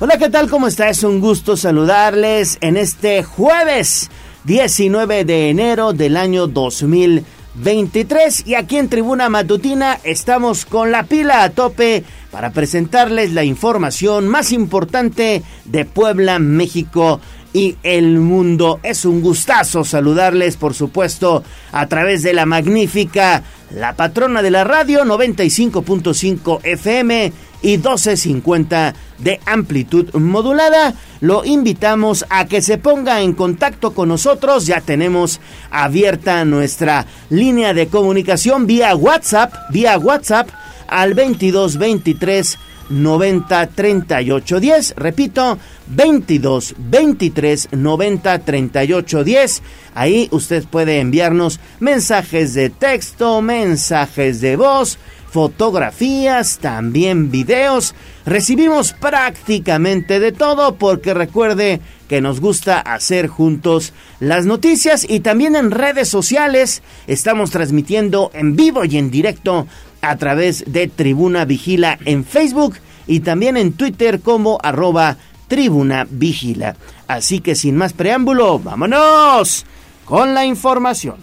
Hola, 0.00 0.18
¿qué 0.18 0.28
tal? 0.28 0.50
¿Cómo 0.50 0.66
está? 0.66 0.88
Es 0.88 1.04
un 1.04 1.20
gusto 1.20 1.56
saludarles 1.56 2.58
en 2.60 2.76
este 2.76 3.22
jueves 3.22 4.10
19 4.44 5.24
de 5.24 5.50
enero 5.50 5.92
del 5.92 6.16
año 6.16 6.48
2023 6.48 8.48
y 8.48 8.56
aquí 8.56 8.78
en 8.78 8.88
Tribuna 8.88 9.28
Matutina 9.28 10.00
estamos 10.02 10.64
con 10.64 10.90
la 10.90 11.04
pila 11.04 11.44
a 11.44 11.50
tope 11.50 12.02
para 12.32 12.50
presentarles 12.50 13.32
la 13.32 13.44
información 13.44 14.26
más 14.26 14.50
importante 14.50 15.44
de 15.66 15.84
Puebla, 15.84 16.40
México 16.40 17.20
y 17.52 17.76
el 17.84 18.18
mundo. 18.18 18.80
Es 18.82 19.04
un 19.04 19.20
gustazo 19.20 19.84
saludarles, 19.84 20.56
por 20.56 20.74
supuesto, 20.74 21.44
a 21.70 21.86
través 21.86 22.22
de 22.22 22.32
la 22.32 22.46
magnífica, 22.46 23.44
la 23.74 23.94
patrona 23.94 24.42
de 24.42 24.50
la 24.50 24.64
radio 24.64 25.04
95.5 25.04 26.60
FM 26.62 27.32
y 27.62 27.78
1250 27.78 28.94
de 29.18 29.40
amplitud 29.46 30.12
modulada. 30.14 30.94
Lo 31.20 31.44
invitamos 31.44 32.26
a 32.28 32.46
que 32.46 32.60
se 32.60 32.78
ponga 32.78 33.20
en 33.20 33.34
contacto 33.34 33.92
con 33.92 34.08
nosotros. 34.08 34.66
Ya 34.66 34.80
tenemos 34.80 35.40
abierta 35.70 36.44
nuestra 36.44 37.06
línea 37.30 37.72
de 37.72 37.86
comunicación 37.86 38.66
vía 38.66 38.94
WhatsApp, 38.96 39.54
vía 39.70 39.98
WhatsApp 39.98 40.48
al 40.88 41.14
2223 41.14 42.58
90 42.88 43.66
38 43.68 44.60
10. 44.60 44.94
Repito, 44.96 45.58
22 45.88 46.74
23 46.78 47.68
90 47.72 48.38
38 48.38 49.24
10. 49.24 49.62
Ahí 49.94 50.28
usted 50.30 50.64
puede 50.64 51.00
enviarnos 51.00 51.60
mensajes 51.80 52.54
de 52.54 52.70
texto, 52.70 53.42
mensajes 53.42 54.40
de 54.40 54.56
voz 54.56 54.98
fotografías, 55.32 56.58
también 56.58 57.30
videos. 57.30 57.94
Recibimos 58.26 58.92
prácticamente 58.92 60.20
de 60.20 60.30
todo 60.30 60.74
porque 60.74 61.14
recuerde 61.14 61.80
que 62.06 62.20
nos 62.20 62.38
gusta 62.38 62.78
hacer 62.78 63.28
juntos 63.28 63.94
las 64.20 64.44
noticias 64.44 65.06
y 65.08 65.20
también 65.20 65.56
en 65.56 65.70
redes 65.70 66.10
sociales 66.10 66.82
estamos 67.06 67.50
transmitiendo 67.50 68.30
en 68.34 68.56
vivo 68.56 68.84
y 68.84 68.98
en 68.98 69.10
directo 69.10 69.66
a 70.02 70.16
través 70.16 70.64
de 70.66 70.88
Tribuna 70.88 71.44
Vigila 71.44 71.98
en 72.04 72.24
Facebook 72.24 72.76
y 73.06 73.20
también 73.20 73.56
en 73.56 73.72
Twitter 73.72 74.20
como 74.20 74.58
arroba 74.62 75.16
Tribuna 75.48 76.06
Vigila. 76.10 76.76
Así 77.08 77.40
que 77.40 77.54
sin 77.54 77.76
más 77.76 77.92
preámbulo, 77.92 78.58
vámonos 78.58 79.64
con 80.04 80.34
la 80.34 80.44
información. 80.44 81.16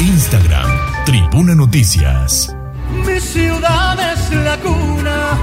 Instagram, 0.00 0.70
Tribuna 1.06 1.54
Noticias. 1.54 2.54
Mi 3.06 3.18
ciudad 3.20 4.12
es 4.12 4.34
la 4.34 4.56
cuna 4.58 5.38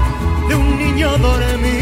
de 0.48 0.54
un 0.54 0.78
niño 0.78 1.18
dormido. 1.18 1.81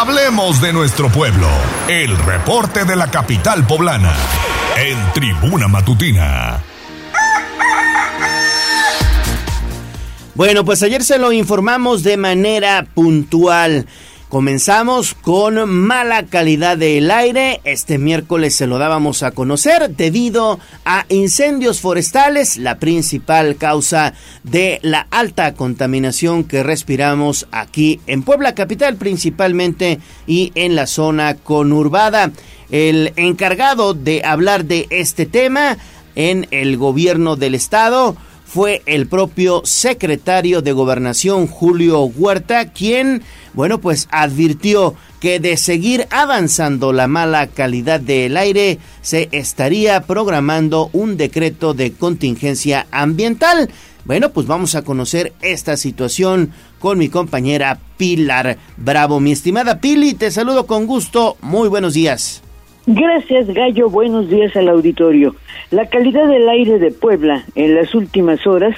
Hablemos 0.00 0.60
de 0.60 0.72
nuestro 0.72 1.10
pueblo. 1.10 1.48
El 1.88 2.16
reporte 2.18 2.84
de 2.84 2.94
la 2.94 3.10
capital 3.10 3.66
poblana. 3.66 4.14
En 4.76 4.96
Tribuna 5.12 5.66
Matutina. 5.66 6.62
Bueno, 10.36 10.64
pues 10.64 10.84
ayer 10.84 11.02
se 11.02 11.18
lo 11.18 11.32
informamos 11.32 12.04
de 12.04 12.16
manera 12.16 12.86
puntual. 12.94 13.88
Comenzamos 14.28 15.14
con 15.14 15.70
mala 15.70 16.26
calidad 16.26 16.76
del 16.76 17.10
aire. 17.10 17.62
Este 17.64 17.96
miércoles 17.96 18.54
se 18.54 18.66
lo 18.66 18.76
dábamos 18.76 19.22
a 19.22 19.30
conocer 19.30 19.88
debido 19.96 20.60
a 20.84 21.06
incendios 21.08 21.80
forestales, 21.80 22.58
la 22.58 22.78
principal 22.78 23.56
causa 23.56 24.12
de 24.42 24.80
la 24.82 25.06
alta 25.10 25.54
contaminación 25.54 26.44
que 26.44 26.62
respiramos 26.62 27.48
aquí 27.52 28.00
en 28.06 28.22
Puebla 28.22 28.54
Capital 28.54 28.96
principalmente 28.96 29.98
y 30.26 30.52
en 30.56 30.76
la 30.76 30.86
zona 30.86 31.34
conurbada. 31.36 32.30
El 32.70 33.14
encargado 33.16 33.94
de 33.94 34.26
hablar 34.26 34.66
de 34.66 34.88
este 34.90 35.24
tema 35.24 35.78
en 36.16 36.46
el 36.50 36.76
gobierno 36.76 37.36
del 37.36 37.54
estado 37.54 38.14
fue 38.48 38.82
el 38.86 39.06
propio 39.06 39.62
secretario 39.64 40.62
de 40.62 40.72
Gobernación 40.72 41.46
Julio 41.46 42.04
Huerta 42.04 42.72
quien 42.72 43.22
bueno, 43.58 43.80
pues 43.80 44.06
advirtió 44.12 44.94
que 45.18 45.40
de 45.40 45.56
seguir 45.56 46.06
avanzando 46.10 46.92
la 46.92 47.08
mala 47.08 47.48
calidad 47.48 47.98
del 47.98 48.36
aire, 48.36 48.78
se 49.02 49.28
estaría 49.32 50.02
programando 50.02 50.90
un 50.92 51.16
decreto 51.16 51.74
de 51.74 51.92
contingencia 51.92 52.86
ambiental. 52.92 53.68
Bueno, 54.04 54.30
pues 54.30 54.46
vamos 54.46 54.76
a 54.76 54.82
conocer 54.82 55.32
esta 55.42 55.76
situación 55.76 56.52
con 56.78 56.98
mi 56.98 57.08
compañera 57.08 57.80
Pilar 57.96 58.58
Bravo. 58.76 59.18
Mi 59.18 59.32
estimada 59.32 59.80
Pili, 59.80 60.14
te 60.14 60.30
saludo 60.30 60.66
con 60.66 60.86
gusto. 60.86 61.36
Muy 61.40 61.68
buenos 61.68 61.94
días. 61.94 62.42
Gracias, 62.90 63.48
Gallo. 63.48 63.90
Buenos 63.90 64.30
días 64.30 64.56
al 64.56 64.66
auditorio. 64.70 65.34
La 65.70 65.90
calidad 65.90 66.26
del 66.26 66.48
aire 66.48 66.78
de 66.78 66.90
Puebla 66.90 67.44
en 67.54 67.74
las 67.74 67.94
últimas 67.94 68.46
horas 68.46 68.74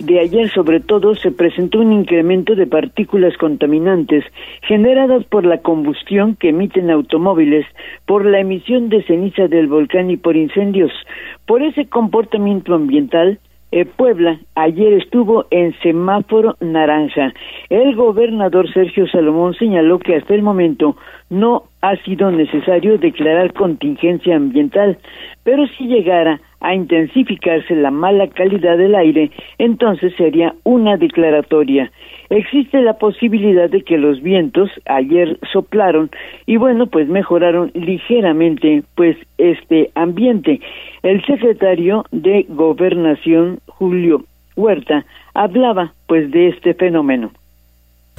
de 0.00 0.18
ayer 0.18 0.50
sobre 0.50 0.80
todo 0.80 1.14
se 1.14 1.30
presentó 1.30 1.78
un 1.78 1.92
incremento 1.92 2.56
de 2.56 2.66
partículas 2.66 3.36
contaminantes 3.36 4.24
generadas 4.62 5.24
por 5.26 5.46
la 5.46 5.58
combustión 5.58 6.34
que 6.34 6.48
emiten 6.48 6.90
automóviles, 6.90 7.64
por 8.04 8.26
la 8.26 8.40
emisión 8.40 8.88
de 8.88 9.04
ceniza 9.04 9.46
del 9.46 9.68
volcán 9.68 10.10
y 10.10 10.16
por 10.16 10.34
incendios. 10.34 10.90
Por 11.46 11.62
ese 11.62 11.86
comportamiento 11.86 12.74
ambiental, 12.74 13.38
eh, 13.72 13.86
Puebla 13.86 14.38
ayer 14.54 14.92
estuvo 14.92 15.46
en 15.50 15.74
semáforo 15.80 16.56
naranja. 16.60 17.32
El 17.70 17.96
gobernador 17.96 18.70
Sergio 18.72 19.06
Salomón 19.08 19.54
señaló 19.54 19.98
que 19.98 20.16
hasta 20.16 20.34
el 20.34 20.42
momento 20.42 20.96
no 21.30 21.64
ha 21.80 21.96
sido 22.04 22.30
necesario 22.30 22.98
declarar 22.98 23.52
contingencia 23.54 24.36
ambiental, 24.36 24.98
pero 25.42 25.66
si 25.66 25.86
llegara 25.86 26.40
a 26.60 26.74
intensificarse 26.74 27.74
la 27.74 27.90
mala 27.90 28.28
calidad 28.28 28.78
del 28.78 28.94
aire, 28.94 29.30
entonces 29.58 30.14
sería 30.16 30.54
una 30.62 30.96
declaratoria. 30.96 31.90
Existe 32.30 32.80
la 32.80 32.94
posibilidad 32.94 33.68
de 33.68 33.82
que 33.82 33.98
los 33.98 34.22
vientos 34.22 34.70
ayer 34.86 35.38
soplaron 35.52 36.10
y 36.46 36.56
bueno, 36.56 36.86
pues 36.86 37.08
mejoraron 37.08 37.70
ligeramente 37.74 38.84
pues 38.94 39.16
este 39.38 39.90
ambiente. 39.94 40.60
El 41.02 41.24
secretario 41.26 42.04
de 42.12 42.46
Gobernación 42.48 43.58
Julio 43.78 44.24
Huerta 44.56 45.04
hablaba 45.34 45.94
pues 46.06 46.30
de 46.30 46.48
este 46.48 46.74
fenómeno. 46.74 47.30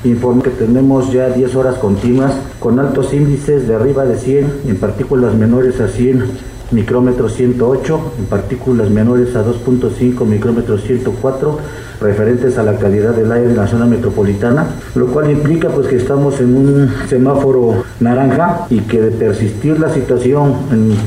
Informo 0.04 0.44
que 0.44 0.50
tenemos 0.50 1.14
ya 1.14 1.30
10 1.30 1.56
horas 1.56 1.76
continuas 1.78 2.34
con 2.60 2.80
altos 2.80 3.14
índices 3.14 3.68
de 3.68 3.76
arriba 3.76 4.04
de 4.04 4.18
100, 4.18 4.62
en 4.68 4.78
partículas 4.78 5.34
menores 5.36 5.80
a 5.80 5.88
100 5.88 6.54
micrómetros 6.72 7.34
108, 7.34 8.14
en 8.20 8.26
partículas 8.26 8.90
menores 8.90 9.36
a 9.36 9.46
2.5 9.46 10.26
micrómetros 10.26 10.82
104, 10.84 11.58
referentes 12.02 12.58
a 12.58 12.64
la 12.64 12.78
calidad 12.78 13.14
del 13.14 13.32
aire 13.32 13.52
en 13.52 13.56
la 13.56 13.68
zona 13.68 13.86
metropolitana, 13.86 14.68
lo 14.96 15.08
cual 15.08 15.32
implica 15.32 15.70
pues 15.70 15.88
que 15.88 15.96
estamos 15.96 16.42
en 16.42 16.56
un 16.58 16.94
semáforo 17.08 17.84
naranja 18.02 18.66
y 18.70 18.80
que 18.80 19.00
de 19.00 19.12
persistir 19.12 19.80
la 19.80 19.90
situación 19.90 20.54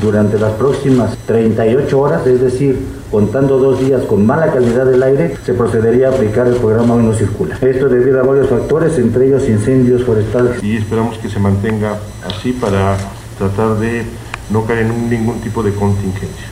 durante 0.01 0.39
las 0.39 0.53
próximas 0.53 1.19
38 1.27 2.01
horas, 2.01 2.27
es 2.27 2.41
decir, 2.41 2.78
contando 3.16 3.56
dos 3.56 3.81
días 3.81 4.03
con 4.03 4.27
mala 4.27 4.53
calidad 4.53 4.84
del 4.84 5.03
aire, 5.03 5.37
se 5.37 5.54
procedería 5.54 6.09
a 6.09 6.10
aplicar 6.10 6.47
el 6.49 6.56
programa 6.56 6.97
Hoy 6.97 7.03
no 7.03 7.15
circula. 7.15 7.54
Esto 7.62 7.88
debido 7.88 8.21
a 8.21 8.27
varios 8.27 8.50
factores, 8.50 8.99
entre 8.99 9.28
ellos 9.28 9.49
incendios 9.49 10.04
forestales. 10.04 10.62
Y 10.62 10.77
esperamos 10.77 11.16
que 11.16 11.31
se 11.31 11.41
mantenga 11.41 11.93
así 12.27 12.53
para 12.53 12.94
tratar 13.38 13.78
de 13.78 14.04
no 14.53 14.66
cae 14.66 14.82
en 14.82 15.09
ningún 15.09 15.41
tipo 15.41 15.62
de 15.62 15.72
contingencia. 15.72 16.47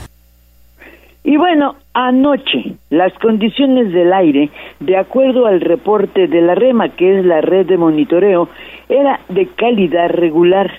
Y 1.22 1.36
bueno, 1.36 1.76
anoche 1.92 2.76
las 2.88 3.12
condiciones 3.18 3.92
del 3.92 4.14
aire, 4.14 4.50
de 4.80 4.96
acuerdo 4.96 5.44
al 5.44 5.60
reporte 5.60 6.28
de 6.28 6.40
la 6.40 6.54
REMA, 6.54 6.96
que 6.96 7.18
es 7.18 7.26
la 7.26 7.42
red 7.42 7.66
de 7.66 7.76
monitoreo, 7.76 8.48
era 8.88 9.20
de 9.28 9.48
calidad 9.48 10.08
regular. 10.08 10.70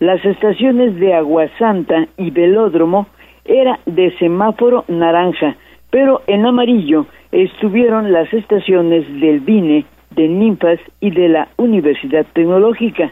Las 0.00 0.24
estaciones 0.24 0.98
de 0.98 1.14
Aguasanta 1.14 2.08
y 2.16 2.32
Velódromo 2.32 3.06
era 3.48 3.80
de 3.86 4.16
semáforo 4.18 4.84
naranja, 4.88 5.56
pero 5.90 6.22
en 6.26 6.46
amarillo 6.46 7.06
estuvieron 7.32 8.12
las 8.12 8.32
estaciones 8.32 9.06
del 9.20 9.40
BINE, 9.40 9.84
de 10.10 10.28
Ninfas 10.28 10.78
y 11.00 11.10
de 11.10 11.28
la 11.28 11.48
Universidad 11.56 12.26
Tecnológica. 12.32 13.10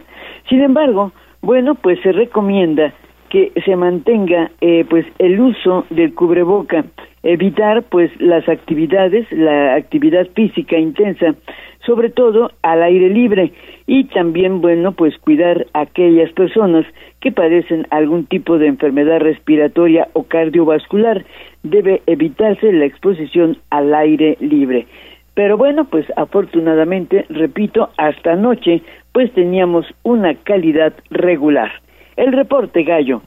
Sin 0.49 0.62
embargo, 0.62 1.12
bueno, 1.43 1.75
pues 1.75 2.00
se 2.03 2.12
recomienda 2.12 2.93
que 3.29 3.53
se 3.65 3.77
mantenga 3.77 4.50
eh, 4.61 4.85
pues 4.88 5.05
el 5.19 5.41
uso 5.41 5.85
del 5.91 6.15
cubreboca 6.15 6.85
evitar 7.23 7.82
pues 7.82 8.11
las 8.21 8.49
actividades, 8.49 9.27
la 9.32 9.75
actividad 9.75 10.29
física 10.35 10.79
intensa, 10.79 11.35
sobre 11.85 12.11
todo 12.11 12.53
al 12.62 12.82
aire 12.85 13.09
libre 13.11 13.53
y 13.87 14.05
también 14.05 14.61
bueno 14.61 14.93
pues 14.93 15.17
cuidar 15.19 15.67
a 15.73 15.83
aquellas 15.83 16.33
personas 16.33 16.85
que 17.21 17.33
padecen 17.33 17.87
algún 17.91 18.27
tipo 18.27 18.59
de 18.59 18.67
enfermedad 18.67 19.21
respiratoria 19.21 20.09
o 20.12 20.25
cardiovascular. 20.25 21.25
Debe 21.62 22.03
evitarse 22.06 22.73
la 22.73 22.85
exposición 22.85 23.59
al 23.71 23.94
aire 23.94 24.37
libre. 24.41 24.87
Pero 25.35 25.56
bueno, 25.59 25.85
pues 25.85 26.06
afortunadamente, 26.17 27.27
repito, 27.29 27.91
hasta 27.99 28.33
anoche 28.33 28.83
pues 29.12 29.33
teníamos 29.33 29.87
una 30.03 30.35
calidad 30.35 30.94
regular. 31.11 31.71
El 32.17 32.32
reporte 32.32 32.82
gallo. 32.82 33.23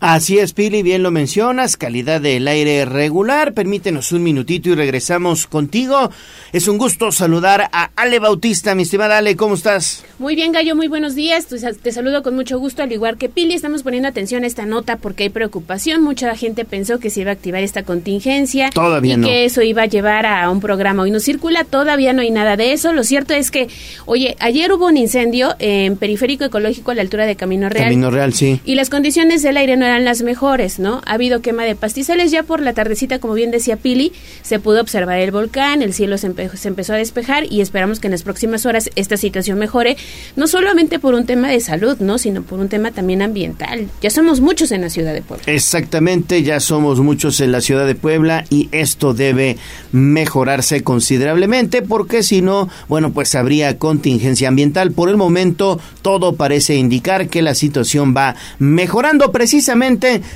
Así 0.00 0.38
es, 0.38 0.52
Pili, 0.52 0.82
bien 0.82 1.02
lo 1.02 1.10
mencionas, 1.10 1.76
calidad 1.76 2.20
del 2.20 2.46
aire 2.46 2.84
regular. 2.84 3.52
Permítenos 3.52 4.12
un 4.12 4.22
minutito 4.22 4.70
y 4.70 4.74
regresamos 4.76 5.48
contigo. 5.48 6.10
Es 6.52 6.68
un 6.68 6.78
gusto 6.78 7.10
saludar 7.10 7.68
a 7.72 7.90
Ale 7.96 8.20
Bautista, 8.20 8.76
mi 8.76 8.84
estimada 8.84 9.18
Ale, 9.18 9.34
¿cómo 9.34 9.56
estás? 9.56 10.04
Muy 10.20 10.36
bien, 10.36 10.52
Gallo, 10.52 10.76
muy 10.76 10.86
buenos 10.86 11.16
días. 11.16 11.46
Te 11.46 11.92
saludo 11.92 12.22
con 12.22 12.36
mucho 12.36 12.60
gusto, 12.60 12.84
al 12.84 12.92
igual 12.92 13.18
que 13.18 13.28
Pili. 13.28 13.54
Estamos 13.54 13.82
poniendo 13.82 14.08
atención 14.08 14.44
a 14.44 14.46
esta 14.46 14.66
nota 14.66 14.98
porque 14.98 15.24
hay 15.24 15.28
preocupación. 15.30 16.02
Mucha 16.02 16.34
gente 16.36 16.64
pensó 16.64 17.00
que 17.00 17.10
se 17.10 17.22
iba 17.22 17.30
a 17.30 17.34
activar 17.34 17.64
esta 17.64 17.82
contingencia. 17.82 18.70
Todavía 18.70 19.14
y 19.14 19.20
que 19.20 19.44
eso 19.46 19.62
iba 19.62 19.82
a 19.82 19.86
llevar 19.86 20.26
a 20.26 20.48
un 20.48 20.60
programa. 20.60 21.02
Hoy 21.02 21.10
no 21.10 21.18
circula, 21.18 21.64
todavía 21.64 22.12
no 22.12 22.22
hay 22.22 22.30
nada 22.30 22.56
de 22.56 22.72
eso. 22.72 22.92
Lo 22.92 23.02
cierto 23.02 23.34
es 23.34 23.50
que, 23.50 23.66
oye, 24.06 24.36
ayer 24.38 24.72
hubo 24.72 24.86
un 24.86 24.96
incendio 24.96 25.56
en 25.58 25.96
Periférico 25.96 26.44
Ecológico 26.44 26.92
a 26.92 26.94
la 26.94 27.02
altura 27.02 27.26
de 27.26 27.34
Camino 27.34 27.68
Real. 27.68 27.86
Camino 27.86 28.10
Real, 28.10 28.32
sí. 28.32 28.60
Y 28.64 28.76
las 28.76 28.90
condiciones 28.90 29.42
del 29.42 29.56
aire 29.56 29.76
no 29.76 29.87
eran 29.88 30.04
las 30.04 30.22
mejores, 30.22 30.78
¿no? 30.78 31.02
Ha 31.06 31.14
habido 31.14 31.40
quema 31.40 31.64
de 31.64 31.74
pastizales, 31.74 32.30
ya 32.30 32.42
por 32.42 32.60
la 32.60 32.72
tardecita, 32.72 33.18
como 33.18 33.34
bien 33.34 33.50
decía 33.50 33.76
Pili, 33.76 34.12
se 34.42 34.58
pudo 34.58 34.80
observar 34.80 35.18
el 35.18 35.30
volcán, 35.30 35.82
el 35.82 35.92
cielo 35.92 36.18
se, 36.18 36.26
empezó 36.26 36.92
a 36.92 36.96
despejar 36.96 37.44
y 37.50 37.60
esperamos 37.60 38.00
que 38.00 38.06
en 38.06 38.12
las 38.12 38.22
próximas 38.22 38.66
horas 38.66 38.90
esta 38.96 39.16
situación 39.16 39.58
mejore, 39.58 39.96
no 40.36 40.46
solamente 40.46 40.98
por 40.98 41.14
un 41.14 41.26
tema 41.26 41.48
de 41.48 41.60
salud, 41.60 41.98
¿no? 42.00 42.18
Sino 42.18 42.42
por 42.42 42.58
un 42.60 42.68
tema 42.68 42.92
también 42.92 43.22
ambiental. 43.22 43.88
Ya 44.00 44.10
somos 44.10 44.40
muchos 44.40 44.72
en 44.72 44.82
la 44.82 44.90
ciudad 44.90 45.12
de 45.12 45.22
Puebla. 45.22 45.44
Exactamente, 45.46 46.42
ya 46.42 46.60
somos 46.60 47.00
muchos 47.00 47.40
en 47.40 47.52
la 47.52 47.60
ciudad 47.60 47.86
de 47.86 47.94
Puebla 47.94 48.44
y 48.50 48.68
esto 48.72 49.14
debe 49.14 49.56
mejorarse 49.92 50.82
considerablemente 50.82 51.82
porque 51.82 52.22
si 52.22 52.42
no, 52.42 52.68
bueno, 52.88 53.12
pues 53.12 53.34
habría 53.34 53.78
contingencia 53.78 54.48
ambiental. 54.48 54.92
Por 54.92 55.08
el 55.08 55.16
momento, 55.16 55.80
todo 56.02 56.34
parece 56.34 56.76
indicar 56.76 57.28
que 57.28 57.42
la 57.42 57.54
situación 57.54 58.14
va 58.16 58.36
mejorando 58.58 59.32
precisamente 59.32 59.77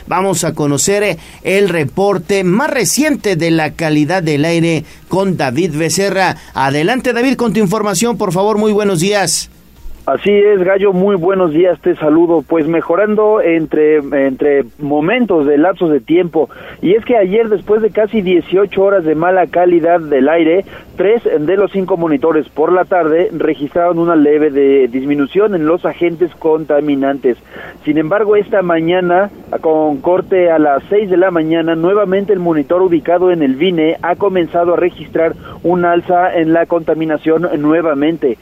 vamos 0.06 0.44
a 0.44 0.54
conocer 0.54 1.02
eh, 1.02 1.18
el 1.42 1.68
reporte 1.68 2.44
más 2.44 2.70
reciente 2.70 3.36
de 3.36 3.50
la 3.50 3.72
calidad 3.72 4.22
del 4.22 4.44
aire 4.44 4.84
con 5.08 5.36
David 5.36 5.72
Becerra. 5.76 6.36
Adelante 6.54 7.12
David 7.12 7.36
con 7.36 7.52
tu 7.52 7.60
información, 7.60 8.16
por 8.16 8.32
favor, 8.32 8.58
muy 8.58 8.72
buenos 8.72 9.00
días. 9.00 9.50
Así 10.04 10.32
es, 10.32 10.58
Gallo, 10.64 10.92
muy 10.92 11.14
buenos 11.14 11.52
días, 11.52 11.80
te 11.80 11.94
saludo. 11.94 12.42
Pues 12.42 12.66
mejorando 12.66 13.40
entre, 13.40 13.98
entre 13.98 14.64
momentos 14.80 15.46
de 15.46 15.56
lapsos 15.58 15.92
de 15.92 16.00
tiempo. 16.00 16.50
Y 16.80 16.94
es 16.94 17.04
que 17.04 17.16
ayer, 17.16 17.48
después 17.48 17.82
de 17.82 17.90
casi 17.90 18.20
18 18.20 18.82
horas 18.82 19.04
de 19.04 19.14
mala 19.14 19.46
calidad 19.46 20.00
del 20.00 20.28
aire, 20.28 20.64
tres 20.96 21.22
de 21.22 21.56
los 21.56 21.70
cinco 21.70 21.96
monitores 21.96 22.48
por 22.48 22.72
la 22.72 22.84
tarde 22.84 23.28
registraron 23.32 24.00
una 24.00 24.16
leve 24.16 24.50
de 24.50 24.88
disminución 24.88 25.54
en 25.54 25.66
los 25.66 25.84
agentes 25.86 26.34
contaminantes. 26.34 27.38
Sin 27.84 27.96
embargo, 27.96 28.34
esta 28.34 28.60
mañana, 28.60 29.30
con 29.60 29.98
corte 29.98 30.50
a 30.50 30.58
las 30.58 30.82
6 30.88 31.10
de 31.10 31.16
la 31.16 31.30
mañana, 31.30 31.76
nuevamente 31.76 32.32
el 32.32 32.40
monitor 32.40 32.82
ubicado 32.82 33.30
en 33.30 33.44
el 33.44 33.54
VINE 33.54 33.98
ha 34.02 34.16
comenzado 34.16 34.74
a 34.74 34.76
registrar 34.76 35.34
un 35.62 35.84
alza 35.84 36.34
en 36.34 36.52
la 36.52 36.66
contaminación 36.66 37.48
nuevamente. 37.60 38.36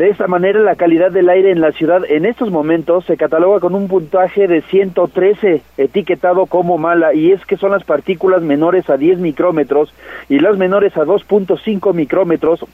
De 0.00 0.08
esta 0.08 0.28
manera, 0.28 0.60
la 0.60 0.76
calidad 0.76 1.10
del 1.10 1.28
aire 1.28 1.50
en 1.50 1.60
la 1.60 1.72
ciudad 1.72 2.00
en 2.08 2.24
estos 2.24 2.50
momentos 2.50 3.04
se 3.04 3.18
cataloga 3.18 3.60
con 3.60 3.74
un 3.74 3.86
puntaje 3.86 4.48
de 4.48 4.62
113, 4.62 5.60
etiquetado 5.76 6.46
como 6.46 6.78
mala, 6.78 7.12
y 7.12 7.32
es 7.32 7.44
que 7.44 7.58
son 7.58 7.72
las 7.72 7.84
partículas 7.84 8.40
menores 8.40 8.88
a 8.88 8.96
10 8.96 9.18
micrómetros 9.18 9.92
y 10.30 10.38
las 10.38 10.56
menores 10.56 10.96
a 10.96 11.04
2.5 11.04 11.92
micrómetros 11.92 12.64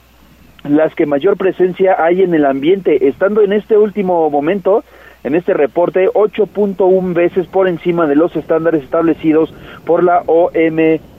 las 0.68 0.94
que 0.94 1.04
mayor 1.04 1.36
presencia 1.36 1.96
hay 1.98 2.22
en 2.22 2.32
el 2.32 2.44
ambiente, 2.44 3.08
estando 3.08 3.42
en 3.42 3.52
este 3.52 3.76
último 3.76 4.30
momento 4.30 4.84
en 5.24 5.34
este 5.34 5.52
reporte 5.52 6.08
8.1 6.08 7.12
veces 7.12 7.48
por 7.48 7.66
encima 7.66 8.06
de 8.06 8.14
los 8.14 8.36
estándares 8.36 8.84
establecidos 8.84 9.52
por 9.84 10.04
la 10.04 10.22
OMS. 10.26 11.15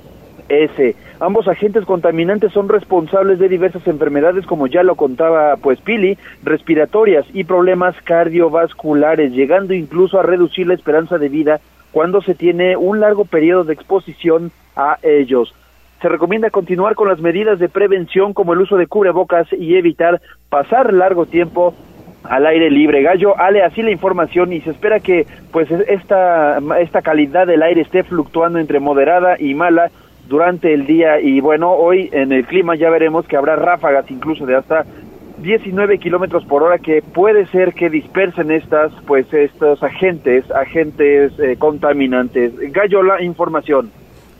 Ambos 1.19 1.47
agentes 1.47 1.83
contaminantes 1.85 2.53
son 2.53 2.69
responsables 2.69 3.39
de 3.39 3.49
diversas 3.49 3.87
enfermedades, 3.87 4.45
como 4.45 4.67
ya 4.67 4.83
lo 4.83 4.95
contaba 4.95 5.55
pues 5.57 5.79
Pili, 5.81 6.17
respiratorias 6.43 7.25
y 7.33 7.43
problemas 7.43 7.95
cardiovasculares, 8.03 9.31
llegando 9.31 9.73
incluso 9.73 10.19
a 10.19 10.23
reducir 10.23 10.67
la 10.67 10.75
esperanza 10.75 11.17
de 11.17 11.29
vida 11.29 11.59
cuando 11.91 12.21
se 12.21 12.35
tiene 12.35 12.77
un 12.77 12.99
largo 12.99 13.25
periodo 13.25 13.63
de 13.63 13.73
exposición 13.73 14.51
a 14.75 14.97
ellos. 15.01 15.53
Se 16.01 16.09
recomienda 16.09 16.51
continuar 16.51 16.93
con 16.93 17.07
las 17.07 17.19
medidas 17.19 17.57
de 17.57 17.69
prevención 17.69 18.33
como 18.33 18.53
el 18.53 18.61
uso 18.61 18.77
de 18.77 18.85
cubrebocas 18.85 19.51
y 19.51 19.75
evitar 19.75 20.21
pasar 20.49 20.93
largo 20.93 21.25
tiempo 21.25 21.73
al 22.23 22.45
aire 22.45 22.69
libre. 22.69 23.01
Gallo, 23.01 23.39
Ale, 23.39 23.63
así 23.63 23.81
la 23.81 23.91
información 23.91 24.53
y 24.53 24.61
se 24.61 24.71
espera 24.71 24.99
que 24.99 25.25
pues 25.51 25.71
esta, 25.71 26.59
esta 26.79 27.01
calidad 27.01 27.47
del 27.47 27.63
aire 27.63 27.81
esté 27.81 28.03
fluctuando 28.03 28.59
entre 28.59 28.79
moderada 28.79 29.37
y 29.39 29.55
mala 29.55 29.89
durante 30.27 30.73
el 30.73 30.85
día 30.85 31.19
y 31.19 31.39
bueno, 31.39 31.71
hoy 31.71 32.09
en 32.11 32.31
el 32.31 32.45
clima 32.45 32.75
ya 32.75 32.89
veremos 32.89 33.25
que 33.27 33.37
habrá 33.37 33.55
ráfagas 33.55 34.09
incluso 34.09 34.45
de 34.45 34.55
hasta 34.55 34.85
19 35.37 35.99
kilómetros 35.99 36.45
por 36.45 36.63
hora 36.63 36.79
que 36.79 37.01
puede 37.01 37.45
ser 37.47 37.73
que 37.73 37.89
dispersen 37.89 38.51
estas, 38.51 38.91
pues 39.05 39.31
estos 39.33 39.81
agentes, 39.83 40.49
agentes 40.51 41.31
eh, 41.39 41.55
contaminantes. 41.57 42.53
Gallo, 42.71 43.03
la 43.03 43.21
información. 43.21 43.91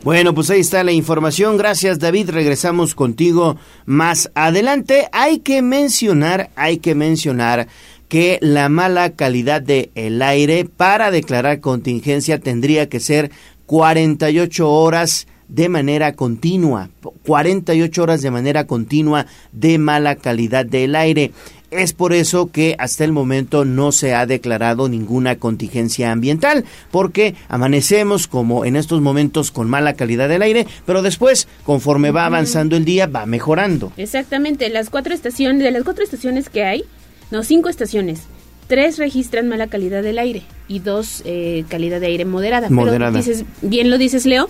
Bueno, 0.03 0.33
pues 0.33 0.49
ahí 0.49 0.61
está 0.61 0.83
la 0.83 0.91
información. 0.91 1.57
Gracias, 1.57 1.99
David. 1.99 2.29
Regresamos 2.31 2.95
contigo 2.95 3.57
más 3.85 4.31
adelante. 4.35 5.07
Hay 5.11 5.39
que 5.39 5.61
mencionar, 5.61 6.49
hay 6.55 6.77
que 6.77 6.95
mencionar 6.95 7.67
que 8.07 8.37
la 8.41 8.69
mala 8.69 9.15
calidad 9.15 9.61
del 9.61 9.89
el 9.95 10.21
aire 10.21 10.65
para 10.65 11.11
declarar 11.11 11.59
contingencia 11.59 12.39
tendría 12.39 12.87
que 12.89 12.99
ser 12.99 13.31
48 13.65 14.69
horas 14.69 15.27
de 15.47 15.69
manera 15.69 16.13
continua, 16.13 16.89
48 17.25 18.03
horas 18.03 18.21
de 18.21 18.31
manera 18.31 18.67
continua 18.67 19.25
de 19.51 19.77
mala 19.77 20.15
calidad 20.15 20.65
del 20.65 20.95
aire. 20.95 21.31
Es 21.69 21.91
por 21.91 22.13
eso 22.13 22.49
que 22.49 22.75
hasta 22.79 23.03
el 23.03 23.11
momento 23.11 23.65
no 23.65 23.91
se 23.91 24.15
ha 24.15 24.25
declarado 24.25 24.87
ninguna 24.87 25.35
contingencia 25.35 26.13
ambiental, 26.13 26.63
porque 26.91 27.35
amanecemos 27.49 28.27
como 28.27 28.63
en 28.63 28.77
estos 28.77 29.01
momentos 29.01 29.51
con 29.51 29.69
mala 29.69 29.93
calidad 29.93 30.29
del 30.29 30.43
aire, 30.43 30.65
pero 30.85 31.01
después, 31.01 31.49
conforme 31.65 32.11
va 32.11 32.25
avanzando 32.25 32.77
el 32.77 32.85
día, 32.85 33.07
va 33.07 33.25
mejorando. 33.25 33.91
Exactamente, 33.97 34.69
las 34.69 34.89
cuatro 34.89 35.13
estaciones, 35.13 35.61
de 35.61 35.71
las 35.71 35.83
cuatro 35.83 36.05
estaciones 36.05 36.47
que 36.49 36.63
hay, 36.63 36.85
no, 37.31 37.43
cinco 37.43 37.67
estaciones, 37.67 38.21
tres 38.67 38.97
registran 38.97 39.49
mala 39.49 39.67
calidad 39.67 40.03
del 40.03 40.19
aire 40.19 40.43
y 40.69 40.79
dos 40.79 41.21
eh, 41.25 41.65
calidad 41.67 41.99
de 41.99 42.07
aire 42.07 42.23
moderada. 42.23 42.69
Moderada. 42.69 43.11
Pero 43.11 43.25
dices, 43.25 43.45
bien 43.61 43.89
lo 43.89 43.97
dices, 43.97 44.25
Leo, 44.25 44.49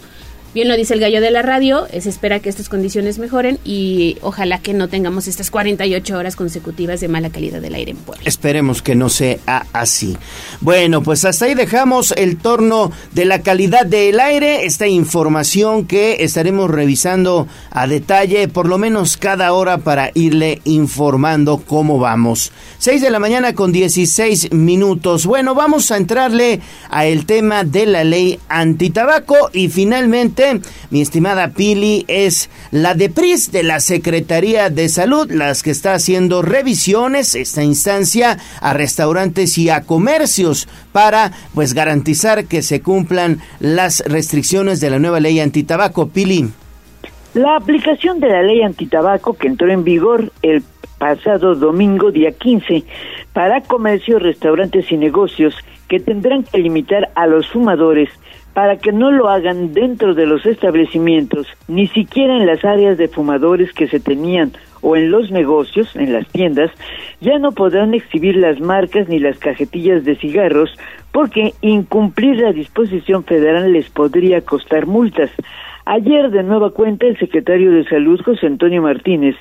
Bien 0.58 0.70
lo 0.70 0.76
dice 0.76 0.96
el 0.96 1.00
gallo 1.00 1.22
de 1.22 1.30
la 1.30 1.44
radio, 1.44 1.86
se 1.88 2.10
espera 2.10 2.40
que 2.40 2.50
estas 2.50 2.68
condiciones 2.68 3.20
mejoren 3.20 3.60
y 3.64 4.18
ojalá 4.22 4.58
que 4.58 4.74
no 4.74 4.88
tengamos 4.88 5.28
estas 5.28 5.52
48 5.52 6.18
horas 6.18 6.36
consecutivas 6.36 7.00
de 7.00 7.08
mala 7.08 7.30
calidad 7.30 7.62
del 7.62 7.76
aire 7.76 7.92
en 7.92 7.98
Puebla. 7.98 8.24
Esperemos 8.26 8.82
que 8.82 8.96
no 8.96 9.08
sea 9.10 9.38
así. 9.72 10.18
Bueno, 10.60 11.04
pues 11.04 11.26
hasta 11.26 11.46
ahí 11.46 11.54
dejamos 11.54 12.12
el 12.18 12.38
torno 12.38 12.92
de 13.14 13.26
la 13.26 13.44
calidad 13.44 13.86
del 13.86 14.20
aire, 14.20 14.66
esta 14.66 14.88
información 14.88 15.86
que 15.86 16.24
estaremos 16.24 16.72
revisando 16.72 17.48
a 17.70 17.86
detalle 17.86 18.48
por 18.48 18.68
lo 18.68 18.80
menos 18.80 19.16
cada 19.16 19.54
hora 19.54 19.78
para 19.78 20.10
irle 20.16 20.64
informando 20.64 21.62
cómo 21.68 22.00
vamos. 22.00 22.52
6 22.80 23.04
de 23.04 23.12
la 23.12 23.20
mañana 23.20 23.54
con 23.54 23.72
16 23.72 24.54
minutos. 24.54 25.28
Bueno, 25.28 25.54
vamos 25.54 25.92
a 25.92 25.98
entrarle 25.98 26.62
a 26.90 27.06
el 27.06 27.28
tema 27.28 27.64
de 27.64 27.86
la 27.86 28.04
ley 28.04 28.40
antitabaco 28.50 29.52
y 29.54 29.70
finalmente 29.70 30.47
mi 30.90 31.02
estimada 31.02 31.50
Pili, 31.50 32.06
es 32.08 32.50
la 32.72 32.94
DEPRIS 32.94 33.52
de 33.52 33.64
la 33.64 33.80
Secretaría 33.80 34.70
de 34.70 34.90
Salud, 34.90 35.32
las 35.32 35.64
que 35.64 35.72
está 35.72 35.94
haciendo 35.94 36.42
revisiones, 36.42 37.36
esta 37.36 37.64
instancia, 37.64 38.38
a 38.62 38.74
restaurantes 38.74 39.58
y 39.58 39.70
a 39.70 39.82
comercios 39.82 40.68
para 40.92 41.32
pues 41.54 41.74
garantizar 41.74 42.46
que 42.46 42.62
se 42.62 42.82
cumplan 42.82 43.40
las 43.60 44.04
restricciones 44.06 44.80
de 44.80 44.90
la 44.90 45.00
nueva 45.00 45.20
ley 45.20 45.40
antitabaco. 45.40 46.08
Pili. 46.10 46.50
La 47.34 47.56
aplicación 47.56 48.20
de 48.20 48.30
la 48.30 48.42
ley 48.42 48.62
antitabaco 48.62 49.34
que 49.34 49.48
entró 49.48 49.70
en 49.70 49.84
vigor 49.84 50.32
el 50.42 50.64
pasado 50.98 51.56
domingo 51.56 52.12
día 52.12 52.32
15 52.32 52.84
para 53.34 53.62
comercios, 53.62 54.22
restaurantes 54.22 54.92
y 54.92 54.98
negocios 54.98 55.54
que 55.88 56.00
tendrán 56.00 56.44
que 56.44 56.58
limitar 56.58 57.10
a 57.16 57.28
los 57.28 57.48
fumadores 57.48 58.10
para 58.58 58.78
que 58.78 58.92
no 58.92 59.12
lo 59.12 59.30
hagan 59.30 59.72
dentro 59.72 60.16
de 60.16 60.26
los 60.26 60.44
establecimientos, 60.48 61.46
ni 61.68 61.86
siquiera 61.86 62.36
en 62.36 62.48
las 62.48 62.66
áreas 62.66 62.98
de 62.98 63.08
fumadores 63.08 63.72
que 63.72 63.88
se 63.88 64.00
tenían 64.00 64.52
o 64.82 64.96
en 64.96 65.12
los 65.12 65.30
negocios, 65.30 65.96
en 65.96 66.12
las 66.12 66.28
tiendas, 66.30 66.72
ya 67.22 67.38
no 67.38 67.52
podrán 67.52 67.94
exhibir 67.94 68.36
las 68.36 68.60
marcas 68.60 69.08
ni 69.10 69.20
las 69.20 69.38
cajetillas 69.38 70.06
de 70.06 70.16
cigarros 70.16 70.72
porque 71.12 71.54
incumplir 71.62 72.38
la 72.38 72.52
disposición 72.52 73.24
federal 73.26 73.72
les 73.74 73.92
podría 73.92 74.42
costar 74.42 74.88
multas. 74.88 75.30
Ayer, 75.86 76.32
de 76.32 76.42
nueva 76.42 76.72
cuenta, 76.72 77.06
el 77.06 77.20
secretario 77.20 77.72
de 77.72 77.84
Salud, 77.84 78.20
José 78.26 78.48
Antonio 78.48 78.82
Martínez, 78.82 79.36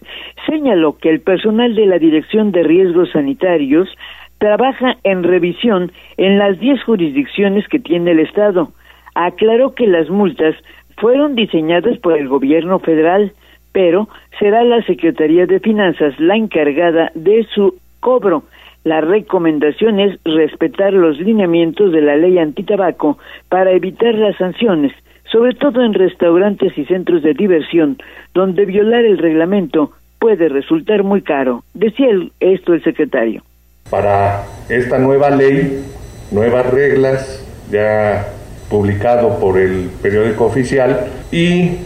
señaló 0.47 0.99
que 0.99 1.09
el 1.09 1.23
personal 1.23 1.75
de 1.75 1.87
la 1.87 1.99
Dirección 1.99 2.53
de 2.53 2.65
Riesgos 2.65 3.13
Sanitarios 3.13 3.89
trabaja 4.37 4.99
en 5.05 5.23
revisión 5.23 5.91
en 6.19 6.37
las 6.37 6.61
10 6.61 6.85
jurisdicciones 6.85 7.67
que 7.69 7.79
tiene 7.79 8.11
el 8.11 8.21
Estado. 8.21 8.73
Aclaró 9.19 9.75
que 9.75 9.87
las 9.87 10.11
multas 10.11 10.55
fueron 10.99 11.35
diseñadas 11.35 11.99
por 11.99 12.19
el 12.19 12.29
gobierno 12.29 12.81
federal, 12.81 13.33
pero 13.73 14.09
será 14.39 14.63
la 14.63 14.83
Secretaría 14.83 15.47
de 15.47 15.59
Finanzas 15.59 16.13
la 16.21 16.37
encargada 16.37 17.11
de 17.15 17.47
su 17.55 17.77
cobro. 18.01 18.45
La 18.85 19.01
recomendación 19.01 20.01
es 20.01 20.19
respetar 20.25 20.93
los 20.93 21.19
lineamientos 21.19 21.93
de 21.93 22.03
la 22.03 22.17
ley 22.17 22.39
antitabaco 22.39 23.17
para 23.49 23.73
evitar 23.73 24.15
las 24.15 24.37
sanciones 24.37 24.93
sobre 25.33 25.55
todo 25.55 25.83
en 25.83 25.93
restaurantes 25.93 26.77
y 26.79 26.85
centros 26.85 27.23
de 27.23 27.35
diversión, 27.35 27.99
donde 28.33 28.65
violar 28.65 29.05
el 29.05 29.19
reglamento 29.19 29.91
puede 30.21 30.49
resultar 30.49 31.03
muy 31.03 31.23
caro. 31.23 31.65
Decía 31.75 32.09
esto 32.41 32.75
el 32.75 32.83
secretario. 32.85 33.43
Para 33.91 34.45
esta 34.69 34.99
nueva 34.99 35.31
ley, 35.31 35.85
nuevas 36.31 36.71
reglas, 36.71 37.45
ya 37.71 38.36
publicado 38.69 39.39
por 39.39 39.59
el 39.59 39.91
periódico 40.03 40.47
oficial, 40.47 41.07
y 41.31 41.79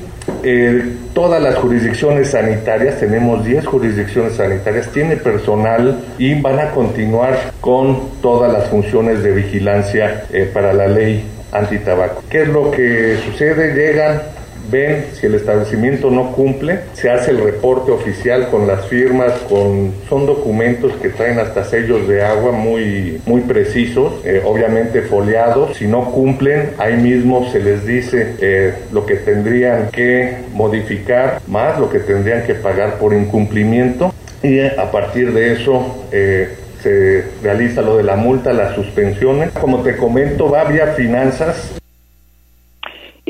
eh, 0.42 0.96
todas 1.12 1.42
las 1.42 1.56
jurisdicciones 1.56 2.30
sanitarias, 2.30 3.00
tenemos 3.00 3.44
10 3.44 3.66
jurisdicciones 3.66 4.34
sanitarias, 4.34 4.88
tiene 4.88 5.16
personal 5.16 5.98
y 6.18 6.40
van 6.40 6.58
a 6.58 6.70
continuar 6.70 7.52
con 7.60 8.10
todas 8.22 8.52
las 8.52 8.68
funciones 8.68 9.22
de 9.22 9.32
vigilancia 9.32 10.24
eh, 10.32 10.50
para 10.52 10.72
la 10.72 10.86
ley 10.86 11.24
antitabaco. 11.52 12.22
¿Qué 12.28 12.42
es 12.42 12.48
lo 12.48 12.70
que 12.70 13.18
sucede? 13.24 13.74
Llegan, 13.74 14.22
ven 14.70 15.06
si 15.12 15.26
el 15.26 15.34
establecimiento 15.34 16.10
no 16.10 16.32
cumple, 16.32 16.80
se 16.94 17.10
hace 17.10 17.30
el 17.30 17.42
reporte 17.42 17.90
oficial 17.90 18.48
con 18.50 18.66
las 18.66 18.86
firmas, 18.86 19.32
con 19.48 19.92
son 20.08 20.26
documentos 20.26 20.92
que 21.02 21.08
traen 21.08 21.38
hasta 21.38 21.64
sellos 21.64 22.06
de 22.08 22.22
agua 22.22 22.52
muy 22.52 23.20
muy 23.26 23.42
precisos, 23.42 24.14
eh, 24.24 24.42
obviamente 24.44 25.02
foliados. 25.02 25.76
Si 25.76 25.86
no 25.86 26.10
cumplen, 26.10 26.70
ahí 26.78 26.96
mismo 26.96 27.50
se 27.50 27.60
les 27.60 27.86
dice 27.86 28.34
eh, 28.40 28.74
lo 28.92 29.06
que 29.06 29.16
tendrían 29.16 29.88
que 29.90 30.38
modificar, 30.52 31.40
más 31.46 31.78
lo 31.78 31.90
que 31.90 32.00
tendrían 32.00 32.44
que 32.44 32.54
pagar 32.54 32.98
por 32.98 33.14
incumplimiento 33.14 34.12
y 34.42 34.60
a 34.60 34.90
partir 34.90 35.32
de 35.32 35.52
eso 35.52 36.06
eh, 36.12 36.56
se 36.82 37.24
realiza 37.42 37.82
lo 37.82 37.96
de 37.96 38.02
la 38.02 38.16
multa, 38.16 38.52
las 38.52 38.74
suspensiones. 38.74 39.50
Como 39.52 39.82
te 39.82 39.96
comento, 39.96 40.50
va 40.50 40.64
vía 40.64 40.88
finanzas. 40.88 41.79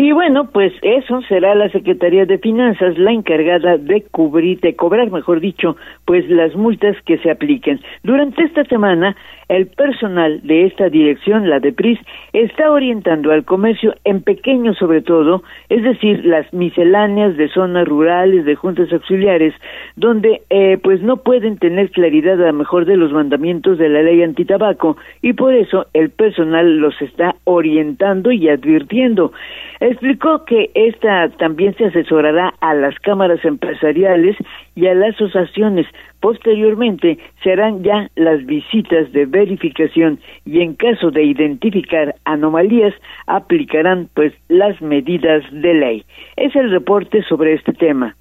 Y 0.03 0.13
bueno, 0.13 0.49
pues 0.51 0.73
eso 0.81 1.21
será 1.29 1.55
la 1.55 1.69
Secretaría 1.69 2.25
de 2.25 2.39
Finanzas 2.39 2.97
la 2.97 3.13
encargada 3.13 3.77
de 3.77 4.01
cubrir, 4.11 4.59
de 4.61 4.75
cobrar, 4.75 5.11
mejor 5.11 5.41
dicho, 5.41 5.77
pues 6.07 6.27
las 6.31 6.57
multas 6.57 6.97
que 7.05 7.19
se 7.19 7.31
apliquen. 7.31 7.79
Durante 8.03 8.45
esta 8.45 8.65
semana, 8.65 9.15
el 9.51 9.67
personal 9.67 10.41
de 10.45 10.67
esta 10.67 10.89
dirección, 10.89 11.51
la 11.51 11.59
de 11.59 11.73
PRIS, 11.73 11.99
está 12.33 12.71
orientando 12.71 13.33
al 13.33 13.45
comercio 13.45 13.97
en 14.05 14.23
pequeño 14.23 14.75
sobre 14.75 15.03
todo, 15.03 15.43
es 15.69 15.83
decir, 15.83 16.25
las 16.25 16.51
misceláneas 16.53 17.37
de 17.37 17.49
zonas 17.49 17.89
rurales, 17.89 18.45
de 18.45 18.55
juntas 18.55 18.93
auxiliares, 18.93 19.53
donde 19.97 20.43
eh, 20.51 20.79
pues 20.81 21.03
no 21.03 21.17
pueden 21.17 21.59
tener 21.59 21.91
claridad 21.91 22.41
a 22.41 22.47
lo 22.47 22.53
mejor 22.53 22.85
de 22.85 22.97
los 22.97 23.13
mandamientos 23.13 23.77
de 23.77 23.89
la 23.89 24.03
ley 24.03 24.23
antitabaco 24.23 24.97
y 25.21 25.33
por 25.33 25.53
eso 25.53 25.87
el 25.95 26.11
personal 26.11 26.79
los 26.79 26.95
está 27.03 27.35
orientando 27.43 28.31
y 28.31 28.49
advirtiendo. 28.49 29.33
Explicó 29.81 30.45
que 30.45 30.71
esta 30.75 31.29
también 31.39 31.75
se 31.75 31.87
asesorará 31.87 32.55
a 32.61 32.75
las 32.75 32.95
cámaras 33.01 33.45
empresariales 33.45 34.37
y 34.81 34.87
a 34.87 34.95
las 34.95 35.15
asociaciones 35.15 35.87
Posteriormente 36.21 37.19
serán 37.43 37.83
ya 37.83 38.11
las 38.15 38.45
visitas 38.45 39.11
de 39.13 39.25
verificación 39.25 40.21
y 40.45 40.61
en 40.61 40.75
caso 40.75 41.11
de 41.11 41.25
identificar 41.25 42.15
anomalías 42.27 42.93
aplicarán 43.27 44.11
pues 44.15 44.35
las 44.49 44.81
medidas 44.83 45.43
de 45.51 45.75
ley. 45.75 46.05
Es 46.37 46.55
el 46.55 46.71
reporte 46.71 47.23
sobre 47.27 47.55
este 47.55 47.73
tema. 47.73 48.17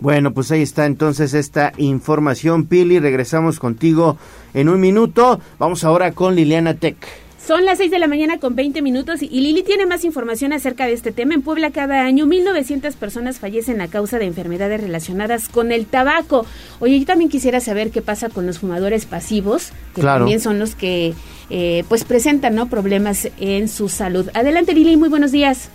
Bueno, 0.00 0.34
pues 0.34 0.50
ahí 0.50 0.62
está 0.62 0.86
entonces 0.86 1.32
esta 1.32 1.72
información, 1.78 2.66
Pili. 2.66 2.98
Regresamos 2.98 3.60
contigo 3.60 4.18
en 4.52 4.68
un 4.68 4.80
minuto. 4.80 5.38
Vamos 5.60 5.84
ahora 5.84 6.10
con 6.10 6.34
Liliana 6.34 6.74
Tech. 6.74 6.96
Son 7.44 7.64
las 7.64 7.78
6 7.78 7.90
de 7.90 7.98
la 7.98 8.06
mañana 8.06 8.38
con 8.38 8.54
20 8.54 8.82
minutos 8.82 9.20
y 9.20 9.28
Lili 9.28 9.64
tiene 9.64 9.84
más 9.84 10.04
información 10.04 10.52
acerca 10.52 10.86
de 10.86 10.92
este 10.92 11.10
tema. 11.10 11.34
En 11.34 11.42
Puebla 11.42 11.72
cada 11.72 12.02
año 12.02 12.24
1.900 12.24 12.94
personas 12.94 13.40
fallecen 13.40 13.80
a 13.80 13.88
causa 13.88 14.20
de 14.20 14.26
enfermedades 14.26 14.80
relacionadas 14.80 15.48
con 15.48 15.72
el 15.72 15.86
tabaco. 15.86 16.46
Oye, 16.78 17.00
yo 17.00 17.04
también 17.04 17.28
quisiera 17.28 17.58
saber 17.58 17.90
qué 17.90 18.00
pasa 18.00 18.28
con 18.28 18.46
los 18.46 18.60
fumadores 18.60 19.06
pasivos, 19.06 19.72
que 19.96 20.02
también 20.02 20.38
son 20.38 20.60
los 20.60 20.76
que 20.76 21.14
eh, 21.50 21.82
pues 21.88 22.04
presentan 22.04 22.54
¿no? 22.54 22.68
problemas 22.68 23.28
en 23.40 23.66
su 23.66 23.88
salud. 23.88 24.30
Adelante 24.34 24.72
Lili, 24.72 24.96
muy 24.96 25.08
buenos 25.08 25.32
días. 25.32 25.68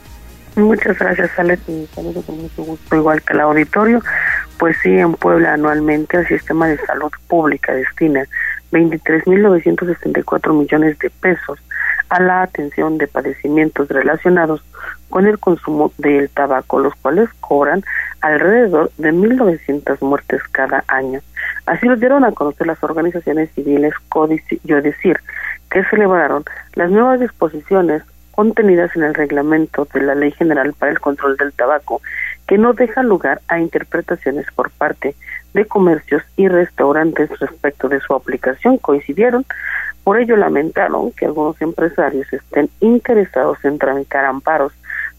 Muchas 0.56 0.98
gracias, 0.98 1.32
Alex. 1.38 1.62
Y 1.68 1.86
saludo 1.94 2.22
con 2.22 2.44
mucho 2.44 2.64
gusto, 2.64 2.96
igual 2.96 3.22
que 3.22 3.34
el 3.34 3.42
auditorio. 3.42 4.02
Pues 4.58 4.78
sí, 4.82 4.90
en 4.90 5.14
Puebla 5.16 5.54
anualmente 5.54 6.18
el 6.18 6.28
sistema 6.28 6.70
de 6.70 6.78
salud 6.86 7.12
pública 7.28 7.74
destina 7.74 8.26
23.964 8.72 10.54
millones 10.54 11.00
de 11.00 11.10
pesos 11.10 11.60
a 12.10 12.22
la 12.22 12.42
atención 12.44 12.98
de 12.98 13.08
padecimientos 13.08 13.90
relacionados 13.90 14.64
con 15.10 15.28
el 15.28 15.40
consumo 15.40 15.92
del 15.98 16.30
tabaco, 16.30 16.80
los 16.80 16.94
cuales 16.96 17.30
cobran 17.40 17.84
alrededor 18.22 18.92
de 18.98 19.12
1.900 19.14 20.02
muertes 20.02 20.42
cada 20.52 20.84
año. 20.88 21.22
Así 21.66 21.88
lo 21.88 21.96
dieron 21.96 22.24
a 22.24 22.32
conocer 22.32 22.68
las 22.68 22.82
organizaciones 22.84 23.50
civiles 23.52 23.94
Códice 24.10 24.60
Yo 24.64 24.82
Decir, 24.82 25.20
que 25.70 25.84
celebraron 25.86 26.44
las 26.74 26.90
nuevas 26.90 27.20
disposiciones 27.20 28.04
contenidas 28.32 28.96
en 28.96 29.04
el 29.04 29.16
reglamento 29.16 29.88
de 29.94 30.02
la 30.02 30.14
Ley 30.14 30.32
General 30.32 30.74
para 30.74 30.92
el 30.92 31.00
Control 31.00 31.38
del 31.38 31.54
Tabaco, 31.54 32.02
que 32.48 32.58
no 32.58 32.74
deja 32.74 33.02
lugar 33.02 33.42
a 33.48 33.60
interpretaciones 33.60 34.46
por 34.56 34.70
parte 34.70 35.16
comercios 35.66 36.24
y 36.36 36.48
restaurantes 36.48 37.30
respecto 37.39 37.89
de 37.89 38.00
su 38.00 38.13
aplicación 38.13 38.77
coincidieron. 38.77 39.46
Por 40.04 40.20
ello 40.20 40.38
lamentaron 40.38 41.12
que 41.12 41.25
algunos 41.25 41.62
empresarios 41.62 42.32
estén 42.32 42.70
interesados 42.80 43.63
en 43.66 43.77
tramitar 43.77 44.25
amparos 44.25 44.74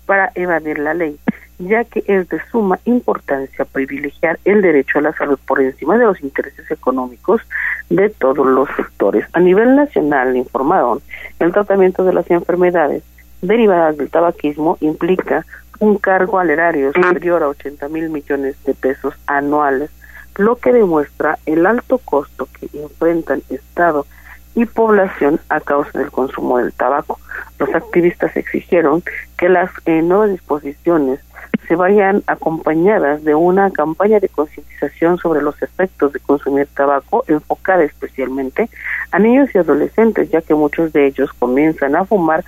para 0.07 0.31
evadir 0.35 0.79
la 0.79 0.95
ley, 0.95 1.19
ya 1.59 1.85
que 1.85 2.03
es 2.07 2.29
de 2.29 2.41
suma 2.51 2.79
importancia 2.85 3.67
privilegiar 3.67 4.39
el 4.45 4.63
derecho 4.63 4.99
a 4.99 5.03
la 5.03 5.13
salud 5.13 5.39
por 5.47 5.61
encima 5.61 5.99
de 5.99 6.05
los 6.05 6.21
intereses 6.23 6.71
económicos 6.71 7.43
de 7.91 8.09
todos 8.09 8.47
los 8.47 8.69
sectores. 8.77 9.27
A 9.33 9.41
nivel 9.41 9.77
nacional, 9.77 10.37
informaron, 10.37 11.03
el 11.39 11.53
tratamiento 11.53 12.05
de 12.05 12.15
las 12.15 12.31
enfermedades 12.31 13.03
derivadas 13.43 13.97
del 13.99 14.11
tabaquismo 14.11 14.79
implica 14.81 15.45
un 15.81 15.97
cargo 15.97 16.39
al 16.39 16.51
erario 16.51 16.93
superior 16.93 17.43
a 17.43 17.49
80 17.49 17.89
mil 17.89 18.09
millones 18.11 18.57
de 18.65 18.75
pesos 18.75 19.15
anuales 19.27 19.91
lo 20.39 20.57
que 20.57 20.73
demuestra 20.73 21.39
el 21.45 21.67
alto 21.67 21.99
costo 21.99 22.49
que 22.59 22.69
enfrentan 22.79 23.43
Estado 23.51 24.07
y 24.55 24.65
población 24.65 25.39
a 25.49 25.61
causa 25.61 25.99
del 25.99 26.11
consumo 26.11 26.59
del 26.59 26.73
tabaco. 26.73 27.21
Los 27.59 27.75
activistas 27.75 28.37
exigieron 28.37 29.03
que 29.37 29.49
las 29.49 29.71
eh, 29.85 30.01
nuevas 30.01 30.31
disposiciones 30.31 31.21
se 31.67 31.77
vayan 31.77 32.23
acompañadas 32.27 33.25
de 33.25 33.35
una 33.35 33.71
campaña 33.71 34.21
de 34.21 34.29
concientización 34.29 35.19
sobre 35.19 35.43
los 35.43 35.61
efectos 35.61 36.13
de 36.13 36.21
consumir 36.21 36.67
tabaco 36.75 37.25
enfocada 37.29 37.85
especialmente 37.85 38.71
a 39.11 39.19
niños 39.19 39.51
y 39.55 39.59
adolescentes, 39.59 40.31
ya 40.31 40.41
que 40.41 40.55
muchos 40.55 40.93
de 40.93 41.07
ellos 41.07 41.31
comienzan 41.39 41.95
a 41.95 42.05
fumar 42.05 42.43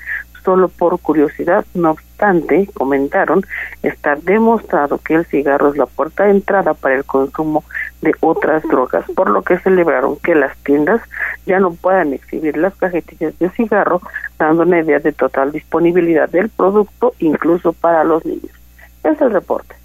solo 0.44 0.68
por 0.68 0.98
curiosidad. 1.00 1.64
No 1.74 1.92
obstante, 1.92 2.68
comentaron, 2.74 3.44
está 3.82 4.16
demostrado 4.16 4.98
que 4.98 5.14
el 5.14 5.26
cigarro 5.26 5.70
es 5.70 5.76
la 5.76 5.86
puerta 5.86 6.24
de 6.24 6.30
entrada 6.32 6.74
para 6.74 6.96
el 6.96 7.04
consumo 7.04 7.64
de 8.02 8.14
otras 8.20 8.62
drogas, 8.64 9.04
por 9.14 9.30
lo 9.30 9.42
que 9.42 9.58
celebraron 9.58 10.16
que 10.16 10.34
las 10.34 10.56
tiendas 10.58 11.00
ya 11.46 11.58
no 11.58 11.72
puedan 11.72 12.12
exhibir 12.12 12.56
las 12.56 12.74
cajetillas 12.74 13.38
de 13.38 13.50
cigarro, 13.50 14.00
dando 14.38 14.62
una 14.62 14.80
idea 14.80 14.98
de 14.98 15.12
total 15.12 15.52
disponibilidad 15.52 16.28
del 16.28 16.48
producto, 16.48 17.14
incluso 17.18 17.72
para 17.72 18.04
los 18.04 18.24
niños. 18.24 18.52
Este 19.02 19.10
es 19.10 19.20
el 19.22 19.32
reporte. 19.32 19.79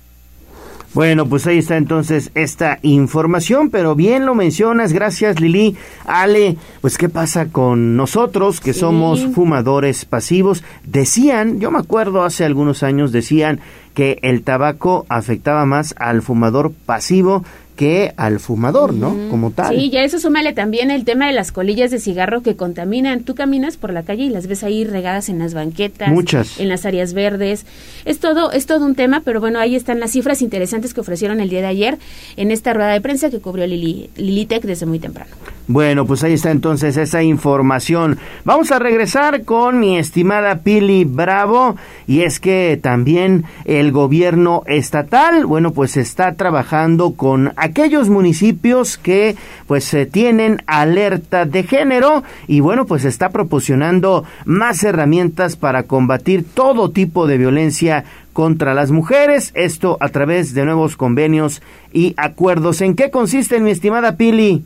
Bueno, 0.96 1.26
pues 1.26 1.46
ahí 1.46 1.58
está 1.58 1.76
entonces 1.76 2.32
esta 2.36 2.80
información, 2.82 3.70
pero 3.70 3.96
bien 3.96 4.26
lo 4.26 4.34
mencionas, 4.34 4.94
gracias 4.94 5.42
Lili. 5.42 5.76
Ale, 6.06 6.56
pues 6.80 6.98
qué 6.98 7.10
pasa 7.10 7.48
con 7.48 7.98
nosotros 7.98 8.62
que 8.62 8.74
somos 8.74 9.26
fumadores 9.36 10.06
pasivos. 10.06 10.64
Decían, 10.86 11.60
yo 11.60 11.70
me 11.70 11.80
acuerdo 11.80 12.24
hace 12.24 12.46
algunos 12.46 12.82
años, 12.82 13.12
decían 13.12 13.60
que 13.94 14.20
el 14.22 14.44
tabaco 14.44 15.06
afectaba 15.10 15.66
más 15.66 15.94
al 15.98 16.22
fumador 16.22 16.72
pasivo 16.86 17.44
que 17.76 18.14
al 18.18 18.40
fumador, 18.40 18.94
¿no? 18.94 19.16
Como 19.30 19.52
tal. 19.52 19.76
Sí, 19.76 19.90
ya 19.90 20.04
eso 20.04 20.20
súmale 20.20 20.54
también 20.54 20.92
el 20.92 21.06
tema 21.06 21.28
de 21.28 21.34
las 21.34 21.52
colillas 21.52 21.92
de 21.92 22.00
cigarro 22.00 22.42
que 22.42 22.56
contaminan. 22.56 23.24
Tú 23.24 23.36
caminas 23.36 23.78
por 23.78 23.94
la 23.94 24.04
calle 24.04 24.24
y 24.24 24.30
las 24.30 24.48
ves 24.48 24.64
ahí 24.64 24.84
regadas 24.84 25.30
en 25.30 25.40
las 25.40 25.54
banquetas, 25.54 26.10
Muchas. 26.10 26.60
en 26.60 26.70
las 26.70 26.86
áreas 26.86 27.14
verdes. 27.14 27.66
Es 28.06 28.20
todo 28.20 28.52
es 28.52 28.66
todo 28.66 28.86
un 28.86 28.96
tema, 28.96 29.22
pero 29.24 29.40
bueno, 29.40 29.60
ahí 29.60 29.76
están 29.76 30.00
las 30.00 30.12
cifras 30.12 30.42
interesantes 30.42 30.94
que 30.94 31.02
ofrecieron 31.02 31.40
el 31.40 31.50
día 31.50 31.62
de 31.62 31.68
ayer 31.68 31.98
en 32.38 32.52
esta 32.52 32.74
rueda 32.74 32.94
de 32.94 33.02
prensa 33.02 33.30
que 33.30 33.40
cubrió 33.40 33.68
Lili, 33.68 34.10
Lilitec 34.16 34.64
desde 34.64 34.86
muy 34.86 35.00
temprano. 35.00 35.36
Bueno, 35.68 36.06
pues 36.06 36.24
ahí 36.24 36.34
está 36.34 36.52
entonces 36.52 36.96
esa 36.96 37.24
información. 37.24 38.20
Vamos 38.44 38.72
a 38.72 38.78
regresar 38.78 39.46
con 39.46 39.80
mi 39.80 39.98
estimada 39.98 40.60
Pili 40.60 41.06
Bravo 41.06 41.76
y 42.06 42.22
es 42.22 42.40
que 42.40 42.80
también 42.80 43.46
el 43.66 43.92
gobierno 43.92 44.62
estatal, 44.68 45.48
bueno, 45.48 45.72
pues 45.72 45.98
está 45.98 46.36
trabajando 46.36 47.14
con 47.16 47.52
aquellos 47.56 48.10
municipios 48.10 49.00
que 49.00 49.38
pues 49.66 49.92
eh, 49.96 50.06
tienen 50.06 50.62
alerta 50.68 51.46
de 51.46 51.64
género 51.64 52.22
y 52.46 52.60
bueno, 52.60 52.86
pues 52.86 53.04
está 53.04 53.30
proporcionando 53.30 54.24
más 54.46 54.84
herramientas 54.84 55.56
para 55.56 55.84
combatir 55.84 56.46
todo 56.46 56.92
tipo 56.92 57.26
de 57.26 57.40
violencia 57.40 58.06
contra 58.34 58.76
las 58.76 58.92
mujeres, 58.92 59.52
esto 59.56 59.98
a 60.00 60.10
través 60.10 60.54
de 60.54 60.64
nuevos 60.66 60.96
convenios 60.96 61.64
y 61.92 62.14
acuerdos. 62.18 62.82
¿En 62.82 62.96
qué 62.96 63.10
consiste, 63.10 63.60
mi 63.60 63.72
estimada 63.72 64.16
Pili? 64.16 64.64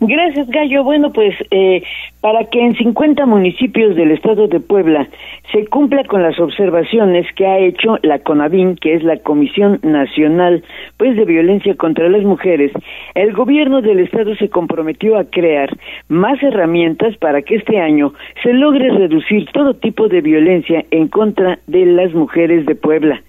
Gracias, 0.00 0.48
Gallo. 0.48 0.84
Bueno, 0.84 1.12
pues 1.12 1.34
eh, 1.50 1.82
para 2.20 2.44
que 2.44 2.60
en 2.60 2.76
50 2.76 3.24
municipios 3.26 3.96
del 3.96 4.10
estado 4.10 4.46
de 4.46 4.60
Puebla 4.60 5.08
se 5.52 5.66
cumpla 5.66 6.04
con 6.04 6.22
las 6.22 6.38
observaciones 6.38 7.26
que 7.34 7.46
ha 7.46 7.58
hecho 7.58 7.98
la 8.02 8.18
CONAVIN, 8.18 8.76
que 8.76 8.94
es 8.94 9.02
la 9.02 9.16
Comisión 9.18 9.80
Nacional 9.82 10.62
pues 10.96 11.16
de 11.16 11.24
Violencia 11.24 11.74
contra 11.76 12.08
las 12.08 12.22
Mujeres, 12.22 12.72
el 13.14 13.32
gobierno 13.32 13.80
del 13.80 14.00
estado 14.00 14.34
se 14.36 14.50
comprometió 14.50 15.18
a 15.18 15.24
crear 15.24 15.70
más 16.08 16.42
herramientas 16.42 17.16
para 17.16 17.42
que 17.42 17.56
este 17.56 17.78
año 17.78 18.12
se 18.42 18.52
logre 18.52 18.90
reducir 18.90 19.46
todo 19.52 19.74
tipo 19.74 20.08
de 20.08 20.20
violencia 20.20 20.84
en 20.90 21.08
contra 21.08 21.58
de 21.66 21.86
las 21.86 22.12
mujeres 22.14 22.66
de 22.66 22.74
Puebla. 22.74 23.22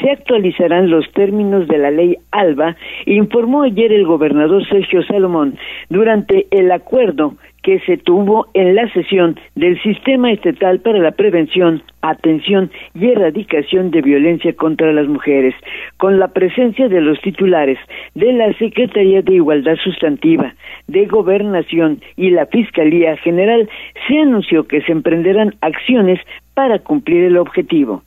Se 0.00 0.10
actualizarán 0.10 0.90
los 0.90 1.10
términos 1.12 1.66
de 1.68 1.78
la 1.78 1.90
ley 1.90 2.16
ALBA, 2.30 2.76
informó 3.06 3.62
ayer 3.62 3.92
el 3.92 4.06
gobernador 4.06 4.66
Sergio 4.68 5.02
Salomón 5.02 5.58
durante 5.88 6.46
el 6.50 6.70
acuerdo 6.70 7.34
que 7.66 7.80
se 7.80 7.96
tuvo 7.96 8.46
en 8.54 8.76
la 8.76 8.88
sesión 8.92 9.34
del 9.56 9.82
Sistema 9.82 10.30
Estatal 10.30 10.78
para 10.78 11.00
la 11.00 11.10
Prevención, 11.10 11.82
Atención 12.00 12.70
y 12.94 13.08
Erradicación 13.08 13.90
de 13.90 14.02
Violencia 14.02 14.54
contra 14.54 14.92
las 14.92 15.08
Mujeres, 15.08 15.52
con 15.96 16.20
la 16.20 16.28
presencia 16.28 16.86
de 16.88 17.00
los 17.00 17.20
titulares 17.22 17.76
de 18.14 18.32
la 18.34 18.52
Secretaría 18.52 19.20
de 19.20 19.34
Igualdad 19.34 19.74
Sustantiva, 19.82 20.54
de 20.86 21.06
Gobernación 21.06 22.00
y 22.14 22.30
la 22.30 22.46
Fiscalía 22.46 23.16
General, 23.16 23.68
se 24.06 24.16
anunció 24.16 24.68
que 24.68 24.82
se 24.82 24.92
emprenderán 24.92 25.56
acciones 25.60 26.20
para 26.54 26.78
cumplir 26.78 27.24
el 27.24 27.36
objetivo 27.36 28.04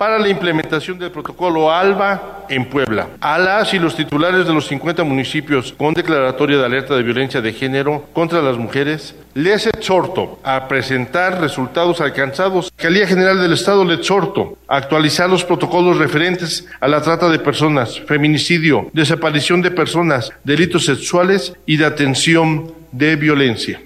para 0.00 0.18
la 0.18 0.30
implementación 0.30 0.98
del 0.98 1.10
protocolo 1.10 1.70
ALBA 1.70 2.46
en 2.48 2.64
Puebla. 2.64 3.08
A 3.20 3.38
las 3.38 3.74
y 3.74 3.78
los 3.78 3.94
titulares 3.94 4.46
de 4.46 4.54
los 4.54 4.66
50 4.66 5.04
municipios 5.04 5.74
con 5.76 5.92
declaratoria 5.92 6.56
de 6.56 6.64
alerta 6.64 6.96
de 6.96 7.02
violencia 7.02 7.42
de 7.42 7.52
género 7.52 8.06
contra 8.14 8.40
las 8.40 8.56
mujeres, 8.56 9.14
les 9.34 9.66
exhorto 9.66 10.38
a 10.42 10.68
presentar 10.68 11.38
resultados 11.42 12.00
alcanzados. 12.00 12.72
Fiscalía 12.74 13.06
General 13.06 13.42
del 13.42 13.52
Estado 13.52 13.84
le 13.84 13.96
exhorto 13.96 14.56
a 14.66 14.78
actualizar 14.78 15.28
los 15.28 15.44
protocolos 15.44 15.98
referentes 15.98 16.66
a 16.80 16.88
la 16.88 17.02
trata 17.02 17.28
de 17.28 17.38
personas, 17.38 18.00
feminicidio, 18.00 18.88
desaparición 18.94 19.60
de 19.60 19.70
personas, 19.70 20.32
delitos 20.44 20.86
sexuales 20.86 21.52
y 21.66 21.76
de 21.76 21.84
atención 21.84 22.72
de 22.90 23.16
violencia. 23.16 23.82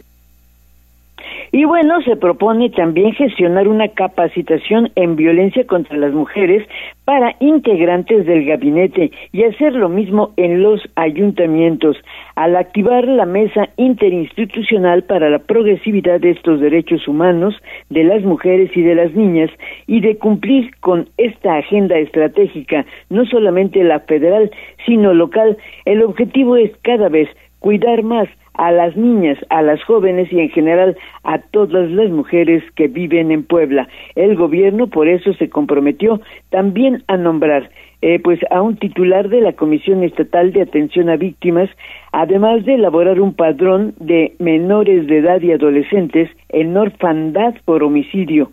Y 1.54 1.66
bueno, 1.66 2.02
se 2.02 2.16
propone 2.16 2.68
también 2.70 3.12
gestionar 3.12 3.68
una 3.68 3.86
capacitación 3.86 4.90
en 4.96 5.14
violencia 5.14 5.64
contra 5.64 5.96
las 5.96 6.12
mujeres 6.12 6.66
para 7.04 7.36
integrantes 7.38 8.26
del 8.26 8.44
gabinete 8.44 9.12
y 9.30 9.44
hacer 9.44 9.72
lo 9.72 9.88
mismo 9.88 10.32
en 10.36 10.64
los 10.64 10.80
ayuntamientos 10.96 11.96
al 12.34 12.56
activar 12.56 13.06
la 13.06 13.24
mesa 13.24 13.68
interinstitucional 13.76 15.04
para 15.04 15.30
la 15.30 15.38
progresividad 15.38 16.18
de 16.18 16.30
estos 16.30 16.58
derechos 16.58 17.06
humanos 17.06 17.54
de 17.88 18.02
las 18.02 18.24
mujeres 18.24 18.76
y 18.76 18.82
de 18.82 18.96
las 18.96 19.14
niñas 19.14 19.50
y 19.86 20.00
de 20.00 20.18
cumplir 20.18 20.74
con 20.80 21.08
esta 21.18 21.58
agenda 21.58 21.96
estratégica, 21.98 22.84
no 23.10 23.26
solamente 23.26 23.84
la 23.84 24.00
federal, 24.00 24.50
sino 24.86 25.14
local. 25.14 25.56
El 25.84 26.02
objetivo 26.02 26.56
es 26.56 26.72
cada 26.82 27.08
vez 27.08 27.28
cuidar 27.60 28.02
más 28.02 28.28
a 28.54 28.70
las 28.72 28.96
niñas, 28.96 29.38
a 29.50 29.62
las 29.62 29.82
jóvenes 29.84 30.32
y 30.32 30.40
en 30.40 30.48
general 30.50 30.96
a 31.22 31.38
todas 31.38 31.90
las 31.90 32.10
mujeres 32.10 32.62
que 32.76 32.88
viven 32.88 33.30
en 33.30 33.44
Puebla. 33.44 33.88
El 34.14 34.36
gobierno 34.36 34.86
por 34.86 35.08
eso 35.08 35.32
se 35.34 35.48
comprometió 35.48 36.20
también 36.50 37.02
a 37.08 37.16
nombrar 37.16 37.70
eh, 38.02 38.20
pues 38.22 38.38
a 38.50 38.60
un 38.60 38.76
titular 38.76 39.30
de 39.30 39.40
la 39.40 39.54
Comisión 39.54 40.02
Estatal 40.02 40.52
de 40.52 40.60
Atención 40.60 41.08
a 41.08 41.16
Víctimas, 41.16 41.70
además 42.12 42.64
de 42.66 42.74
elaborar 42.74 43.18
un 43.18 43.32
padrón 43.32 43.94
de 43.98 44.34
menores 44.38 45.06
de 45.06 45.18
edad 45.18 45.40
y 45.40 45.52
adolescentes 45.52 46.28
en 46.50 46.76
orfandad 46.76 47.54
por 47.64 47.82
homicidio. 47.82 48.50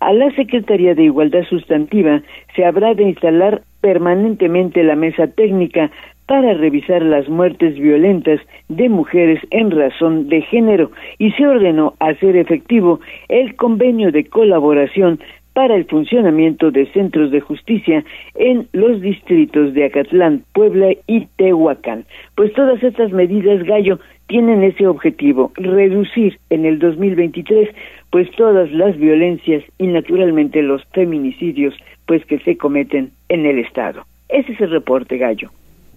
A 0.00 0.12
la 0.12 0.30
Secretaría 0.34 0.94
de 0.94 1.04
Igualdad 1.04 1.44
Sustantiva 1.48 2.22
se 2.54 2.64
habrá 2.64 2.94
de 2.94 3.04
instalar 3.04 3.62
permanentemente 3.80 4.82
la 4.82 4.96
mesa 4.96 5.28
técnica 5.28 5.90
para 6.30 6.54
revisar 6.54 7.02
las 7.02 7.28
muertes 7.28 7.76
violentas 7.76 8.38
de 8.68 8.88
mujeres 8.88 9.40
en 9.50 9.72
razón 9.72 10.28
de 10.28 10.42
género 10.42 10.92
y 11.18 11.32
se 11.32 11.44
ordenó 11.44 11.94
hacer 11.98 12.36
efectivo 12.36 13.00
el 13.28 13.56
convenio 13.56 14.12
de 14.12 14.26
colaboración 14.26 15.18
para 15.54 15.74
el 15.74 15.86
funcionamiento 15.86 16.70
de 16.70 16.86
centros 16.92 17.32
de 17.32 17.40
justicia 17.40 18.04
en 18.36 18.68
los 18.72 19.00
distritos 19.00 19.74
de 19.74 19.86
Acatlán, 19.86 20.44
Puebla 20.52 20.92
y 21.08 21.26
Tehuacán. 21.34 22.04
Pues 22.36 22.52
todas 22.52 22.80
estas 22.80 23.10
medidas, 23.10 23.64
Gallo, 23.64 23.98
tienen 24.28 24.62
ese 24.62 24.86
objetivo, 24.86 25.50
reducir 25.56 26.38
en 26.50 26.64
el 26.64 26.78
2023 26.78 27.70
pues 28.10 28.30
todas 28.36 28.70
las 28.70 28.96
violencias 28.96 29.64
y 29.78 29.88
naturalmente 29.88 30.62
los 30.62 30.84
feminicidios 30.92 31.74
pues 32.06 32.24
que 32.26 32.38
se 32.38 32.56
cometen 32.56 33.10
en 33.28 33.46
el 33.46 33.58
estado. 33.58 34.04
Ese 34.28 34.52
es 34.52 34.60
el 34.60 34.70
reporte, 34.70 35.18
Gallo. 35.18 35.50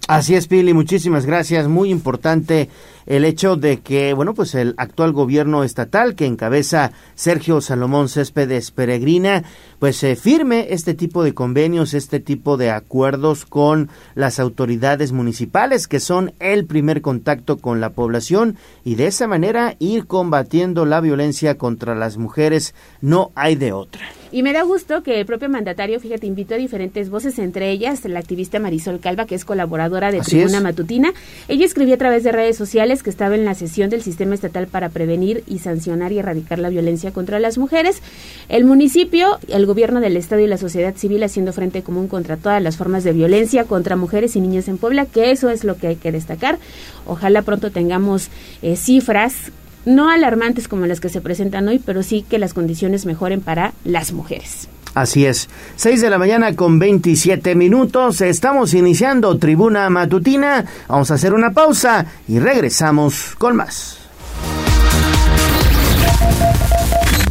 Así 0.08 0.36
es, 0.36 0.48
Pili, 0.48 0.74
muchísimas 0.74 1.26
gracias. 1.26 1.70
Muy 1.70 1.90
importante 1.90 2.70
el 3.06 3.24
hecho 3.24 3.56
de 3.56 3.80
que, 3.80 4.14
bueno, 4.14 4.34
pues 4.34 4.54
el 4.54 4.76
actual 4.78 5.14
gobierno 5.14 5.64
estatal 5.64 6.16
que 6.16 6.26
encabeza 6.26 6.92
Sergio 7.16 7.62
Salomón 7.62 8.10
Céspedes 8.10 8.72
Peregrina, 8.72 9.44
pues 9.80 9.96
se 9.96 10.16
firme 10.16 10.68
este 10.72 10.94
tipo 10.94 11.24
de 11.24 11.34
convenios, 11.34 11.94
este 11.94 12.20
tipo 12.20 12.58
de 12.58 12.72
acuerdos 12.72 13.46
con 13.46 13.90
las 14.14 14.40
autoridades 14.40 15.14
municipales 15.14 15.88
que 15.88 16.00
son 16.02 16.34
el 16.40 16.66
primer 16.66 17.02
contacto 17.02 17.58
con 17.58 17.80
la 17.80 17.92
población 17.92 18.58
y 18.84 18.96
de 18.96 19.08
esa 19.08 19.28
manera 19.28 19.76
ir 19.80 20.06
combatiendo 20.06 20.86
la 20.86 21.00
violencia 21.00 21.58
contra 21.58 21.96
las 21.96 22.18
mujeres. 22.18 22.76
No 23.02 23.32
hay 23.36 23.56
de 23.56 23.72
otra. 23.72 24.02
Y 24.34 24.42
me 24.42 24.52
da 24.52 24.64
gusto 24.64 25.04
que 25.04 25.20
el 25.20 25.28
propio 25.28 25.48
mandatario, 25.48 26.00
fíjate, 26.00 26.26
invitó 26.26 26.56
a 26.56 26.58
diferentes 26.58 27.12
voces, 27.12 27.38
entre 27.38 27.70
ellas 27.70 28.04
la 28.06 28.18
activista 28.18 28.60
Marisol 28.60 29.00
Calva, 29.00 29.28
que 29.28 29.36
es 29.36 29.46
colaboradora 29.46 29.93
de 29.94 30.22
Tribuna 30.22 30.60
Matutina. 30.60 31.14
Ella 31.48 31.66
escribió 31.66 31.96
a 31.96 31.98
través 31.98 32.24
de 32.24 32.32
redes 32.32 32.58
sociales 32.58 33.04
que 33.04 33.10
estaba 33.10 33.36
en 33.36 33.46
la 33.46 33.54
sesión 33.54 33.90
del 33.90 34.02
Sistema 34.02 34.34
Estatal 34.34 34.68
para 34.68 34.90
prevenir 34.90 35.44
y 35.48 35.60
sancionar 35.60 36.12
y 36.12 36.20
erradicar 36.20 36.60
la 36.60 36.70
violencia 36.70 37.12
contra 37.12 37.40
las 37.40 37.58
mujeres. 37.58 38.02
El 38.50 38.66
municipio, 38.66 39.38
el 39.48 39.66
gobierno 39.66 40.02
del 40.02 40.18
Estado 40.18 40.42
y 40.42 40.48
la 40.48 40.58
sociedad 40.58 40.96
civil 40.96 41.24
haciendo 41.24 41.54
frente 41.54 41.84
común 41.84 42.08
contra 42.08 42.38
todas 42.38 42.62
las 42.62 42.78
formas 42.78 43.04
de 43.04 43.14
violencia 43.14 43.66
contra 43.66 43.96
mujeres 43.96 44.36
y 44.36 44.42
niñas 44.42 44.68
en 44.68 44.78
Puebla, 44.78 45.06
que 45.06 45.32
eso 45.32 45.50
es 45.50 45.64
lo 45.64 45.78
que 45.78 45.88
hay 45.88 45.96
que 45.96 46.12
destacar. 46.12 46.58
Ojalá 47.06 47.44
pronto 47.44 47.72
tengamos 47.72 48.30
eh, 48.62 48.76
cifras 48.76 49.52
no 49.86 50.10
alarmantes 50.10 50.68
como 50.68 50.86
las 50.86 51.00
que 51.00 51.10
se 51.10 51.22
presentan 51.22 51.68
hoy, 51.68 51.78
pero 51.78 52.04
sí 52.04 52.26
que 52.28 52.40
las 52.40 52.54
condiciones 52.54 53.06
mejoren 53.06 53.42
para 53.42 53.74
las 53.84 54.14
mujeres. 54.14 54.70
Así 54.94 55.26
es. 55.26 55.50
6 55.76 56.02
de 56.02 56.10
la 56.10 56.18
mañana 56.18 56.56
con 56.56 56.80
27 56.80 57.56
minutos. 57.56 58.22
Estamos 58.22 58.74
iniciando 58.74 59.38
Tribuna 59.38 59.90
Matutina. 59.90 60.66
Vamos 60.88 61.12
a 61.12 61.16
hacer 61.16 61.34
una 61.34 61.52
pausa 61.52 62.06
y 62.28 62.40
regresamos 62.40 63.36
con 63.38 63.56
más. 63.56 63.98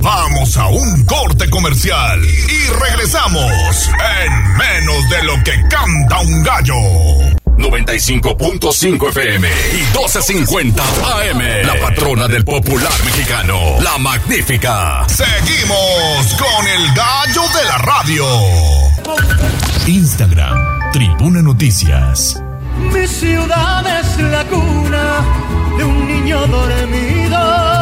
Vamos 0.00 0.56
a 0.56 0.66
un 0.66 1.04
corte 1.04 1.48
comercial 1.48 2.20
y 2.24 2.62
Regresamos 2.80 3.90
en 4.24 4.56
menos 4.56 5.08
de 5.10 5.22
lo 5.24 5.34
que 5.44 5.52
canta 5.68 6.20
un 6.20 6.42
gallo. 6.42 7.41
95.5 7.56 9.08
FM 9.08 9.48
y 9.48 9.82
12.50 9.94 10.80
AM. 10.80 11.66
La 11.66 11.80
patrona 11.80 12.28
del 12.28 12.44
popular 12.44 12.92
mexicano, 13.04 13.76
la 13.80 13.98
magnífica. 13.98 15.06
Seguimos 15.08 16.34
con 16.38 16.66
el 16.66 16.94
gallo 16.94 17.42
de 17.58 17.64
la 17.64 17.78
radio. 17.78 18.26
Instagram, 19.86 20.92
Tribuna 20.92 21.42
Noticias. 21.42 22.42
Mi 22.92 23.06
ciudad 23.06 24.00
es 24.00 24.18
la 24.18 24.44
cuna 24.44 25.24
de 25.76 25.84
un 25.84 26.08
niño 26.08 26.46
dormido. 26.46 27.81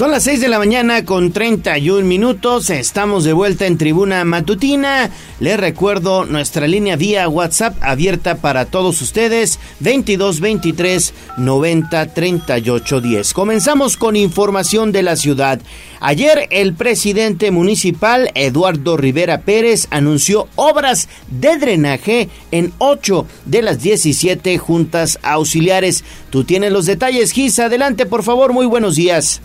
Son 0.00 0.10
las 0.10 0.22
6 0.22 0.40
de 0.40 0.48
la 0.48 0.58
mañana 0.58 1.04
con 1.04 1.30
31 1.30 2.06
minutos. 2.06 2.70
Estamos 2.70 3.22
de 3.24 3.34
vuelta 3.34 3.66
en 3.66 3.76
Tribuna 3.76 4.24
Matutina. 4.24 5.10
Les 5.40 5.60
recuerdo 5.60 6.24
nuestra 6.24 6.66
línea 6.66 6.96
vía 6.96 7.28
WhatsApp 7.28 7.76
abierta 7.82 8.36
para 8.36 8.64
todos 8.64 9.02
ustedes: 9.02 9.58
22 9.80 10.40
23 10.40 11.12
90 11.36 12.14
38 12.14 13.00
10. 13.02 13.34
Comenzamos 13.34 13.98
con 13.98 14.16
información 14.16 14.90
de 14.90 15.02
la 15.02 15.16
ciudad. 15.16 15.60
Ayer 16.00 16.48
el 16.48 16.72
presidente 16.72 17.50
municipal 17.50 18.30
Eduardo 18.34 18.96
Rivera 18.96 19.42
Pérez 19.42 19.86
anunció 19.90 20.48
obras 20.56 21.10
de 21.28 21.58
drenaje 21.58 22.30
en 22.52 22.72
8 22.78 23.26
de 23.44 23.60
las 23.60 23.82
17 23.82 24.56
juntas 24.56 25.18
auxiliares. 25.22 26.04
Tú 26.30 26.44
tienes 26.44 26.72
los 26.72 26.86
detalles, 26.86 27.32
Gis. 27.32 27.58
Adelante, 27.58 28.06
por 28.06 28.22
favor. 28.22 28.54
Muy 28.54 28.64
buenos 28.64 28.96
días. 28.96 29.42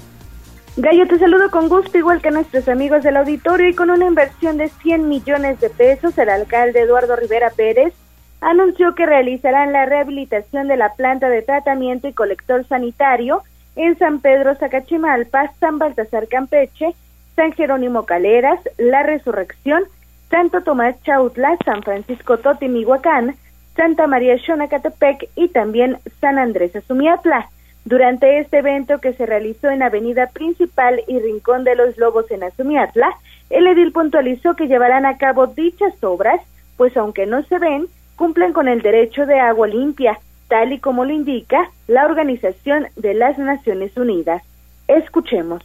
Gallo, 0.77 1.07
te 1.07 1.17
saludo 1.17 1.49
con 1.51 1.69
gusto, 1.69 1.97
igual 1.97 2.21
que 2.21 2.31
nuestros 2.31 2.67
amigos 2.67 3.01
del 3.01 3.15
auditorio, 3.15 3.69
y 3.69 3.73
con 3.73 3.89
una 3.89 4.07
inversión 4.07 4.57
de 4.57 4.67
100 4.67 5.07
millones 5.07 5.57
de 5.61 5.69
pesos, 5.69 6.17
el 6.17 6.27
alcalde 6.27 6.81
Eduardo 6.81 7.15
Rivera 7.15 7.49
Pérez 7.49 7.93
anunció 8.41 8.93
que 8.93 9.05
realizarán 9.05 9.71
la 9.71 9.85
rehabilitación 9.85 10.67
de 10.67 10.75
la 10.75 10.93
planta 10.93 11.29
de 11.29 11.43
tratamiento 11.43 12.09
y 12.09 12.13
colector 12.13 12.67
sanitario 12.67 13.41
en 13.77 13.97
San 13.97 14.19
Pedro 14.19 14.53
Zacachimalpa, 14.55 15.53
San 15.61 15.79
Baltasar 15.79 16.27
Campeche, 16.27 16.93
San 17.37 17.53
Jerónimo 17.53 18.05
Caleras, 18.05 18.59
La 18.77 19.01
Resurrección, 19.01 19.85
Santo 20.29 20.59
Tomás 20.59 21.01
Chautla, 21.03 21.55
San 21.63 21.83
Francisco 21.83 22.39
Totimihuacán, 22.39 23.37
Santa 23.77 24.07
María 24.07 24.37
Xonacatepec 24.37 25.29
y 25.35 25.47
también 25.47 25.99
San 26.19 26.37
Andrés 26.37 26.75
Azumiatla. 26.75 27.47
Durante 27.85 28.39
este 28.39 28.57
evento 28.57 28.99
que 28.99 29.13
se 29.13 29.27
realizó 29.27 29.69
en 29.69 29.83
Avenida 29.83 30.27
Principal 30.27 31.03
y 31.07 31.19
Rincón 31.19 31.63
de 31.63 31.75
los 31.75 31.95
Lobos 31.99 32.29
en 32.31 32.43
Azumiatla, 32.43 33.09
el 33.51 33.67
edil 33.67 33.91
puntualizó 33.91 34.55
que 34.55 34.67
llevarán 34.67 35.05
a 35.05 35.17
cabo 35.17 35.45
dichas 35.45 35.93
obras, 36.03 36.41
pues 36.77 36.97
aunque 36.97 37.27
no 37.27 37.43
se 37.43 37.59
ven, 37.59 37.87
cumplen 38.15 38.53
con 38.53 38.67
el 38.67 38.81
derecho 38.81 39.27
de 39.27 39.39
agua 39.39 39.67
limpia, 39.67 40.19
tal 40.47 40.73
y 40.73 40.79
como 40.79 41.05
lo 41.05 41.13
indica 41.13 41.69
la 41.87 42.05
Organización 42.05 42.87
de 42.95 43.13
las 43.13 43.37
Naciones 43.37 43.95
Unidas. 43.95 44.41
Escuchemos. 44.87 45.63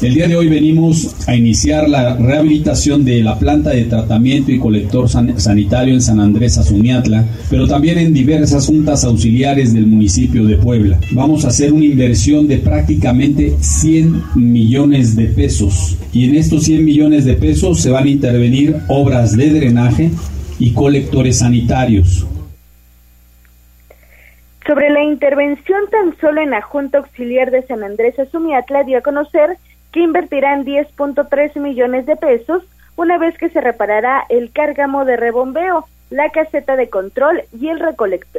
El 0.00 0.14
día 0.14 0.28
de 0.28 0.36
hoy 0.36 0.48
venimos 0.48 1.16
a 1.26 1.34
iniciar 1.34 1.88
la 1.88 2.14
rehabilitación 2.14 3.04
de 3.04 3.20
la 3.20 3.36
planta 3.36 3.70
de 3.70 3.84
tratamiento 3.84 4.52
y 4.52 4.60
colector 4.60 5.08
sanitario 5.08 5.92
en 5.92 6.00
San 6.00 6.20
Andrés 6.20 6.56
Azumiatla, 6.56 7.24
pero 7.50 7.66
también 7.66 7.98
en 7.98 8.12
diversas 8.12 8.66
juntas 8.66 9.02
auxiliares 9.02 9.74
del 9.74 9.88
municipio 9.88 10.44
de 10.44 10.56
Puebla. 10.56 11.00
Vamos 11.10 11.44
a 11.44 11.48
hacer 11.48 11.72
una 11.72 11.84
inversión 11.84 12.46
de 12.46 12.58
prácticamente 12.58 13.56
100 13.60 14.22
millones 14.36 15.16
de 15.16 15.26
pesos 15.26 15.98
y 16.12 16.28
en 16.28 16.36
estos 16.36 16.62
100 16.62 16.84
millones 16.84 17.24
de 17.24 17.34
pesos 17.34 17.80
se 17.80 17.90
van 17.90 18.04
a 18.04 18.10
intervenir 18.10 18.76
obras 18.86 19.36
de 19.36 19.50
drenaje 19.50 20.10
y 20.60 20.74
colectores 20.74 21.38
sanitarios. 21.38 22.24
Sobre 24.64 24.90
la 24.90 25.02
intervención 25.02 25.80
tan 25.90 26.16
solo 26.20 26.40
en 26.40 26.50
la 26.50 26.62
Junta 26.62 26.98
Auxiliar 26.98 27.50
de 27.50 27.62
San 27.62 27.82
Andrés 27.82 28.16
Azumiatla 28.18 28.84
dio 28.84 28.98
a 28.98 29.00
conocer 29.00 29.56
que 29.92 30.00
invertirán 30.00 30.64
10.3 30.64 31.58
millones 31.60 32.06
de 32.06 32.16
pesos 32.16 32.62
una 32.96 33.16
vez 33.16 33.38
que 33.38 33.48
se 33.48 33.60
reparará 33.60 34.24
el 34.28 34.50
cárgamo 34.50 35.04
de 35.04 35.16
rebombeo, 35.16 35.86
la 36.10 36.30
caseta 36.30 36.76
de 36.76 36.88
control 36.88 37.42
y 37.58 37.68
el, 37.68 37.80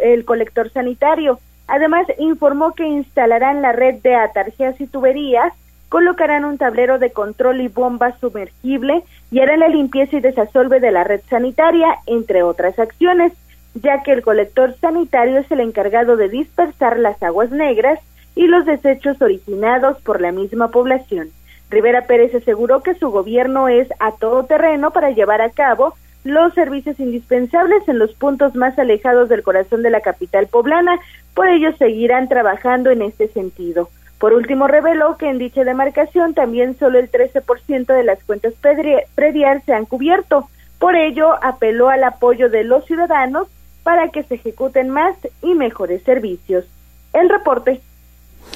el 0.02 0.26
colector 0.26 0.70
sanitario. 0.72 1.40
Además, 1.68 2.08
informó 2.18 2.74
que 2.74 2.86
instalarán 2.86 3.62
la 3.62 3.72
red 3.72 3.96
de 4.02 4.16
atarjeas 4.16 4.80
y 4.82 4.88
tuberías, 4.88 5.54
colocarán 5.88 6.46
un 6.46 6.58
tablero 6.58 7.00
de 7.00 7.12
control 7.12 7.62
y 7.62 7.68
bomba 7.68 8.18
sumergible 8.20 9.04
y 9.32 9.40
harán 9.40 9.62
la 9.62 9.70
limpieza 9.70 10.18
y 10.18 10.20
desasolve 10.20 10.80
de 10.80 10.92
la 10.92 11.04
red 11.04 11.22
sanitaria, 11.30 11.88
entre 12.06 12.44
otras 12.44 12.78
acciones, 12.80 13.34
ya 13.76 14.04
que 14.04 14.12
el 14.12 14.22
colector 14.22 14.76
sanitario 14.80 15.40
es 15.40 15.52
el 15.52 15.62
encargado 15.62 16.18
de 16.18 16.30
dispersar 16.30 17.00
las 17.00 17.22
aguas 17.24 17.52
negras 17.52 18.00
y 18.36 18.48
los 18.48 18.66
desechos 18.66 19.22
originados 19.22 20.02
por 20.02 20.22
la 20.22 20.32
misma 20.32 20.70
población. 20.70 21.30
Rivera 21.70 22.06
Pérez 22.08 22.34
aseguró 22.34 22.82
que 22.82 22.96
su 22.96 23.10
gobierno 23.10 23.68
es 23.68 23.88
a 24.00 24.12
todo 24.14 24.46
terreno 24.46 24.92
para 24.92 25.12
llevar 25.12 25.42
a 25.42 25.52
cabo 25.52 25.96
los 26.24 26.54
servicios 26.54 27.00
indispensables 27.00 27.88
en 27.88 28.00
los 28.00 28.14
puntos 28.14 28.56
más 28.56 28.78
alejados 28.78 29.30
del 29.30 29.44
corazón 29.44 29.84
de 29.84 29.90
la 29.90 30.02
capital 30.02 30.48
poblana, 30.48 31.00
por 31.34 31.48
ello 31.48 31.72
seguirán 31.78 32.28
trabajando 32.28 32.90
en 32.90 33.02
este 33.02 33.28
sentido. 33.30 33.90
Por 34.20 34.34
último, 34.34 34.68
reveló 34.68 35.16
que 35.16 35.30
en 35.30 35.38
dicha 35.38 35.64
demarcación 35.64 36.34
también 36.34 36.78
solo 36.78 37.00
el 37.00 37.10
13% 37.10 37.86
de 37.86 38.04
las 38.04 38.22
cuentas 38.26 38.54
predial 39.16 39.62
se 39.66 39.74
han 39.74 39.86
cubierto. 39.86 40.50
Por 40.78 40.96
ello, 40.98 41.42
apeló 41.42 41.90
al 41.90 42.04
apoyo 42.04 42.50
de 42.50 42.66
los 42.66 42.86
ciudadanos 42.86 43.48
para 43.84 44.10
que 44.10 44.24
se 44.24 44.36
ejecuten 44.36 44.90
más 44.90 45.16
y 45.42 45.54
mejores 45.54 46.04
servicios. 46.04 46.66
El 47.14 47.30
reporte. 47.30 47.80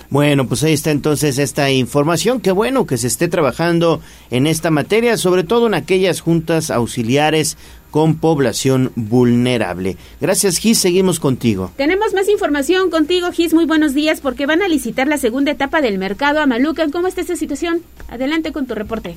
Bueno, 0.10 0.48
pues 0.48 0.64
ahí 0.64 0.74
está 0.74 0.92
entonces 0.92 1.38
esta 1.38 1.72
información. 1.72 2.40
Qué 2.40 2.52
bueno 2.52 2.86
que 2.86 2.98
se 2.98 3.08
esté 3.08 3.28
trabajando 3.28 4.02
en 4.32 4.48
esta 4.48 4.70
materia, 4.70 5.18
sobre 5.18 5.44
todo 5.44 5.68
en 5.68 5.74
aquellas 5.74 6.22
juntas 6.22 6.72
auxiliares 6.72 7.58
con 7.94 8.16
población 8.16 8.92
vulnerable. 8.96 9.98
Gracias, 10.20 10.58
Gis. 10.58 10.80
Seguimos 10.80 11.20
contigo. 11.20 11.72
Tenemos 11.78 12.14
más 12.14 12.28
información 12.28 12.90
contigo, 12.90 13.32
Gis. 13.32 13.54
Muy 13.54 13.66
buenos 13.66 13.94
días, 13.94 14.20
porque 14.20 14.48
van 14.48 14.64
a 14.64 14.68
licitar 14.68 15.08
la 15.08 15.20
segunda 15.20 15.52
etapa 15.52 15.80
del 15.80 16.00
mercado 16.00 16.40
a 16.40 16.48
Malucan. 16.48 16.90
¿Cómo 16.90 17.08
está 17.08 17.22
esta 17.22 17.36
situación? 17.36 17.84
Adelante 18.10 18.52
con 18.52 18.66
tu 18.66 18.74
reporte. 18.74 19.16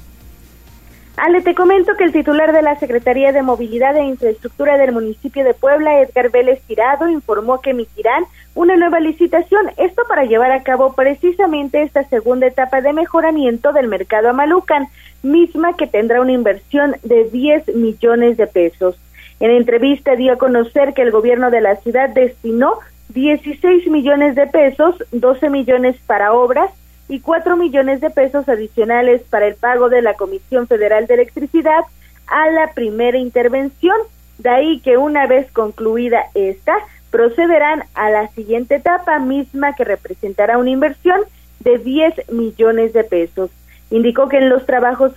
Ale, 1.16 1.40
te 1.40 1.54
comento 1.54 1.92
que 1.96 2.04
el 2.04 2.12
titular 2.12 2.52
de 2.52 2.60
la 2.60 2.78
Secretaría 2.78 3.32
de 3.32 3.40
Movilidad 3.40 3.96
e 3.96 4.04
Infraestructura 4.04 4.76
del 4.76 4.92
municipio 4.92 5.42
de 5.44 5.54
Puebla, 5.54 6.02
Edgar 6.02 6.30
Vélez 6.30 6.60
Tirado, 6.66 7.08
informó 7.08 7.62
que 7.62 7.70
emitirán 7.70 8.24
una 8.56 8.74
nueva 8.74 8.98
licitación, 8.98 9.70
esto 9.76 10.02
para 10.08 10.24
llevar 10.24 10.50
a 10.50 10.62
cabo 10.62 10.94
precisamente 10.94 11.82
esta 11.82 12.02
segunda 12.04 12.46
etapa 12.46 12.80
de 12.80 12.92
mejoramiento 12.92 13.72
del 13.72 13.86
mercado 13.86 14.30
Amalucan, 14.30 14.88
misma 15.22 15.76
que 15.76 15.86
tendrá 15.86 16.20
una 16.20 16.32
inversión 16.32 16.96
de 17.04 17.24
10 17.30 17.76
millones 17.76 18.36
de 18.38 18.46
pesos. 18.48 18.96
En 19.40 19.50
entrevista 19.50 20.16
dio 20.16 20.32
a 20.32 20.38
conocer 20.38 20.94
que 20.94 21.02
el 21.02 21.10
gobierno 21.10 21.50
de 21.50 21.60
la 21.60 21.76
ciudad 21.76 22.08
destinó 22.08 22.78
16 23.10 23.86
millones 23.88 24.34
de 24.34 24.46
pesos, 24.46 24.96
12 25.12 25.50
millones 25.50 25.96
para 26.06 26.32
obras, 26.32 26.70
y 27.08 27.20
cuatro 27.20 27.56
millones 27.56 28.00
de 28.00 28.10
pesos 28.10 28.48
adicionales 28.48 29.22
para 29.30 29.46
el 29.46 29.54
pago 29.54 29.88
de 29.88 30.02
la 30.02 30.14
Comisión 30.14 30.66
Federal 30.66 31.06
de 31.06 31.14
Electricidad 31.14 31.84
a 32.26 32.50
la 32.50 32.72
primera 32.72 33.18
intervención. 33.18 33.96
De 34.38 34.50
ahí 34.50 34.80
que 34.80 34.96
una 34.96 35.26
vez 35.26 35.50
concluida 35.52 36.26
esta, 36.34 36.76
procederán 37.10 37.84
a 37.94 38.10
la 38.10 38.28
siguiente 38.28 38.76
etapa 38.76 39.18
misma 39.18 39.74
que 39.74 39.84
representará 39.84 40.58
una 40.58 40.70
inversión 40.70 41.20
de 41.60 41.78
10 41.78 42.30
millones 42.30 42.92
de 42.92 43.04
pesos. 43.04 43.50
Indicó 43.90 44.28
que 44.28 44.38
en 44.38 44.48
los 44.48 44.66
trabajos 44.66 45.12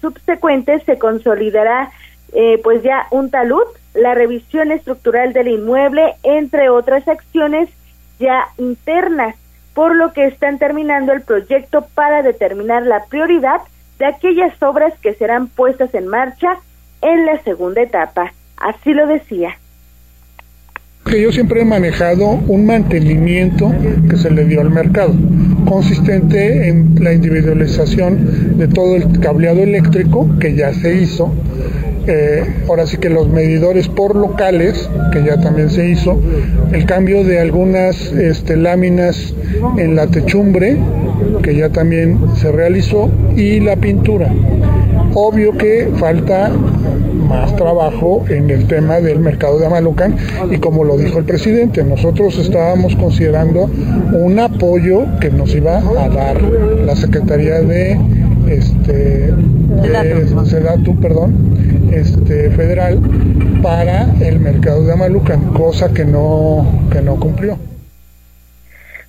subsecuentes 0.00 0.82
se 0.84 0.98
consolidará 0.98 1.90
eh, 2.32 2.60
pues 2.62 2.82
ya 2.82 3.06
un 3.10 3.30
talud, 3.30 3.62
la 3.94 4.14
revisión 4.14 4.70
estructural 4.70 5.32
del 5.32 5.48
inmueble, 5.48 6.14
entre 6.22 6.68
otras 6.68 7.06
acciones 7.08 7.68
ya 8.18 8.48
internas 8.58 9.36
por 9.74 9.94
lo 9.94 10.12
que 10.12 10.26
están 10.26 10.58
terminando 10.58 11.12
el 11.12 11.22
proyecto 11.22 11.86
para 11.94 12.22
determinar 12.22 12.82
la 12.84 13.04
prioridad 13.04 13.60
de 13.98 14.06
aquellas 14.06 14.60
obras 14.62 14.92
que 15.00 15.14
serán 15.14 15.46
puestas 15.46 15.94
en 15.94 16.08
marcha 16.08 16.58
en 17.00 17.26
la 17.26 17.40
segunda 17.42 17.82
etapa. 17.82 18.32
Así 18.56 18.92
lo 18.92 19.06
decía. 19.06 19.56
Que 21.10 21.22
yo 21.22 21.32
siempre 21.32 21.62
he 21.62 21.64
manejado 21.64 22.40
un 22.48 22.66
mantenimiento 22.66 23.72
que 24.08 24.16
se 24.16 24.30
le 24.30 24.44
dio 24.44 24.60
al 24.60 24.70
mercado, 24.70 25.14
consistente 25.66 26.68
en 26.68 27.02
la 27.02 27.12
individualización 27.12 28.58
de 28.58 28.68
todo 28.68 28.96
el 28.96 29.18
cableado 29.20 29.62
eléctrico 29.62 30.28
que 30.38 30.54
ya 30.54 30.72
se 30.74 30.94
hizo 30.94 31.32
eh, 32.10 32.42
ahora 32.66 32.86
sí 32.86 32.96
que 32.96 33.10
los 33.10 33.28
medidores 33.28 33.86
por 33.86 34.16
locales, 34.16 34.88
que 35.12 35.22
ya 35.22 35.38
también 35.42 35.68
se 35.68 35.90
hizo, 35.90 36.18
el 36.72 36.86
cambio 36.86 37.22
de 37.22 37.38
algunas 37.38 38.00
este, 38.12 38.56
láminas 38.56 39.34
en 39.76 39.94
la 39.94 40.06
techumbre, 40.06 40.78
que 41.42 41.54
ya 41.54 41.68
también 41.68 42.18
se 42.36 42.50
realizó, 42.50 43.10
y 43.36 43.60
la 43.60 43.76
pintura. 43.76 44.32
Obvio 45.12 45.52
que 45.58 45.90
falta 45.96 46.50
más 47.28 47.54
trabajo 47.56 48.24
en 48.28 48.50
el 48.50 48.66
tema 48.66 49.00
del 49.00 49.20
mercado 49.20 49.58
de 49.58 49.66
Amalucan 49.66 50.16
y 50.50 50.58
como 50.58 50.84
lo 50.84 50.96
dijo 50.96 51.18
el 51.18 51.24
presidente, 51.24 51.84
nosotros 51.84 52.38
estábamos 52.38 52.96
considerando 52.96 53.70
un 54.12 54.38
apoyo 54.38 55.04
que 55.20 55.30
nos 55.30 55.54
iba 55.54 55.78
a 55.78 56.08
dar 56.08 56.40
la 56.42 56.96
Secretaría 56.96 57.60
de 57.60 57.98
este 58.48 59.32
de 59.32 60.46
Sedatu, 60.46 60.98
perdón, 61.00 61.34
este 61.92 62.50
federal 62.50 62.98
para 63.62 64.06
el 64.20 64.40
mercado 64.40 64.84
de 64.84 64.92
Amalucan, 64.92 65.52
cosa 65.52 65.92
que 65.92 66.04
no 66.04 66.66
que 66.90 67.02
no 67.02 67.16
cumplió. 67.16 67.58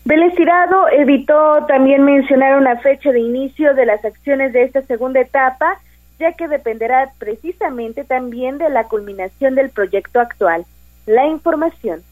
Vélez 0.06 0.34
Tirado 0.36 0.88
evitó 0.90 1.66
también 1.68 2.04
mencionar 2.04 2.58
una 2.58 2.78
fecha 2.78 3.12
de 3.12 3.20
inicio 3.20 3.76
de 3.76 3.86
las 3.86 4.04
acciones 4.04 4.54
de 4.54 4.64
esta 4.64 4.82
segunda 4.82 5.20
etapa 5.20 5.80
ya 6.20 6.34
que 6.34 6.48
dependerá 6.48 7.14
precisamente 7.18 8.04
también 8.04 8.58
de 8.58 8.70
la 8.70 8.84
culminación 8.86 9.56
del 9.56 9.70
proyecto 9.70 10.20
actual. 10.20 10.66
La 11.06 11.26
información. 11.26 12.04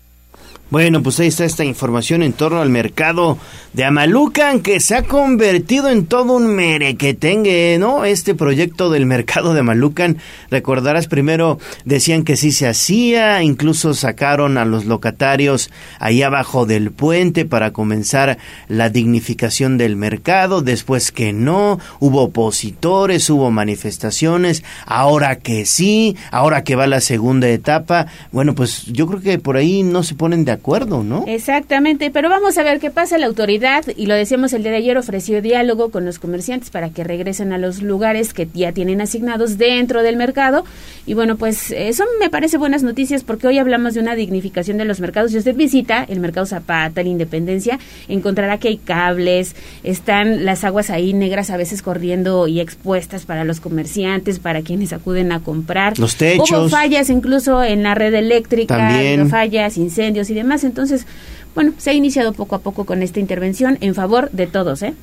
Bueno, 0.69 1.02
pues 1.02 1.17
ahí 1.21 1.28
está 1.28 1.45
esta 1.45 1.63
información 1.63 2.23
en 2.23 2.34
torno 2.34 2.60
al 2.60 2.69
mercado 2.69 3.38
de 3.71 3.86
Amalucan 3.86 4.60
que 4.60 4.82
se 4.82 4.95
ha 4.95 5.04
convertido 5.04 5.88
en 5.88 6.08
todo 6.08 6.34
un 6.34 6.47
merequetengue, 6.47 7.78
¿no? 7.80 8.04
Este 8.04 8.36
proyecto 8.36 8.89
del 8.89 9.06
mercado 9.06 9.54
de 9.54 9.62
Amalucan, 9.62 10.17
recordarás 10.52 11.08
primero 11.08 11.58
decían 11.86 12.23
que 12.23 12.36
sí 12.36 12.52
se 12.52 12.67
hacía, 12.67 13.41
incluso 13.43 13.93
sacaron 13.93 14.58
a 14.58 14.65
los 14.65 14.84
locatarios 14.84 15.71
ahí 16.00 16.21
abajo 16.21 16.65
del 16.65 16.91
puente 16.91 17.45
para 17.45 17.71
comenzar 17.71 18.38
la 18.67 18.89
dignificación 18.89 19.78
del 19.78 19.95
mercado, 19.95 20.62
después 20.62 21.13
que 21.13 21.32
no, 21.32 21.80
hubo 22.02 22.23
opositores, 22.23 23.30
hubo 23.30 23.52
manifestaciones, 23.52 24.65
ahora 24.86 25.38
que 25.38 25.65
sí, 25.65 26.17
ahora 26.32 26.65
que 26.65 26.76
va 26.76 26.88
la 26.88 27.00
segunda 27.00 27.47
etapa, 27.47 28.08
bueno, 28.34 28.54
pues 28.54 28.84
yo 28.88 29.08
creo 29.08 29.21
que 29.21 29.39
por 29.39 29.56
ahí 29.56 29.84
no 29.84 30.04
se 30.04 30.15
ponen 30.28 30.44
de 30.44 30.52
acuerdo, 30.52 31.06
¿no? 31.06 31.24
Exactamente, 31.26 32.12
pero 32.12 32.30
vamos 32.30 32.58
a 32.58 32.63
ver 32.63 32.82
qué 32.82 32.92
pasa. 32.92 33.18
La 33.18 33.28
autoridad, 33.28 33.86
y 33.96 34.08
lo 34.08 34.13
decíamos 34.13 34.52
el 34.52 34.62
día 34.62 34.72
de 34.72 34.80
ayer, 34.80 34.98
ofreció 34.98 35.42
diálogo 35.42 35.90
con 35.90 36.04
los 36.04 36.20
comerciantes 36.20 36.70
para 36.70 36.90
que 36.90 37.06
regresen 37.06 37.54
a 37.54 37.58
los 37.58 37.82
lugares 37.82 38.34
que 38.34 38.46
ya 38.54 38.74
tienen 38.74 39.00
asignados 39.00 39.58
dentro 39.58 40.04
del 40.04 40.18
mercado. 40.18 40.66
Y 41.06 41.13
bueno, 41.13 41.38
pues 41.38 41.72
eso 41.72 42.04
me 42.20 42.30
parece 42.30 42.58
buenas 42.58 42.84
noticias 42.84 43.24
porque 43.24 43.48
hoy 43.48 43.58
hablamos 43.58 43.94
de 43.94 44.02
una 44.02 44.16
dignificación 44.16 44.78
de 44.78 44.84
los 44.84 45.00
mercados. 45.00 45.32
Si 45.32 45.38
usted 45.38 45.56
visita 45.56 46.04
el 46.10 46.20
mercado 46.20 46.46
Zapata, 46.46 47.02
la 47.02 47.08
Independencia, 47.08 47.80
encontrará 48.10 48.58
que 48.58 48.68
hay 48.68 48.78
cables, 48.78 49.56
están 49.84 50.44
las 50.44 50.66
aguas 50.66 50.90
ahí 50.90 51.13
negras 51.13 51.52
a 51.52 51.56
veces 51.56 51.82
corriendo 51.82 52.50
y 52.50 52.60
expuestas 52.60 53.26
para 53.26 53.46
los 53.46 53.62
comerciantes, 53.62 54.40
para 54.40 54.62
quienes 54.62 54.92
acuden 54.92 55.32
a 55.32 55.40
comprar. 55.40 55.98
Los 55.98 56.18
techos. 56.18 56.52
Hubo 56.52 56.68
fallas 56.68 57.10
incluso 57.10 57.63
en 57.63 57.84
la 57.84 57.96
red 57.96 58.13
eléctrica, 58.13 58.76
También. 58.76 59.30
fallas, 59.30 59.78
incendios 59.78 60.07
y 60.30 60.34
demás. 60.34 60.63
Entonces, 60.63 61.06
bueno, 61.56 61.74
se 61.78 61.89
ha 61.89 61.93
iniciado 61.93 62.34
poco 62.34 62.56
a 62.56 62.60
poco 62.60 62.86
con 62.86 63.02
esta 63.04 63.20
intervención 63.20 63.78
en 63.82 63.96
favor 63.96 64.30
de 64.32 64.48
todos, 64.48 64.82
¿eh? 64.84 64.93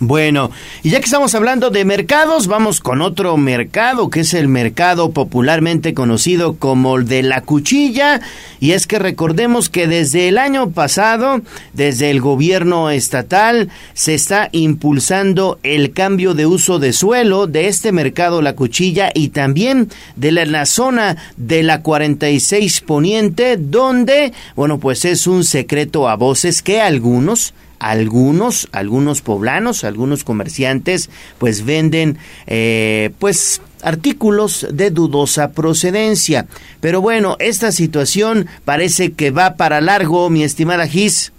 Bueno, 0.00 0.52
y 0.84 0.90
ya 0.90 1.00
que 1.00 1.06
estamos 1.06 1.34
hablando 1.34 1.70
de 1.70 1.84
mercados, 1.84 2.46
vamos 2.46 2.78
con 2.78 3.02
otro 3.02 3.36
mercado, 3.36 4.10
que 4.10 4.20
es 4.20 4.32
el 4.32 4.46
mercado 4.46 5.10
popularmente 5.10 5.92
conocido 5.92 6.54
como 6.54 6.98
el 6.98 7.08
de 7.08 7.24
la 7.24 7.40
cuchilla. 7.40 8.20
Y 8.60 8.72
es 8.72 8.86
que 8.86 9.00
recordemos 9.00 9.68
que 9.68 9.88
desde 9.88 10.28
el 10.28 10.38
año 10.38 10.70
pasado, 10.70 11.40
desde 11.72 12.10
el 12.10 12.20
gobierno 12.20 12.90
estatal, 12.90 13.70
se 13.92 14.14
está 14.14 14.50
impulsando 14.52 15.58
el 15.64 15.92
cambio 15.92 16.32
de 16.34 16.46
uso 16.46 16.78
de 16.78 16.92
suelo 16.92 17.48
de 17.48 17.66
este 17.66 17.90
mercado 17.90 18.40
La 18.40 18.54
Cuchilla 18.54 19.10
y 19.12 19.30
también 19.30 19.88
de 20.14 20.30
la, 20.30 20.44
la 20.44 20.66
zona 20.66 21.16
de 21.36 21.64
la 21.64 21.82
46 21.82 22.82
Poniente, 22.82 23.56
donde, 23.56 24.32
bueno, 24.54 24.78
pues 24.78 25.04
es 25.04 25.26
un 25.26 25.42
secreto 25.42 26.08
a 26.08 26.14
voces 26.14 26.62
que 26.62 26.80
algunos 26.80 27.52
algunos, 27.78 28.68
algunos 28.72 29.22
poblanos, 29.22 29.84
algunos 29.84 30.24
comerciantes, 30.24 31.10
pues 31.38 31.64
venden, 31.64 32.18
eh, 32.46 33.10
pues 33.18 33.60
artículos 33.82 34.66
de 34.70 34.90
dudosa 34.90 35.52
procedencia. 35.52 36.46
Pero 36.80 37.00
bueno, 37.00 37.36
esta 37.38 37.72
situación 37.72 38.46
parece 38.64 39.12
que 39.12 39.30
va 39.30 39.54
para 39.54 39.80
largo, 39.80 40.30
mi 40.30 40.42
estimada 40.42 40.86
Gis. 40.86 41.32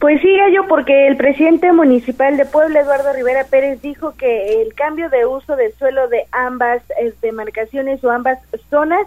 Pues 0.00 0.20
sí, 0.20 0.28
yo 0.54 0.68
porque 0.68 1.08
el 1.08 1.16
presidente 1.16 1.72
municipal 1.72 2.36
de 2.36 2.44
Puebla, 2.44 2.80
Eduardo 2.80 3.12
Rivera 3.12 3.44
Pérez, 3.44 3.82
dijo 3.82 4.14
que 4.16 4.62
el 4.62 4.72
cambio 4.74 5.10
de 5.10 5.26
uso 5.26 5.56
de 5.56 5.72
suelo 5.72 6.06
de 6.08 6.24
ambas 6.30 6.82
eh, 7.00 7.12
demarcaciones 7.20 8.02
o 8.04 8.10
ambas 8.10 8.38
zonas 8.70 9.04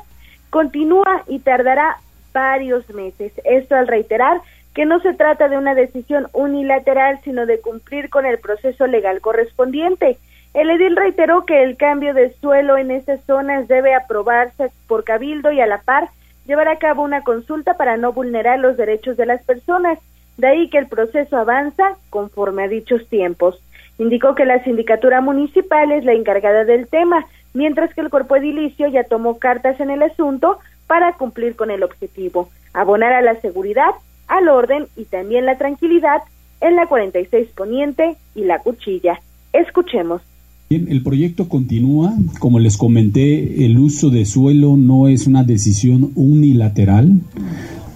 continúa 0.50 1.24
y 1.28 1.40
tardará 1.40 1.98
varios 2.34 2.90
meses. 2.90 3.32
Esto 3.46 3.76
al 3.76 3.88
reiterar 3.88 4.42
que 4.74 4.86
no 4.86 5.00
se 5.02 5.14
trata 5.14 5.50
de 5.50 5.58
una 5.58 5.76
decisión 5.76 6.28
unilateral, 6.34 7.20
sino 7.24 7.46
de 7.46 7.60
cumplir 7.60 8.10
con 8.10 8.26
el 8.26 8.40
proceso 8.40 8.88
legal 8.88 9.20
correspondiente. 9.22 10.18
El 10.54 10.70
edil 10.70 10.96
reiteró 10.96 11.46
que 11.46 11.64
el 11.64 11.78
cambio 11.78 12.14
de 12.14 12.34
suelo 12.42 12.78
en 12.78 12.92
estas 12.92 13.22
zonas 13.26 13.68
debe 13.68 13.94
aprobarse 13.94 14.72
por 14.88 15.04
cabildo 15.04 15.52
y 15.52 15.62
a 15.62 15.68
la 15.68 15.80
par 15.80 16.10
llevar 16.46 16.68
a 16.68 16.78
cabo 16.78 17.04
una 17.04 17.24
consulta 17.24 17.76
para 17.76 17.98
no 17.98 18.14
vulnerar 18.14 18.60
los 18.60 18.78
derechos 18.78 19.18
de 19.18 19.26
las 19.26 19.44
personas. 19.44 20.00
De 20.38 20.48
ahí 20.48 20.70
que 20.70 20.78
el 20.78 20.88
proceso 20.88 21.38
avanza 21.38 21.98
conforme 22.10 22.64
a 22.64 22.68
dichos 22.68 23.08
tiempos. 23.08 23.62
Indicó 23.98 24.36
que 24.36 24.46
la 24.46 24.64
sindicatura 24.64 25.22
municipal 25.22 25.92
es 25.92 26.04
la 26.06 26.14
encargada 26.14 26.64
del 26.64 26.88
tema, 26.88 27.26
mientras 27.54 27.94
que 27.94 28.02
el 28.02 28.10
cuerpo 28.10 28.36
edilicio 28.38 28.88
ya 28.88 29.04
tomó 29.04 29.38
cartas 29.38 29.80
en 29.80 29.90
el 29.90 30.02
asunto 30.02 30.60
para 30.88 31.14
cumplir 31.14 31.56
con 31.56 31.72
el 31.72 31.84
objetivo, 31.84 32.50
abonar 32.74 33.14
a 33.14 33.22
la 33.22 33.36
seguridad 33.36 33.92
al 34.32 34.48
orden 34.48 34.86
y 34.96 35.04
también 35.06 35.46
la 35.46 35.58
tranquilidad 35.58 36.22
en 36.62 36.76
la 36.76 36.88
46 36.88 37.50
Poniente 37.56 38.16
y 38.34 38.46
la 38.46 38.60
Cuchilla. 38.60 39.20
Escuchemos. 39.52 40.22
Bien, 40.70 40.88
el 40.90 41.04
proyecto 41.04 41.50
continúa. 41.50 42.14
Como 42.40 42.60
les 42.60 42.78
comenté, 42.78 43.66
el 43.66 43.78
uso 43.78 44.10
de 44.10 44.24
suelo 44.24 44.78
no 44.78 45.10
es 45.10 45.28
una 45.28 45.44
decisión 45.44 46.12
unilateral. 46.16 47.20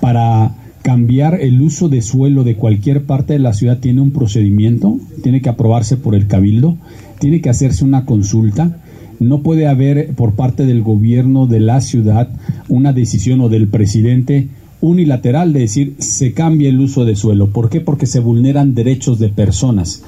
Para 0.02 0.52
cambiar 0.82 1.40
el 1.40 1.62
uso 1.62 1.88
de 1.88 2.02
suelo 2.02 2.44
de 2.44 2.58
cualquier 2.58 3.06
parte 3.06 3.34
de 3.34 3.40
la 3.40 3.54
ciudad 3.54 3.80
tiene 3.80 4.02
un 4.02 4.12
procedimiento, 4.12 5.00
tiene 5.24 5.42
que 5.42 5.50
aprobarse 5.50 5.96
por 5.96 6.16
el 6.16 6.28
cabildo, 6.28 6.78
tiene 7.20 7.40
que 7.40 7.50
hacerse 7.50 7.86
una 7.86 8.06
consulta. 8.06 8.78
No 9.22 9.42
puede 9.42 9.68
haber 9.68 10.14
por 10.16 10.36
parte 10.36 10.66
del 10.66 10.82
gobierno 10.84 11.48
de 11.48 11.62
la 11.62 11.80
ciudad 11.80 12.28
una 12.68 12.92
decisión 12.92 13.40
o 13.40 13.48
del 13.48 13.70
presidente 13.70 14.50
unilateral 14.86 15.52
de 15.52 15.62
decir 15.62 15.96
se 16.00 16.34
cambia 16.34 16.70
el 16.70 16.80
uso 16.80 17.06
de 17.06 17.16
suelo. 17.16 17.48
¿Por 17.48 17.70
qué? 17.70 17.82
Porque 17.82 18.06
se 18.06 18.20
vulneran 18.20 18.76
derechos 18.76 19.20
de 19.20 19.30
personas. 19.30 20.06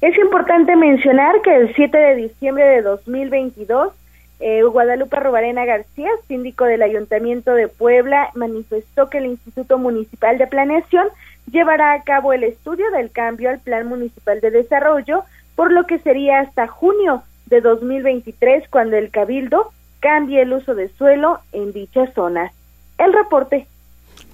Es 0.00 0.16
importante 0.18 0.76
mencionar 0.76 1.40
que 1.42 1.54
el 1.54 1.74
7 1.74 1.96
de 1.96 2.16
diciembre 2.16 2.64
de 2.64 2.82
2022, 2.82 3.92
eh, 4.40 4.62
Guadalupe 4.62 5.18
Robarena 5.20 5.64
García, 5.64 6.08
síndico 6.26 6.64
del 6.64 6.82
Ayuntamiento 6.82 7.52
de 7.54 7.68
Puebla, 7.68 8.30
manifestó 8.34 9.10
que 9.10 9.18
el 9.18 9.26
Instituto 9.26 9.78
Municipal 9.78 10.38
de 10.38 10.46
Planeación 10.46 11.06
llevará 11.50 11.92
a 11.92 12.02
cabo 12.02 12.32
el 12.32 12.44
estudio 12.44 12.90
del 12.92 13.10
cambio 13.10 13.50
al 13.50 13.58
Plan 13.58 13.86
Municipal 13.88 14.40
de 14.40 14.50
Desarrollo, 14.50 15.24
por 15.54 15.70
lo 15.70 15.84
que 15.84 15.98
sería 15.98 16.40
hasta 16.40 16.66
junio 16.66 17.22
de 17.46 17.60
2023 17.60 18.68
cuando 18.68 18.96
el 18.96 19.10
Cabildo 19.10 19.70
cambie 20.00 20.42
el 20.42 20.52
uso 20.52 20.74
de 20.74 20.88
suelo 20.90 21.40
en 21.52 21.72
dichas 21.72 22.12
zonas. 22.14 22.52
El 22.98 23.12
reporte. 23.12 23.66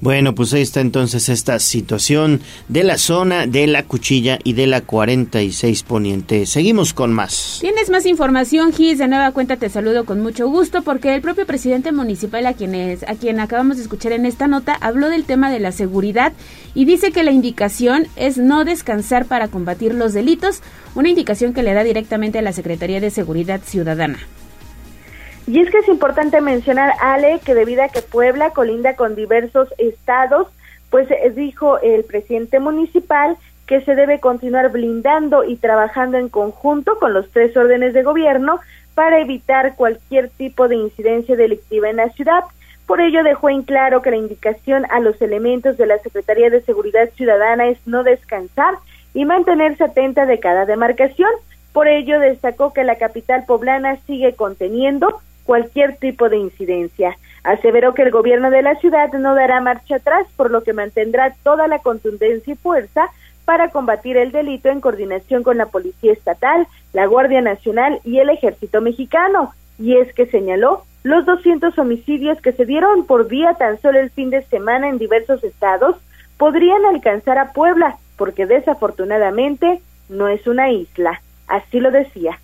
Bueno, 0.02 0.34
pues 0.34 0.52
ahí 0.52 0.62
está 0.62 0.80
entonces 0.80 1.28
esta 1.28 1.60
situación 1.60 2.40
de 2.66 2.82
la 2.82 2.98
zona 2.98 3.46
de 3.46 3.68
la 3.68 3.84
cuchilla 3.84 4.40
y 4.42 4.54
de 4.54 4.66
la 4.66 4.80
46 4.80 5.84
Poniente. 5.84 6.44
Seguimos 6.46 6.92
con 6.92 7.12
más. 7.12 7.58
Tienes 7.60 7.88
más 7.88 8.04
información, 8.06 8.72
Gis. 8.72 8.98
De 8.98 9.06
nueva 9.06 9.30
cuenta 9.30 9.58
te 9.58 9.68
saludo 9.68 10.04
con 10.04 10.20
mucho 10.20 10.48
gusto 10.48 10.82
porque 10.82 11.14
el 11.14 11.20
propio 11.20 11.46
presidente 11.46 11.92
municipal 11.92 12.46
a 12.46 12.54
quien, 12.54 12.74
es, 12.74 13.04
a 13.04 13.14
quien 13.14 13.38
acabamos 13.38 13.76
de 13.76 13.84
escuchar 13.84 14.10
en 14.10 14.26
esta 14.26 14.48
nota 14.48 14.76
habló 14.80 15.08
del 15.08 15.22
tema 15.22 15.52
de 15.52 15.60
la 15.60 15.70
seguridad 15.70 16.32
y 16.74 16.84
dice 16.84 17.12
que 17.12 17.22
la 17.22 17.30
indicación 17.30 18.08
es 18.16 18.38
no 18.38 18.64
descansar 18.64 19.26
para 19.26 19.46
combatir 19.46 19.94
los 19.94 20.14
delitos, 20.14 20.62
una 20.96 21.10
indicación 21.10 21.54
que 21.54 21.62
le 21.62 21.74
da 21.74 21.84
directamente 21.84 22.40
a 22.40 22.42
la 22.42 22.52
Secretaría 22.52 23.00
de 23.00 23.10
Seguridad 23.10 23.60
Ciudadana. 23.64 24.18
Y 25.46 25.60
es 25.60 25.70
que 25.70 25.78
es 25.78 25.88
importante 25.88 26.40
mencionar, 26.40 26.92
Ale, 27.00 27.40
que 27.44 27.54
debido 27.54 27.82
a 27.82 27.88
que 27.88 28.02
Puebla 28.02 28.50
colinda 28.50 28.94
con 28.94 29.16
diversos 29.16 29.68
estados, 29.78 30.48
pues 30.90 31.10
eh, 31.10 31.32
dijo 31.34 31.78
el 31.80 32.04
presidente 32.04 32.60
municipal 32.60 33.36
que 33.66 33.80
se 33.80 33.94
debe 33.94 34.20
continuar 34.20 34.70
blindando 34.70 35.44
y 35.44 35.56
trabajando 35.56 36.18
en 36.18 36.28
conjunto 36.28 36.98
con 36.98 37.12
los 37.14 37.30
tres 37.30 37.56
órdenes 37.56 37.94
de 37.94 38.02
gobierno 38.02 38.60
para 38.94 39.20
evitar 39.20 39.74
cualquier 39.74 40.28
tipo 40.28 40.68
de 40.68 40.76
incidencia 40.76 41.34
delictiva 41.34 41.88
en 41.88 41.96
la 41.96 42.10
ciudad. 42.10 42.44
Por 42.86 43.00
ello 43.00 43.22
dejó 43.24 43.48
en 43.48 43.62
claro 43.62 44.02
que 44.02 44.10
la 44.10 44.16
indicación 44.16 44.84
a 44.90 45.00
los 45.00 45.20
elementos 45.22 45.76
de 45.76 45.86
la 45.86 45.98
Secretaría 45.98 46.50
de 46.50 46.62
Seguridad 46.62 47.08
Ciudadana 47.16 47.68
es 47.68 47.78
no 47.86 48.02
descansar 48.02 48.74
y 49.14 49.24
mantenerse 49.24 49.84
atenta 49.84 50.26
de 50.26 50.38
cada 50.38 50.66
demarcación. 50.66 51.30
Por 51.72 51.88
ello 51.88 52.20
destacó 52.20 52.72
que 52.72 52.84
la 52.84 52.96
capital 52.96 53.44
poblana 53.46 53.96
sigue 54.06 54.34
conteniendo 54.34 55.20
cualquier 55.44 55.96
tipo 55.96 56.28
de 56.28 56.38
incidencia. 56.38 57.16
Aseveró 57.44 57.94
que 57.94 58.02
el 58.02 58.10
gobierno 58.10 58.50
de 58.50 58.62
la 58.62 58.76
ciudad 58.76 59.12
no 59.12 59.34
dará 59.34 59.60
marcha 59.60 59.96
atrás, 59.96 60.26
por 60.36 60.50
lo 60.50 60.62
que 60.62 60.72
mantendrá 60.72 61.34
toda 61.42 61.66
la 61.66 61.80
contundencia 61.80 62.52
y 62.52 62.56
fuerza 62.56 63.10
para 63.44 63.70
combatir 63.70 64.16
el 64.16 64.30
delito 64.30 64.68
en 64.68 64.80
coordinación 64.80 65.42
con 65.42 65.58
la 65.58 65.66
Policía 65.66 66.12
Estatal, 66.12 66.66
la 66.92 67.06
Guardia 67.06 67.40
Nacional 67.40 68.00
y 68.04 68.18
el 68.18 68.30
Ejército 68.30 68.80
Mexicano. 68.80 69.52
Y 69.78 69.96
es 69.96 70.12
que 70.14 70.26
señaló 70.26 70.84
los 71.02 71.26
200 71.26 71.76
homicidios 71.78 72.40
que 72.40 72.52
se 72.52 72.64
dieron 72.64 73.06
por 73.06 73.26
día 73.26 73.54
tan 73.54 73.80
solo 73.80 73.98
el 73.98 74.10
fin 74.10 74.30
de 74.30 74.42
semana 74.42 74.88
en 74.88 74.98
diversos 74.98 75.42
estados 75.42 75.96
podrían 76.38 76.84
alcanzar 76.84 77.38
a 77.38 77.52
Puebla, 77.52 77.96
porque 78.16 78.46
desafortunadamente 78.46 79.80
no 80.08 80.28
es 80.28 80.46
una 80.46 80.70
isla. 80.70 81.20
Así 81.48 81.80
lo 81.80 81.90
decía. 81.90 82.38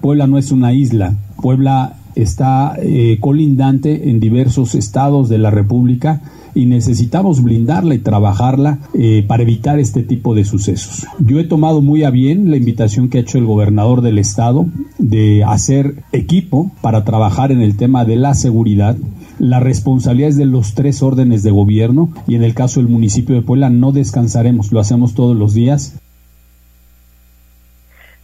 Puebla 0.00 0.26
no 0.26 0.38
es 0.38 0.52
una 0.52 0.72
isla. 0.72 1.12
Puebla 1.40 1.92
está 2.14 2.76
eh, 2.80 3.18
colindante 3.20 4.10
en 4.10 4.20
diversos 4.20 4.74
estados 4.74 5.28
de 5.28 5.38
la 5.38 5.50
República 5.50 6.22
y 6.54 6.66
necesitamos 6.66 7.42
blindarla 7.42 7.94
y 7.94 7.98
trabajarla 7.98 8.78
eh, 8.94 9.24
para 9.26 9.42
evitar 9.42 9.78
este 9.78 10.02
tipo 10.02 10.34
de 10.34 10.44
sucesos. 10.44 11.06
Yo 11.18 11.40
he 11.40 11.44
tomado 11.44 11.80
muy 11.80 12.04
a 12.04 12.10
bien 12.10 12.50
la 12.50 12.56
invitación 12.56 13.08
que 13.08 13.18
ha 13.18 13.22
hecho 13.22 13.38
el 13.38 13.46
gobernador 13.46 14.02
del 14.02 14.18
estado 14.18 14.66
de 14.98 15.44
hacer 15.44 16.02
equipo 16.12 16.70
para 16.80 17.04
trabajar 17.04 17.52
en 17.52 17.62
el 17.62 17.76
tema 17.76 18.04
de 18.04 18.16
la 18.16 18.34
seguridad. 18.34 18.96
La 19.38 19.60
responsabilidad 19.60 20.30
es 20.30 20.36
de 20.36 20.44
los 20.44 20.74
tres 20.74 21.02
órdenes 21.02 21.42
de 21.42 21.50
gobierno 21.50 22.10
y 22.28 22.34
en 22.34 22.44
el 22.44 22.54
caso 22.54 22.80
del 22.80 22.88
municipio 22.88 23.34
de 23.34 23.42
Puebla 23.42 23.70
no 23.70 23.92
descansaremos, 23.92 24.72
lo 24.72 24.80
hacemos 24.80 25.14
todos 25.14 25.36
los 25.36 25.54
días 25.54 26.01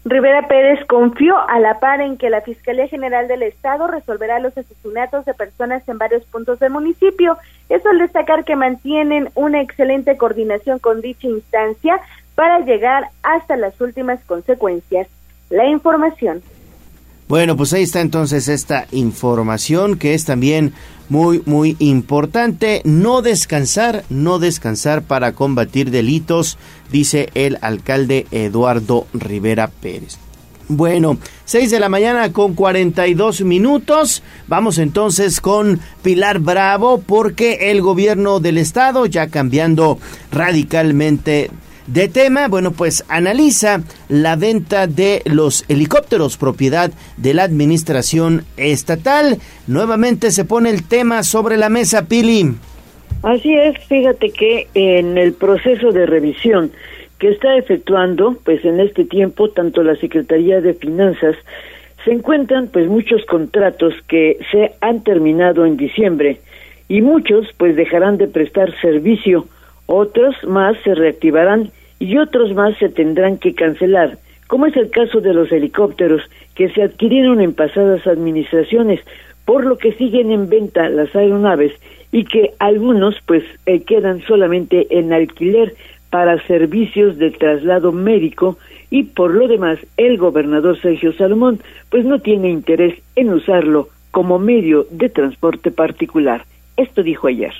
Rivera 0.04 0.48
Pérez 0.48 0.84
confió 0.86 1.36
a 1.36 1.58
la 1.58 1.80
par 1.80 2.00
en 2.00 2.16
que 2.16 2.30
la 2.30 2.40
Fiscalía 2.40 2.88
General 2.88 3.28
del 3.28 3.42
Estado 3.42 3.86
resolverá 3.88 4.38
los 4.38 4.56
asesinatos 4.56 5.24
de 5.24 5.34
personas 5.34 5.86
en 5.88 5.98
varios 5.98 6.24
puntos 6.24 6.58
del 6.60 6.70
municipio. 6.70 7.36
Eso 7.68 7.88
al 7.90 7.98
destacar 7.98 8.44
que 8.44 8.56
mantienen 8.56 9.28
una 9.34 9.60
excelente 9.60 10.16
coordinación 10.16 10.78
con 10.78 11.00
dicha 11.00 11.26
instancia 11.26 12.00
para 12.34 12.60
llegar 12.60 13.08
hasta 13.22 13.56
las 13.56 13.78
últimas 13.80 14.20
consecuencias. 14.24 15.08
La 15.50 15.66
información. 15.66 16.42
Bueno, 17.28 17.58
pues 17.58 17.74
ahí 17.74 17.82
está 17.82 18.00
entonces 18.00 18.48
esta 18.48 18.86
información 18.90 19.98
que 19.98 20.14
es 20.14 20.24
también 20.24 20.72
muy, 21.10 21.42
muy 21.44 21.76
importante. 21.78 22.80
No 22.84 23.20
descansar, 23.20 24.04
no 24.08 24.38
descansar 24.38 25.02
para 25.02 25.32
combatir 25.32 25.90
delitos, 25.90 26.56
dice 26.90 27.28
el 27.34 27.58
alcalde 27.60 28.26
Eduardo 28.30 29.06
Rivera 29.12 29.68
Pérez. 29.68 30.16
Bueno, 30.70 31.18
6 31.44 31.70
de 31.70 31.80
la 31.80 31.88
mañana 31.88 32.32
con 32.32 32.54
42 32.54 33.42
minutos. 33.42 34.22
Vamos 34.48 34.78
entonces 34.78 35.40
con 35.40 35.80
Pilar 36.02 36.38
Bravo 36.38 37.02
porque 37.04 37.70
el 37.70 37.82
gobierno 37.82 38.40
del 38.40 38.56
estado, 38.56 39.04
ya 39.06 39.28
cambiando 39.28 39.98
radicalmente 40.30 41.50
de 41.88 42.08
tema, 42.08 42.48
bueno, 42.48 42.72
pues 42.72 43.04
analiza 43.08 43.80
la 44.08 44.36
venta 44.36 44.86
de 44.86 45.22
los 45.24 45.64
helicópteros 45.68 46.36
propiedad 46.36 46.90
de 47.16 47.34
la 47.34 47.44
administración 47.44 48.44
estatal. 48.56 49.38
Nuevamente 49.66 50.30
se 50.30 50.44
pone 50.44 50.70
el 50.70 50.86
tema 50.86 51.22
sobre 51.22 51.56
la 51.56 51.70
mesa, 51.70 52.06
Pili. 52.06 52.54
Así 53.22 53.52
es, 53.54 53.76
fíjate 53.86 54.30
que 54.30 54.68
en 54.74 55.18
el 55.18 55.32
proceso 55.32 55.90
de 55.90 56.06
revisión 56.06 56.70
que 57.18 57.30
está 57.30 57.56
efectuando, 57.56 58.36
pues 58.44 58.64
en 58.64 58.78
este 58.80 59.04
tiempo, 59.04 59.50
tanto 59.50 59.82
la 59.82 59.96
Secretaría 59.96 60.60
de 60.60 60.74
Finanzas, 60.74 61.36
se 62.04 62.12
encuentran 62.12 62.68
pues 62.68 62.86
muchos 62.86 63.24
contratos 63.24 63.94
que 64.06 64.38
se 64.52 64.72
han 64.80 65.02
terminado 65.02 65.66
en 65.66 65.76
diciembre 65.76 66.40
y 66.86 67.00
muchos 67.00 67.48
pues 67.56 67.74
dejarán 67.76 68.18
de 68.18 68.28
prestar 68.28 68.72
servicio, 68.80 69.46
otros 69.88 70.36
más 70.46 70.76
se 70.84 70.94
reactivarán 70.94 71.70
y 71.98 72.18
otros 72.18 72.54
más 72.54 72.76
se 72.76 72.90
tendrán 72.90 73.38
que 73.38 73.54
cancelar, 73.54 74.18
como 74.46 74.66
es 74.66 74.76
el 74.76 74.90
caso 74.90 75.20
de 75.20 75.32
los 75.32 75.50
helicópteros 75.50 76.22
que 76.54 76.68
se 76.68 76.82
adquirieron 76.82 77.40
en 77.40 77.54
pasadas 77.54 78.06
administraciones, 78.06 79.00
por 79.46 79.64
lo 79.64 79.78
que 79.78 79.94
siguen 79.94 80.30
en 80.30 80.50
venta 80.50 80.90
las 80.90 81.16
aeronaves 81.16 81.72
y 82.12 82.24
que 82.24 82.52
algunos 82.58 83.16
pues 83.24 83.42
eh, 83.64 83.82
quedan 83.82 84.20
solamente 84.26 84.86
en 84.90 85.12
alquiler 85.12 85.74
para 86.10 86.46
servicios 86.46 87.16
de 87.16 87.30
traslado 87.30 87.90
médico 87.90 88.58
y 88.90 89.04
por 89.04 89.34
lo 89.34 89.48
demás 89.48 89.78
el 89.96 90.18
gobernador 90.18 90.78
Sergio 90.80 91.14
Salomón 91.14 91.60
pues 91.90 92.04
no 92.04 92.18
tiene 92.18 92.50
interés 92.50 92.94
en 93.16 93.30
usarlo 93.30 93.88
como 94.10 94.38
medio 94.38 94.86
de 94.90 95.08
transporte 95.08 95.70
particular. 95.70 96.44
Esto 96.76 97.02
dijo 97.02 97.26
ayer. 97.26 97.54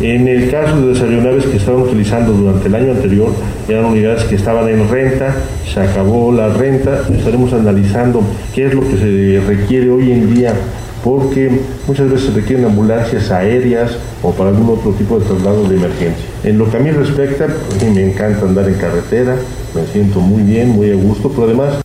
En 0.00 0.26
el 0.28 0.50
caso 0.50 0.80
de 0.80 0.92
las 0.92 1.02
aeronaves 1.02 1.46
que 1.46 1.56
estaban 1.56 1.82
utilizando 1.82 2.32
durante 2.32 2.68
el 2.68 2.74
año 2.74 2.92
anterior, 2.92 3.32
eran 3.68 3.86
unidades 3.86 4.24
que 4.24 4.34
estaban 4.34 4.68
en 4.68 4.88
renta, 4.88 5.34
se 5.72 5.80
acabó 5.80 6.32
la 6.32 6.48
renta, 6.48 7.02
estaremos 7.12 7.52
analizando 7.52 8.22
qué 8.54 8.66
es 8.66 8.74
lo 8.74 8.80
que 8.82 8.96
se 8.96 9.42
requiere 9.46 9.90
hoy 9.90 10.12
en 10.12 10.34
día, 10.34 10.54
porque 11.02 11.50
muchas 11.86 12.10
veces 12.10 12.28
se 12.28 12.40
requieren 12.40 12.64
ambulancias 12.64 13.30
aéreas 13.30 13.98
o 14.22 14.32
para 14.32 14.50
algún 14.50 14.76
otro 14.78 14.92
tipo 14.92 15.18
de 15.18 15.26
traslado 15.26 15.68
de 15.68 15.76
emergencia. 15.76 16.24
En 16.42 16.58
lo 16.58 16.70
que 16.70 16.76
a 16.76 16.80
mí 16.80 16.90
respecta, 16.90 17.44
a 17.44 17.84
mí 17.84 17.90
me 17.94 18.10
encanta 18.10 18.46
andar 18.46 18.68
en 18.68 18.74
carretera, 18.74 19.36
me 19.74 19.86
siento 19.92 20.20
muy 20.20 20.42
bien, 20.42 20.70
muy 20.70 20.90
a 20.90 20.94
gusto, 20.94 21.30
pero 21.30 21.44
además 21.44 21.84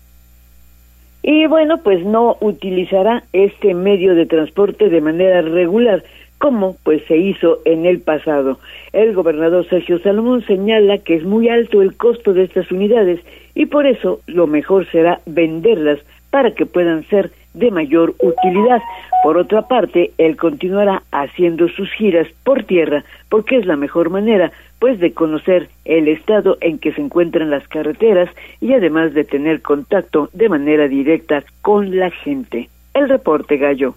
y 1.22 1.46
bueno, 1.48 1.78
pues 1.84 2.04
no 2.06 2.38
utilizará 2.40 3.24
este 3.34 3.74
medio 3.74 4.16
de 4.16 4.26
transporte 4.26 4.90
de 4.90 5.00
manera 5.00 5.42
regular, 5.42 6.04
como 6.40 6.78
pues 6.84 7.04
se 7.08 7.18
hizo 7.18 7.60
en 7.66 7.86
el 7.86 8.00
pasado. 8.00 8.60
El 8.92 9.14
gobernador 9.14 9.68
Sergio 9.70 10.00
Salomón 10.00 10.44
señala 10.46 10.98
que 10.98 11.16
es 11.16 11.24
muy 11.24 11.50
alto 11.50 11.82
el 11.82 11.96
costo 11.96 12.34
de 12.34 12.44
estas 12.44 12.72
unidades 12.72 13.20
y 13.54 13.68
por 13.68 13.86
eso 13.86 14.22
lo 14.26 14.48
mejor 14.48 14.90
será 14.90 15.20
venderlas 15.26 16.00
para 16.32 16.52
que 16.52 16.66
puedan 16.66 17.04
ser 17.10 17.32
de 17.54 17.72
mayor 17.72 18.16
utilidad. 18.20 18.82
Por 19.24 19.38
otra 19.38 19.68
parte, 19.68 20.12
él 20.18 20.38
continuará 20.38 21.04
haciendo 21.12 21.68
sus 21.68 21.92
giras 21.92 22.28
por 22.44 22.64
tierra 22.64 23.04
porque 23.28 23.58
es 23.58 23.66
la 23.66 23.76
mejor 23.76 24.10
manera 24.10 24.52
pues 24.80 25.00
de 25.00 25.14
conocer 25.14 25.68
el 25.84 26.08
estado 26.08 26.58
en 26.62 26.80
que 26.80 26.94
se 26.94 27.02
encuentran 27.02 27.50
las 27.50 27.68
carreteras 27.68 28.30
y 28.62 28.74
además 28.74 29.14
de 29.14 29.26
tener 29.26 29.62
contacto 29.62 30.30
de 30.32 30.48
manera 30.48 30.88
directa 30.88 31.44
con 31.62 31.98
la 31.98 32.12
gente. 32.12 32.70
El 32.94 33.10
reporte 33.10 33.58
Gallo. 33.58 33.96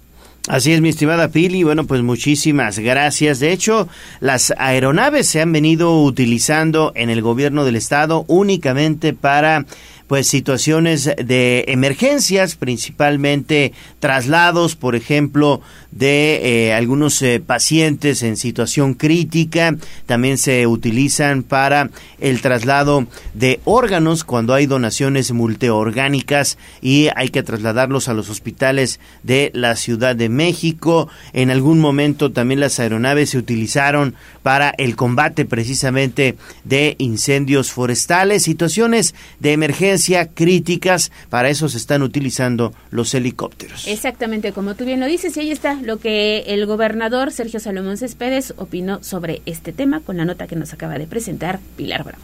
Así 0.48 0.72
es, 0.72 0.80
mi 0.80 0.88
estimada 0.88 1.28
Pili. 1.28 1.62
Bueno, 1.62 1.84
pues 1.84 2.02
muchísimas 2.02 2.80
gracias. 2.80 3.38
De 3.38 3.52
hecho, 3.52 3.88
las 4.18 4.52
aeronaves 4.58 5.28
se 5.28 5.40
han 5.40 5.52
venido 5.52 6.02
utilizando 6.02 6.90
en 6.96 7.10
el 7.10 7.22
gobierno 7.22 7.64
del 7.64 7.76
estado 7.76 8.24
únicamente 8.26 9.12
para 9.12 9.66
pues 10.12 10.26
situaciones 10.26 11.10
de 11.16 11.64
emergencias, 11.68 12.56
principalmente 12.56 13.72
traslados, 13.98 14.76
por 14.76 14.94
ejemplo, 14.94 15.62
de 15.90 16.66
eh, 16.66 16.74
algunos 16.74 17.22
eh, 17.22 17.40
pacientes 17.40 18.22
en 18.22 18.36
situación 18.36 18.92
crítica. 18.92 19.74
También 20.04 20.36
se 20.36 20.66
utilizan 20.66 21.42
para 21.42 21.88
el 22.20 22.42
traslado 22.42 23.06
de 23.32 23.60
órganos 23.64 24.22
cuando 24.22 24.52
hay 24.52 24.66
donaciones 24.66 25.32
multiorgánicas 25.32 26.58
y 26.82 27.08
hay 27.16 27.30
que 27.30 27.42
trasladarlos 27.42 28.08
a 28.08 28.12
los 28.12 28.28
hospitales 28.28 29.00
de 29.22 29.50
la 29.54 29.76
Ciudad 29.76 30.14
de 30.14 30.28
México. 30.28 31.08
En 31.32 31.50
algún 31.50 31.78
momento 31.78 32.32
también 32.32 32.60
las 32.60 32.78
aeronaves 32.80 33.30
se 33.30 33.38
utilizaron 33.38 34.14
para 34.42 34.74
el 34.76 34.94
combate 34.94 35.46
precisamente 35.46 36.36
de 36.64 36.96
incendios 36.98 37.72
forestales, 37.72 38.42
situaciones 38.42 39.14
de 39.40 39.52
emergencia 39.52 40.01
críticas, 40.34 41.12
para 41.28 41.50
eso 41.50 41.68
se 41.68 41.78
están 41.78 42.02
utilizando 42.02 42.72
los 42.90 43.14
helicópteros. 43.14 43.86
Exactamente, 43.86 44.52
como 44.52 44.74
tú 44.74 44.84
bien 44.84 45.00
lo 45.00 45.06
dices, 45.06 45.36
y 45.36 45.40
ahí 45.40 45.50
está 45.50 45.74
lo 45.74 45.98
que 45.98 46.44
el 46.48 46.66
gobernador 46.66 47.32
Sergio 47.32 47.60
Salomón 47.60 47.96
Céspedes 47.96 48.54
opinó 48.56 49.02
sobre 49.02 49.42
este 49.46 49.72
tema 49.72 50.00
con 50.00 50.16
la 50.16 50.24
nota 50.24 50.46
que 50.46 50.56
nos 50.56 50.72
acaba 50.72 50.98
de 50.98 51.06
presentar 51.06 51.60
Pilar 51.76 52.04
Bravo. 52.04 52.22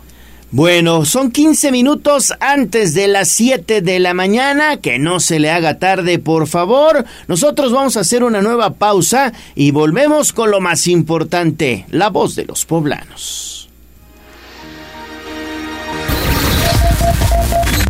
Bueno, 0.51 1.05
son 1.05 1.31
15 1.31 1.71
minutos 1.73 2.33
antes 2.41 2.95
de 2.95 3.07
las 3.07 3.29
7 3.29 3.83
de 3.83 4.01
la 4.01 4.15
mañana, 4.15 4.79
que 4.79 4.99
no 4.99 5.21
se 5.21 5.39
le 5.39 5.51
haga 5.51 5.79
tarde, 5.79 6.19
por 6.19 6.47
favor. 6.47 7.05
Nosotros 7.27 7.71
vamos 7.71 7.99
a 7.99 8.01
hacer 8.01 8.25
una 8.25 8.41
nueva 8.41 8.73
pausa 8.73 9.35
y 9.55 9.73
volvemos 9.73 10.33
con 10.33 10.51
lo 10.51 10.63
más 10.63 10.87
importante, 10.87 11.85
la 11.91 12.09
voz 12.09 12.35
de 12.35 12.47
los 12.47 12.65
poblanos. 12.65 13.68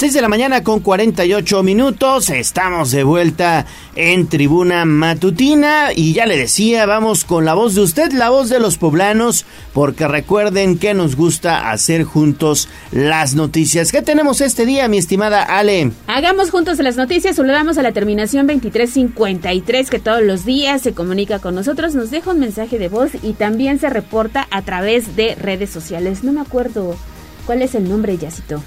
6 0.00 0.14
de 0.14 0.22
la 0.22 0.30
mañana 0.30 0.64
con 0.64 0.80
48 0.80 1.62
minutos. 1.62 2.30
Estamos 2.30 2.90
de 2.90 3.04
vuelta 3.04 3.66
en 3.94 4.28
Tribuna 4.28 4.86
Matutina. 4.86 5.92
Y 5.94 6.14
ya 6.14 6.24
le 6.24 6.38
decía, 6.38 6.86
vamos 6.86 7.26
con 7.26 7.44
la 7.44 7.52
voz 7.52 7.74
de 7.74 7.82
usted, 7.82 8.10
la 8.12 8.30
voz 8.30 8.48
de 8.48 8.60
los 8.60 8.78
poblanos, 8.78 9.44
porque 9.74 10.08
recuerden 10.08 10.78
que 10.78 10.94
nos 10.94 11.16
gusta 11.16 11.70
hacer 11.70 12.04
juntos 12.04 12.70
las 12.92 13.34
noticias. 13.34 13.92
¿Qué 13.92 14.00
tenemos 14.00 14.40
este 14.40 14.64
día, 14.64 14.88
mi 14.88 14.96
estimada 14.96 15.42
Ale? 15.42 15.92
Hagamos 16.06 16.50
juntos 16.50 16.78
las 16.78 16.96
noticias. 16.96 17.36
Saludamos 17.36 17.76
a 17.76 17.82
la 17.82 17.92
terminación 17.92 18.46
2353 18.46 19.90
que 19.90 19.98
todos 19.98 20.22
los 20.22 20.46
días 20.46 20.80
se 20.80 20.94
comunica 20.94 21.40
con 21.40 21.54
nosotros, 21.54 21.94
nos 21.94 22.10
deja 22.10 22.30
un 22.30 22.40
mensaje 22.40 22.78
de 22.78 22.88
voz 22.88 23.10
y 23.22 23.34
también 23.34 23.78
se 23.78 23.90
reporta 23.90 24.48
a 24.50 24.62
través 24.62 25.14
de 25.14 25.34
redes 25.34 25.68
sociales. 25.68 26.24
No 26.24 26.32
me 26.32 26.40
acuerdo 26.40 26.96
cuál 27.44 27.60
es 27.60 27.74
el 27.74 27.86
nombre, 27.86 28.16
Yacito. 28.16 28.62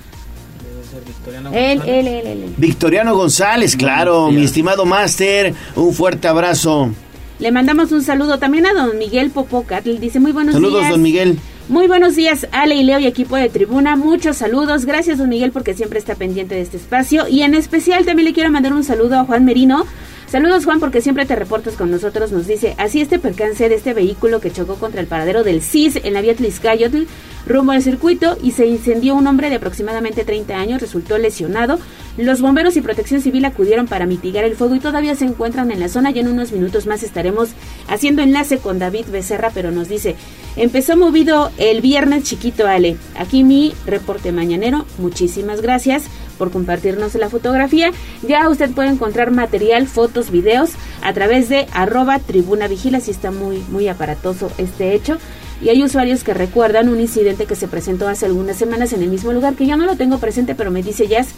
Victoriano 1.02 1.50
él, 1.54 1.82
él, 1.86 2.08
él, 2.08 2.28
él, 2.28 2.54
Victoriano 2.58 3.16
González, 3.16 3.76
claro, 3.76 4.32
mi 4.32 4.44
estimado 4.44 4.86
máster, 4.86 5.54
un 5.76 5.94
fuerte 5.94 6.28
abrazo. 6.28 6.92
Le 7.40 7.52
mandamos 7.52 7.92
un 7.92 8.04
saludo 8.04 8.40
también 8.40 8.66
a 8.66 8.74
don 8.74 8.98
Miguel 8.98 9.32
Popocat, 9.32 9.86
le 9.86 10.00
dice 10.00 10.20
muy 10.20 10.32
buenos 10.32 10.56
días. 10.56 10.64
Saludos, 10.64 10.90
don 10.90 11.02
Miguel. 11.02 11.40
Muy 11.70 11.88
buenos 11.88 12.16
días, 12.18 12.46
Ale 12.52 12.76
y 12.76 12.84
Leo 12.84 13.00
y 13.00 13.08
equipo 13.08 13.38
de 13.38 13.48
Tribuna. 13.48 13.96
Muchos 13.96 14.38
saludos. 14.38 14.86
Gracias, 14.86 15.18
don 15.18 15.30
Miguel, 15.30 15.54
porque 15.54 15.74
siempre 15.74 15.98
está 15.98 16.14
pendiente 16.14 16.56
de 16.56 16.62
este 16.62 16.76
espacio. 16.76 17.28
Y 17.30 17.42
en 17.42 17.54
especial 17.54 18.06
también 18.06 18.26
le 18.26 18.34
quiero 18.34 18.52
mandar 18.52 18.74
un 18.74 18.84
saludo 18.84 19.18
a 19.18 19.24
Juan 19.24 19.46
Merino. 19.46 19.86
Saludos, 20.34 20.66
Juan, 20.66 20.80
porque 20.80 21.00
siempre 21.00 21.28
te 21.28 21.36
reportas 21.36 21.76
con 21.76 21.92
nosotros. 21.92 22.32
Nos 22.32 22.48
dice, 22.48 22.74
así 22.80 23.00
este 23.00 23.20
percance 23.20 23.70
de 23.70 23.76
este 23.76 23.94
vehículo 23.94 24.42
que 24.42 24.50
chocó 24.50 24.78
contra 24.78 25.00
el 25.00 25.06
paradero 25.06 25.44
del 25.44 25.62
CIS 25.62 25.98
en 26.04 26.16
la 26.16 26.22
vía 26.22 26.34
Tliscayotl 26.34 27.04
rumbo 27.46 27.74
al 27.74 27.84
circuito 27.84 28.36
y 28.42 28.50
se 28.50 28.66
incendió 28.66 29.14
un 29.14 29.28
hombre 29.28 29.52
de 29.52 29.58
aproximadamente 29.58 30.24
30 30.24 30.56
años, 30.56 30.82
resultó 30.82 31.20
lesionado. 31.20 31.78
Los 32.18 32.42
bomberos 32.42 32.76
y 32.78 32.82
protección 32.82 33.22
civil 33.22 33.46
acudieron 33.46 33.86
para 33.86 34.08
mitigar 34.08 34.44
el 34.44 34.56
fuego 34.56 34.74
y 34.74 34.80
todavía 34.80 35.14
se 35.14 35.26
encuentran 35.26 35.70
en 35.70 35.80
la 35.80 35.88
zona 35.88 36.10
y 36.10 36.18
en 36.18 36.28
unos 36.28 36.52
minutos 36.52 36.88
más 36.88 37.04
estaremos 37.04 37.50
haciendo 37.88 38.24
enlace 38.24 38.58
con 38.58 38.80
David 38.80 39.06
Becerra, 39.12 39.52
pero 39.54 39.70
nos 39.70 39.88
dice, 39.88 40.16
empezó 40.56 40.98
movido 40.98 41.52
el 41.60 41.82
viernes 41.82 42.24
chiquito 42.24 42.66
Ale. 42.66 42.98
Aquí 43.20 43.44
mi 43.44 43.76
reporte 43.86 44.32
mañanero. 44.32 44.86
Muchísimas 44.98 45.62
gracias 45.62 46.06
por 46.38 46.52
compartirnos 46.52 47.16
la 47.16 47.30
fotografía. 47.30 47.92
Ya 48.28 48.50
usted 48.50 48.72
puede 48.72 48.90
encontrar 48.90 49.32
material, 49.32 49.88
fotos, 49.88 50.32
videos 50.32 50.72
a 51.02 51.14
través 51.14 51.50
de 51.50 51.68
arroba 51.74 52.20
tribuna 52.20 52.68
vigila 52.68 53.00
si 53.00 53.12
está 53.12 53.32
muy, 53.32 53.60
muy 53.70 53.88
aparatoso 53.88 54.52
este 54.58 54.94
hecho 54.94 55.18
y 55.62 55.70
hay 55.70 55.84
usuarios 55.84 56.24
que 56.24 56.34
recuerdan 56.34 56.90
un 56.90 57.00
incidente 57.00 57.46
que 57.46 57.56
se 57.56 57.68
presentó 57.68 58.08
hace 58.08 58.26
algunas 58.26 58.58
semanas 58.58 58.92
en 58.92 59.02
el 59.02 59.10
mismo 59.10 59.32
lugar, 59.32 59.56
que 59.56 59.66
yo 59.66 59.78
no 59.78 59.86
lo 59.86 59.96
tengo 59.96 60.18
presente, 60.18 60.56
pero 60.56 60.72
me 60.72 60.84
dice 60.84 61.08
Jazz 61.08 61.30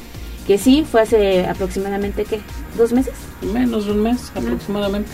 que 0.47 0.57
sí, 0.57 0.85
fue 0.89 1.01
hace 1.01 1.45
aproximadamente, 1.45 2.23
¿qué? 2.23 2.39
¿Dos 2.77 2.93
meses? 2.93 3.13
Menos 3.41 3.85
de 3.85 3.91
un 3.91 4.03
mes 4.03 4.31
aproximadamente. 4.35 5.09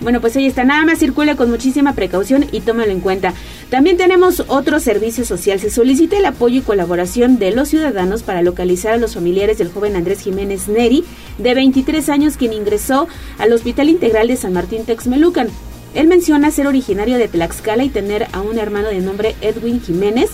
Bueno, 0.00 0.22
pues 0.22 0.34
ahí 0.36 0.46
está. 0.46 0.64
Nada 0.64 0.84
más 0.84 0.98
circule 0.98 1.36
con 1.36 1.50
muchísima 1.50 1.94
precaución 1.94 2.46
y 2.52 2.60
tómelo 2.60 2.90
en 2.90 3.00
cuenta. 3.00 3.34
También 3.68 3.98
tenemos 3.98 4.44
otro 4.48 4.80
servicio 4.80 5.26
social. 5.26 5.60
Se 5.60 5.68
solicita 5.68 6.16
el 6.16 6.24
apoyo 6.24 6.58
y 6.58 6.62
colaboración 6.62 7.38
de 7.38 7.50
los 7.50 7.68
ciudadanos 7.68 8.22
para 8.22 8.40
localizar 8.40 8.94
a 8.94 8.96
los 8.96 9.14
familiares 9.14 9.58
del 9.58 9.70
joven 9.70 9.96
Andrés 9.96 10.20
Jiménez 10.20 10.68
Neri, 10.68 11.04
de 11.36 11.54
23 11.54 12.08
años, 12.08 12.36
quien 12.38 12.54
ingresó 12.54 13.08
al 13.38 13.52
Hospital 13.52 13.90
Integral 13.90 14.28
de 14.28 14.36
San 14.36 14.54
Martín 14.54 14.86
Texmelucan. 14.86 15.48
Él 15.94 16.06
menciona 16.06 16.50
ser 16.50 16.66
originario 16.66 17.18
de 17.18 17.28
Tlaxcala 17.28 17.84
y 17.84 17.90
tener 17.90 18.28
a 18.32 18.40
un 18.40 18.58
hermano 18.58 18.88
de 18.88 19.00
nombre 19.00 19.34
Edwin 19.42 19.82
Jiménez. 19.82 20.30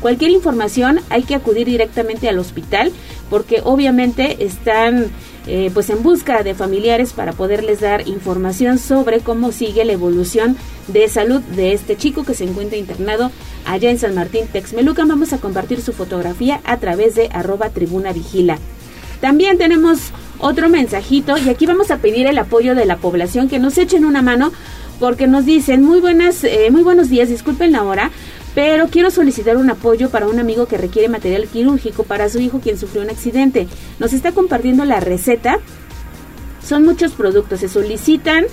Cualquier 0.00 0.30
información 0.30 1.00
hay 1.10 1.24
que 1.24 1.34
acudir 1.34 1.66
directamente 1.66 2.28
al 2.28 2.38
hospital 2.38 2.92
porque 3.30 3.62
obviamente 3.64 4.44
están 4.44 5.06
eh, 5.48 5.70
pues 5.72 5.88
en 5.88 6.02
busca 6.02 6.42
de 6.42 6.54
familiares 6.54 7.14
para 7.14 7.32
poderles 7.32 7.80
dar 7.80 8.06
información 8.06 8.78
sobre 8.78 9.20
cómo 9.20 9.50
sigue 9.50 9.84
la 9.84 9.94
evolución 9.94 10.56
de 10.88 11.08
salud 11.08 11.40
de 11.40 11.72
este 11.72 11.96
chico 11.96 12.24
que 12.24 12.34
se 12.34 12.44
encuentra 12.44 12.76
internado 12.76 13.30
allá 13.64 13.90
en 13.90 13.98
San 13.98 14.14
Martín 14.14 14.46
Texmelucan. 14.52 15.08
Vamos 15.08 15.32
a 15.32 15.38
compartir 15.38 15.80
su 15.80 15.92
fotografía 15.92 16.60
a 16.64 16.76
través 16.76 17.14
de 17.14 17.30
arroba 17.32 17.70
tribuna 17.70 18.12
vigila. 18.12 18.58
También 19.20 19.58
tenemos 19.58 20.12
otro 20.38 20.68
mensajito 20.68 21.36
y 21.38 21.48
aquí 21.48 21.66
vamos 21.66 21.90
a 21.90 21.96
pedir 21.96 22.26
el 22.26 22.38
apoyo 22.38 22.74
de 22.74 22.84
la 22.84 22.98
población 22.98 23.48
que 23.48 23.58
nos 23.58 23.78
echen 23.78 24.04
una 24.04 24.22
mano 24.22 24.52
porque 25.00 25.26
nos 25.26 25.46
dicen 25.46 25.82
muy 25.82 26.00
buenas, 26.00 26.44
eh, 26.44 26.68
muy 26.70 26.82
buenos 26.82 27.08
días, 27.08 27.28
disculpen 27.28 27.72
la 27.72 27.84
hora, 27.84 28.10
pero 28.54 28.88
quiero 28.88 29.10
solicitar 29.10 29.56
un 29.56 29.70
apoyo 29.70 30.10
para 30.10 30.26
un 30.26 30.38
amigo 30.38 30.66
que 30.66 30.78
requiere 30.78 31.08
material 31.08 31.48
quirúrgico 31.48 32.04
para 32.04 32.28
su 32.28 32.40
hijo 32.40 32.60
quien 32.60 32.78
sufrió 32.78 33.02
un 33.02 33.10
accidente. 33.10 33.68
Nos 33.98 34.12
está 34.12 34.32
compartiendo 34.32 34.84
la 34.84 35.00
receta. 35.00 35.58
Son 36.66 36.84
muchos 36.84 37.12
productos, 37.12 37.60
se 37.60 37.68
solicitan, 37.68 38.44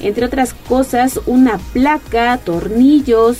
entre 0.00 0.26
otras 0.26 0.54
cosas, 0.54 1.20
una 1.26 1.58
placa, 1.72 2.38
tornillos, 2.38 3.38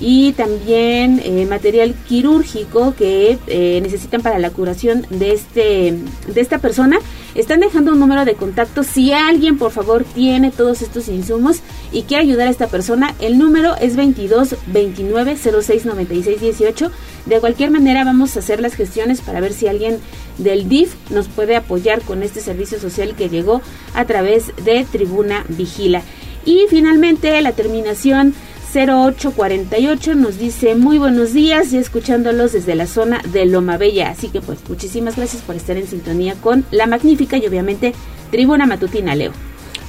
y 0.00 0.32
también 0.32 1.20
eh, 1.24 1.46
material 1.48 1.94
quirúrgico 2.08 2.94
que 2.96 3.38
eh, 3.46 3.80
necesitan 3.82 4.22
para 4.22 4.38
la 4.38 4.50
curación 4.50 5.06
de 5.10 5.32
este 5.32 5.98
de 6.26 6.40
esta 6.40 6.58
persona. 6.58 6.98
Están 7.34 7.60
dejando 7.60 7.92
un 7.92 7.98
número 7.98 8.24
de 8.24 8.34
contacto. 8.34 8.82
Si 8.82 9.12
alguien 9.12 9.58
por 9.58 9.70
favor 9.70 10.04
tiene 10.04 10.50
todos 10.50 10.82
estos 10.82 11.08
insumos 11.08 11.60
y 11.92 12.02
quiere 12.02 12.24
ayudar 12.24 12.48
a 12.48 12.50
esta 12.50 12.66
persona 12.66 13.14
el 13.20 13.38
número 13.38 13.76
es 13.76 13.96
22 13.96 14.56
29 14.66 15.36
06 15.36 15.86
96 15.86 16.40
18 16.40 16.90
de 17.26 17.40
cualquier 17.40 17.70
manera 17.70 18.04
vamos 18.04 18.36
a 18.36 18.40
hacer 18.40 18.60
las 18.60 18.74
gestiones 18.74 19.20
para 19.20 19.40
ver 19.40 19.52
si 19.52 19.68
alguien 19.68 19.98
del 20.38 20.68
DIF 20.68 20.94
nos 21.10 21.28
puede 21.28 21.56
apoyar 21.56 22.02
con 22.02 22.22
este 22.22 22.40
servicio 22.40 22.80
social 22.80 23.14
que 23.14 23.28
llegó 23.28 23.62
a 23.94 24.04
través 24.04 24.52
de 24.64 24.84
Tribuna 24.90 25.44
Vigila. 25.48 26.02
Y 26.44 26.66
finalmente 26.68 27.40
la 27.40 27.52
terminación 27.52 28.34
0848 28.74 30.14
nos 30.14 30.38
dice 30.38 30.74
muy 30.74 30.96
buenos 30.98 31.34
días 31.34 31.72
y 31.72 31.76
escuchándolos 31.76 32.52
desde 32.52 32.74
la 32.74 32.86
zona 32.86 33.20
de 33.32 33.44
Loma 33.44 33.76
Bella. 33.76 34.10
Así 34.10 34.28
que 34.28 34.40
pues 34.40 34.58
muchísimas 34.68 35.16
gracias 35.16 35.42
por 35.42 35.56
estar 35.56 35.76
en 35.76 35.86
sintonía 35.86 36.34
con 36.34 36.64
la 36.70 36.86
magnífica 36.86 37.36
y 37.36 37.46
obviamente 37.46 37.92
Tribuna 38.30 38.66
Matutina 38.66 39.14
Leo. 39.14 39.32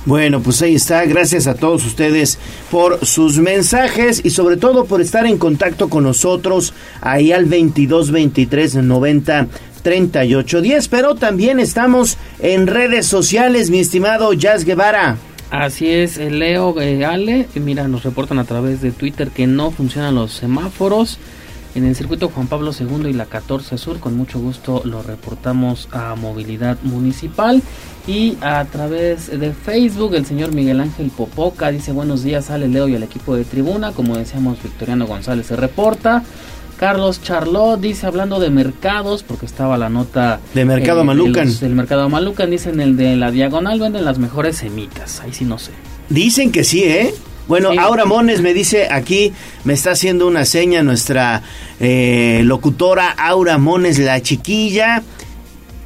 Bueno, 0.05 0.41
pues 0.41 0.61
ahí 0.61 0.75
está. 0.75 1.05
Gracias 1.05 1.47
a 1.47 1.55
todos 1.55 1.85
ustedes 1.85 2.37
por 2.69 3.05
sus 3.05 3.37
mensajes 3.37 4.19
y 4.23 4.31
sobre 4.31 4.57
todo 4.57 4.83
por 4.83 4.99
estar 4.99 5.25
en 5.25 5.37
contacto 5.37 5.89
con 5.89 6.03
nosotros 6.03 6.73
ahí 6.99 7.31
al 7.31 7.45
22 7.45 8.11
23 8.11 8.75
90 8.75 9.47
38 9.81 10.61
10. 10.61 10.87
Pero 10.89 11.15
también 11.15 11.61
estamos 11.61 12.17
en 12.39 12.67
redes 12.67 13.05
sociales, 13.05 13.69
mi 13.69 13.79
estimado 13.79 14.33
Jazz 14.33 14.65
Guevara. 14.65 15.17
Así 15.53 15.87
es, 15.87 16.17
eh, 16.17 16.31
Leo 16.31 16.81
eh, 16.81 17.05
Ale, 17.05 17.47
mira, 17.53 17.87
nos 17.87 18.01
reportan 18.01 18.39
a 18.39 18.43
través 18.43 18.81
de 18.81 18.91
Twitter 18.91 19.29
que 19.29 19.45
no 19.45 19.69
funcionan 19.69 20.15
los 20.15 20.31
semáforos 20.31 21.19
en 21.75 21.85
el 21.85 21.95
circuito 21.95 22.29
Juan 22.29 22.47
Pablo 22.47 22.71
II 22.71 23.07
y 23.07 23.13
la 23.13 23.27
14 23.27 23.77
Sur. 23.77 23.99
Con 23.99 24.17
mucho 24.17 24.39
gusto 24.39 24.81
lo 24.83 25.03
reportamos 25.03 25.89
a 25.91 26.15
Movilidad 26.15 26.79
Municipal. 26.81 27.61
Y 28.07 28.35
a 28.41 28.65
través 28.65 29.27
de 29.39 29.53
Facebook, 29.53 30.15
el 30.15 30.25
señor 30.25 30.55
Miguel 30.55 30.79
Ángel 30.79 31.11
Popoca 31.15 31.69
dice 31.69 31.91
buenos 31.91 32.23
días, 32.23 32.49
Ale 32.49 32.67
Leo 32.67 32.87
y 32.87 32.95
al 32.95 33.03
equipo 33.03 33.35
de 33.35 33.45
tribuna. 33.45 33.91
Como 33.91 34.17
decíamos, 34.17 34.57
Victoriano 34.63 35.05
González 35.05 35.45
se 35.45 35.55
reporta. 35.55 36.23
Carlos 36.77 37.21
Charlot 37.21 37.79
dice, 37.79 38.05
hablando 38.05 38.39
de 38.39 38.49
mercados, 38.49 39.23
porque 39.23 39.45
estaba 39.45 39.77
la 39.77 39.89
nota... 39.89 40.39
De 40.53 40.65
Mercado 40.65 41.01
eh, 41.01 41.05
Malucan. 41.05 41.59
Del 41.59 41.75
Mercado 41.75 42.09
Malucan, 42.09 42.49
dicen 42.49 42.79
el 42.79 42.97
de 42.97 43.15
la 43.15 43.31
Diagonal, 43.31 43.79
venden 43.79 44.05
las 44.05 44.19
mejores 44.19 44.57
semitas, 44.57 45.21
ahí 45.21 45.33
sí 45.33 45.45
no 45.45 45.59
sé. 45.59 45.71
Dicen 46.09 46.51
que 46.51 46.63
sí, 46.63 46.83
¿eh? 46.83 47.13
Bueno, 47.47 47.71
Aura 47.77 48.05
Mones 48.05 48.41
me 48.41 48.53
dice 48.53 48.87
aquí, 48.89 49.33
me 49.65 49.73
está 49.73 49.91
haciendo 49.91 50.27
una 50.27 50.45
seña 50.45 50.81
nuestra 50.81 51.43
eh, 51.79 52.41
locutora 52.45 53.09
Aura 53.09 53.57
Mones, 53.57 53.99
la 53.99 54.21
chiquilla. 54.21 55.03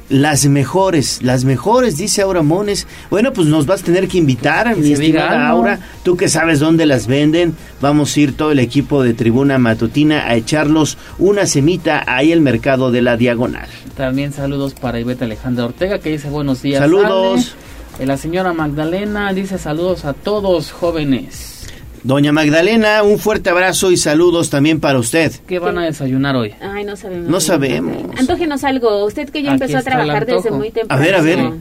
Las 0.08 0.46
mejores, 0.46 1.22
las 1.22 1.44
mejores, 1.44 1.98
dice 1.98 2.22
Aura 2.22 2.42
Mones. 2.42 2.86
Bueno, 3.10 3.32
pues 3.32 3.46
nos 3.46 3.66
vas 3.66 3.82
a 3.82 3.84
tener 3.84 4.08
que 4.08 4.16
invitar, 4.18 4.74
mi 4.76 4.92
estimada 4.92 5.48
Aura. 5.48 5.80
Tú 6.02 6.16
que 6.16 6.28
sabes 6.28 6.60
dónde 6.60 6.86
las 6.86 7.06
venden. 7.06 7.54
Vamos 7.80 8.16
a 8.16 8.20
ir 8.20 8.36
todo 8.36 8.50
el 8.50 8.58
equipo 8.58 9.02
de 9.02 9.12
Tribuna 9.12 9.58
Matutina 9.58 10.26
a 10.26 10.34
echarlos 10.34 10.96
una 11.18 11.46
semita 11.46 12.04
ahí 12.06 12.32
el 12.32 12.40
mercado 12.40 12.90
de 12.90 13.02
la 13.02 13.16
Diagonal. 13.16 13.68
También 13.96 14.32
saludos 14.32 14.74
para 14.74 14.98
Iveta 14.98 15.26
Alejandra 15.26 15.66
Ortega 15.66 15.98
que 15.98 16.10
dice 16.10 16.30
buenos 16.30 16.62
días. 16.62 16.80
Saludos. 16.80 17.54
La 17.98 18.16
señora 18.16 18.52
Magdalena 18.52 19.32
dice 19.32 19.58
saludos 19.58 20.04
a 20.04 20.12
todos 20.12 20.70
jóvenes. 20.70 21.57
Doña 22.02 22.32
Magdalena, 22.32 23.02
un 23.02 23.18
fuerte 23.18 23.50
abrazo 23.50 23.90
y 23.90 23.96
saludos 23.96 24.50
también 24.50 24.80
para 24.80 24.98
usted. 24.98 25.32
¿Qué 25.46 25.58
van 25.58 25.78
a 25.78 25.84
desayunar 25.84 26.36
hoy? 26.36 26.54
Ay, 26.60 26.84
no 26.84 26.96
sabemos. 26.96 27.28
No 27.28 27.40
sabemos. 27.40 27.96
Antógenos 28.18 28.64
algo. 28.64 29.04
Usted 29.04 29.28
que 29.30 29.42
ya 29.42 29.52
empezó 29.52 29.78
a 29.78 29.82
trabajar 29.82 30.26
desde 30.26 30.50
muy 30.50 30.70
temprano. 30.70 31.02
A 31.02 31.04
ver, 31.04 31.14
a 31.14 31.20
ver. 31.20 31.52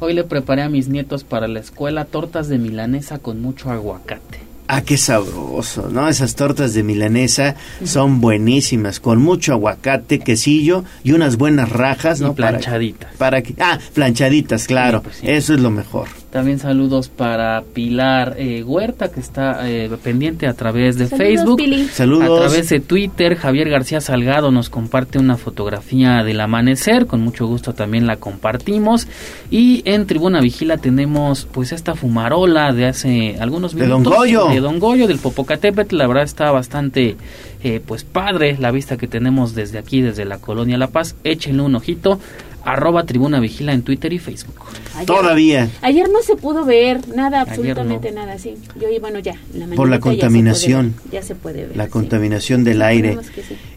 Hoy 0.00 0.12
le 0.12 0.24
preparé 0.24 0.62
a 0.62 0.68
mis 0.68 0.88
nietos 0.88 1.24
para 1.24 1.48
la 1.48 1.60
escuela 1.60 2.04
tortas 2.04 2.48
de 2.48 2.58
milanesa 2.58 3.18
con 3.18 3.40
mucho 3.40 3.70
aguacate. 3.70 4.40
Ah, 4.66 4.80
qué 4.80 4.96
sabroso, 4.96 5.90
¿no? 5.90 6.08
Esas 6.08 6.36
tortas 6.36 6.72
de 6.72 6.82
milanesa 6.82 7.54
son 7.84 8.22
buenísimas, 8.22 8.98
con 8.98 9.20
mucho 9.20 9.52
aguacate, 9.52 10.20
quesillo 10.20 10.84
y 11.02 11.12
unas 11.12 11.36
buenas 11.36 11.68
rajas, 11.68 12.20
¿no? 12.22 12.32
Y 12.32 12.34
planchaditas. 12.34 13.14
Para, 13.16 13.42
que, 13.42 13.54
ah, 13.60 13.78
planchaditas, 13.92 14.66
claro. 14.66 15.02
pues 15.02 15.20
Eso 15.22 15.52
es 15.52 15.60
lo 15.60 15.70
mejor. 15.70 16.08
También 16.34 16.58
saludos 16.58 17.10
para 17.10 17.62
Pilar 17.62 18.34
eh, 18.38 18.64
Huerta, 18.64 19.08
que 19.12 19.20
está 19.20 19.70
eh, 19.70 19.88
pendiente 20.02 20.48
a 20.48 20.54
través 20.54 20.98
de 20.98 21.06
Facebook. 21.06 21.62
Saludos. 21.92 22.40
A 22.40 22.48
través 22.48 22.68
de 22.70 22.80
Twitter, 22.80 23.36
Javier 23.36 23.70
García 23.70 24.00
Salgado 24.00 24.50
nos 24.50 24.68
comparte 24.68 25.20
una 25.20 25.36
fotografía 25.36 26.24
del 26.24 26.40
amanecer. 26.40 27.06
Con 27.06 27.20
mucho 27.20 27.46
gusto 27.46 27.72
también 27.72 28.08
la 28.08 28.16
compartimos. 28.16 29.06
Y 29.48 29.82
en 29.84 30.08
Tribuna 30.08 30.40
Vigila 30.40 30.76
tenemos 30.76 31.46
pues 31.52 31.70
esta 31.70 31.94
fumarola 31.94 32.72
de 32.72 32.86
hace 32.86 33.36
algunos 33.38 33.76
minutos. 33.76 34.02
De 34.02 34.10
Don 34.10 34.18
Goyo. 34.18 34.48
De 34.48 34.58
Don 34.58 34.80
Goyo, 34.80 35.06
del 35.06 35.18
Popocatépetl. 35.18 35.96
La 35.96 36.08
verdad 36.08 36.24
está 36.24 36.50
bastante 36.50 37.16
eh, 37.62 37.80
pues 37.86 38.02
padre 38.02 38.56
la 38.58 38.72
vista 38.72 38.96
que 38.96 39.06
tenemos 39.06 39.54
desde 39.54 39.78
aquí, 39.78 40.00
desde 40.00 40.24
la 40.24 40.38
Colonia 40.38 40.78
La 40.78 40.88
Paz. 40.88 41.14
Échenle 41.22 41.62
un 41.62 41.76
ojito 41.76 42.18
arroba 42.64 43.04
Tribuna 43.04 43.40
Vigila 43.40 43.72
en 43.72 43.82
Twitter 43.82 44.12
y 44.12 44.18
Facebook. 44.18 44.54
Todavía. 45.06 45.68
Ayer 45.82 46.08
no 46.08 46.22
se 46.22 46.36
pudo 46.36 46.64
ver 46.64 47.08
nada, 47.08 47.40
absolutamente 47.40 48.12
nada, 48.12 48.38
sí. 48.38 48.54
Yo, 48.80 48.88
bueno, 49.00 49.18
ya, 49.18 49.34
Por 49.74 49.88
la 49.88 49.98
contaminación. 50.00 50.94
Ya 51.10 51.22
se 51.22 51.34
puede 51.34 51.66
ver. 51.66 51.76
La 51.76 51.88
contaminación 51.88 52.64
del 52.64 52.80
aire. 52.80 53.18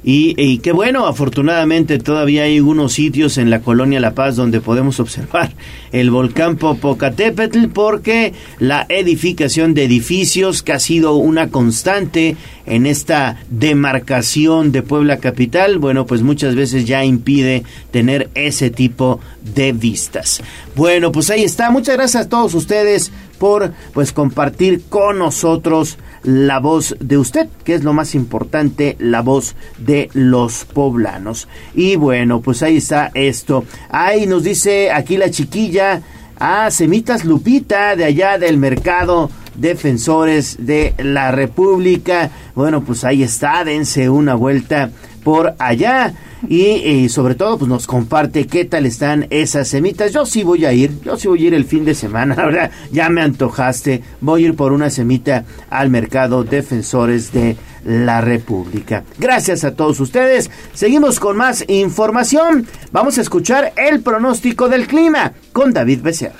Y, 0.04 0.36
y 0.42 0.60
qué 0.60 0.72
bueno, 0.72 1.08
afortunadamente 1.08 1.98
todavía 2.00 2.44
hay 2.44 2.60
unos 2.60 2.94
sitios 2.94 3.38
en 3.38 3.50
la 3.50 3.62
colonia 3.62 4.00
La 4.00 4.14
Paz 4.14 4.36
donde 4.36 4.62
podemos 4.62 5.00
observar 5.00 5.52
el 5.92 6.12
volcán 6.12 6.58
Popocatépetl 6.58 7.68
porque 7.74 8.34
la 8.60 8.86
edificación 8.90 9.74
de 9.74 9.86
edificios 9.86 10.64
que 10.64 10.74
ha 10.74 10.80
sido 10.80 11.16
una 11.16 11.50
constante 11.50 12.38
en 12.68 12.86
esta 12.86 13.38
demarcación 13.50 14.72
de 14.72 14.84
Puebla 14.84 15.18
Capital, 15.18 15.80
bueno, 15.80 16.06
pues 16.06 16.22
muchas 16.22 16.56
veces 16.56 16.86
ya 16.86 17.04
impide 17.04 17.64
tener 17.92 18.30
ese 18.36 18.70
tipo 18.70 19.20
de 19.56 19.72
vistas. 19.72 20.42
Bueno, 20.76 21.12
pues 21.12 21.30
ahí 21.30 21.44
está. 21.44 21.72
Muchas 21.72 21.96
gracias 21.96 22.26
a 22.26 22.30
todos 22.30 22.54
ustedes 22.54 23.12
por 23.40 23.72
pues 23.94 24.12
compartir 24.12 24.84
con 24.90 25.20
nosotros 25.20 25.98
la 26.24 26.60
voz 26.60 26.96
de 27.00 27.18
usted, 27.18 27.48
que 27.64 27.74
es 27.74 27.84
lo 27.84 27.94
más 27.94 28.16
importante, 28.16 28.96
la 29.00 29.22
voz 29.22 29.56
de 29.78 30.10
los 30.14 30.66
poblanos. 30.66 31.48
Y 31.74 31.96
bueno, 31.96 32.42
pues 32.42 32.64
ahí 32.64 32.78
está 32.78 33.12
esto. 33.14 33.64
Ahí 33.90 34.28
nos 34.28 34.44
dice 34.44 34.92
aquí 34.92 35.18
la 35.18 35.32
chiquilla, 35.32 36.02
ah, 36.40 36.70
Semitas 36.72 37.26
Lupita, 37.26 37.96
de 37.96 38.06
allá 38.06 38.38
del 38.38 38.58
mercado 38.58 39.30
defensores 39.58 40.58
de 40.60 40.94
la 40.98 41.32
República. 41.32 42.32
Bueno, 42.56 42.84
pues 42.84 43.04
ahí 43.04 43.24
está, 43.24 43.64
dense 43.64 44.10
una 44.10 44.36
vuelta 44.36 44.92
por 45.24 45.56
allá 45.60 46.14
y, 46.48 47.10
sobre 47.10 47.36
todo 47.36 47.58
pues 47.58 47.68
nos 47.68 47.88
comparte 47.88 48.48
qué 48.48 48.66
tal 48.66 48.86
están 48.86 49.28
esas 49.30 49.68
semitas. 49.68 50.14
Yo 50.14 50.26
sí 50.26 50.44
voy 50.44 50.66
a 50.66 50.74
ir, 50.74 50.92
yo 51.04 51.18
sí 51.18 51.28
voy 51.28 51.44
a 51.44 51.48
ir 51.48 51.54
el 51.54 51.66
fin 51.66 51.84
de 51.84 51.96
semana, 51.96 52.36
la 52.38 52.46
verdad, 52.46 52.72
ya 52.92 53.10
me 53.10 53.22
antojaste. 53.22 54.04
Voy 54.22 54.44
a 54.44 54.48
ir 54.48 54.56
por 54.56 54.72
una 54.72 54.90
semita 54.90 55.46
al 55.70 55.90
mercado 55.90 56.44
Defensores 56.44 57.32
de 57.32 57.58
la 57.88 58.22
República. 58.22 59.04
Gracias 59.18 59.64
a 59.64 59.74
todos 59.74 60.00
ustedes. 60.00 60.52
Seguimos 60.74 61.20
con 61.20 61.38
más 61.38 61.64
información. 61.70 62.68
Vamos 62.92 63.18
a 63.18 63.22
escuchar 63.22 63.74
el 63.78 64.02
pronóstico 64.02 64.68
del 64.68 64.88
clima 64.88 65.34
con 65.54 65.74
David 65.74 66.02
Becerra. 66.02 66.36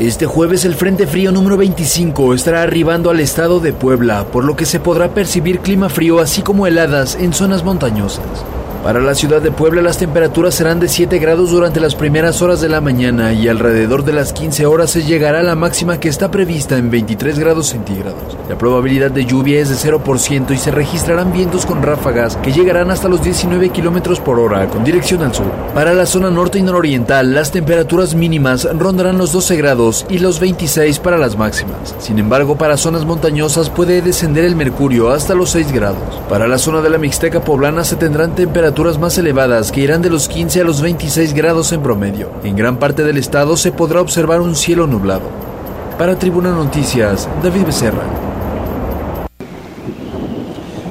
Este 0.00 0.26
jueves 0.26 0.64
el 0.64 0.74
Frente 0.74 1.06
Frío 1.06 1.30
número 1.30 1.56
25 1.56 2.34
estará 2.34 2.62
arribando 2.62 3.08
al 3.08 3.20
estado 3.20 3.60
de 3.60 3.72
Puebla, 3.72 4.26
por 4.32 4.42
lo 4.42 4.56
que 4.56 4.66
se 4.66 4.80
podrá 4.80 5.14
percibir 5.14 5.60
clima 5.60 5.88
frío 5.88 6.18
así 6.18 6.42
como 6.42 6.66
heladas 6.66 7.14
en 7.14 7.32
zonas 7.32 7.62
montañosas. 7.62 8.44
Para 8.82 8.98
la 8.98 9.14
ciudad 9.14 9.40
de 9.40 9.52
Puebla 9.52 9.80
las 9.80 9.98
temperaturas 9.98 10.56
serán 10.56 10.80
de 10.80 10.88
7 10.88 11.20
grados 11.20 11.52
durante 11.52 11.78
las 11.78 11.94
primeras 11.94 12.42
horas 12.42 12.60
de 12.60 12.68
la 12.68 12.80
mañana 12.80 13.32
y 13.32 13.46
alrededor 13.46 14.04
de 14.04 14.12
las 14.12 14.32
15 14.32 14.66
horas 14.66 14.90
se 14.90 15.04
llegará 15.04 15.38
a 15.38 15.44
la 15.44 15.54
máxima 15.54 16.00
que 16.00 16.08
está 16.08 16.32
prevista 16.32 16.76
en 16.76 16.90
23 16.90 17.38
grados 17.38 17.68
centígrados. 17.68 18.36
La 18.48 18.58
probabilidad 18.58 19.12
de 19.12 19.24
lluvia 19.24 19.60
es 19.60 19.68
de 19.68 19.76
0% 19.76 20.50
y 20.50 20.56
se 20.56 20.72
registrarán 20.72 21.32
vientos 21.32 21.64
con 21.64 21.80
ráfagas 21.80 22.36
que 22.38 22.50
llegarán 22.50 22.90
hasta 22.90 23.08
los 23.08 23.22
19 23.22 23.68
kilómetros 23.68 24.18
por 24.18 24.40
hora 24.40 24.66
con 24.66 24.82
dirección 24.82 25.22
al 25.22 25.32
sur. 25.32 25.46
Para 25.74 25.94
la 25.94 26.04
zona 26.04 26.30
norte 26.30 26.58
y 26.58 26.62
nororiental 26.62 27.34
las 27.34 27.52
temperaturas 27.52 28.16
mínimas 28.16 28.64
rondarán 28.64 29.16
los 29.16 29.30
12 29.30 29.56
grados 29.58 30.06
y 30.08 30.18
los 30.18 30.40
26 30.40 30.98
para 30.98 31.18
las 31.18 31.38
máximas. 31.38 31.94
Sin 32.00 32.18
embargo, 32.18 32.58
para 32.58 32.76
zonas 32.76 33.04
montañosas 33.04 33.70
puede 33.70 34.02
descender 34.02 34.44
el 34.44 34.56
mercurio 34.56 35.10
hasta 35.10 35.36
los 35.36 35.50
6 35.50 35.70
grados. 35.70 36.20
Para 36.28 36.48
la 36.48 36.58
zona 36.58 36.80
de 36.80 36.90
la 36.90 36.98
Mixteca 36.98 37.44
poblana 37.44 37.84
se 37.84 37.94
tendrán 37.94 38.34
temperaturas 38.34 38.71
más 38.98 39.18
elevadas 39.18 39.70
que 39.70 39.82
irán 39.82 40.00
de 40.00 40.08
los 40.08 40.28
15 40.28 40.62
a 40.62 40.64
los 40.64 40.80
26 40.80 41.34
grados 41.34 41.72
en 41.72 41.82
promedio. 41.82 42.30
En 42.42 42.56
gran 42.56 42.78
parte 42.78 43.04
del 43.04 43.18
estado 43.18 43.56
se 43.56 43.70
podrá 43.70 44.00
observar 44.00 44.40
un 44.40 44.56
cielo 44.56 44.86
nublado. 44.86 45.28
Para 45.98 46.18
Tribuna 46.18 46.52
Noticias, 46.52 47.28
David 47.42 47.66
Becerra. 47.66 48.02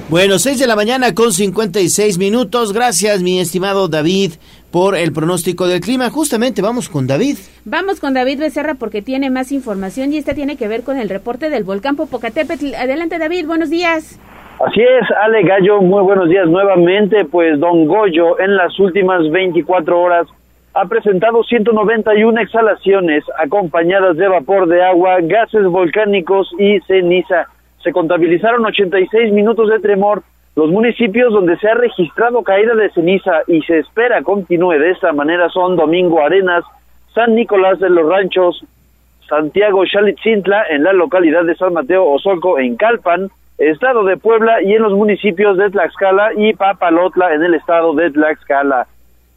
Bueno, 0.10 0.38
6 0.38 0.60
de 0.60 0.68
la 0.68 0.76
mañana 0.76 1.16
con 1.16 1.34
56 1.34 2.18
minutos. 2.18 2.72
Gracias, 2.72 3.22
mi 3.22 3.40
estimado 3.40 3.88
David, 3.88 4.34
por 4.70 4.96
el 4.96 5.12
pronóstico 5.12 5.68
del 5.68 5.82
clima. 5.82 6.10
Justamente 6.10 6.62
vamos 6.62 6.88
con 6.88 7.08
David. 7.08 7.38
Vamos 7.66 8.00
con 8.00 8.14
David 8.14 8.40
Becerra 8.40 8.76
porque 8.76 9.02
tiene 9.02 9.30
más 9.30 9.52
información 9.52 10.14
y 10.14 10.18
esta 10.18 10.36
tiene 10.36 10.56
que 10.56 10.68
ver 10.68 10.84
con 10.84 10.98
el 10.98 11.10
reporte 11.10 11.50
del 11.50 11.64
volcán 11.64 11.96
Popocatépetl. 11.96 12.76
Adelante, 12.76 13.18
David, 13.18 13.48
buenos 13.48 13.70
días. 13.70 14.20
Así 14.64 14.80
es, 14.80 15.10
Ale 15.24 15.42
Gallo, 15.42 15.82
muy 15.82 16.04
buenos 16.04 16.30
días 16.30 16.48
nuevamente. 16.48 17.26
Pues 17.26 17.60
Don 17.60 17.88
Goyo 17.88 18.40
en 18.40 18.56
las 18.56 18.80
últimas 18.80 19.28
24 19.32 20.00
horas 20.00 20.28
ha 20.76 20.86
presentado 20.86 21.44
191 21.44 22.40
exhalaciones 22.40 23.24
acompañadas 23.40 24.18
de 24.18 24.28
vapor 24.28 24.68
de 24.68 24.84
agua, 24.84 25.18
gases 25.22 25.64
volcánicos 25.66 26.48
y 26.60 26.80
ceniza. 26.82 27.48
Se 27.84 27.92
contabilizaron 27.92 28.64
86 28.64 29.34
minutos 29.34 29.68
de 29.68 29.80
tremor. 29.80 30.22
Los 30.56 30.70
municipios 30.70 31.34
donde 31.34 31.58
se 31.58 31.68
ha 31.68 31.74
registrado 31.74 32.44
caída 32.44 32.76
de 32.76 32.92
ceniza 32.92 33.42
y 33.48 33.64
se 33.64 33.80
espera 33.80 34.22
continúe 34.22 34.74
de 34.74 34.92
esta 34.92 35.12
manera 35.12 35.50
son 35.50 35.76
Domingo 35.76 36.22
Arenas, 36.22 36.64
San 37.16 37.34
Nicolás 37.34 37.80
de 37.80 37.90
los 37.90 38.08
Ranchos, 38.08 38.64
Santiago 39.28 39.84
Xalitzintla 39.92 40.66
en 40.70 40.84
la 40.84 40.94
localidad 40.94 41.46
de 41.46 41.56
San 41.56 41.74
Mateo 41.74 42.06
Osolco 42.06 42.60
en 42.60 42.76
Calpan, 42.76 43.32
estado 43.70 44.04
de 44.04 44.18
Puebla 44.18 44.62
y 44.62 44.74
en 44.74 44.82
los 44.82 44.94
municipios 44.94 45.58
de 45.58 45.70
Tlaxcala 45.70 46.32
y 46.36 46.54
Papalotla 46.54 47.34
en 47.34 47.44
el 47.44 47.54
estado 47.54 47.94
de 47.94 48.12
Tlaxcala. 48.12 48.88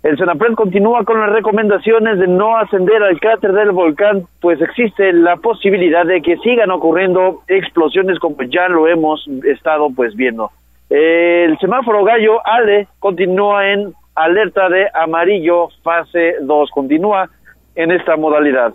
El 0.03 0.19
Senapred 0.19 0.53
continúa 0.55 1.03
con 1.05 1.19
las 1.19 1.31
recomendaciones 1.31 2.19
de 2.19 2.27
no 2.27 2.59
ascender 2.59 3.03
al 3.03 3.19
cráter 3.19 3.53
del 3.53 3.73
volcán, 3.73 4.25
pues 4.41 4.61
existe 4.61 5.15
la 5.15 5.37
posibilidad 5.37 6.05
de 6.05 6.21
que 6.21 6.37
sigan 6.39 6.71
ocurriendo 6.71 7.41
explosiones 7.49 8.19
como 8.19 8.37
ya 8.43 8.69
lo 8.69 8.87
hemos 8.87 9.27
estado 9.45 9.89
pues 9.97 10.15
viendo. 10.15 10.51
El 10.91 11.59
semáforo 11.59 12.05
gallo 12.05 12.47
ALE 12.47 12.87
continúa 12.99 13.73
en 13.73 13.95
alerta 14.15 14.69
de 14.69 14.87
amarillo 14.93 15.69
fase 15.83 16.35
2, 16.43 16.71
continúa 16.71 17.31
en 17.75 17.91
esta 17.91 18.17
modalidad. 18.17 18.75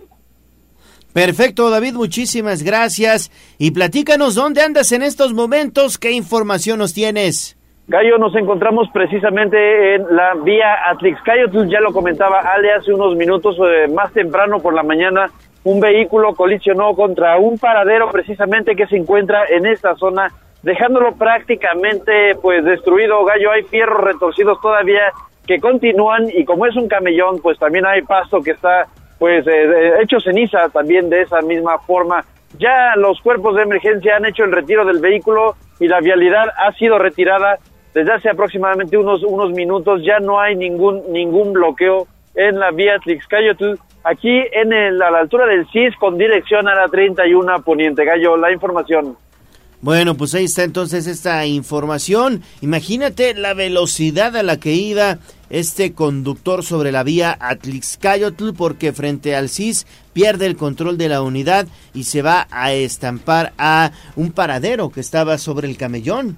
Perfecto, 1.12 1.70
David, 1.70 1.94
muchísimas 1.94 2.62
gracias. 2.62 3.30
Y 3.58 3.72
platícanos 3.72 4.34
dónde 4.34 4.62
andas 4.62 4.92
en 4.92 5.02
estos 5.02 5.32
momentos, 5.32 5.98
qué 5.98 6.12
información 6.12 6.78
nos 6.78 6.94
tienes. 6.94 7.56
Gallo, 7.88 8.18
nos 8.18 8.36
encontramos 8.36 8.88
precisamente 8.92 9.96
en 9.96 10.14
la 10.14 10.34
vía 10.44 10.88
Atlixcayotl, 10.90 11.68
ya 11.68 11.80
lo 11.80 11.92
comentaba 11.92 12.38
Ale 12.38 12.72
hace 12.72 12.92
unos 12.92 13.16
minutos, 13.16 13.56
eh, 13.58 13.88
más 13.92 14.12
temprano 14.12 14.60
por 14.60 14.74
la 14.74 14.84
mañana, 14.84 15.26
un 15.64 15.80
vehículo 15.80 16.36
colisionó 16.36 16.94
contra 16.94 17.36
un 17.38 17.58
paradero 17.58 18.08
precisamente 18.12 18.76
que 18.76 18.86
se 18.86 18.96
encuentra 18.96 19.44
en 19.48 19.66
esta 19.66 19.96
zona, 19.96 20.28
dejándolo 20.62 21.16
prácticamente 21.16 22.36
pues 22.40 22.64
destruido. 22.64 23.24
Gallo, 23.24 23.50
hay 23.50 23.64
fierros 23.64 24.04
retorcidos 24.04 24.60
todavía 24.60 25.10
que 25.44 25.58
continúan 25.58 26.28
y 26.32 26.44
como 26.44 26.66
es 26.66 26.76
un 26.76 26.86
camellón, 26.86 27.40
pues 27.42 27.58
también 27.58 27.84
hay 27.86 28.02
pasto 28.02 28.40
que 28.40 28.52
está 28.52 28.86
pues 29.20 29.46
eh, 29.46 30.00
hecho 30.02 30.18
ceniza 30.18 30.70
también 30.70 31.10
de 31.10 31.20
esa 31.20 31.42
misma 31.42 31.78
forma. 31.80 32.24
Ya 32.58 32.96
los 32.96 33.20
cuerpos 33.20 33.54
de 33.54 33.62
emergencia 33.62 34.16
han 34.16 34.24
hecho 34.24 34.44
el 34.44 34.50
retiro 34.50 34.84
del 34.86 34.98
vehículo 34.98 35.56
y 35.78 35.88
la 35.88 36.00
vialidad 36.00 36.48
ha 36.56 36.72
sido 36.72 36.98
retirada 36.98 37.58
desde 37.92 38.12
hace 38.12 38.30
aproximadamente 38.30 38.96
unos 38.96 39.22
unos 39.22 39.52
minutos. 39.52 40.00
Ya 40.02 40.20
no 40.20 40.40
hay 40.40 40.56
ningún 40.56 41.02
ningún 41.12 41.52
bloqueo 41.52 42.08
en 42.34 42.58
la 42.58 42.70
vía 42.70 42.98
Tlixcayotl, 43.04 43.74
aquí 44.04 44.40
en 44.52 44.72
el, 44.72 45.02
a 45.02 45.10
la 45.10 45.18
altura 45.18 45.46
del 45.46 45.66
CIS 45.70 45.94
con 45.96 46.16
dirección 46.16 46.66
a 46.66 46.74
la 46.74 46.88
31 46.88 47.62
Poniente 47.62 48.06
Gallo. 48.06 48.38
La 48.38 48.50
información. 48.50 49.18
Bueno, 49.82 50.14
pues 50.14 50.34
ahí 50.34 50.44
está 50.44 50.64
entonces 50.64 51.06
esta 51.06 51.44
información. 51.44 52.42
Imagínate 52.62 53.34
la 53.34 53.52
velocidad 53.52 54.34
a 54.34 54.42
la 54.42 54.58
que 54.58 54.72
iba 54.72 55.18
este 55.50 55.92
conductor 55.92 56.64
sobre 56.64 56.92
la 56.92 57.02
vía 57.02 57.36
Atlixcayotl 57.40 58.52
porque 58.56 58.92
frente 58.92 59.36
al 59.36 59.48
CIS 59.48 59.86
pierde 60.12 60.46
el 60.46 60.56
control 60.56 60.96
de 60.96 61.08
la 61.08 61.22
unidad 61.22 61.66
y 61.92 62.04
se 62.04 62.22
va 62.22 62.46
a 62.50 62.72
estampar 62.72 63.52
a 63.58 63.92
un 64.16 64.32
paradero 64.32 64.90
que 64.90 65.00
estaba 65.00 65.38
sobre 65.38 65.68
el 65.68 65.76
camellón. 65.76 66.36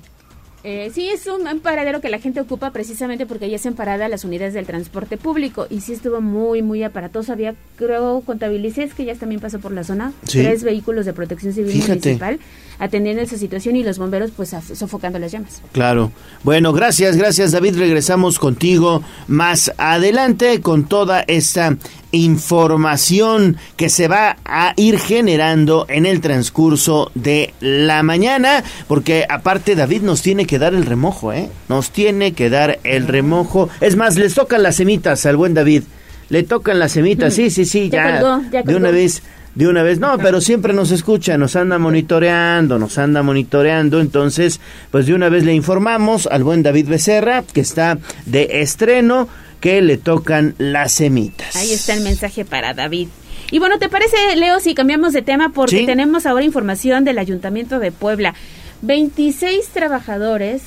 Eh, 0.64 0.92
sí, 0.94 1.08
es 1.08 1.26
un, 1.26 1.60
paradero 1.60 2.00
que 2.00 2.08
la 2.08 2.20
gente 2.20 2.40
ocupa 2.40 2.70
precisamente 2.70 3.26
porque 3.26 3.50
ya 3.50 3.56
hacen 3.56 3.74
parada 3.74 4.08
las 4.08 4.24
unidades 4.24 4.54
del 4.54 4.66
transporte 4.66 5.16
público 5.16 5.66
y 5.68 5.80
sí 5.80 5.92
estuvo 5.92 6.20
muy, 6.20 6.62
muy 6.62 6.82
aparatoso. 6.84 7.32
Había, 7.32 7.54
creo, 7.76 8.22
contabilicé, 8.24 8.88
que 8.96 9.04
ya 9.04 9.14
también 9.14 9.40
pasó 9.40 9.58
por 9.58 9.72
la 9.72 9.84
zona, 9.84 10.12
tres 10.24 10.62
vehículos 10.62 11.06
de 11.06 11.12
protección 11.12 11.52
civil 11.52 11.76
municipal 11.76 12.38
atendiendo 12.78 13.22
esa 13.22 13.38
situación 13.38 13.76
y 13.76 13.84
los 13.84 13.98
bomberos 13.98 14.32
pues 14.32 14.56
sofocando 14.74 15.18
las 15.18 15.30
llamas. 15.30 15.62
Claro. 15.70 16.10
Bueno, 16.42 16.72
gracias, 16.72 17.16
gracias 17.16 17.52
David. 17.52 17.76
Regresamos 17.76 18.40
contigo 18.40 19.02
más 19.28 19.72
adelante 19.76 20.60
con 20.60 20.84
toda 20.84 21.20
esta 21.28 21.76
información 22.12 23.56
que 23.76 23.88
se 23.88 24.06
va 24.06 24.36
a 24.44 24.74
ir 24.76 24.98
generando 24.98 25.86
en 25.88 26.06
el 26.06 26.20
transcurso 26.20 27.10
de 27.14 27.54
la 27.60 28.02
mañana, 28.02 28.62
porque 28.86 29.26
aparte 29.28 29.74
David 29.74 30.02
nos 30.02 30.22
tiene 30.22 30.46
que 30.46 30.58
dar 30.58 30.74
el 30.74 30.86
remojo, 30.86 31.32
¿eh? 31.32 31.48
Nos 31.68 31.90
tiene 31.90 32.32
que 32.32 32.50
dar 32.50 32.78
el 32.84 33.08
remojo. 33.08 33.68
Es 33.80 33.96
más, 33.96 34.16
les 34.16 34.34
tocan 34.34 34.62
las 34.62 34.76
semitas 34.76 35.26
al 35.26 35.36
buen 35.36 35.54
David. 35.54 35.82
Le 36.28 36.44
tocan 36.44 36.78
las 36.78 36.92
semitas, 36.92 37.34
sí, 37.34 37.50
sí, 37.50 37.64
sí, 37.64 37.90
ya, 37.90 38.40
de 38.64 38.76
una 38.76 38.90
vez 38.90 39.22
de 39.54 39.68
una 39.68 39.82
vez. 39.82 39.98
No, 39.98 40.16
pero 40.18 40.40
siempre 40.40 40.72
nos 40.72 40.90
escucha, 40.90 41.36
nos 41.36 41.56
anda 41.56 41.78
monitoreando, 41.78 42.78
nos 42.78 42.98
anda 42.98 43.22
monitoreando. 43.22 44.00
Entonces, 44.00 44.60
pues 44.90 45.06
de 45.06 45.14
una 45.14 45.28
vez 45.28 45.44
le 45.44 45.54
informamos 45.54 46.26
al 46.26 46.44
buen 46.44 46.62
David 46.62 46.88
Becerra, 46.88 47.42
que 47.52 47.60
está 47.60 47.98
de 48.26 48.62
estreno, 48.62 49.28
que 49.62 49.80
le 49.80 49.96
tocan 49.96 50.56
las 50.58 50.92
semitas. 50.92 51.54
Ahí 51.54 51.72
está 51.72 51.94
el 51.94 52.02
mensaje 52.02 52.44
para 52.44 52.74
David. 52.74 53.08
Y 53.52 53.60
bueno, 53.60 53.78
¿te 53.78 53.88
parece, 53.88 54.16
Leo, 54.34 54.58
si 54.58 54.74
cambiamos 54.74 55.12
de 55.12 55.22
tema? 55.22 55.50
Porque 55.50 55.86
tenemos 55.86 56.26
ahora 56.26 56.44
información 56.44 57.04
del 57.04 57.16
Ayuntamiento 57.18 57.78
de 57.78 57.92
Puebla. 57.92 58.34
26 58.82 59.68
trabajadores, 59.68 60.62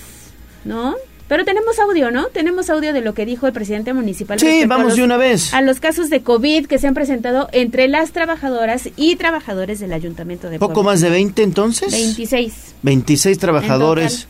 ¿no? 0.64 0.96
Pero 1.28 1.44
tenemos 1.44 1.78
audio, 1.80 2.10
¿no? 2.10 2.28
Tenemos 2.28 2.70
audio 2.70 2.94
de 2.94 3.02
lo 3.02 3.14
que 3.14 3.26
dijo 3.26 3.48
el 3.48 3.54
presidente 3.54 3.94
municipal. 3.94 4.40
Sí, 4.40 4.64
vamos 4.66 4.96
de 4.96 5.04
una 5.04 5.18
vez. 5.18 5.54
A 5.54 5.62
los 5.62 5.82
casos 5.82 6.10
de 6.10 6.22
COVID 6.22 6.68
que 6.68 6.78
se 6.78 6.88
han 6.88 6.94
presentado 6.94 7.50
entre 7.52 7.90
las 7.90 8.12
trabajadoras 8.12 8.90
y 8.96 9.18
trabajadores 9.18 9.82
del 9.82 9.92
Ayuntamiento 9.92 10.50
de 10.50 10.58
¿Poco 10.58 10.84
más 10.84 11.02
de 11.02 11.10
20 11.10 11.44
entonces? 11.44 11.92
26. 11.92 12.54
26 12.82 13.40
trabajadores 13.40 14.28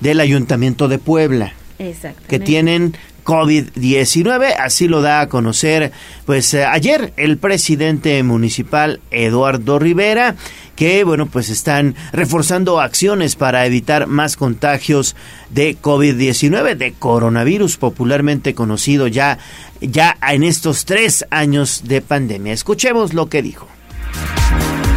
del 0.00 0.20
Ayuntamiento 0.20 0.88
de 0.88 0.98
Puebla. 0.98 1.52
Exacto. 1.78 2.22
Que 2.28 2.38
tienen 2.38 2.96
COVID-19. 3.26 4.54
Así 4.58 4.88
lo 4.88 5.02
da 5.02 5.20
a 5.20 5.28
conocer, 5.28 5.92
pues 6.24 6.54
eh, 6.54 6.64
ayer 6.64 7.12
el 7.18 7.36
presidente 7.36 8.22
municipal 8.22 9.00
Eduardo 9.10 9.78
Rivera, 9.78 10.36
que 10.76 11.04
bueno, 11.04 11.26
pues 11.26 11.50
están 11.50 11.94
reforzando 12.12 12.80
acciones 12.80 13.36
para 13.36 13.66
evitar 13.66 14.06
más 14.06 14.36
contagios 14.36 15.16
de 15.50 15.76
COVID-19, 15.76 16.76
de 16.76 16.92
coronavirus, 16.92 17.76
popularmente 17.76 18.54
conocido 18.54 19.08
ya, 19.08 19.38
ya 19.80 20.16
en 20.22 20.44
estos 20.44 20.84
tres 20.84 21.26
años 21.30 21.82
de 21.84 22.00
pandemia. 22.00 22.52
Escuchemos 22.52 23.12
lo 23.12 23.28
que 23.28 23.42
dijo. 23.42 23.66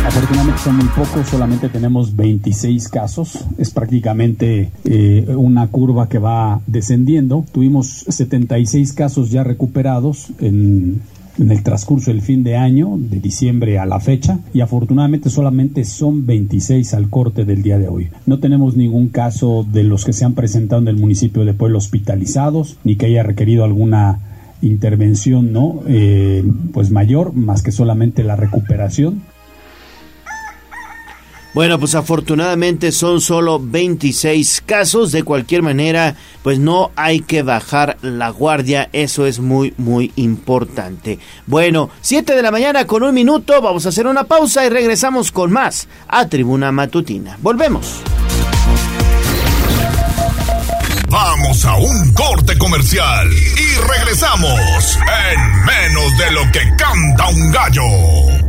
Afortunadamente 0.10 0.60
son 0.64 0.78
muy 0.78 0.88
pocos, 0.88 1.28
solamente 1.28 1.70
tenemos 1.70 2.16
26 2.16 2.88
casos. 2.88 3.46
Es 3.60 3.70
prácticamente 3.70 4.72
eh, 4.84 5.36
una 5.38 5.68
curva 5.68 6.10
que 6.10 6.18
va 6.18 6.62
descendiendo. 6.66 7.46
Tuvimos 7.52 8.06
76 8.08 8.94
casos 8.94 9.30
ya 9.30 9.44
recuperados 9.44 10.30
en, 10.40 11.00
el 11.38 11.62
transcurso 11.62 12.10
del 12.10 12.24
fin 12.24 12.44
de 12.44 12.58
año, 12.58 12.98
de 12.98 13.20
diciembre 13.20 13.78
a 13.78 13.86
la 13.86 14.00
fecha, 14.00 14.40
y 14.52 14.62
afortunadamente 14.62 15.30
solamente 15.30 15.86
son 15.86 16.26
26 16.26 16.96
al 16.96 17.12
corte 17.12 17.46
del 17.46 17.62
día 17.62 17.78
de 17.78 17.88
hoy. 17.88 18.10
No 18.26 18.40
tenemos 18.40 18.76
ningún 18.76 19.10
caso 19.10 19.64
de 19.72 19.84
los 19.84 20.06
que 20.06 20.14
se 20.14 20.26
han 20.26 20.34
presentado 20.34 20.82
en 20.82 20.88
el 20.88 20.98
municipio 20.98 21.46
de 21.46 21.54
Pueblo 21.54 21.78
hospitalizados, 21.78 22.78
ni 22.84 22.96
que 22.96 23.06
haya 23.06 23.22
requerido 23.22 23.64
alguna 23.64 24.22
intervención 24.62 25.54
no 25.54 25.82
eh, 25.88 26.44
pues 26.74 26.92
mayor 26.92 27.34
más 27.34 27.62
que 27.62 27.72
solamente 27.72 28.26
la 28.26 28.36
recuperación 28.36 29.22
bueno, 31.54 31.80
pues 31.80 31.96
afortunadamente 31.96 32.92
son 32.92 33.22
solo 33.22 33.60
26 33.60 34.64
casos. 34.66 35.12
De 35.12 35.24
cualquier 35.24 35.64
manera, 35.64 36.16
pues 36.44 36.60
no 36.60 36.92
hay 36.96 37.22
que 37.22 37.42
bajar 37.42 37.98
la 38.02 38.30
guardia. 38.30 38.90
Eso 38.94 39.26
es 39.26 39.40
muy, 39.40 39.74
muy 39.78 40.12
importante. 40.16 41.20
Bueno, 41.48 41.90
7 42.02 42.36
de 42.36 42.42
la 42.42 42.52
mañana 42.52 42.86
con 42.86 43.04
un 43.04 43.14
minuto. 43.14 43.62
Vamos 43.62 43.86
a 43.86 43.90
hacer 43.90 44.08
una 44.08 44.26
pausa 44.26 44.66
y 44.66 44.70
regresamos 44.70 45.32
con 45.32 45.52
más 45.52 45.88
a 46.08 46.28
Tribuna 46.28 46.72
Matutina. 46.72 47.38
Volvemos. 47.42 48.02
Vamos 51.10 51.66
a 51.66 51.76
un 51.76 52.14
corte 52.14 52.56
comercial 52.60 53.28
y 53.32 53.88
regresamos 53.88 55.00
en 55.32 55.66
menos 55.66 56.18
de 56.20 56.32
lo 56.32 56.52
que 56.52 56.60
canta 56.78 57.30
un 57.30 57.52
gallo. 57.52 58.49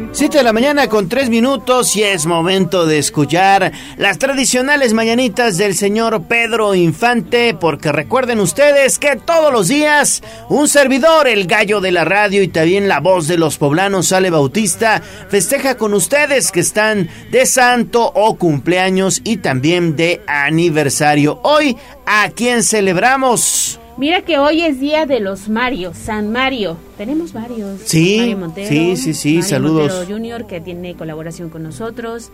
7 0.13 0.39
de 0.39 0.43
la 0.43 0.51
mañana 0.51 0.89
con 0.89 1.07
3 1.07 1.29
minutos 1.29 1.95
y 1.95 2.03
es 2.03 2.25
momento 2.25 2.85
de 2.85 2.99
escuchar 2.99 3.71
las 3.97 4.17
tradicionales 4.17 4.91
mañanitas 4.93 5.57
del 5.57 5.73
señor 5.73 6.23
Pedro 6.23 6.75
Infante, 6.75 7.53
porque 7.53 7.93
recuerden 7.93 8.41
ustedes 8.41 8.99
que 8.99 9.15
todos 9.15 9.53
los 9.53 9.69
días 9.69 10.21
un 10.49 10.67
servidor, 10.67 11.29
el 11.29 11.47
gallo 11.47 11.79
de 11.79 11.93
la 11.93 12.03
radio 12.03 12.43
y 12.43 12.49
también 12.49 12.89
la 12.89 12.99
voz 12.99 13.27
de 13.27 13.37
los 13.37 13.57
poblanos, 13.57 14.11
Ale 14.11 14.29
Bautista, 14.29 15.01
festeja 15.29 15.77
con 15.77 15.93
ustedes 15.93 16.51
que 16.51 16.59
están 16.59 17.09
de 17.31 17.45
santo 17.45 18.11
o 18.13 18.35
cumpleaños 18.35 19.21
y 19.23 19.37
también 19.37 19.95
de 19.95 20.21
aniversario. 20.27 21.39
Hoy, 21.43 21.77
¿a 22.05 22.29
quién 22.31 22.63
celebramos? 22.63 23.80
Mira 23.97 24.21
que 24.23 24.39
hoy 24.39 24.61
es 24.61 24.79
día 24.79 25.05
de 25.05 25.19
los 25.19 25.49
Mario, 25.49 25.93
San 25.93 26.31
Mario. 26.31 26.77
Tenemos 26.97 27.33
varios. 27.33 27.79
Sí, 27.83 28.17
Mario 28.19 28.37
Montero, 28.37 28.69
sí, 28.69 28.97
sí, 28.97 29.13
sí, 29.13 29.33
Mario 29.35 29.49
saludos. 29.49 29.91
Montero 29.93 30.15
Junior 30.17 30.47
que 30.47 30.61
tiene 30.61 30.95
colaboración 30.95 31.49
con 31.49 31.63
nosotros. 31.63 32.31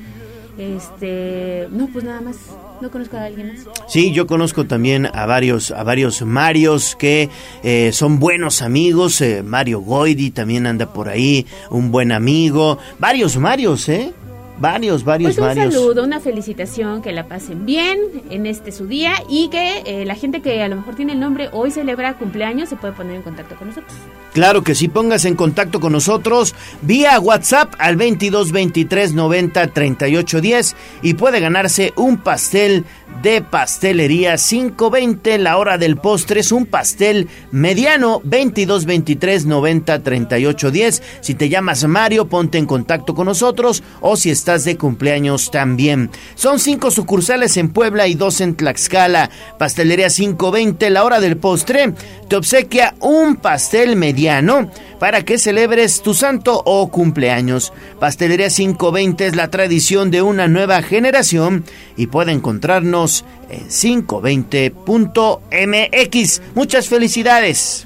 Este, 0.58 1.68
no, 1.72 1.88
pues 1.92 2.04
nada 2.04 2.22
más. 2.22 2.38
No 2.82 2.90
conozco 2.92 3.18
a 3.18 3.26
alguien 3.26 3.54
más. 3.54 3.66
Sí, 3.88 4.12
yo 4.12 4.28
conozco 4.28 4.66
también 4.66 5.08
a 5.08 5.26
varios, 5.26 5.72
a 5.72 5.84
varios 5.84 6.22
Marios 6.22 6.96
que 6.96 7.30
eh, 7.64 7.92
son 7.92 8.20
buenos 8.20 8.62
amigos. 8.62 9.20
eh, 9.22 9.44
Mario 9.44 9.82
Goidi 9.82 10.32
también 10.32 10.68
anda 10.68 10.94
por 10.94 11.10
ahí, 11.10 11.46
un 11.70 11.92
buen 11.92 12.12
amigo. 12.12 12.78
Varios 13.00 13.38
Marios, 13.38 13.90
¿eh? 13.90 14.14
Varios, 14.60 15.04
varios 15.04 15.36
Pues 15.36 15.38
un 15.38 15.56
Marios. 15.56 15.74
saludo, 15.74 16.04
una 16.04 16.20
felicitación, 16.20 17.02
que 17.02 17.12
la 17.12 17.28
pasen 17.28 17.66
bien 17.66 18.00
en 18.30 18.46
este 18.46 18.72
su 18.72 18.88
día 18.88 19.14
y 19.30 19.50
que 19.50 19.84
eh, 19.86 20.06
la 20.06 20.16
gente 20.16 20.42
que 20.42 20.62
a 20.64 20.68
lo 20.68 20.76
mejor 20.76 20.96
tiene 20.96 21.14
el 21.14 21.20
nombre 21.20 21.50
hoy 21.52 21.72
celebra 21.72 22.18
cumpleaños 22.18 22.70
se 22.70 22.76
puede 22.76 22.94
poner 22.94 23.16
en 23.18 23.22
contacto 23.22 23.56
con 23.56 23.68
nosotros. 23.68 23.94
Claro 24.34 24.64
que 24.64 24.76
sí, 24.76 24.88
póngase 24.88 25.28
en 25.28 25.36
contacto 25.36 25.80
con 25.80 25.92
nosotros 25.94 26.56
vía 26.82 27.20
WhatsApp 27.20 27.74
al 27.80 27.96
22 27.96 28.52
23 28.52 29.14
90 29.14 29.68
38 29.68 30.42
10 30.42 30.76
y 31.02 31.14
puede 31.14 31.40
ganarse 31.40 31.94
un 31.96 32.18
pastel 32.18 32.86
de 33.22 33.42
pastelería 33.42 34.38
520 34.38 35.38
la 35.40 35.58
hora 35.58 35.78
del 35.78 35.98
postre 35.98 36.42
es 36.42 36.52
un 36.52 36.66
pastel 36.66 37.30
mediano 37.52 38.22
22 38.24 38.86
23 38.86 39.46
90 39.46 40.04
38 40.04 40.72
10 40.72 41.04
si 41.22 41.34
te 41.34 41.50
llamas 41.50 41.84
Mario 41.86 42.28
ponte 42.28 42.60
en 42.60 42.66
contacto 42.68 43.16
con 43.16 43.26
nosotros 43.26 43.82
o 44.02 44.18
si 44.18 44.30
de 44.48 44.78
cumpleaños 44.78 45.52
también 45.52 46.10
son 46.36 46.60
cinco 46.60 46.90
sucursales 46.90 47.58
en 47.58 47.70
Puebla 47.70 48.08
y 48.08 48.16
dos 48.16 48.40
en 48.40 48.56
Tlaxcala 48.56 49.30
pastelería 49.58 50.10
520 50.10 50.90
la 50.90 51.04
hora 51.04 51.20
del 51.20 51.38
postre 51.38 51.94
te 52.30 52.36
obsequia 52.36 52.96
un 53.00 53.36
pastel 53.36 53.96
mediano 53.96 54.70
para 55.00 55.24
que 55.24 55.38
celebres 55.38 56.02
tu 56.02 56.14
santo 56.14 56.62
o 56.66 56.90
cumpleaños. 56.90 57.72
Pastelería 58.00 58.50
520 58.50 59.28
es 59.28 59.36
la 59.36 59.50
tradición 59.50 60.12
de 60.12 60.22
una 60.22 60.48
nueva 60.48 60.82
generación 60.82 61.66
y 61.96 62.08
puede 62.08 62.32
encontrarnos 62.32 63.26
en 63.50 63.68
520.mx. 63.68 66.42
Muchas 66.56 66.90
felicidades. 66.90 67.86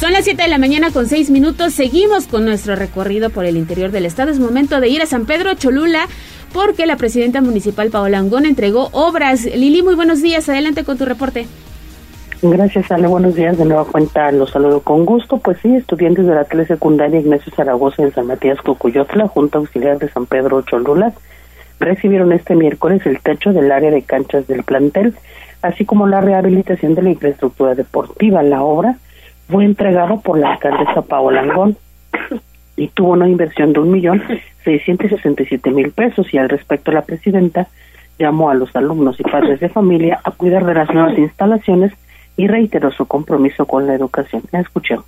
Son 0.00 0.12
las 0.12 0.24
7 0.24 0.42
de 0.42 0.48
la 0.48 0.58
mañana 0.58 0.90
con 0.90 1.06
6 1.06 1.30
minutos. 1.30 1.72
Seguimos 1.72 2.26
con 2.26 2.44
nuestro 2.44 2.76
recorrido 2.76 3.30
por 3.30 3.46
el 3.46 3.56
interior 3.56 3.90
del 3.90 4.04
estado. 4.04 4.30
Es 4.30 4.38
momento 4.38 4.78
de 4.78 4.88
ir 4.88 5.00
a 5.00 5.06
San 5.06 5.24
Pedro 5.24 5.54
Cholula 5.54 6.06
porque 6.52 6.84
la 6.84 6.96
presidenta 6.96 7.40
municipal 7.40 7.88
Paola 7.88 8.18
Angón 8.18 8.44
entregó 8.44 8.90
obras. 8.92 9.46
Lili, 9.46 9.82
muy 9.82 9.94
buenos 9.94 10.20
días. 10.20 10.50
Adelante 10.50 10.84
con 10.84 10.98
tu 10.98 11.06
reporte. 11.06 11.46
Gracias, 12.42 12.92
Ale. 12.92 13.08
Buenos 13.08 13.36
días. 13.36 13.56
De 13.56 13.64
nueva 13.64 13.86
cuenta 13.86 14.30
los 14.32 14.50
saludo 14.50 14.80
con 14.80 15.06
gusto. 15.06 15.38
Pues 15.38 15.56
sí, 15.62 15.74
estudiantes 15.74 16.26
de 16.26 16.34
la 16.34 16.44
telesecundaria 16.44 17.20
Ignacio 17.20 17.50
Zaragoza 17.56 18.02
en 18.02 18.12
San 18.12 18.26
Matías 18.26 18.60
Cocuyotla, 18.60 19.28
Junta 19.28 19.56
Auxiliar 19.56 19.98
de 19.98 20.10
San 20.10 20.26
Pedro 20.26 20.60
Cholula, 20.60 21.14
recibieron 21.80 22.32
este 22.32 22.54
miércoles 22.54 23.00
el 23.06 23.18
techo 23.20 23.54
del 23.54 23.72
área 23.72 23.90
de 23.90 24.02
canchas 24.02 24.46
del 24.46 24.62
plantel, 24.62 25.14
así 25.62 25.86
como 25.86 26.06
la 26.06 26.20
rehabilitación 26.20 26.94
de 26.94 27.02
la 27.02 27.10
infraestructura 27.10 27.74
deportiva. 27.74 28.42
La 28.42 28.62
obra 28.62 28.98
fue 29.48 29.64
entregado 29.64 30.20
por 30.20 30.38
la 30.38 30.52
alcaldesa 30.52 31.02
Paola 31.02 31.42
Angón 31.42 31.76
y 32.76 32.88
tuvo 32.88 33.12
una 33.12 33.28
inversión 33.28 33.72
de 33.72 33.80
un 33.80 33.90
millón 33.90 34.22
seiscientos 34.64 35.10
sesenta 35.10 35.42
y 35.42 35.46
siete 35.46 35.70
mil 35.70 35.92
pesos 35.92 36.32
y 36.32 36.38
al 36.38 36.48
respecto 36.48 36.92
la 36.92 37.02
presidenta 37.02 37.68
llamó 38.18 38.50
a 38.50 38.54
los 38.54 38.74
alumnos 38.74 39.20
y 39.20 39.22
padres 39.22 39.60
de 39.60 39.68
familia 39.68 40.20
a 40.24 40.30
cuidar 40.30 40.64
de 40.64 40.74
las 40.74 40.92
nuevas 40.92 41.18
instalaciones 41.18 41.92
y 42.36 42.48
reiteró 42.48 42.90
su 42.90 43.06
compromiso 43.06 43.66
con 43.66 43.86
la 43.86 43.94
educación. 43.94 44.42
Escuchemos. 44.52 45.06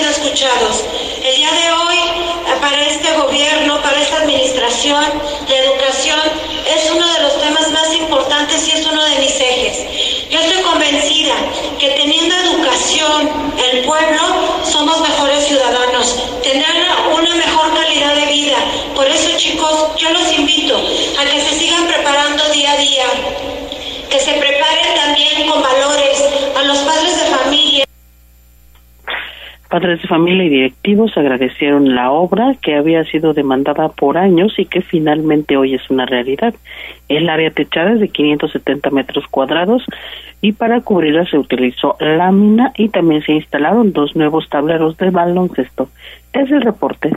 Escuchados. 0.00 0.84
El 1.22 1.36
día 1.36 1.50
de 1.50 1.72
hoy, 1.72 1.96
eh, 1.96 2.56
para 2.60 2.82
este 2.86 3.12
gobierno, 3.12 3.80
para 3.82 4.00
esta 4.00 4.22
administración, 4.22 5.04
la 5.48 5.56
educación 5.56 6.20
es 6.66 6.90
uno 6.90 7.06
de 7.12 7.20
los 7.20 7.40
temas 7.40 7.70
más 7.70 7.94
importantes 7.94 8.68
y 8.68 8.70
es 8.72 8.86
uno 8.86 9.04
de 9.04 9.18
mis 9.18 9.34
ejes. 9.34 10.30
Yo 10.30 10.40
estoy 10.40 10.62
convencida 10.62 11.34
que 11.78 11.90
teniendo 11.90 12.34
educación, 12.34 13.30
el 13.70 13.84
pueblo, 13.84 14.22
somos 14.64 15.00
mejores 15.00 15.46
ciudadanos, 15.46 16.16
tener 16.42 16.86
una 17.14 17.34
mejor 17.34 17.74
calidad 17.74 18.14
de 18.14 18.26
vida. 18.32 18.56
Por 18.94 19.06
eso, 19.06 19.36
chicos, 19.36 19.88
yo 19.98 20.10
los 20.10 20.32
invito 20.32 20.76
a 21.18 21.24
que 21.24 21.40
se 21.40 21.58
sigan 21.58 21.86
preparando 21.86 22.48
día 22.50 22.72
a 22.72 22.76
día, 22.76 23.06
que 24.08 24.18
se 24.18 24.32
preparen 24.32 24.94
también 24.94 25.48
con 25.48 25.62
valores 25.62 26.24
a 26.56 26.62
los 26.62 26.78
padres 26.78 27.16
de 27.16 27.36
familia. 27.36 27.91
Padres 29.72 30.02
de 30.02 30.08
familia 30.08 30.44
y 30.44 30.48
directivos 30.50 31.16
agradecieron 31.16 31.94
la 31.94 32.10
obra 32.10 32.56
que 32.60 32.74
había 32.74 33.04
sido 33.04 33.32
demandada 33.32 33.88
por 33.88 34.18
años 34.18 34.58
y 34.58 34.66
que 34.66 34.82
finalmente 34.82 35.56
hoy 35.56 35.72
es 35.72 35.88
una 35.88 36.04
realidad. 36.04 36.52
El 37.08 37.30
área 37.30 37.50
techada 37.50 37.92
es 37.92 38.00
de 38.00 38.08
570 38.08 38.90
metros 38.90 39.26
cuadrados 39.28 39.82
y 40.42 40.52
para 40.52 40.82
cubrirla 40.82 41.24
se 41.24 41.38
utilizó 41.38 41.96
lámina 42.00 42.74
y 42.76 42.90
también 42.90 43.22
se 43.22 43.32
instalaron 43.32 43.94
dos 43.94 44.14
nuevos 44.14 44.46
tableros 44.50 44.98
de 44.98 45.08
baloncesto. 45.08 45.88
Es 46.34 46.50
el 46.50 46.60
reporte. 46.60 47.10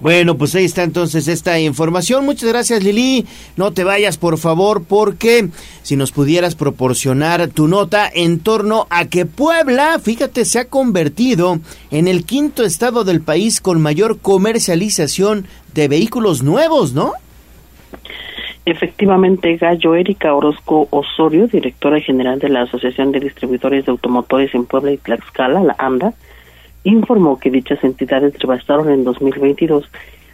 Bueno, 0.00 0.36
pues 0.36 0.54
ahí 0.54 0.64
está 0.64 0.82
entonces 0.82 1.28
esta 1.28 1.58
información. 1.60 2.24
Muchas 2.24 2.48
gracias 2.48 2.82
Lili. 2.82 3.26
No 3.56 3.72
te 3.72 3.84
vayas 3.84 4.18
por 4.18 4.38
favor 4.38 4.84
porque 4.84 5.48
si 5.82 5.96
nos 5.96 6.10
pudieras 6.10 6.56
proporcionar 6.56 7.48
tu 7.48 7.68
nota 7.68 8.10
en 8.12 8.40
torno 8.40 8.86
a 8.90 9.06
que 9.06 9.24
Puebla, 9.24 9.98
fíjate, 10.02 10.44
se 10.44 10.58
ha 10.58 10.64
convertido 10.66 11.60
en 11.90 12.08
el 12.08 12.24
quinto 12.24 12.64
estado 12.64 13.04
del 13.04 13.20
país 13.20 13.60
con 13.60 13.80
mayor 13.80 14.18
comercialización 14.18 15.46
de 15.74 15.88
vehículos 15.88 16.42
nuevos, 16.42 16.92
¿no? 16.92 17.12
Efectivamente, 18.66 19.56
Gallo 19.58 19.94
Erika 19.94 20.34
Orozco 20.34 20.88
Osorio, 20.90 21.46
directora 21.48 22.00
general 22.00 22.38
de 22.38 22.48
la 22.48 22.62
Asociación 22.62 23.12
de 23.12 23.20
Distribuidores 23.20 23.84
de 23.84 23.92
Automotores 23.92 24.54
en 24.54 24.64
Puebla 24.64 24.92
y 24.92 24.96
Tlaxcala, 24.96 25.62
la 25.62 25.76
ANDA, 25.78 26.14
informó 26.84 27.38
que 27.38 27.50
dichas 27.50 27.82
entidades 27.82 28.38
rebasaron 28.38 28.90
en 28.90 29.04
2022 29.04 29.90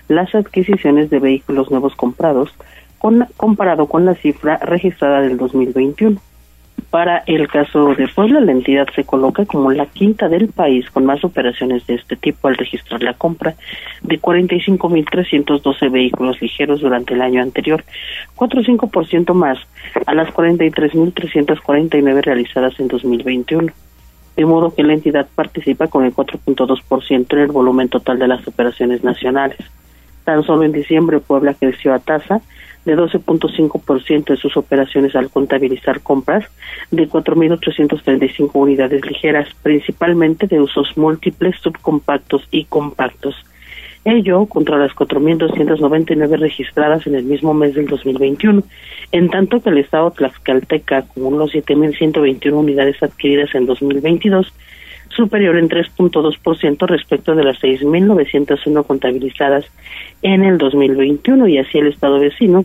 las 0.08 0.34
adquisiciones 0.34 1.08
de 1.08 1.20
vehículos 1.20 1.70
nuevos 1.70 1.94
comprados 1.94 2.52
con, 2.98 3.26
comparado 3.36 3.86
con 3.86 4.04
la 4.04 4.14
cifra 4.16 4.58
registrada 4.58 5.22
del 5.22 5.38
2021. 5.38 6.20
Para 6.90 7.22
el 7.26 7.46
caso 7.46 7.94
de 7.94 8.08
Puebla, 8.08 8.40
la 8.40 8.50
entidad 8.50 8.88
se 8.96 9.04
coloca 9.04 9.44
como 9.44 9.70
la 9.70 9.86
quinta 9.86 10.28
del 10.28 10.48
país 10.48 10.90
con 10.90 11.04
más 11.04 11.22
operaciones 11.22 11.86
de 11.86 11.94
este 11.94 12.16
tipo 12.16 12.48
al 12.48 12.56
registrar 12.56 13.00
la 13.02 13.14
compra 13.14 13.54
de 14.02 14.20
45.312 14.20 15.90
vehículos 15.90 16.42
ligeros 16.42 16.80
durante 16.80 17.14
el 17.14 17.22
año 17.22 17.42
anterior, 17.42 17.84
4,5% 18.34 19.34
más 19.34 19.58
a 20.04 20.14
las 20.14 20.28
43.349 20.30 22.22
realizadas 22.22 22.80
en 22.80 22.88
2021 22.88 23.72
de 24.40 24.46
modo 24.46 24.74
que 24.74 24.82
la 24.82 24.94
entidad 24.94 25.28
participa 25.34 25.88
con 25.88 26.02
el 26.02 26.14
4.2% 26.14 27.32
en 27.34 27.38
el 27.40 27.52
volumen 27.52 27.90
total 27.90 28.18
de 28.18 28.26
las 28.26 28.48
operaciones 28.48 29.04
nacionales. 29.04 29.58
Tan 30.24 30.42
solo 30.44 30.62
en 30.62 30.72
diciembre 30.72 31.20
Puebla 31.20 31.52
creció 31.52 31.92
a 31.92 31.98
tasa 31.98 32.40
de 32.86 32.96
12.5% 32.96 34.24
de 34.24 34.36
sus 34.38 34.56
operaciones 34.56 35.14
al 35.14 35.28
contabilizar 35.28 36.00
compras 36.00 36.46
de 36.90 37.06
4.835 37.06 38.50
unidades 38.54 39.04
ligeras, 39.04 39.46
principalmente 39.62 40.46
de 40.46 40.62
usos 40.62 40.96
múltiples, 40.96 41.56
subcompactos 41.60 42.48
y 42.50 42.64
compactos. 42.64 43.34
Ello 44.04 44.46
contra 44.46 44.78
las 44.78 44.92
4.299 44.92 46.38
registradas 46.38 47.06
en 47.06 47.16
el 47.16 47.24
mismo 47.24 47.52
mes 47.52 47.74
del 47.74 47.86
2021, 47.86 48.62
en 49.12 49.28
tanto 49.28 49.60
que 49.60 49.70
el 49.70 49.78
Estado 49.78 50.10
Tlaxcalteca 50.10 50.98
acumuló 50.98 51.46
7.121 51.48 52.52
unidades 52.52 53.02
adquiridas 53.02 53.54
en 53.54 53.66
2022, 53.66 54.52
superior 55.10 55.56
en 55.56 55.68
3.2% 55.68 56.86
respecto 56.86 57.34
de 57.34 57.44
las 57.44 57.60
6.901 57.60 58.86
contabilizadas 58.86 59.66
en 60.22 60.44
el 60.44 60.56
2021 60.56 61.48
y 61.48 61.58
así 61.58 61.78
el 61.78 61.88
Estado 61.88 62.18
vecino 62.20 62.64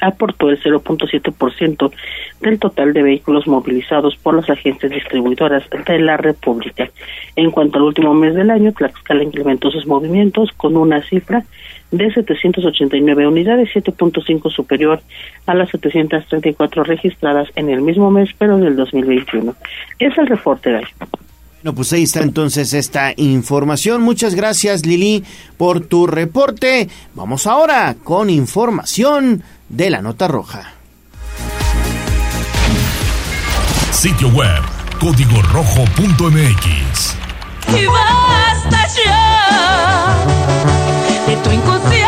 aportó 0.00 0.50
el 0.50 0.60
0.7% 0.62 1.92
del 2.40 2.58
total 2.58 2.92
de 2.92 3.02
vehículos 3.02 3.46
movilizados 3.46 4.16
por 4.16 4.34
las 4.34 4.48
agencias 4.50 4.92
distribuidoras 4.92 5.64
de 5.70 5.98
la 5.98 6.16
República. 6.16 6.90
En 7.36 7.50
cuanto 7.50 7.78
al 7.78 7.84
último 7.84 8.14
mes 8.14 8.34
del 8.34 8.50
año, 8.50 8.72
Tlaxcala 8.72 9.22
incrementó 9.22 9.70
sus 9.70 9.86
movimientos 9.86 10.52
con 10.52 10.76
una 10.76 11.02
cifra 11.02 11.44
de 11.90 12.12
789 12.12 13.26
unidades, 13.26 13.70
7.5 13.74 14.50
superior 14.50 15.00
a 15.46 15.54
las 15.54 15.70
734 15.70 16.84
registradas 16.84 17.48
en 17.56 17.70
el 17.70 17.80
mismo 17.80 18.10
mes, 18.10 18.30
pero 18.38 18.58
del 18.58 18.76
2021. 18.76 19.54
Es 19.98 20.16
el 20.18 20.26
reporte 20.26 20.74
hoy. 20.74 20.84
Bueno, 21.62 21.74
pues 21.74 21.92
ahí 21.92 22.04
está 22.04 22.20
entonces 22.20 22.72
esta 22.72 23.12
información. 23.16 24.02
Muchas 24.02 24.34
gracias 24.36 24.86
Lili 24.86 25.24
por 25.56 25.80
tu 25.80 26.06
reporte. 26.06 26.88
Vamos 27.14 27.48
ahora 27.48 27.96
con 28.04 28.30
información 28.30 29.42
de 29.68 29.90
la 29.90 30.00
nota 30.00 30.28
roja. 30.28 30.74
Sitio 33.90 34.28
web 34.28 34.62
código 35.00 35.42
rojo.mx. 35.42 37.16
Y 37.76 37.86
basta 37.86 38.86
ya 39.04 40.26
de 41.26 41.36
tu 41.36 41.50
inconsciencia 41.50 42.07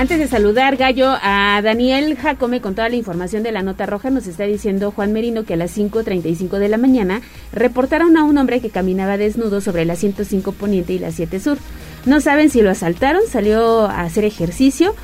Antes 0.00 0.18
de 0.18 0.28
saludar, 0.28 0.78
Gallo, 0.78 1.12
a 1.20 1.60
Daniel 1.62 2.16
Jacome 2.16 2.62
con 2.62 2.74
toda 2.74 2.88
la 2.88 2.96
información 2.96 3.42
de 3.42 3.52
la 3.52 3.62
nota 3.62 3.84
roja, 3.84 4.08
nos 4.08 4.26
está 4.26 4.44
diciendo 4.44 4.92
Juan 4.92 5.12
Merino 5.12 5.44
que 5.44 5.52
a 5.52 5.56
las 5.58 5.76
5.35 5.76 6.56
de 6.56 6.70
la 6.70 6.78
mañana 6.78 7.20
reportaron 7.52 8.16
a 8.16 8.24
un 8.24 8.38
hombre 8.38 8.62
que 8.62 8.70
caminaba 8.70 9.18
desnudo 9.18 9.60
sobre 9.60 9.84
la 9.84 9.96
105 9.96 10.52
Poniente 10.52 10.94
y 10.94 10.98
la 11.00 11.12
7 11.12 11.38
Sur. 11.38 11.58
No 12.06 12.22
saben 12.22 12.48
si 12.48 12.62
lo 12.62 12.70
asaltaron, 12.70 13.20
salió 13.28 13.82
a 13.82 14.00
hacer 14.00 14.24
ejercicio 14.24 14.94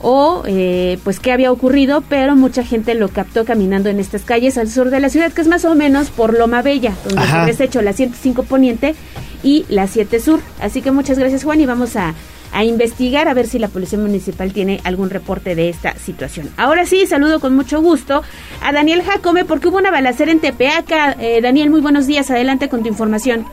o 0.00 0.44
eh, 0.46 0.98
pues 1.04 1.20
qué 1.20 1.32
había 1.32 1.52
ocurrido, 1.52 2.02
pero 2.08 2.34
mucha 2.34 2.64
gente 2.64 2.94
lo 2.94 3.08
captó 3.08 3.44
caminando 3.44 3.90
en 3.90 4.00
estas 4.00 4.22
calles 4.22 4.56
al 4.56 4.70
sur 4.70 4.88
de 4.88 5.00
la 5.00 5.10
ciudad, 5.10 5.30
que 5.30 5.42
es 5.42 5.48
más 5.48 5.66
o 5.66 5.74
menos 5.74 6.08
por 6.08 6.32
Loma 6.32 6.62
Bella, 6.62 6.94
donde 7.04 7.20
Ajá. 7.20 7.52
se 7.52 7.64
hecho 7.64 7.82
la 7.82 7.92
105 7.92 8.44
Poniente 8.44 8.94
y 9.42 9.66
la 9.68 9.86
7 9.86 10.18
Sur. 10.20 10.40
Así 10.58 10.80
que 10.80 10.90
muchas 10.90 11.18
gracias 11.18 11.44
Juan 11.44 11.60
y 11.60 11.66
vamos 11.66 11.96
a, 11.96 12.14
a 12.52 12.64
investigar 12.64 13.28
a 13.28 13.34
ver 13.34 13.46
si 13.46 13.58
la 13.58 13.68
Policía 13.68 13.98
Municipal 13.98 14.52
tiene 14.52 14.80
algún 14.84 15.10
reporte 15.10 15.54
de 15.54 15.68
esta 15.68 15.94
situación. 15.96 16.50
Ahora 16.56 16.86
sí, 16.86 17.06
saludo 17.06 17.40
con 17.40 17.54
mucho 17.54 17.80
gusto 17.80 18.22
a 18.62 18.72
Daniel 18.72 19.02
Jacome 19.02 19.44
porque 19.44 19.68
hubo 19.68 19.78
una 19.78 19.90
balacera 19.90 20.32
en 20.32 20.40
Tepeaca. 20.40 21.16
Eh, 21.18 21.40
Daniel, 21.40 21.70
muy 21.70 21.80
buenos 21.80 22.06
días, 22.06 22.30
adelante 22.30 22.68
con 22.68 22.82
tu 22.82 22.88
información. 22.88 23.46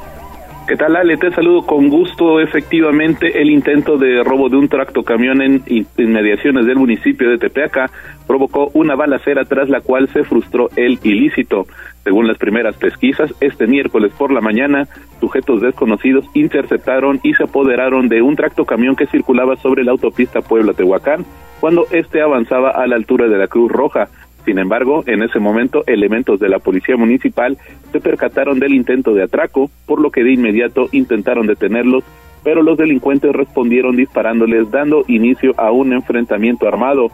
¿Qué 0.67 0.75
tal, 0.77 0.95
Ale? 0.95 1.15
Te 1.17 1.31
saludo 1.31 1.63
con 1.63 1.89
gusto. 1.89 2.39
Efectivamente, 2.39 3.39
el 3.39 3.51
intento 3.51 3.97
de 3.97 4.23
robo 4.23 4.49
de 4.49 4.57
un 4.57 4.67
tractocamión 4.67 5.43
en 5.43 5.61
in- 5.67 5.85
inmediaciones 5.95 6.65
del 6.65 6.77
municipio 6.77 7.29
de 7.29 7.37
Tepeaca 7.37 7.91
provocó 8.25 8.71
una 8.73 8.95
balacera 8.95 9.45
tras 9.45 9.69
la 9.69 9.81
cual 9.81 10.09
se 10.09 10.23
frustró 10.23 10.69
el 10.75 10.97
ilícito. 11.03 11.67
Según 12.03 12.27
las 12.27 12.39
primeras 12.39 12.75
pesquisas, 12.77 13.31
este 13.41 13.67
miércoles 13.67 14.11
por 14.17 14.31
la 14.31 14.41
mañana, 14.41 14.87
sujetos 15.19 15.61
desconocidos 15.61 16.25
interceptaron 16.33 17.19
y 17.21 17.35
se 17.35 17.43
apoderaron 17.43 18.09
de 18.09 18.23
un 18.23 18.35
tractocamión 18.35 18.95
que 18.95 19.05
circulaba 19.05 19.57
sobre 19.57 19.83
la 19.83 19.91
autopista 19.91 20.41
Puebla-Tehuacán 20.41 21.25
cuando 21.59 21.85
este 21.91 22.21
avanzaba 22.23 22.71
a 22.71 22.87
la 22.87 22.95
altura 22.95 23.27
de 23.27 23.37
la 23.37 23.47
Cruz 23.47 23.71
Roja. 23.71 24.07
Sin 24.45 24.59
embargo, 24.59 25.03
en 25.07 25.23
ese 25.23 25.39
momento, 25.39 25.83
elementos 25.87 26.39
de 26.39 26.49
la 26.49 26.59
policía 26.59 26.95
municipal 26.95 27.57
se 27.91 27.99
percataron 27.99 28.59
del 28.59 28.75
intento 28.75 29.13
de 29.13 29.23
atraco, 29.23 29.71
por 29.87 29.99
lo 29.99 30.11
que 30.11 30.23
de 30.23 30.33
inmediato 30.33 30.87
intentaron 30.91 31.47
detenerlos, 31.47 32.03
pero 32.43 32.61
los 32.61 32.77
delincuentes 32.77 33.33
respondieron 33.33 33.95
disparándoles, 33.95 34.69
dando 34.69 35.03
inicio 35.07 35.55
a 35.57 35.71
un 35.71 35.93
enfrentamiento 35.93 36.67
armado. 36.67 37.09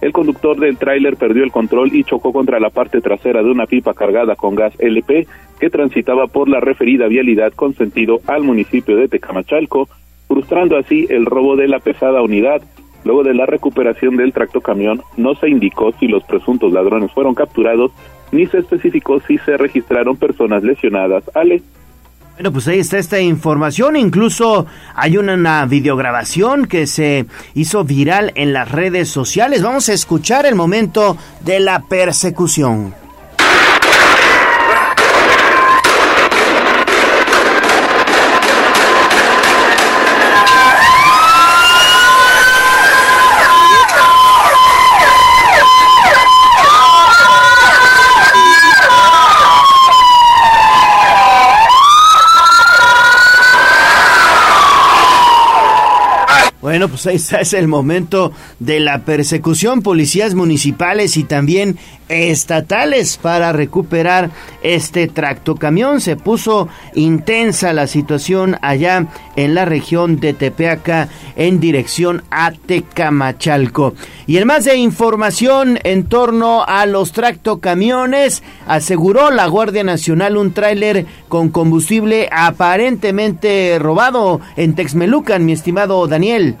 El 0.00 0.12
conductor 0.12 0.58
del 0.58 0.78
tráiler 0.78 1.16
perdió 1.16 1.44
el 1.44 1.52
control 1.52 1.90
y 1.92 2.04
chocó 2.04 2.32
contra 2.32 2.58
la 2.58 2.70
parte 2.70 3.02
trasera 3.02 3.42
de 3.42 3.50
una 3.50 3.66
pipa 3.66 3.92
cargada 3.92 4.34
con 4.34 4.54
gas 4.54 4.72
LP 4.78 5.26
que 5.60 5.68
transitaba 5.68 6.26
por 6.26 6.48
la 6.48 6.60
referida 6.60 7.06
vialidad 7.06 7.52
con 7.52 7.74
sentido 7.74 8.20
al 8.26 8.42
municipio 8.42 8.96
de 8.96 9.08
Tecamachalco, 9.08 9.90
frustrando 10.26 10.78
así 10.78 11.06
el 11.10 11.26
robo 11.26 11.56
de 11.56 11.68
la 11.68 11.80
pesada 11.80 12.22
unidad. 12.22 12.62
Luego 13.04 13.22
de 13.22 13.34
la 13.34 13.46
recuperación 13.46 14.16
del 14.16 14.32
tractocamión, 14.32 15.02
no 15.16 15.34
se 15.34 15.48
indicó 15.48 15.92
si 15.98 16.08
los 16.08 16.22
presuntos 16.24 16.72
ladrones 16.72 17.12
fueron 17.12 17.34
capturados, 17.34 17.92
ni 18.32 18.46
se 18.46 18.58
especificó 18.58 19.20
si 19.20 19.38
se 19.38 19.56
registraron 19.56 20.16
personas 20.16 20.62
lesionadas. 20.62 21.24
Ale. 21.34 21.62
Bueno, 22.34 22.52
pues 22.52 22.68
ahí 22.68 22.78
está 22.78 22.98
esta 22.98 23.20
información. 23.20 23.96
Incluso 23.96 24.66
hay 24.94 25.18
una, 25.18 25.34
una 25.34 25.66
videograbación 25.66 26.66
que 26.66 26.86
se 26.86 27.26
hizo 27.54 27.84
viral 27.84 28.32
en 28.34 28.52
las 28.52 28.70
redes 28.70 29.08
sociales. 29.08 29.62
Vamos 29.62 29.88
a 29.88 29.92
escuchar 29.92 30.46
el 30.46 30.54
momento 30.54 31.16
de 31.44 31.60
la 31.60 31.80
persecución. 31.80 32.94
Bueno, 56.60 56.88
pues 56.88 57.06
ahí 57.06 57.16
está, 57.16 57.40
es 57.40 57.54
el 57.54 57.68
momento 57.68 58.32
de 58.58 58.80
la 58.80 58.98
persecución, 58.98 59.80
policías 59.80 60.34
municipales 60.34 61.16
y 61.16 61.24
también 61.24 61.78
estatales 62.10 63.16
para 63.16 63.52
recuperar 63.52 64.30
este 64.62 65.08
tractocamión. 65.08 66.00
Se 66.00 66.16
puso 66.16 66.68
intensa 66.94 67.72
la 67.72 67.86
situación 67.86 68.58
allá 68.62 69.06
en 69.36 69.54
la 69.54 69.64
región 69.64 70.18
de 70.20 70.34
Tepeaca 70.34 71.08
en 71.36 71.60
dirección 71.60 72.24
a 72.30 72.52
Tecamachalco. 72.52 73.94
Y 74.26 74.36
en 74.36 74.46
más 74.46 74.64
de 74.64 74.76
información 74.76 75.78
en 75.84 76.04
torno 76.04 76.64
a 76.64 76.84
los 76.86 77.12
tractocamiones, 77.12 78.42
aseguró 78.66 79.30
la 79.30 79.46
Guardia 79.46 79.84
Nacional 79.84 80.36
un 80.36 80.52
tráiler 80.52 81.06
con 81.28 81.48
combustible 81.50 82.28
aparentemente 82.32 83.78
robado 83.78 84.40
en 84.56 84.74
Texmelucan, 84.74 85.44
mi 85.44 85.52
estimado 85.52 86.06
Daniel. 86.06 86.56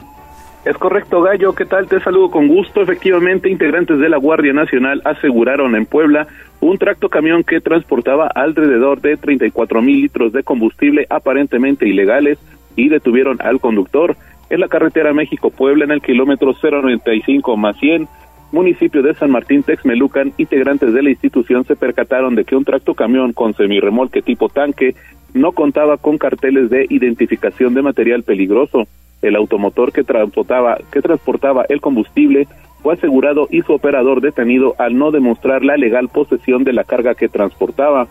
Es 0.64 0.76
correcto, 0.76 1.22
Gallo. 1.22 1.54
¿Qué 1.54 1.64
tal? 1.64 1.88
Te 1.88 2.00
saludo 2.00 2.30
con 2.30 2.46
gusto. 2.46 2.82
Efectivamente, 2.82 3.48
integrantes 3.48 3.98
de 3.98 4.10
la 4.10 4.18
Guardia 4.18 4.52
Nacional 4.52 5.00
aseguraron 5.04 5.74
en 5.74 5.86
Puebla 5.86 6.26
un 6.60 6.76
tractocamión 6.76 7.44
que 7.44 7.62
transportaba 7.62 8.26
alrededor 8.26 9.00
de 9.00 9.16
34 9.16 9.80
mil 9.80 10.02
litros 10.02 10.34
de 10.34 10.42
combustible 10.42 11.06
aparentemente 11.08 11.88
ilegales 11.88 12.38
y 12.76 12.90
detuvieron 12.90 13.38
al 13.40 13.58
conductor 13.58 14.16
en 14.50 14.60
la 14.60 14.68
carretera 14.68 15.14
México-Puebla 15.14 15.84
en 15.84 15.92
el 15.92 16.02
kilómetro 16.02 16.52
095 16.52 17.56
más 17.56 17.78
100, 17.78 18.06
municipio 18.52 19.02
de 19.02 19.14
San 19.14 19.30
Martín 19.30 19.62
Texmelucan. 19.62 20.34
Integrantes 20.36 20.92
de 20.92 21.02
la 21.02 21.10
institución 21.10 21.64
se 21.64 21.74
percataron 21.74 22.34
de 22.34 22.44
que 22.44 22.56
un 22.56 22.66
tractocamión 22.66 23.32
con 23.32 23.54
semirremolque 23.54 24.20
tipo 24.20 24.50
tanque 24.50 24.94
no 25.32 25.52
contaba 25.52 25.96
con 25.96 26.18
carteles 26.18 26.68
de 26.68 26.86
identificación 26.90 27.72
de 27.72 27.80
material 27.80 28.24
peligroso. 28.24 28.86
El 29.22 29.36
automotor 29.36 29.92
que 29.92 30.04
transportaba, 30.04 30.78
que 30.90 31.02
transportaba 31.02 31.64
el 31.68 31.80
combustible 31.80 32.48
fue 32.82 32.94
asegurado 32.94 33.46
y 33.50 33.62
su 33.62 33.72
operador 33.72 34.20
detenido 34.20 34.74
al 34.78 34.96
no 34.96 35.10
demostrar 35.10 35.64
la 35.64 35.76
legal 35.76 36.08
posesión 36.08 36.64
de 36.64 36.72
la 36.72 36.84
carga 36.84 37.14
que 37.14 37.28
transportaba. 37.28 38.08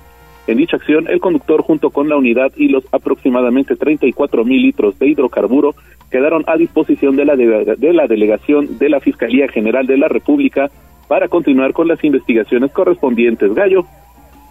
En 0.48 0.58
dicha 0.58 0.78
acción, 0.78 1.08
el 1.08 1.20
conductor 1.20 1.62
junto 1.62 1.90
con 1.90 2.10
la 2.10 2.18
unidad 2.18 2.52
y 2.56 2.70
los 2.70 2.84
aproximadamente 2.92 3.76
34 3.76 4.46
mil 4.46 4.62
litros 4.62 4.98
de 4.98 5.08
hidrocarburo 5.08 5.76
quedaron 6.10 6.44
a 6.48 6.58
disposición 6.58 7.16
de 7.16 7.26
la, 7.26 7.36
de 7.36 7.94
la 7.94 8.08
delegación 8.08 8.78
de 8.80 8.90
la 8.90 9.00
Fiscalía 9.00 9.48
General 9.48 9.86
de 9.86 9.98
la 9.98 10.08
República 10.08 10.72
para 11.08 11.28
continuar 11.28 11.74
con 11.74 11.88
las 11.88 12.04
investigaciones 12.04 12.72
correspondientes. 12.72 13.54
Gallo. 13.54 13.86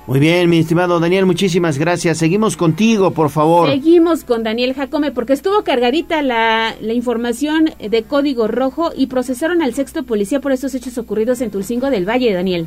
Muy 0.09 0.21
bien, 0.21 0.49
mi 0.49 0.61
estimado 0.61 0.99
Daniel, 1.01 1.27
muchísimas 1.27 1.79
gracias. 1.79 2.17
Seguimos 2.17 2.57
contigo, 2.57 3.11
por 3.11 3.29
favor. 3.29 3.69
Seguimos 3.69 4.25
con 4.25 4.43
Daniel 4.43 4.73
Jacome 4.73 5.13
porque 5.13 5.35
estuvo 5.35 5.63
cargadita 5.65 6.23
la, 6.23 6.75
la 6.81 6.95
información 6.95 7.67
de 7.79 8.03
Código 8.05 8.49
Rojo 8.49 8.91
y 8.97 9.09
procesaron 9.09 9.61
al 9.61 9.75
sexto 9.75 10.05
policía 10.05 10.41
por 10.41 10.53
estos 10.53 10.75
hechos 10.75 10.97
ocurridos 10.97 11.43
en 11.43 11.51
Tulcingo 11.51 11.91
del 11.91 12.09
Valle, 12.09 12.33
Daniel. 12.33 12.67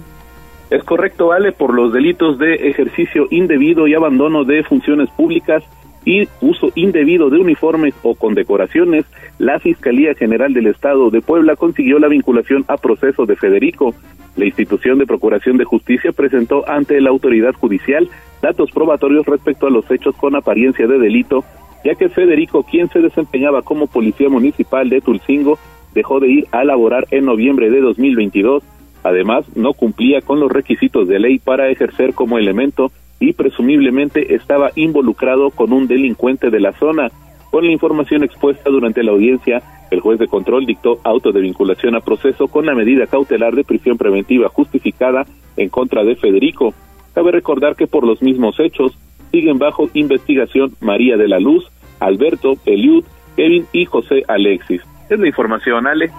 Es 0.70 0.84
correcto, 0.84 1.30
vale, 1.30 1.52
por 1.52 1.74
los 1.74 1.92
delitos 1.92 2.38
de 2.38 2.70
ejercicio 2.70 3.26
indebido 3.32 3.88
y 3.88 3.96
abandono 3.96 4.44
de 4.44 4.62
funciones 4.62 5.10
públicas 5.10 5.64
y 6.06 6.28
uso 6.42 6.68
indebido 6.76 7.32
de 7.32 7.40
uniformes 7.40 7.96
o 8.04 8.14
condecoraciones, 8.14 9.06
la 9.40 9.60
Fiscalía 9.60 10.14
General 10.14 10.54
del 10.54 10.68
Estado 10.68 11.10
de 11.10 11.22
Puebla 11.22 11.56
consiguió 11.56 11.98
la 11.98 12.08
vinculación 12.08 12.66
a 12.68 12.78
proceso 12.78 13.26
de 13.26 13.36
Federico. 13.36 13.96
La 14.36 14.46
institución 14.46 14.98
de 14.98 15.06
Procuración 15.06 15.58
de 15.58 15.66
Justicia 15.66 16.12
presentó 16.12 16.68
ante 16.70 17.00
la 17.02 17.10
autoridad 17.10 17.54
judicial 17.54 18.10
datos 18.42 18.72
probatorios 18.72 19.26
respecto 19.26 19.68
a 19.68 19.72
los 19.72 19.90
hechos 19.92 20.16
con 20.16 20.36
apariencia 20.36 20.88
de 20.88 20.98
delito, 20.98 21.44
ya 21.84 21.96
que 21.96 22.10
Federico, 22.10 22.64
quien 22.64 22.90
se 22.90 23.00
desempeñaba 23.00 23.62
como 23.62 23.88
policía 23.88 24.30
municipal 24.30 24.90
de 24.90 25.02
Tulcingo, 25.02 25.58
dejó 25.94 26.20
de 26.20 26.30
ir 26.30 26.48
a 26.52 26.64
laborar 26.64 27.08
en 27.12 27.26
noviembre 27.26 27.70
de 27.70 27.82
2022 27.82 28.64
Además, 29.04 29.46
no 29.56 29.74
cumplía 29.74 30.22
con 30.22 30.40
los 30.40 30.52
requisitos 30.52 31.08
de 31.08 31.20
ley 31.20 31.40
para 31.40 31.70
ejercer 31.70 32.14
como 32.14 32.38
elemento 32.38 32.92
y 33.20 33.34
presumiblemente 33.34 34.36
estaba 34.36 34.72
involucrado 34.76 35.52
con 35.52 35.74
un 35.74 35.88
delincuente 35.88 36.50
de 36.50 36.60
la 36.60 36.74
zona. 36.74 37.12
Con 37.50 37.66
la 37.66 37.72
información 37.72 38.24
expuesta 38.24 38.70
durante 38.70 39.04
la 39.04 39.12
audiencia, 39.12 39.62
el 39.92 40.00
juez 40.00 40.18
de 40.18 40.28
control 40.28 40.66
dictó 40.66 41.00
auto 41.04 41.32
de 41.32 41.42
vinculación 41.42 41.96
a 41.96 42.00
proceso 42.00 42.48
con 42.48 42.66
la 42.66 42.74
medida 42.74 43.06
cautelar 43.08 43.54
de 43.54 43.64
prisión 43.64 43.98
preventiva 43.98 44.50
justificada 44.50 45.26
en 45.58 45.70
contra 45.70 46.04
de 46.04 46.16
Federico. 46.16 46.74
Cabe 47.14 47.32
recordar 47.32 47.76
que 47.76 47.88
por 47.88 48.08
los 48.08 48.22
mismos 48.22 48.60
hechos 48.60 48.98
siguen 49.32 49.60
bajo 49.60 49.90
investigación 49.94 50.74
María 50.80 51.18
de 51.18 51.28
la 51.28 51.40
Luz, 51.40 51.70
Alberto, 52.00 52.56
Eliud, 52.66 53.04
Kevin 53.36 53.68
y 53.74 53.86
José 53.86 54.24
Alexis. 54.28 54.82
Es 55.10 55.20
la 55.20 55.28
información, 55.28 55.86
Ale. 55.86 56.10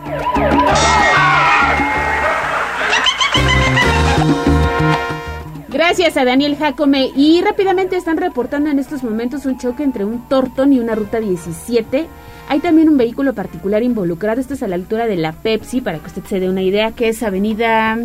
Gracias 5.72 6.18
a 6.18 6.24
Daniel 6.26 6.56
Jacome. 6.56 7.10
Y 7.16 7.40
rápidamente 7.40 7.96
están 7.96 8.18
reportando 8.18 8.68
en 8.68 8.78
estos 8.78 9.02
momentos 9.02 9.46
un 9.46 9.56
choque 9.58 9.82
entre 9.82 10.04
un 10.04 10.28
Torton 10.28 10.74
y 10.74 10.78
una 10.78 10.94
ruta 10.94 11.18
17. 11.18 12.06
Hay 12.48 12.60
también 12.60 12.88
un 12.88 12.96
vehículo 12.96 13.34
particular 13.34 13.82
involucrado. 13.82 14.40
Esto 14.40 14.54
es 14.54 14.62
a 14.62 14.68
la 14.68 14.74
altura 14.74 15.06
de 15.06 15.16
la 15.16 15.32
Pepsi, 15.32 15.80
para 15.80 15.98
que 15.98 16.06
usted 16.08 16.22
se 16.28 16.40
dé 16.40 16.48
una 16.48 16.62
idea, 16.62 16.92
que 16.92 17.08
es 17.08 17.22
Avenida 17.22 17.98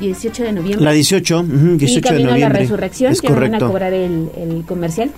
18 0.00 0.42
de 0.42 0.52
noviembre. 0.52 0.84
La 0.84 0.92
18, 0.92 1.44
18 1.76 2.14
de 2.14 2.24
noviembre. 2.24 2.44
A 2.44 2.48
la 2.48 2.58
resurrección, 2.58 3.14
que 3.14 3.32
van 3.32 3.54
a 3.54 3.58
cobrar 3.58 3.92
el, 3.92 4.30
el 4.36 4.64
comercial. 4.66 5.10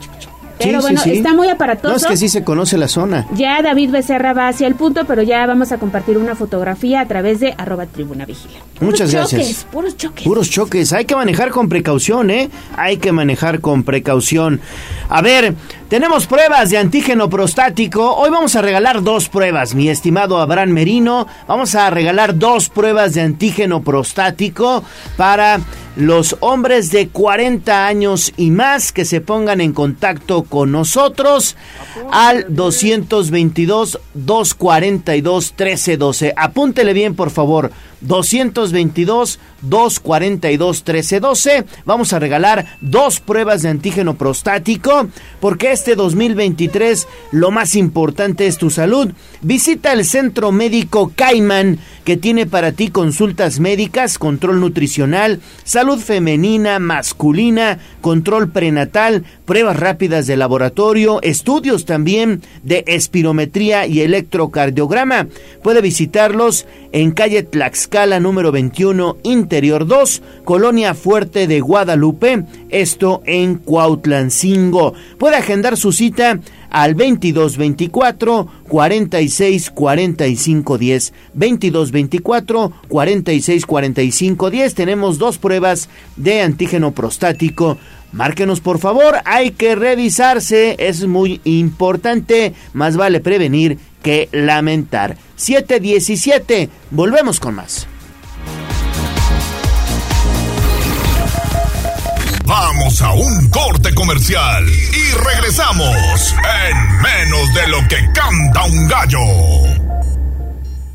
Pero 0.59 0.80
bueno, 0.80 1.01
está 1.05 1.34
muy 1.34 1.49
aparatoso. 1.49 1.90
No, 1.90 1.97
es 1.97 2.07
que 2.07 2.16
sí 2.16 2.28
se 2.28 2.45
conoce 2.45 2.76
la 2.78 2.88
zona. 2.88 3.26
Ya 3.34 3.61
David 3.62 3.90
Becerra 3.90 4.32
va 4.32 4.49
hacia 4.49 4.66
el 4.66 4.74
punto, 4.74 5.05
pero 5.07 5.22
ya 5.22 5.47
vamos 5.47 5.72
a 5.72 5.78
compartir 5.78 6.18
una 6.18 6.34
fotografía 6.34 7.01
a 7.01 7.07
través 7.07 7.40
de 7.40 7.55
arroba 7.57 7.86
tribuna 7.86 8.26
vigila. 8.26 8.61
Muchas 8.80 9.12
gracias. 9.12 9.66
Puros 9.70 9.97
choques. 9.97 10.24
Puros 10.24 10.51
choques. 10.51 10.93
Hay 10.93 11.05
que 11.05 11.16
manejar 11.16 11.51
con 11.51 11.68
precaución, 11.68 12.30
¿eh? 12.30 12.51
Hay 12.76 12.99
que 12.99 13.12
manejar 13.12 13.61
con 13.61 13.82
precaución. 13.82 14.61
A 15.09 15.22
ver, 15.22 15.55
tenemos 15.93 16.26
pruebas 16.26 16.70
de 16.70 16.78
antígeno 16.78 17.28
prostático. 17.28 18.14
Hoy 18.14 18.30
vamos 18.30 18.57
a 18.57 18.62
regalar 18.62 19.03
dos 19.03 19.28
pruebas, 19.28 19.74
mi 19.74 19.90
estimado 19.90 20.38
Abraham 20.38 20.70
Merino. 20.70 21.26
Vamos 21.47 21.74
a 21.74 21.90
regalar 21.90 22.38
dos 22.38 22.70
pruebas 22.70 23.12
de 23.12 23.20
antígeno 23.20 23.82
prostático 23.82 24.82
para 25.18 25.61
los 25.97 26.36
hombres 26.40 26.90
de 26.90 27.09
40 27.09 27.86
años 27.86 28.32
y 28.38 28.51
más 28.51 28.93
que 28.93 29.05
se 29.05 29.20
pongan 29.20 29.61
en 29.61 29.74
contacto 29.74 30.45
con 30.45 30.72
nosotros 30.72 31.57
al 32.11 32.47
222 32.49 34.01
242 34.14 35.51
1312. 35.51 36.32
Apúntele 36.34 36.95
bien, 36.95 37.14
por 37.14 37.30
favor. 37.30 37.70
222 38.01 39.38
242 39.62 40.76
1312. 40.78 41.64
Vamos 41.84 42.12
a 42.12 42.18
regalar 42.18 42.78
dos 42.80 43.20
pruebas 43.20 43.62
de 43.62 43.68
antígeno 43.68 44.14
prostático 44.14 45.07
porque 45.40 45.72
este 45.83 45.97
2023 45.97 47.09
lo 47.33 47.51
más 47.51 47.74
importante 47.74 48.47
es 48.47 48.57
tu 48.57 48.70
salud. 48.70 49.11
Visita 49.41 49.93
el 49.93 50.05
Centro 50.05 50.53
Médico 50.53 51.11
Cayman 51.16 51.80
que 52.05 52.16
tiene 52.16 52.47
para 52.47 52.72
ti 52.72 52.91
consultas 52.91 53.61
médicas, 53.61 54.18
control 54.18 54.61
nutricional, 54.61 55.41
salud 55.64 55.99
femenina, 55.99 56.78
masculina, 56.78 57.78
control 58.01 58.51
prenatal, 58.51 59.24
pruebas 59.45 59.78
rápidas 59.78 60.26
de 60.26 60.37
laboratorio, 60.37 61.20
estudios 61.22 61.85
también 61.85 62.43
de 62.62 62.85
espirometría 62.87 63.87
y 63.87 64.01
electrocardiograma. 64.01 65.28
Puede 65.62 65.80
visitarlos 65.80 66.66
en 66.93 67.12
calle 67.12 67.43
Tlaxcala 67.43 68.20
número 68.20 68.53
21, 68.53 69.18
Interior 69.22 69.87
2, 69.87 70.22
Colonia 70.45 70.95
Fuerte 70.95 71.47
de 71.47 71.61
Guadalupe, 71.61 72.45
esto 72.68 73.22
en 73.24 73.57
Cuautlancingo. 73.57 74.95
Puede 75.18 75.37
agendar 75.37 75.72
su 75.77 75.93
cita 75.93 76.41
al 76.70 76.95
2224 76.95 78.49
46 78.68 79.70
45 79.70 80.79
10. 80.79 81.12
2224 81.35 82.73
46 82.89 83.66
45 83.66 84.51
10. 84.51 84.75
Tenemos 84.75 85.18
dos 85.18 85.39
pruebas 85.39 85.89
de 86.16 86.43
antígeno 86.43 86.93
prostático. 86.93 87.79
Márquenos 88.12 88.61
por 88.61 88.79
favor, 88.79 89.16
hay 89.25 89.53
que 89.53 89.75
revisarse, 89.75 90.77
es 90.79 91.07
muy 91.07 91.41
importante, 91.45 92.53
más 92.75 92.99
vale 92.99 93.20
prevenir 93.20 93.79
que 94.03 94.29
lamentar. 94.33 95.16
717, 95.37 96.68
volvemos 96.91 97.41
con 97.41 97.55
más. 97.55 97.89
Vamos 102.53 103.01
a 103.01 103.13
un 103.13 103.49
corte 103.49 103.95
comercial 103.95 104.69
y 104.69 105.13
regresamos 105.15 106.35
en 106.69 107.01
menos 107.01 107.55
de 107.55 107.67
lo 107.69 107.79
que 107.89 107.97
canta 108.13 108.65
un 108.65 108.89
gallo. 108.89 109.21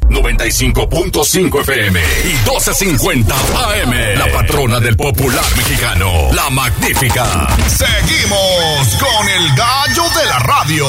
95.5 0.08 1.62
FM 1.62 2.00
y 2.00 2.34
12.50 2.48 3.32
AM. 3.32 3.92
La 4.20 4.28
patrona 4.32 4.80
del 4.80 4.96
popular 4.96 5.44
mexicano, 5.58 6.32
la 6.32 6.48
magnífica. 6.52 7.48
Seguimos 7.66 8.96
con 9.00 9.28
el 9.28 9.56
gallo 9.56 10.04
de 10.16 10.26
la 10.28 10.38
radio. 10.38 10.86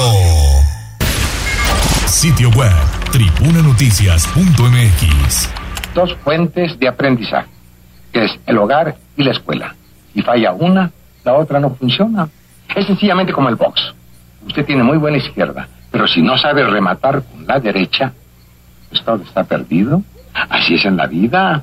Sitio 2.07 2.51
web, 2.51 2.75
tribunanoticias.mx. 3.11 5.49
Dos 5.95 6.15
fuentes 6.23 6.79
de 6.79 6.89
aprendizaje, 6.89 7.49
que 8.13 8.27
es 8.27 8.33
el 8.47 8.59
hogar 8.59 8.99
y 9.17 9.25
la 9.25 9.33
escuela. 9.33 9.78
Si 10.19 10.23
falla 10.23 10.51
una, 10.51 10.91
la 11.23 11.35
otra 11.35 11.61
no 11.61 11.71
funciona. 11.77 12.29
Es 12.75 12.87
sencillamente 12.87 13.33
como 13.33 13.51
el 13.51 13.55
box. 13.55 13.95
Usted 14.49 14.67
tiene 14.67 14.83
muy 14.83 14.99
buena 14.99 15.19
izquierda, 15.19 15.69
pero 15.93 16.09
si 16.09 16.23
no 16.23 16.37
sabe 16.37 16.65
rematar 16.65 17.23
con 17.23 17.47
la 17.47 17.61
derecha, 17.61 18.13
pues 18.89 19.01
todo 19.05 19.23
está 19.23 19.45
perdido. 19.45 20.03
Así 20.35 20.75
es 20.75 20.85
en 20.87 20.97
la 20.97 21.07
vida. 21.07 21.63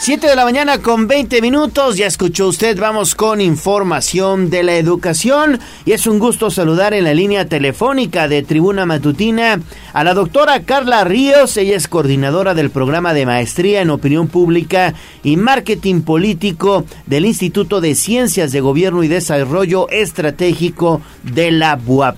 7 0.00 0.28
de 0.28 0.36
la 0.36 0.44
mañana 0.44 0.78
con 0.78 1.08
20 1.08 1.42
minutos, 1.42 1.96
ya 1.96 2.06
escuchó 2.06 2.46
usted, 2.46 2.78
vamos 2.78 3.16
con 3.16 3.40
información 3.40 4.48
de 4.48 4.62
la 4.62 4.76
educación 4.76 5.58
y 5.84 5.90
es 5.90 6.06
un 6.06 6.20
gusto 6.20 6.52
saludar 6.52 6.94
en 6.94 7.02
la 7.02 7.14
línea 7.14 7.48
telefónica 7.48 8.28
de 8.28 8.44
Tribuna 8.44 8.86
Matutina 8.86 9.60
a 9.92 10.04
la 10.04 10.14
doctora 10.14 10.62
Carla 10.62 11.02
Ríos, 11.02 11.56
ella 11.56 11.76
es 11.76 11.88
coordinadora 11.88 12.54
del 12.54 12.70
programa 12.70 13.12
de 13.12 13.26
maestría 13.26 13.80
en 13.80 13.90
opinión 13.90 14.28
pública 14.28 14.94
y 15.24 15.36
marketing 15.36 16.02
político 16.02 16.84
del 17.06 17.26
Instituto 17.26 17.80
de 17.80 17.96
Ciencias 17.96 18.52
de 18.52 18.60
Gobierno 18.60 19.02
y 19.02 19.08
Desarrollo 19.08 19.88
Estratégico 19.90 21.02
de 21.24 21.50
la 21.50 21.74
BUAP. 21.74 22.16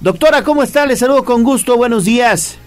Doctora, 0.00 0.42
¿cómo 0.42 0.64
está? 0.64 0.84
Le 0.84 0.96
saludo 0.96 1.24
con 1.24 1.44
gusto, 1.44 1.76
buenos 1.76 2.04
días. 2.04 2.58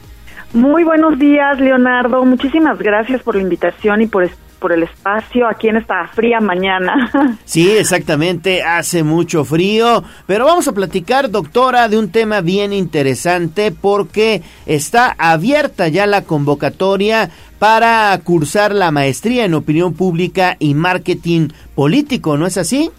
Muy 0.58 0.84
buenos 0.84 1.20
días, 1.20 1.60
Leonardo. 1.60 2.26
Muchísimas 2.26 2.80
gracias 2.80 3.22
por 3.22 3.36
la 3.36 3.44
invitación 3.44 4.02
y 4.02 4.08
por 4.08 4.28
por 4.58 4.72
el 4.72 4.82
espacio 4.82 5.48
aquí 5.48 5.68
en 5.68 5.78
esta 5.78 6.08
fría 6.08 6.40
mañana. 6.40 7.12
Sí, 7.46 7.78
exactamente, 7.78 8.64
hace 8.64 9.04
mucho 9.04 9.46
frío, 9.46 10.04
pero 10.26 10.46
vamos 10.46 10.68
a 10.68 10.72
platicar, 10.74 11.30
doctora, 11.30 11.88
de 11.88 12.00
un 12.00 12.12
tema 12.12 12.42
bien 12.42 12.74
interesante 12.74 13.72
porque 13.72 14.42
está 14.66 15.16
abierta 15.20 15.90
ya 15.90 16.08
la 16.08 16.24
convocatoria 16.24 17.30
para 17.60 18.20
cursar 18.24 18.74
la 18.74 18.90
maestría 18.90 19.46
en 19.46 19.54
opinión 19.54 19.94
pública 19.94 20.56
y 20.58 20.74
marketing 20.74 21.50
político, 21.76 22.36
¿no 22.36 22.48
es 22.48 22.58
así? 22.58 22.90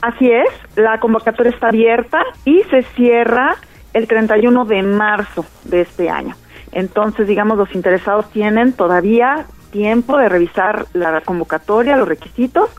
Así 0.00 0.30
es, 0.30 0.48
la 0.76 1.00
convocatoria 1.00 1.50
está 1.50 1.68
abierta 1.70 2.22
y 2.44 2.62
se 2.70 2.82
cierra 2.94 3.56
el 3.94 4.06
31 4.06 4.64
de 4.64 4.82
marzo 4.84 5.44
de 5.64 5.80
este 5.80 6.08
año. 6.08 6.36
Entonces, 6.72 7.26
digamos, 7.26 7.58
los 7.58 7.74
interesados 7.74 8.30
tienen 8.30 8.72
todavía 8.72 9.46
tiempo 9.70 10.16
de 10.18 10.28
revisar 10.28 10.86
la 10.92 11.20
convocatoria, 11.20 11.96
los 11.96 12.08
requisitos 12.08 12.70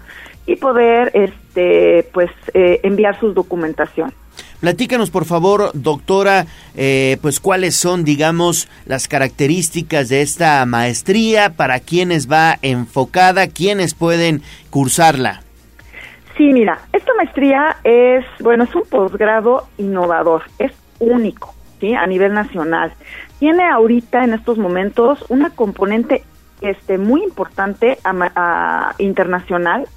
y 0.45 0.55
poder, 0.55 1.11
este, 1.13 2.09
pues, 2.13 2.31
eh, 2.53 2.79
enviar 2.83 3.19
sus 3.19 3.33
documentación. 3.33 4.13
Platícanos, 4.59 5.09
por 5.09 5.25
favor, 5.25 5.71
doctora, 5.73 6.45
eh, 6.75 7.17
pues 7.21 7.39
cuáles 7.39 7.75
son, 7.75 8.03
digamos, 8.03 8.69
las 8.85 9.07
características 9.07 10.09
de 10.09 10.21
esta 10.21 10.63
maestría, 10.67 11.53
para 11.53 11.79
quiénes 11.79 12.31
va 12.31 12.59
enfocada, 12.61 13.47
quiénes 13.47 13.95
pueden 13.95 14.43
cursarla. 14.69 15.41
Sí, 16.37 16.53
mira, 16.53 16.79
esta 16.93 17.11
maestría 17.15 17.77
es, 17.83 18.23
bueno, 18.39 18.65
es 18.65 18.75
un 18.75 18.83
posgrado 18.83 19.67
innovador, 19.77 20.43
es 20.59 20.71
único, 20.99 21.53
¿sí? 21.79 21.93
A 21.95 22.05
nivel 22.05 22.33
nacional. 22.33 22.93
Tiene 23.41 23.67
ahorita, 23.67 24.23
en 24.23 24.35
estos 24.35 24.59
momentos, 24.59 25.25
una 25.29 25.49
componente 25.49 26.21
este, 26.61 26.99
muy 26.99 27.23
importante 27.23 27.97
internacional, 28.99 29.87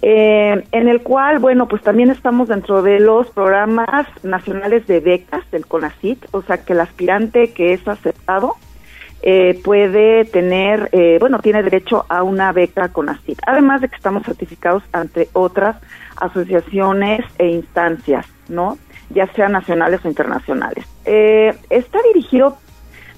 eh, 0.00 0.64
en 0.72 0.88
el 0.88 1.02
cual, 1.02 1.40
bueno, 1.40 1.68
pues 1.68 1.82
también 1.82 2.10
estamos 2.10 2.48
dentro 2.48 2.80
de 2.80 2.98
los 2.98 3.26
programas 3.32 4.06
nacionales 4.22 4.86
de 4.86 5.00
becas 5.00 5.42
del 5.50 5.66
CONACIT, 5.66 6.24
o 6.30 6.40
sea 6.40 6.64
que 6.64 6.72
el 6.72 6.80
aspirante 6.80 7.52
que 7.52 7.74
es 7.74 7.86
aceptado 7.86 8.54
eh, 9.20 9.60
puede 9.62 10.24
tener, 10.24 10.88
eh, 10.92 11.18
bueno, 11.20 11.38
tiene 11.40 11.62
derecho 11.62 12.06
a 12.08 12.22
una 12.22 12.50
beca 12.52 12.88
CONACIT, 12.88 13.40
además 13.46 13.82
de 13.82 13.90
que 13.90 13.96
estamos 13.96 14.22
certificados 14.22 14.82
ante 14.92 15.28
otras 15.34 15.76
asociaciones 16.16 17.26
e 17.36 17.46
instancias, 17.48 18.24
¿no? 18.48 18.78
Ya 19.10 19.30
sean 19.34 19.52
nacionales 19.52 20.02
o 20.02 20.08
internacionales. 20.08 20.86
está 21.04 21.98
dirigido 22.14 22.56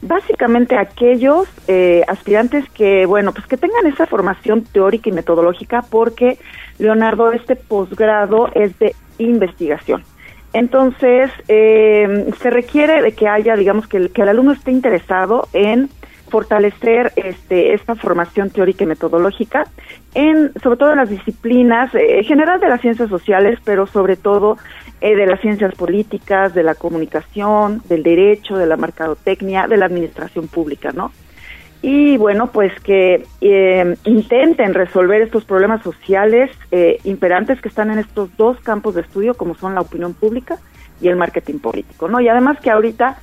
básicamente 0.03 0.77
aquellos 0.77 1.49
eh, 1.69 2.03
aspirantes 2.09 2.69
que, 2.71 3.07
bueno, 3.07 3.33
pues 3.33 3.47
que 3.47 3.57
tengan 3.57 3.87
esa 3.87 4.07
formación 4.07 4.65
teórica 4.65 5.09
y 5.09 5.13
metodológica, 5.13 5.83
porque, 5.89 6.39
Leonardo, 6.79 7.33
este 7.33 7.57
posgrado 7.57 8.51
es 8.55 8.79
de 8.79 8.95
investigación. 9.19 10.05
Entonces, 10.53 11.31
eh, 11.49 12.31
se 12.43 12.51
requiere 12.51 13.01
de 13.01 13.13
que 13.13 13.29
haya, 13.29 13.57
digamos, 13.57 13.87
que 13.87 13.97
el, 13.97 14.13
que 14.13 14.23
el 14.23 14.29
alumno 14.29 14.53
esté 14.53 14.73
interesado 14.73 15.49
en 15.55 15.89
fortalecer 16.33 17.13
este, 17.17 17.75
esta 17.75 17.95
formación 17.95 18.49
teórica 18.49 18.85
y 18.85 18.87
metodológica 18.87 19.67
en 20.15 20.51
sobre 20.63 20.79
todo 20.79 20.93
en 20.93 20.97
las 20.97 21.11
disciplinas 21.11 21.95
eh, 21.95 22.25
general 22.25 22.59
de 22.59 22.71
las 22.71 22.81
ciencias 22.81 23.11
sociales 23.11 23.59
pero 23.67 23.87
sobre 23.87 24.17
todo 24.17 24.57
eh, 25.03 25.17
de 25.17 25.27
las 25.27 25.41
ciencias 25.41 25.75
políticas 25.75 26.55
de 26.55 26.63
la 26.63 26.75
comunicación 26.75 27.83
del 27.89 28.03
derecho 28.03 28.57
de 28.57 28.67
la 28.67 28.77
mercadotecnia 28.77 29.67
de 29.67 29.77
la 29.77 29.87
administración 29.87 30.49
pública 30.49 30.93
no 30.93 31.13
y 31.83 32.17
bueno 32.17 32.53
pues 32.53 32.73
que 32.81 33.27
eh, 33.41 33.97
intenten 34.05 34.75
resolver 34.75 35.21
estos 35.23 35.45
problemas 35.45 35.83
sociales 35.83 36.51
eh, 36.71 36.99
imperantes 37.05 37.61
que 37.61 37.69
están 37.69 37.91
en 37.91 37.99
estos 37.99 38.35
dos 38.37 38.59
campos 38.61 38.95
de 38.95 39.03
estudio 39.03 39.35
como 39.35 39.55
son 39.57 39.75
la 39.75 39.81
opinión 39.81 40.15
pública 40.15 40.59
y 41.01 41.09
el 41.09 41.17
marketing 41.17 41.59
político 41.59 42.09
no 42.09 42.21
y 42.21 42.29
además 42.29 42.59
que 42.61 42.71
ahorita 42.71 43.19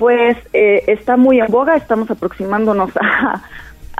pues 0.00 0.38
eh, 0.54 0.82
está 0.86 1.18
muy 1.18 1.40
en 1.40 1.48
boga, 1.48 1.76
estamos 1.76 2.10
aproximándonos 2.10 2.90
a, 3.00 3.42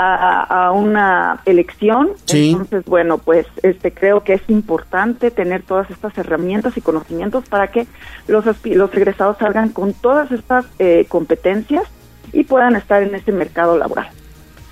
a, 0.02 0.72
una 0.72 1.40
elección, 1.44 2.10
entonces 2.32 2.84
bueno, 2.86 3.18
pues 3.18 3.46
este 3.62 3.92
creo 3.92 4.24
que 4.24 4.34
es 4.34 4.42
importante 4.48 5.30
tener 5.30 5.62
todas 5.62 5.90
estas 5.90 6.16
herramientas 6.16 6.76
y 6.76 6.80
conocimientos 6.80 7.44
para 7.48 7.68
que 7.68 7.86
los 8.26 8.44
los 8.64 8.94
egresados 8.94 9.36
salgan 9.38 9.70
con 9.70 9.92
todas 9.92 10.32
estas 10.32 10.64
eh, 10.78 11.04
competencias 11.08 11.84
y 12.32 12.44
puedan 12.44 12.76
estar 12.76 13.02
en 13.02 13.14
este 13.14 13.32
mercado 13.32 13.76
laboral. 13.76 14.08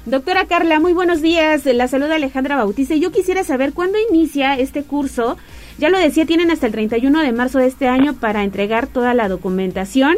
Doctora 0.07 0.47
Carla, 0.47 0.81
muy 0.81 0.95
buenos 0.95 1.21
días. 1.21 1.67
La 1.67 1.87
saluda 1.87 2.15
Alejandra 2.15 2.57
Bautista. 2.57 2.95
Yo 2.95 3.13
quisiera 3.13 3.45
saber 3.45 3.75
cuándo 3.75 3.99
inicia 4.11 4.59
este 4.59 4.83
curso. 4.83 5.37
Ya 5.77 5.91
lo 5.91 5.99
decía, 5.99 6.25
tienen 6.25 6.51
hasta 6.51 6.67
el 6.67 6.73
31 6.73 7.21
de 7.21 7.33
marzo 7.33 7.59
de 7.59 7.67
este 7.67 7.89
año 7.89 8.15
para 8.15 8.43
entregar 8.43 8.87
toda 8.87 9.13
la 9.13 9.29
documentación. 9.29 10.17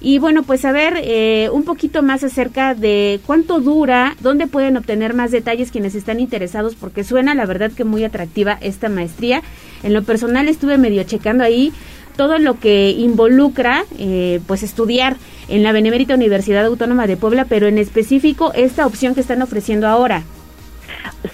Y 0.00 0.18
bueno, 0.18 0.42
pues 0.42 0.64
a 0.64 0.72
ver 0.72 0.94
eh, 1.02 1.50
un 1.52 1.64
poquito 1.64 2.02
más 2.02 2.24
acerca 2.24 2.74
de 2.74 3.20
cuánto 3.26 3.60
dura, 3.60 4.16
dónde 4.20 4.46
pueden 4.46 4.78
obtener 4.78 5.12
más 5.12 5.30
detalles 5.30 5.70
quienes 5.70 5.94
están 5.94 6.20
interesados, 6.20 6.74
porque 6.74 7.04
suena 7.04 7.34
la 7.34 7.44
verdad 7.44 7.70
que 7.70 7.84
muy 7.84 8.02
atractiva 8.04 8.56
esta 8.62 8.88
maestría. 8.88 9.42
En 9.82 9.92
lo 9.92 10.02
personal 10.02 10.48
estuve 10.48 10.78
medio 10.78 11.02
checando 11.04 11.44
ahí 11.44 11.72
todo 12.16 12.38
lo 12.38 12.58
que 12.58 12.90
involucra 12.90 13.84
eh, 13.98 14.40
pues 14.46 14.62
estudiar 14.62 15.16
en 15.48 15.62
la 15.62 15.72
Benemérita 15.72 16.14
Universidad 16.14 16.64
Autónoma 16.64 17.06
de 17.06 17.16
Puebla, 17.16 17.44
pero 17.46 17.66
en 17.66 17.76
específico 17.76 18.52
esta 18.54 18.86
opción 18.86 19.14
que 19.14 19.20
están 19.20 19.42
ofreciendo 19.42 19.86
ahora. 19.86 20.24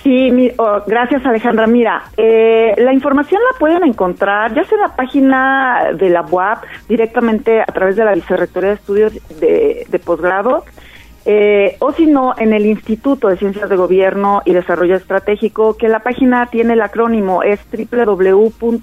Sí, 0.02 0.52
oh, 0.58 0.82
gracias 0.86 1.24
Alejandra. 1.24 1.66
Mira, 1.66 2.04
eh, 2.16 2.74
la 2.78 2.92
información 2.92 3.40
la 3.52 3.58
pueden 3.58 3.84
encontrar 3.84 4.54
ya 4.54 4.64
sea 4.64 4.76
en 4.76 4.82
la 4.82 4.96
página 4.96 5.92
de 5.94 6.10
la 6.10 6.22
UAP, 6.22 6.64
directamente 6.88 7.60
a 7.60 7.66
través 7.66 7.96
de 7.96 8.04
la 8.04 8.14
Vicerrectoría 8.14 8.70
de 8.70 8.74
Estudios 8.74 9.12
de, 9.40 10.00
Posgrado, 10.04 10.64
eh, 11.24 11.76
o 11.80 11.92
si 11.92 12.06
no, 12.06 12.34
en 12.38 12.52
el 12.52 12.66
Instituto 12.66 13.28
de 13.28 13.36
Ciencias 13.36 13.68
de 13.68 13.76
Gobierno 13.76 14.42
y 14.44 14.52
Desarrollo 14.52 14.96
Estratégico, 14.96 15.76
que 15.76 15.88
la 15.88 16.00
página 16.00 16.46
tiene 16.46 16.74
el 16.74 16.82
acrónimo, 16.82 17.42
es 17.42 17.60
www.icgde.boa.mx. 17.70 18.76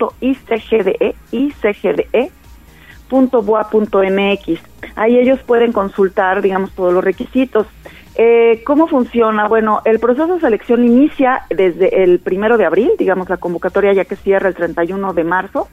Ahí 4.95 5.17
ellos 5.17 5.39
pueden 5.45 5.71
consultar, 5.71 6.41
digamos, 6.41 6.71
todos 6.73 6.93
los 6.93 7.03
requisitos. 7.03 7.67
Eh, 8.15 8.61
¿Cómo 8.65 8.87
funciona? 8.87 9.47
Bueno, 9.47 9.81
el 9.85 9.99
proceso 9.99 10.35
de 10.35 10.39
selección 10.39 10.83
inicia 10.83 11.43
desde 11.49 12.03
el 12.03 12.19
primero 12.19 12.57
de 12.57 12.65
abril, 12.65 12.91
digamos 12.97 13.27
la 13.29 13.37
convocatoria 13.37 13.93
ya 13.93 14.05
que 14.05 14.15
cierra 14.15 14.49
el 14.49 14.55
31 14.55 15.13
de 15.13 15.23
marzo, 15.23 15.67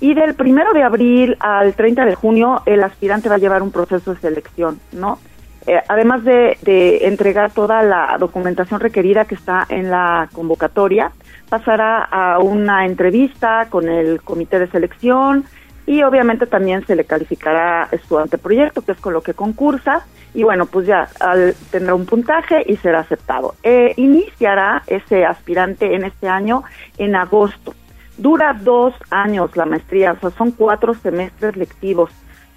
y 0.00 0.14
del 0.14 0.34
primero 0.34 0.72
de 0.72 0.82
abril 0.82 1.36
al 1.38 1.74
30 1.74 2.04
de 2.04 2.14
junio 2.14 2.62
el 2.66 2.82
aspirante 2.82 3.28
va 3.28 3.36
a 3.36 3.38
llevar 3.38 3.62
un 3.62 3.70
proceso 3.70 4.14
de 4.14 4.20
selección, 4.20 4.80
¿no? 4.92 5.18
Eh, 5.66 5.80
además 5.88 6.22
de, 6.24 6.58
de, 6.62 7.06
entregar 7.08 7.50
toda 7.50 7.82
la 7.82 8.16
documentación 8.18 8.78
requerida 8.78 9.24
que 9.24 9.34
está 9.34 9.66
en 9.68 9.90
la 9.90 10.28
convocatoria, 10.32 11.12
pasará 11.48 12.02
a 12.04 12.38
una 12.38 12.86
entrevista 12.86 13.66
con 13.70 13.88
el 13.88 14.22
comité 14.22 14.58
de 14.58 14.68
selección 14.68 15.44
y 15.86 16.02
obviamente 16.02 16.46
también 16.46 16.84
se 16.84 16.96
le 16.96 17.04
calificará 17.04 17.88
su 18.08 18.18
anteproyecto, 18.18 18.82
que 18.82 18.92
es 18.92 18.98
con 18.98 19.12
lo 19.12 19.22
que 19.22 19.34
concursa, 19.34 20.04
y 20.34 20.42
bueno, 20.42 20.66
pues 20.66 20.86
ya 20.86 21.08
al, 21.20 21.54
tendrá 21.70 21.94
un 21.94 22.04
puntaje 22.04 22.62
y 22.66 22.76
será 22.76 23.00
aceptado. 23.00 23.54
Eh, 23.62 23.94
iniciará 23.96 24.82
ese 24.86 25.24
aspirante 25.24 25.94
en 25.94 26.04
este 26.04 26.28
año 26.28 26.64
en 26.98 27.14
agosto. 27.14 27.74
Dura 28.18 28.52
dos 28.52 28.94
años 29.10 29.56
la 29.56 29.64
maestría, 29.64 30.12
o 30.12 30.18
sea, 30.18 30.30
son 30.30 30.50
cuatro 30.50 30.94
semestres 30.94 31.56
lectivos, 31.56 32.10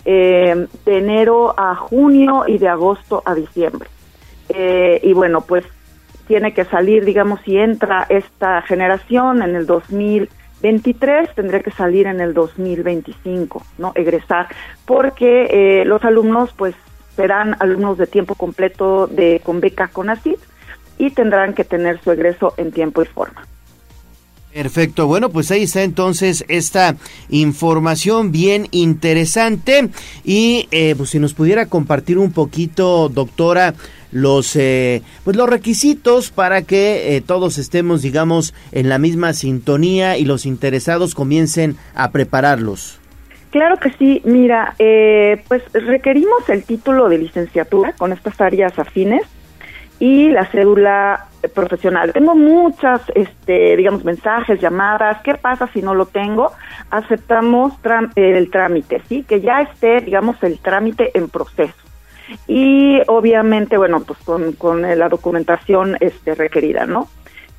eh, 0.06 0.68
de 0.86 0.98
enero 0.98 1.54
a 1.58 1.76
junio 1.76 2.46
y 2.48 2.58
de 2.58 2.68
agosto 2.68 3.22
a 3.26 3.36
diciembre. 3.36 3.90
Eh, 4.50 5.00
y 5.04 5.14
bueno, 5.14 5.42
pues 5.42 5.66
tiene 6.28 6.54
que 6.54 6.66
salir, 6.66 7.06
digamos, 7.06 7.42
si 7.42 7.58
entra 7.58 8.06
esta 8.10 8.62
generación 8.64 9.42
en 9.42 9.56
el 9.56 9.66
2023, 10.62 11.36
tendría 11.36 11.62
que 11.62 11.72
salir 11.72 12.08
en 12.08 12.22
el 12.22 12.34
2025, 12.34 13.64
¿no? 13.78 13.92
Egresar, 13.96 14.48
porque 14.86 15.84
los 15.86 16.04
alumnos, 16.04 16.52
pues, 16.56 16.76
serán 17.16 17.56
alumnos 17.60 17.98
de 17.98 18.08
tiempo 18.08 18.36
completo 18.36 19.08
de 19.08 19.42
con 19.44 19.60
beca 19.60 19.90
CONACYT 19.90 20.40
y 20.98 21.10
tendrán 21.12 21.54
que 21.54 21.66
tener 21.66 22.02
su 22.02 22.12
egreso 22.12 22.54
en 22.58 22.72
tiempo 22.72 23.02
y 23.02 23.06
forma. 23.06 23.46
Perfecto, 24.54 25.06
bueno, 25.06 25.30
pues 25.30 25.52
ahí 25.52 25.64
está 25.64 25.84
entonces 25.84 26.44
esta 26.48 26.96
información 27.30 28.32
bien 28.32 28.68
interesante 28.72 29.90
y 30.24 30.68
eh, 30.72 30.96
pues 30.98 31.12
si 31.12 31.20
nos 31.20 31.36
pudiera 31.36 31.68
compartir 31.68 32.18
un 32.18 32.32
poquito, 32.32 33.10
doctora, 33.10 33.76
los 34.12 34.56
eh, 34.56 35.02
pues 35.24 35.38
los 35.38 35.50
requisitos 35.50 36.32
para 36.32 36.64
que 36.64 37.16
eh, 37.16 37.22
todos 37.22 37.58
estemos, 37.58 38.02
digamos, 38.02 38.54
en 38.72 38.90
la 38.90 38.98
misma 38.98 39.34
sintonía 39.34 40.18
y 40.18 40.26
los 40.26 40.46
interesados 40.46 41.16
comiencen 41.16 41.76
a 41.96 42.12
prepararlos. 42.12 43.00
Claro 43.52 43.78
que 43.78 43.92
sí, 43.94 44.22
mira, 44.26 44.76
eh, 44.78 45.44
pues 45.48 45.64
requerimos 45.74 46.48
el 46.50 46.64
título 46.64 47.10
de 47.10 47.18
licenciatura 47.18 47.94
con 47.94 48.14
estas 48.14 48.40
áreas 48.40 48.78
afines 48.78 49.24
y 50.00 50.30
la 50.30 50.46
cédula 50.46 51.26
profesional. 51.54 52.14
Tengo 52.14 52.36
muchas, 52.36 53.02
este, 53.16 53.76
digamos, 53.76 54.06
mensajes, 54.06 54.62
llamadas. 54.62 55.22
¿Qué 55.24 55.34
pasa 55.36 55.68
si 55.74 55.82
no 55.82 55.96
lo 55.96 56.06
tengo? 56.06 56.52
Aceptamos 56.92 57.74
el 58.16 58.52
trámite, 58.52 59.02
¿sí? 59.10 59.24
Que 59.24 59.42
ya 59.42 59.62
esté, 59.62 60.02
digamos, 60.02 60.42
el 60.44 60.60
trámite 60.60 61.12
en 61.18 61.30
proceso. 61.30 61.89
Y 62.48 63.00
obviamente, 63.08 63.78
bueno, 63.78 64.02
pues 64.02 64.20
con, 64.20 64.54
con 64.54 64.82
la 64.82 65.10
documentación 65.10 65.98
este, 66.00 66.36
requerida, 66.36 66.86
¿no? 66.86 67.08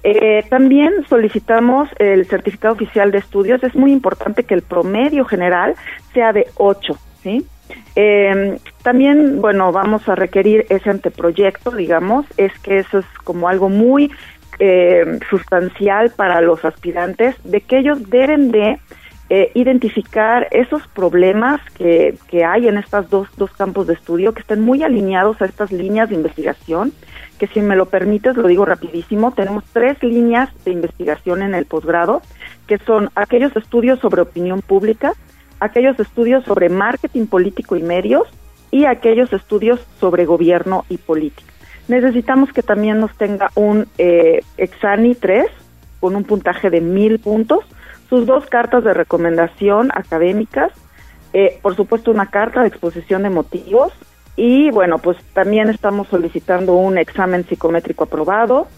Eh, 0.02 0.44
también 0.48 0.92
solicitamos 1.08 1.88
el 1.98 2.26
certificado 2.26 2.74
oficial 2.74 3.10
de 3.10 3.18
estudios. 3.18 3.62
Es 3.62 3.74
muy 3.74 3.92
importante 3.92 4.44
que 4.44 4.54
el 4.54 4.62
promedio 4.62 5.24
general 5.24 5.74
sea 6.14 6.32
de 6.32 6.46
8, 6.56 6.96
¿sí? 7.22 7.46
Eh, 7.96 8.58
también, 8.82 9.40
bueno, 9.40 9.72
vamos 9.72 10.08
a 10.08 10.14
requerir 10.14 10.66
ese 10.70 10.90
anteproyecto, 10.90 11.70
digamos, 11.70 12.26
es 12.36 12.52
que 12.60 12.78
eso 12.78 12.98
es 12.98 13.06
como 13.24 13.48
algo 13.48 13.68
muy 13.68 14.10
eh, 14.58 15.18
sustancial 15.28 16.10
para 16.16 16.40
los 16.40 16.64
aspirantes, 16.64 17.36
de 17.44 17.60
que 17.60 17.78
ellos 17.78 18.10
deben 18.10 18.50
de 18.50 18.78
eh, 19.32 19.52
identificar 19.54 20.48
esos 20.50 20.86
problemas 20.88 21.60
que, 21.78 22.18
que 22.28 22.44
hay 22.44 22.66
en 22.66 22.78
estos 22.78 23.08
dos, 23.08 23.28
dos 23.36 23.52
campos 23.52 23.86
de 23.86 23.94
estudio, 23.94 24.34
que 24.34 24.40
estén 24.40 24.60
muy 24.60 24.82
alineados 24.82 25.40
a 25.40 25.44
estas 25.44 25.70
líneas 25.70 26.08
de 26.08 26.16
investigación, 26.16 26.92
que 27.38 27.46
si 27.46 27.60
me 27.60 27.76
lo 27.76 27.86
permites, 27.86 28.36
lo 28.36 28.48
digo 28.48 28.64
rapidísimo, 28.64 29.30
tenemos 29.30 29.62
tres 29.72 30.02
líneas 30.02 30.50
de 30.64 30.72
investigación 30.72 31.42
en 31.42 31.54
el 31.54 31.64
posgrado, 31.64 32.22
que 32.66 32.78
son 32.78 33.10
aquellos 33.14 33.56
estudios 33.56 34.00
sobre 34.00 34.20
opinión 34.20 34.62
pública, 34.62 35.12
aquellos 35.60 35.98
estudios 36.00 36.44
sobre 36.44 36.68
marketing 36.68 37.26
político 37.26 37.76
y 37.76 37.82
medios 37.82 38.26
y 38.72 38.86
aquellos 38.86 39.32
estudios 39.32 39.78
sobre 40.00 40.24
gobierno 40.24 40.84
y 40.88 40.96
política. 40.96 41.52
Necesitamos 41.86 42.52
que 42.52 42.64
también 42.64 42.98
nos 42.98 43.16
tenga 43.16 43.50
un 43.54 43.86
eh, 43.96 44.40
Exani 44.56 45.14
3 45.14 45.46
con 46.00 46.16
un 46.16 46.24
puntaje 46.24 46.68
de 46.68 46.80
mil 46.80 47.20
puntos, 47.20 47.64
sus 48.10 48.26
dos 48.26 48.44
cartas 48.46 48.84
de 48.84 48.92
recomendación 48.92 49.90
académicas, 49.94 50.72
eh, 51.32 51.58
por 51.62 51.76
supuesto 51.76 52.10
una 52.10 52.26
carta 52.26 52.60
de 52.60 52.68
exposición 52.68 53.22
de 53.22 53.30
motivos 53.30 53.92
y 54.36 54.70
bueno, 54.70 54.98
pues 54.98 55.16
también 55.32 55.70
estamos 55.70 56.08
solicitando 56.08 56.74
un 56.74 56.98
examen 56.98 57.44
psicométrico 57.44 58.04
aprobado, 58.04 58.68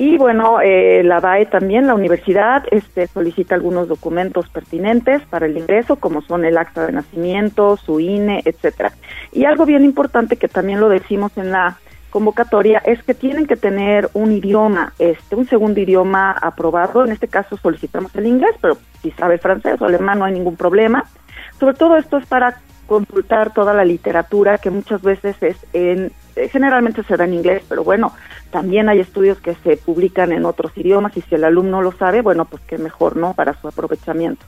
y 0.00 0.16
bueno, 0.16 0.60
eh, 0.60 1.02
la 1.02 1.20
DAE 1.20 1.46
también, 1.46 1.88
la 1.88 1.94
universidad, 1.94 2.62
este, 2.70 3.08
solicita 3.08 3.56
algunos 3.56 3.88
documentos 3.88 4.48
pertinentes 4.48 5.22
para 5.22 5.46
el 5.46 5.58
ingreso, 5.58 5.96
como 5.96 6.22
son 6.22 6.44
el 6.44 6.56
acta 6.56 6.86
de 6.86 6.92
nacimiento, 6.92 7.76
su 7.76 7.98
INE, 7.98 8.42
etcétera. 8.44 8.92
Y 9.32 9.44
algo 9.44 9.66
bien 9.66 9.84
importante 9.84 10.36
que 10.36 10.46
también 10.46 10.78
lo 10.78 10.88
decimos 10.88 11.36
en 11.36 11.50
la 11.50 11.78
convocatoria 12.10 12.78
es 12.78 13.02
que 13.02 13.14
tienen 13.14 13.46
que 13.46 13.56
tener 13.56 14.10
un 14.14 14.32
idioma, 14.32 14.92
este, 14.98 15.36
un 15.36 15.46
segundo 15.46 15.80
idioma 15.80 16.32
aprobado. 16.32 17.04
En 17.04 17.12
este 17.12 17.28
caso 17.28 17.56
solicitamos 17.56 18.14
el 18.16 18.26
inglés, 18.26 18.54
pero 18.60 18.78
si 19.02 19.10
sabe 19.12 19.38
francés 19.38 19.80
o 19.80 19.84
alemán 19.84 20.18
no 20.18 20.24
hay 20.24 20.32
ningún 20.32 20.56
problema. 20.56 21.04
Sobre 21.58 21.74
todo 21.74 21.96
esto 21.96 22.18
es 22.18 22.26
para 22.26 22.60
consultar 22.86 23.52
toda 23.52 23.74
la 23.74 23.84
literatura 23.84 24.58
que 24.58 24.70
muchas 24.70 25.02
veces 25.02 25.36
es 25.42 25.56
en 25.72 26.10
generalmente 26.50 27.02
se 27.02 27.16
da 27.16 27.24
en 27.24 27.34
inglés, 27.34 27.62
pero 27.68 27.82
bueno, 27.82 28.12
también 28.50 28.88
hay 28.88 29.00
estudios 29.00 29.40
que 29.40 29.54
se 29.56 29.76
publican 29.76 30.30
en 30.30 30.44
otros 30.44 30.70
idiomas 30.76 31.16
y 31.16 31.22
si 31.22 31.34
el 31.34 31.44
alumno 31.44 31.82
lo 31.82 31.92
sabe, 31.92 32.22
bueno, 32.22 32.44
pues 32.44 32.62
qué 32.62 32.78
mejor, 32.78 33.16
¿no? 33.16 33.34
Para 33.34 33.54
su 33.54 33.66
aprovechamiento. 33.66 34.46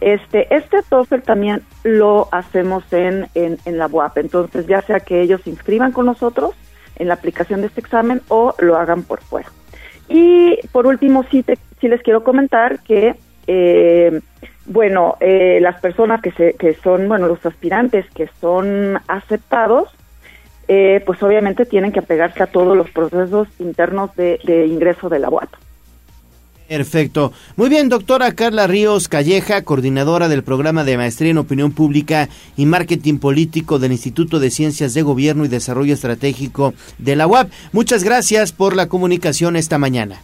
Este, 0.00 0.54
este 0.54 0.82
TOEFL 0.88 1.20
también 1.20 1.62
lo 1.82 2.28
hacemos 2.32 2.84
en, 2.92 3.28
en, 3.34 3.78
la 3.78 3.86
UAP, 3.86 4.18
entonces 4.18 4.66
ya 4.66 4.80
sea 4.82 5.00
que 5.00 5.20
ellos 5.20 5.40
se 5.42 5.50
inscriban 5.50 5.92
con 5.92 6.06
nosotros 6.06 6.54
en 6.96 7.08
la 7.08 7.14
aplicación 7.14 7.60
de 7.60 7.68
este 7.68 7.80
examen 7.80 8.20
o 8.28 8.54
lo 8.58 8.76
hagan 8.76 9.02
por 9.02 9.20
fuera. 9.20 9.48
Y 10.08 10.58
por 10.72 10.86
último, 10.86 11.24
sí, 11.30 11.42
te, 11.42 11.58
sí 11.80 11.88
les 11.88 12.02
quiero 12.02 12.24
comentar 12.24 12.80
que, 12.80 13.14
eh, 13.46 14.20
bueno, 14.66 15.16
eh, 15.20 15.58
las 15.60 15.80
personas 15.80 16.20
que, 16.20 16.32
se, 16.32 16.54
que 16.54 16.74
son, 16.74 17.08
bueno, 17.08 17.26
los 17.26 17.44
aspirantes 17.44 18.06
que 18.10 18.28
son 18.40 18.98
aceptados, 19.08 19.94
eh, 20.68 21.02
pues 21.04 21.22
obviamente 21.22 21.66
tienen 21.66 21.92
que 21.92 21.98
apegarse 21.98 22.42
a 22.42 22.46
todos 22.46 22.76
los 22.76 22.90
procesos 22.90 23.48
internos 23.58 24.14
de, 24.16 24.66
ingreso 24.66 25.08
de 25.08 25.18
la 25.18 25.28
UAT. 25.28 25.50
Perfecto. 26.68 27.32
Muy 27.56 27.68
bien, 27.68 27.88
doctora 27.88 28.32
Carla 28.32 28.66
Ríos 28.66 29.08
Calleja, 29.08 29.62
coordinadora 29.62 30.28
del 30.28 30.42
programa 30.42 30.82
de 30.82 30.96
Maestría 30.96 31.30
en 31.30 31.38
Opinión 31.38 31.72
Pública 31.72 32.28
y 32.56 32.64
Marketing 32.64 33.18
Político 33.18 33.78
del 33.78 33.92
Instituto 33.92 34.40
de 34.40 34.50
Ciencias 34.50 34.94
de 34.94 35.02
Gobierno 35.02 35.44
y 35.44 35.48
Desarrollo 35.48 35.92
Estratégico 35.92 36.72
de 36.98 37.16
la 37.16 37.26
UAP. 37.26 37.50
Muchas 37.72 38.02
gracias 38.02 38.52
por 38.52 38.76
la 38.76 38.88
comunicación 38.88 39.56
esta 39.56 39.78
mañana. 39.78 40.16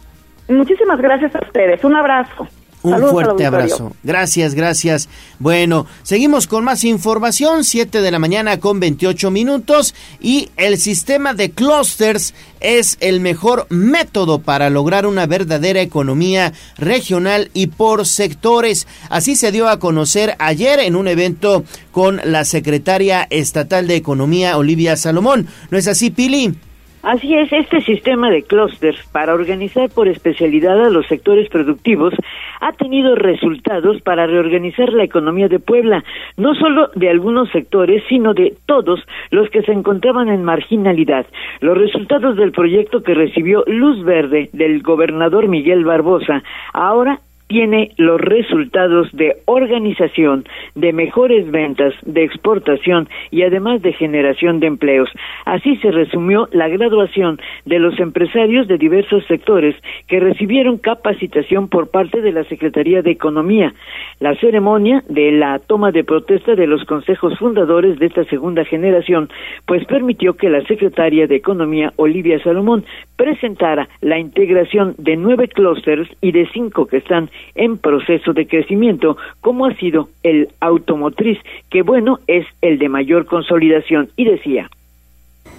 Muchísimas 0.49 0.99
gracias 0.99 1.35
a 1.35 1.39
ustedes. 1.45 1.83
Un 1.83 1.95
abrazo. 1.95 2.47
Un 2.83 3.09
fuerte 3.09 3.45
abrazo. 3.45 3.93
Gracias, 4.03 4.55
gracias. 4.55 5.07
Bueno, 5.37 5.85
seguimos 6.01 6.47
con 6.47 6.63
más 6.63 6.83
información, 6.83 7.63
7 7.63 8.01
de 8.01 8.11
la 8.11 8.17
mañana 8.17 8.59
con 8.59 8.79
28 8.79 9.29
minutos 9.29 9.93
y 10.19 10.49
el 10.57 10.77
sistema 10.79 11.33
de 11.33 11.51
clusters 11.51 12.33
es 12.59 12.97
el 12.99 13.19
mejor 13.19 13.67
método 13.69 14.39
para 14.39 14.69
lograr 14.69 15.05
una 15.05 15.27
verdadera 15.27 15.81
economía 15.81 16.53
regional 16.77 17.51
y 17.53 17.67
por 17.67 18.07
sectores. 18.07 18.87
Así 19.09 19.35
se 19.35 19.51
dio 19.51 19.67
a 19.67 19.79
conocer 19.79 20.35
ayer 20.39 20.79
en 20.79 20.95
un 20.95 21.07
evento 21.07 21.63
con 21.91 22.19
la 22.23 22.45
secretaria 22.45 23.27
estatal 23.29 23.87
de 23.87 23.95
Economía, 23.95 24.57
Olivia 24.57 24.95
Salomón. 24.95 25.47
¿No 25.69 25.77
es 25.77 25.87
así, 25.87 26.09
Pili? 26.09 26.55
Así 27.03 27.33
es, 27.35 27.51
este 27.51 27.81
sistema 27.81 28.29
de 28.29 28.43
clústeres 28.43 29.03
para 29.11 29.33
organizar 29.33 29.89
por 29.89 30.07
especialidad 30.07 30.79
a 30.85 30.91
los 30.91 31.07
sectores 31.07 31.49
productivos 31.49 32.13
ha 32.59 32.73
tenido 32.73 33.15
resultados 33.15 33.99
para 34.03 34.27
reorganizar 34.27 34.93
la 34.93 35.03
economía 35.03 35.47
de 35.47 35.57
Puebla, 35.57 36.03
no 36.37 36.53
solo 36.53 36.91
de 36.93 37.09
algunos 37.09 37.49
sectores, 37.49 38.03
sino 38.07 38.35
de 38.35 38.53
todos 38.67 38.99
los 39.31 39.49
que 39.49 39.63
se 39.63 39.71
encontraban 39.71 40.29
en 40.29 40.43
marginalidad. 40.43 41.25
Los 41.59 41.75
resultados 41.75 42.35
del 42.35 42.51
proyecto 42.51 43.01
que 43.01 43.15
recibió 43.15 43.63
luz 43.65 44.03
verde 44.03 44.49
del 44.53 44.83
gobernador 44.83 45.47
Miguel 45.47 45.83
Barbosa 45.83 46.43
ahora 46.71 47.19
tiene 47.51 47.91
los 47.97 48.21
resultados 48.21 49.09
de 49.11 49.35
organización, 49.43 50.45
de 50.73 50.93
mejores 50.93 51.51
ventas, 51.51 51.93
de 52.03 52.23
exportación 52.23 53.09
y 53.29 53.41
además 53.41 53.81
de 53.81 53.91
generación 53.91 54.61
de 54.61 54.67
empleos. 54.67 55.09
Así 55.43 55.75
se 55.81 55.91
resumió 55.91 56.47
la 56.53 56.69
graduación 56.69 57.41
de 57.65 57.79
los 57.79 57.99
empresarios 57.99 58.69
de 58.69 58.77
diversos 58.77 59.25
sectores 59.25 59.75
que 60.07 60.21
recibieron 60.21 60.77
capacitación 60.77 61.67
por 61.67 61.91
parte 61.91 62.21
de 62.21 62.31
la 62.31 62.45
Secretaría 62.45 63.01
de 63.01 63.11
Economía. 63.11 63.73
La 64.21 64.33
ceremonia 64.35 65.03
de 65.09 65.33
la 65.33 65.59
toma 65.59 65.91
de 65.91 66.05
protesta 66.05 66.55
de 66.55 66.67
los 66.67 66.85
consejos 66.85 67.37
fundadores 67.37 67.99
de 67.99 68.05
esta 68.05 68.23
segunda 68.23 68.63
generación, 68.63 69.27
pues 69.65 69.83
permitió 69.87 70.35
que 70.35 70.49
la 70.49 70.63
secretaria 70.67 71.27
de 71.27 71.35
Economía, 71.35 71.91
Olivia 71.97 72.41
Salomón, 72.41 72.85
presentara 73.17 73.89
la 73.99 74.19
integración 74.19 74.95
de 74.97 75.17
nueve 75.17 75.49
clústeres 75.49 76.07
y 76.21 76.31
de 76.31 76.47
cinco 76.53 76.85
que 76.85 76.97
están 76.97 77.29
en 77.55 77.77
proceso 77.77 78.33
de 78.33 78.47
crecimiento, 78.47 79.17
como 79.41 79.65
ha 79.65 79.75
sido 79.75 80.09
el 80.23 80.49
automotriz, 80.59 81.39
que 81.69 81.81
bueno, 81.81 82.19
es 82.27 82.45
el 82.61 82.79
de 82.79 82.89
mayor 82.89 83.25
consolidación. 83.25 84.09
Y 84.15 84.25
decía, 84.25 84.69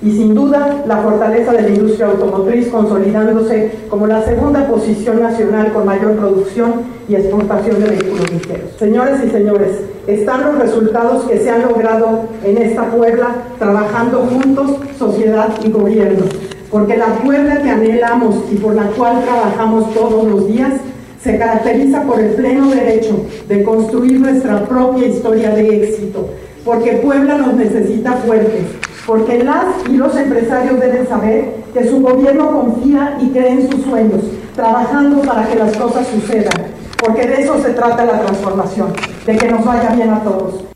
y 0.03 0.11
sin 0.11 0.35
duda 0.35 0.83
la 0.87 0.97
fortaleza 0.97 1.53
de 1.53 1.63
la 1.63 1.69
industria 1.69 2.09
automotriz 2.09 2.69
consolidándose 2.69 3.71
como 3.89 4.09
la 4.09 4.23
segunda 4.25 4.67
posición 4.67 5.21
nacional 5.21 5.73
con 5.73 5.87
mayor 5.87 6.17
producción 6.17 6.73
y 7.09 7.15
exportación 7.15 7.81
de 7.81 7.91
vehículos 7.91 8.33
ligeros. 8.33 8.73
Señores 8.79 9.21
y 9.25 9.31
señores, 9.31 9.81
están 10.09 10.43
los 10.43 10.59
resultados 10.59 11.25
que 11.25 11.39
se 11.39 11.51
han 11.51 11.63
logrado 11.63 12.25
en 12.43 12.59
esta 12.59 12.91
Puebla 12.91 13.29
trabajando 13.61 14.27
juntos, 14.27 14.73
sociedad 14.99 15.55
y 15.65 15.71
gobierno, 15.71 16.25
porque 16.69 16.97
la 16.97 17.15
Puebla 17.23 17.63
que 17.63 17.71
anhelamos 17.71 18.43
y 18.51 18.57
por 18.57 18.75
la 18.75 18.87
cual 18.87 19.23
trabajamos 19.23 19.95
todos 19.95 20.25
los 20.29 20.49
días 20.49 20.81
se 21.23 21.39
caracteriza 21.39 22.03
por 22.03 22.19
el 22.19 22.33
pleno 22.33 22.71
derecho 22.71 23.25
de 23.49 23.63
construir 23.63 24.19
nuestra 24.21 24.65
propia 24.65 25.07
historia 25.07 25.51
de 25.51 25.85
éxito, 25.85 26.29
porque 26.65 26.95
Puebla 26.95 27.39
nos 27.39 27.55
necesita 27.55 28.13
fuertes, 28.13 28.65
porque 29.07 29.43
las 29.43 29.67
y 29.89 29.97
los 29.97 30.17
empresarios 30.17 30.81
deben 30.81 31.07
saber 31.07 31.63
que 31.73 31.89
su 31.89 32.01
gobierno 32.01 32.51
confía 32.51 33.19
y 33.21 33.29
cree 33.29 33.53
en 33.53 33.71
sus 33.71 33.83
sueños, 33.83 34.21
trabajando 34.57 35.23
para 35.23 35.47
que 35.47 35.57
las 35.57 35.77
cosas 35.77 36.07
sucedan, 36.09 36.67
porque 36.99 37.27
de 37.27 37.43
eso 37.43 37.61
se 37.63 37.71
trata 37.71 38.05
la 38.05 38.21
transformación, 38.21 38.93
de 39.25 39.37
que 39.37 39.49
nos 39.49 39.65
vaya 39.65 39.91
bien 39.95 40.11
a 40.11 40.23
todos. 40.25 40.72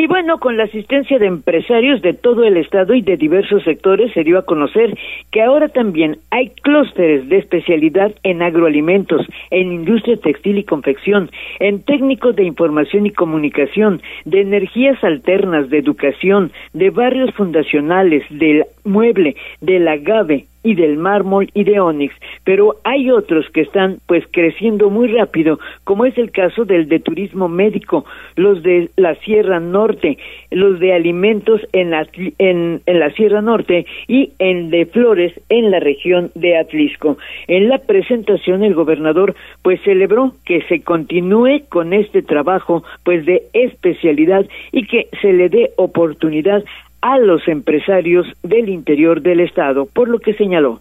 Y 0.00 0.06
bueno, 0.06 0.40
con 0.40 0.56
la 0.56 0.64
asistencia 0.64 1.18
de 1.18 1.26
empresarios 1.26 2.00
de 2.00 2.14
todo 2.14 2.44
el 2.44 2.56
estado 2.56 2.94
y 2.94 3.02
de 3.02 3.18
diversos 3.18 3.62
sectores 3.64 4.10
se 4.14 4.24
dio 4.24 4.38
a 4.38 4.46
conocer 4.46 4.96
que 5.30 5.42
ahora 5.42 5.68
también 5.68 6.16
hay 6.30 6.48
clústeres 6.62 7.28
de 7.28 7.36
especialidad 7.36 8.10
en 8.22 8.40
agroalimentos, 8.40 9.26
en 9.50 9.70
industria 9.70 10.16
textil 10.16 10.56
y 10.56 10.64
confección, 10.64 11.30
en 11.58 11.82
técnicos 11.82 12.34
de 12.34 12.44
información 12.44 13.04
y 13.04 13.10
comunicación, 13.10 14.00
de 14.24 14.40
energías 14.40 15.04
alternas, 15.04 15.68
de 15.68 15.76
educación, 15.76 16.50
de 16.72 16.88
barrios 16.88 17.34
fundacionales, 17.34 18.24
del 18.30 18.64
mueble, 18.84 19.36
del 19.60 19.86
agave, 19.86 20.46
y 20.62 20.74
del 20.74 20.96
mármol 20.96 21.50
y 21.54 21.64
de 21.64 21.80
ónix, 21.80 22.14
pero 22.44 22.76
hay 22.84 23.10
otros 23.10 23.48
que 23.50 23.62
están 23.62 23.98
pues 24.06 24.24
creciendo 24.30 24.90
muy 24.90 25.08
rápido, 25.08 25.58
como 25.84 26.04
es 26.04 26.16
el 26.18 26.30
caso 26.30 26.64
del 26.64 26.88
de 26.88 27.00
turismo 27.00 27.48
médico, 27.48 28.04
los 28.36 28.62
de 28.62 28.90
la 28.96 29.14
Sierra 29.16 29.60
Norte, 29.60 30.18
los 30.50 30.78
de 30.80 30.92
alimentos 30.92 31.60
en 31.72 31.90
la, 31.90 32.06
en, 32.38 32.82
la 32.86 33.10
Sierra 33.10 33.40
Norte 33.40 33.86
y 34.06 34.32
el 34.38 34.70
de 34.70 34.86
flores 34.86 35.32
en 35.48 35.70
la 35.70 35.80
región 35.80 36.30
de 36.34 36.58
Atlisco. 36.58 37.16
En 37.48 37.68
la 37.68 37.78
presentación 37.78 38.62
el 38.62 38.74
gobernador 38.74 39.34
pues 39.62 39.80
celebró 39.82 40.34
que 40.44 40.62
se 40.62 40.82
continúe 40.82 41.62
con 41.68 41.92
este 41.92 42.22
trabajo 42.22 42.84
pues 43.04 43.24
de 43.26 43.42
especialidad 43.52 44.46
y 44.72 44.86
que 44.86 45.08
se 45.22 45.32
le 45.32 45.48
dé 45.48 45.70
oportunidad 45.76 46.64
a 47.00 47.18
los 47.18 47.46
empresarios 47.48 48.26
del 48.42 48.68
interior 48.68 49.22
del 49.22 49.40
estado, 49.40 49.86
por 49.86 50.08
lo 50.08 50.18
que 50.18 50.34
señaló. 50.34 50.80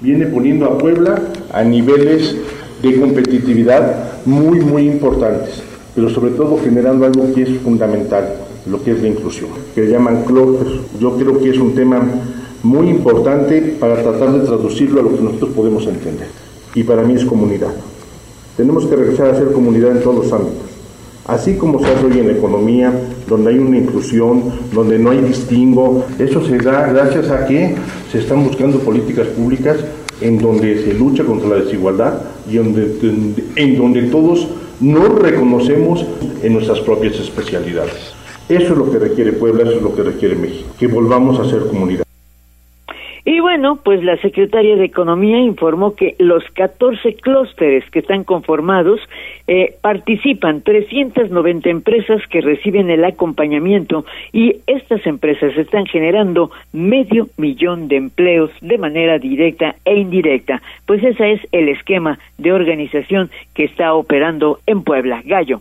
Viene 0.00 0.26
poniendo 0.26 0.66
a 0.66 0.78
Puebla 0.78 1.20
a 1.52 1.62
niveles 1.62 2.36
de 2.82 3.00
competitividad 3.00 4.24
muy, 4.26 4.60
muy 4.60 4.88
importantes, 4.88 5.62
pero 5.94 6.08
sobre 6.08 6.32
todo 6.32 6.58
generando 6.58 7.06
algo 7.06 7.32
que 7.34 7.42
es 7.42 7.58
fundamental, 7.58 8.34
lo 8.66 8.82
que 8.82 8.92
es 8.92 9.02
la 9.02 9.08
inclusión, 9.08 9.50
que 9.74 9.82
le 9.82 9.90
llaman 9.90 10.24
clusters. 10.24 10.80
Yo 11.00 11.16
creo 11.16 11.40
que 11.40 11.50
es 11.50 11.58
un 11.58 11.74
tema 11.74 12.00
muy 12.62 12.88
importante 12.88 13.76
para 13.80 14.02
tratar 14.02 14.32
de 14.32 14.46
traducirlo 14.46 15.00
a 15.00 15.04
lo 15.04 15.16
que 15.16 15.22
nosotros 15.22 15.50
podemos 15.50 15.86
entender. 15.86 16.28
Y 16.74 16.82
para 16.84 17.02
mí 17.02 17.14
es 17.14 17.24
comunidad. 17.24 17.72
Tenemos 18.56 18.86
que 18.86 18.96
regresar 18.96 19.30
a 19.30 19.36
ser 19.36 19.52
comunidad 19.52 19.96
en 19.96 20.02
todos 20.02 20.24
los 20.24 20.32
ámbitos 20.32 20.77
así 21.28 21.54
como 21.54 21.78
se 21.78 21.86
hace 21.86 22.06
hoy 22.06 22.18
en 22.18 22.26
la 22.26 22.32
economía, 22.32 22.92
donde 23.28 23.50
hay 23.50 23.58
una 23.58 23.78
inclusión, 23.78 24.42
donde 24.72 24.98
no 24.98 25.10
hay 25.10 25.20
distingo. 25.20 26.04
Eso 26.18 26.44
se 26.44 26.58
da 26.58 26.90
gracias 26.92 27.30
a 27.30 27.46
que 27.46 27.76
se 28.10 28.18
están 28.18 28.42
buscando 28.42 28.80
políticas 28.80 29.28
públicas 29.28 29.76
en 30.20 30.38
donde 30.38 30.82
se 30.82 30.94
lucha 30.94 31.24
contra 31.24 31.50
la 31.50 31.56
desigualdad 31.56 32.22
y 32.50 32.56
en 32.56 33.78
donde 33.78 34.02
todos 34.04 34.48
nos 34.80 35.18
reconocemos 35.18 36.04
en 36.42 36.54
nuestras 36.54 36.80
propias 36.80 37.14
especialidades. 37.20 38.14
Eso 38.48 38.72
es 38.72 38.78
lo 38.78 38.90
que 38.90 38.98
requiere 38.98 39.32
Puebla, 39.32 39.64
eso 39.64 39.76
es 39.76 39.82
lo 39.82 39.94
que 39.94 40.02
requiere 40.02 40.34
México, 40.34 40.70
que 40.78 40.86
volvamos 40.86 41.38
a 41.38 41.50
ser 41.50 41.66
comunidad. 41.66 42.07
Y 43.38 43.40
bueno, 43.40 43.78
pues 43.84 44.02
la 44.02 44.16
secretaria 44.16 44.74
de 44.74 44.86
Economía 44.86 45.38
informó 45.38 45.94
que 45.94 46.16
los 46.18 46.42
14 46.54 47.14
clústeres 47.14 47.88
que 47.92 48.00
están 48.00 48.24
conformados 48.24 48.98
eh, 49.46 49.76
participan 49.80 50.62
390 50.62 51.70
empresas 51.70 52.20
que 52.26 52.40
reciben 52.40 52.90
el 52.90 53.04
acompañamiento 53.04 54.04
y 54.32 54.56
estas 54.66 55.06
empresas 55.06 55.56
están 55.56 55.86
generando 55.86 56.50
medio 56.72 57.28
millón 57.36 57.86
de 57.86 57.98
empleos 57.98 58.50
de 58.60 58.76
manera 58.76 59.20
directa 59.20 59.76
e 59.84 59.94
indirecta. 59.94 60.60
Pues 60.84 61.04
ese 61.04 61.34
es 61.34 61.40
el 61.52 61.68
esquema 61.68 62.18
de 62.38 62.50
organización 62.50 63.30
que 63.54 63.62
está 63.62 63.94
operando 63.94 64.58
en 64.66 64.82
Puebla. 64.82 65.22
Gallo. 65.24 65.60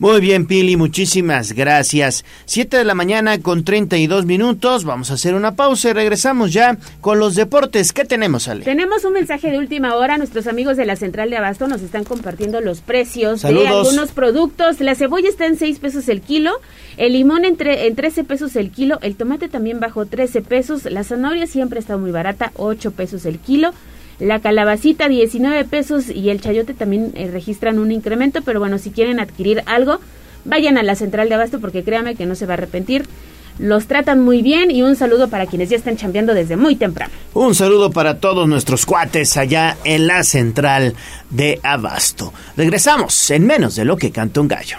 Muy 0.00 0.20
bien, 0.20 0.46
Pili, 0.46 0.76
muchísimas 0.76 1.52
gracias. 1.52 2.24
Siete 2.46 2.76
de 2.76 2.84
la 2.84 2.96
mañana 2.96 3.38
con 3.38 3.62
32 3.62 4.26
minutos. 4.26 4.84
Vamos 4.84 5.12
a 5.12 5.14
hacer 5.14 5.34
una 5.36 5.54
pausa 5.54 5.90
y 5.90 5.92
regresamos 5.92 6.52
ya 6.52 6.78
con 7.00 7.20
los 7.20 7.36
deportes. 7.36 7.92
¿Qué 7.92 8.04
tenemos, 8.04 8.48
Ale? 8.48 8.64
Tenemos 8.64 9.04
un 9.04 9.12
mensaje 9.12 9.52
de 9.52 9.58
última 9.58 9.94
hora. 9.94 10.18
Nuestros 10.18 10.48
amigos 10.48 10.76
de 10.76 10.84
la 10.84 10.96
Central 10.96 11.30
de 11.30 11.36
Abasto 11.36 11.68
nos 11.68 11.80
están 11.80 12.02
compartiendo 12.02 12.60
los 12.60 12.80
precios 12.80 13.42
de 13.42 13.68
algunos 13.68 14.10
productos. 14.10 14.80
La 14.80 14.96
cebolla 14.96 15.28
está 15.28 15.46
en 15.46 15.56
6 15.56 15.78
pesos 15.78 16.08
el 16.08 16.22
kilo, 16.22 16.60
el 16.96 17.12
limón 17.12 17.44
entre, 17.44 17.86
en 17.86 17.94
13 17.94 18.24
pesos 18.24 18.56
el 18.56 18.72
kilo, 18.72 18.98
el 19.00 19.14
tomate 19.14 19.48
también 19.48 19.78
bajó 19.78 20.06
13 20.06 20.42
pesos, 20.42 20.84
la 20.86 21.04
zanahoria 21.04 21.46
siempre 21.46 21.78
está 21.78 21.96
muy 21.96 22.10
barata, 22.10 22.50
8 22.56 22.90
pesos 22.90 23.26
el 23.26 23.38
kilo 23.38 23.72
la 24.18 24.40
calabacita 24.40 25.08
19 25.08 25.64
pesos 25.64 26.08
y 26.08 26.30
el 26.30 26.40
chayote 26.40 26.74
también 26.74 27.12
eh, 27.14 27.28
registran 27.32 27.78
un 27.78 27.92
incremento, 27.92 28.42
pero 28.42 28.60
bueno, 28.60 28.78
si 28.78 28.90
quieren 28.90 29.20
adquirir 29.20 29.62
algo, 29.66 30.00
vayan 30.44 30.78
a 30.78 30.82
la 30.82 30.94
central 30.94 31.28
de 31.28 31.34
abasto 31.34 31.60
porque 31.60 31.82
créame 31.84 32.14
que 32.14 32.26
no 32.26 32.34
se 32.34 32.46
va 32.46 32.54
a 32.54 32.56
arrepentir. 32.56 33.06
Los 33.58 33.86
tratan 33.86 34.20
muy 34.20 34.42
bien 34.42 34.72
y 34.72 34.82
un 34.82 34.96
saludo 34.96 35.28
para 35.28 35.46
quienes 35.46 35.70
ya 35.70 35.76
están 35.76 35.96
chambeando 35.96 36.34
desde 36.34 36.56
muy 36.56 36.74
temprano. 36.74 37.12
Un 37.34 37.54
saludo 37.54 37.90
para 37.90 38.18
todos 38.18 38.48
nuestros 38.48 38.84
cuates 38.84 39.36
allá 39.36 39.76
en 39.84 40.08
la 40.08 40.24
central 40.24 40.94
de 41.30 41.60
abasto. 41.62 42.32
Regresamos 42.56 43.30
en 43.30 43.46
menos 43.46 43.76
de 43.76 43.84
lo 43.84 43.96
que 43.96 44.10
canta 44.10 44.40
un 44.40 44.48
gallo. 44.48 44.78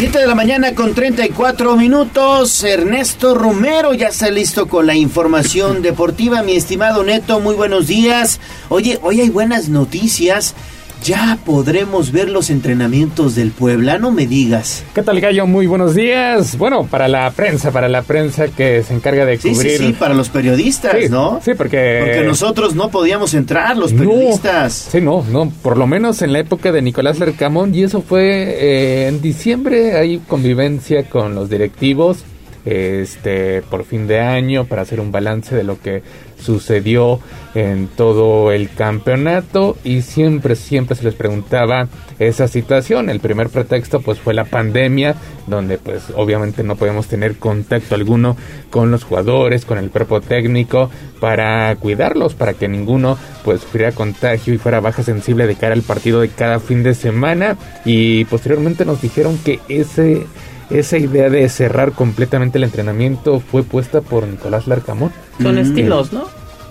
7 0.00 0.18
de 0.18 0.26
la 0.26 0.34
mañana 0.34 0.74
con 0.74 0.94
34 0.94 1.76
minutos. 1.76 2.64
Ernesto 2.64 3.34
Romero 3.34 3.92
ya 3.92 4.08
está 4.08 4.30
listo 4.30 4.66
con 4.66 4.86
la 4.86 4.94
información 4.94 5.82
deportiva. 5.82 6.42
Mi 6.42 6.56
estimado 6.56 7.04
Neto, 7.04 7.38
muy 7.38 7.54
buenos 7.54 7.86
días. 7.86 8.40
Oye, 8.70 8.98
hoy 9.02 9.20
hay 9.20 9.28
buenas 9.28 9.68
noticias. 9.68 10.54
Ya 11.02 11.38
podremos 11.46 12.12
ver 12.12 12.28
los 12.28 12.50
entrenamientos 12.50 13.34
del 13.34 13.52
Puebla, 13.52 13.98
no 13.98 14.10
me 14.10 14.26
digas. 14.26 14.84
¿Qué 14.94 15.02
tal, 15.02 15.18
Gallo? 15.18 15.46
Muy 15.46 15.66
buenos 15.66 15.94
días. 15.94 16.58
Bueno, 16.58 16.84
para 16.84 17.08
la 17.08 17.30
prensa, 17.30 17.70
para 17.70 17.88
la 17.88 18.02
prensa 18.02 18.48
que 18.48 18.82
se 18.82 18.92
encarga 18.92 19.24
de 19.24 19.38
cubrir. 19.38 19.56
Sí, 19.56 19.70
sí, 19.70 19.86
sí 19.86 19.92
para 19.94 20.12
los 20.12 20.28
periodistas, 20.28 21.08
¿no? 21.08 21.40
Sí, 21.42 21.52
porque. 21.54 22.00
Porque 22.04 22.22
nosotros 22.22 22.74
no 22.74 22.90
podíamos 22.90 23.32
entrar, 23.32 23.78
los 23.78 23.94
periodistas. 23.94 24.88
sí, 24.92 25.00
no, 25.00 25.24
no. 25.30 25.50
Por 25.62 25.78
lo 25.78 25.86
menos 25.86 26.20
en 26.20 26.34
la 26.34 26.40
época 26.40 26.70
de 26.70 26.82
Nicolás 26.82 27.18
Lercamón, 27.18 27.74
y 27.74 27.84
eso 27.84 28.02
fue 28.02 28.26
eh, 28.58 29.08
en 29.08 29.22
diciembre, 29.22 29.96
hay 29.96 30.18
convivencia 30.18 31.04
con 31.04 31.34
los 31.34 31.48
directivos 31.48 32.24
este 32.64 33.62
por 33.62 33.84
fin 33.84 34.06
de 34.06 34.20
año 34.20 34.66
para 34.66 34.82
hacer 34.82 35.00
un 35.00 35.10
balance 35.10 35.54
de 35.54 35.64
lo 35.64 35.80
que 35.80 36.02
sucedió 36.40 37.20
en 37.54 37.88
todo 37.88 38.52
el 38.52 38.70
campeonato 38.70 39.76
y 39.84 40.02
siempre 40.02 40.56
siempre 40.56 40.96
se 40.96 41.04
les 41.04 41.14
preguntaba 41.14 41.88
esa 42.18 42.48
situación. 42.48 43.10
El 43.10 43.20
primer 43.20 43.48
pretexto 43.48 44.00
pues 44.00 44.18
fue 44.18 44.34
la 44.34 44.44
pandemia 44.44 45.16
donde 45.46 45.78
pues 45.78 46.04
obviamente 46.14 46.62
no 46.62 46.76
podemos 46.76 47.08
tener 47.08 47.36
contacto 47.36 47.94
alguno 47.94 48.36
con 48.70 48.90
los 48.90 49.04
jugadores 49.04 49.64
con 49.64 49.78
el 49.78 49.90
cuerpo 49.90 50.20
técnico 50.20 50.90
para 51.18 51.74
cuidarlos 51.76 52.34
para 52.34 52.54
que 52.54 52.68
ninguno 52.68 53.18
pues 53.44 53.62
sufriera 53.62 53.92
contagio 53.92 54.54
y 54.54 54.58
fuera 54.58 54.80
baja 54.80 55.02
sensible 55.02 55.46
de 55.46 55.56
cara 55.56 55.74
al 55.74 55.82
partido 55.82 56.20
de 56.20 56.28
cada 56.28 56.60
fin 56.60 56.82
de 56.82 56.94
semana. 56.94 57.56
Y 57.84 58.24
posteriormente 58.26 58.84
nos 58.84 59.00
dijeron 59.00 59.38
que 59.38 59.60
ese 59.68 60.26
esa 60.70 60.98
idea 60.98 61.28
de 61.30 61.48
cerrar 61.48 61.92
completamente 61.92 62.58
el 62.58 62.64
entrenamiento 62.64 63.40
fue 63.40 63.62
puesta 63.62 64.00
por 64.00 64.26
Nicolás 64.26 64.66
Larcamón. 64.66 65.12
Son 65.42 65.58
estilos, 65.58 66.12
¿no? 66.12 66.24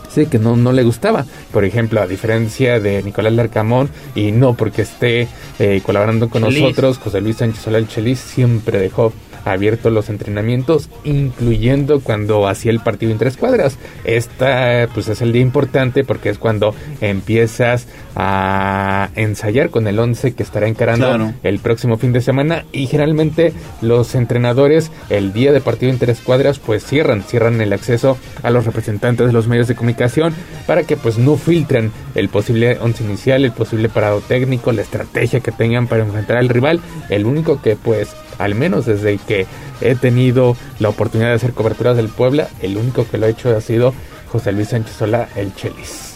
Sí, 0.10 0.26
que 0.26 0.40
no, 0.40 0.56
no 0.56 0.72
le 0.72 0.84
gustaba. 0.84 1.26
Por 1.52 1.66
ejemplo, 1.66 2.02
a 2.02 2.08
diferencia 2.08 2.80
de 2.80 3.04
Nicolás 3.04 3.34
Larcamón, 3.34 3.90
y 4.16 4.32
no 4.32 4.56
porque 4.56 4.82
esté 4.82 5.28
eh, 5.60 5.82
colaborando 5.86 6.30
con 6.30 6.42
nosotros, 6.42 6.98
José 6.98 7.22
Luis 7.22 7.38
Sánchez 7.38 7.62
Solá 7.62 7.78
el 7.78 7.88
Chelis 7.88 8.20
siempre 8.20 8.80
dejó 8.80 9.14
abierto 9.46 9.90
los 9.90 10.10
entrenamientos, 10.10 10.90
incluyendo 11.04 12.00
cuando 12.02 12.48
hacía 12.48 12.72
el 12.72 12.80
partido 12.80 13.12
en 13.12 13.18
tres 13.18 13.38
cuadras. 13.38 13.78
Esta 14.04 14.88
pues 14.94 15.08
es 15.08 15.22
el 15.22 15.32
día 15.32 15.42
importante 15.42 16.04
porque 16.04 16.30
es 16.30 16.38
cuando 16.38 16.74
empiezas 17.02 17.88
a 18.16 19.10
ensayar 19.16 19.70
con 19.70 19.88
el 19.88 20.00
11 20.00 20.34
que 20.34 20.44
estará 20.44 20.68
encarando 20.68 21.34
el 21.44 21.60
próximo 21.60 21.98
fin 21.98 22.12
de 22.12 22.22
semana 22.22 22.66
y 22.72 22.88
generalmente 22.88 23.54
los 23.82 24.16
entrenadores 24.16 24.92
el 25.10 25.32
día 25.34 25.54
de 25.54 25.62
partido 25.62 25.92
en 25.92 26.00
tres 26.00 26.20
cuadras 26.20 26.60
pues 26.60 26.84
cierran, 26.84 27.24
cierran 27.24 27.62
el 27.62 27.74
acceso 27.74 28.18
a 28.44 28.50
los 28.50 28.66
representantes 28.66 29.28
de 29.28 29.34
los 29.34 29.48
medios 29.48 29.68
de 29.68 29.76
comunicación 29.76 30.34
para 30.68 30.84
que 30.84 30.98
pues 30.98 31.18
no 31.18 31.38
filtren 31.38 31.92
el 32.16 32.30
posible 32.30 32.78
once 32.82 33.04
inicial, 33.04 33.46
el 33.46 33.52
posible 33.52 33.90
parado 33.90 34.22
técnico, 34.22 34.72
la 34.72 34.82
estrategia 34.82 35.40
que 35.40 35.52
tengan 35.52 35.88
para 35.88 36.04
enfrentar 36.04 36.38
al 36.38 36.50
rival. 36.50 36.82
El 37.10 37.26
único 37.26 37.62
que 37.62 37.76
pues 37.76 38.16
al 38.40 38.56
menos 38.56 38.88
desde 38.88 39.18
que 39.20 39.46
he 39.82 39.94
tenido 39.96 40.58
la 40.80 40.90
oportunidad 40.90 41.30
de 41.30 41.36
hacer 41.36 41.54
coberturas 41.54 41.96
del 41.96 42.10
Puebla, 42.10 42.48
el 42.62 42.78
único 42.78 43.08
que 43.08 43.20
lo 43.20 43.28
ha 43.28 43.30
hecho 43.30 43.56
ha 43.56 43.62
sido 43.62 43.94
José 44.32 44.52
Luis 44.52 44.70
Sánchez 44.70 44.96
Sola, 44.96 45.30
el 45.36 45.54
Chelis. 45.54 46.10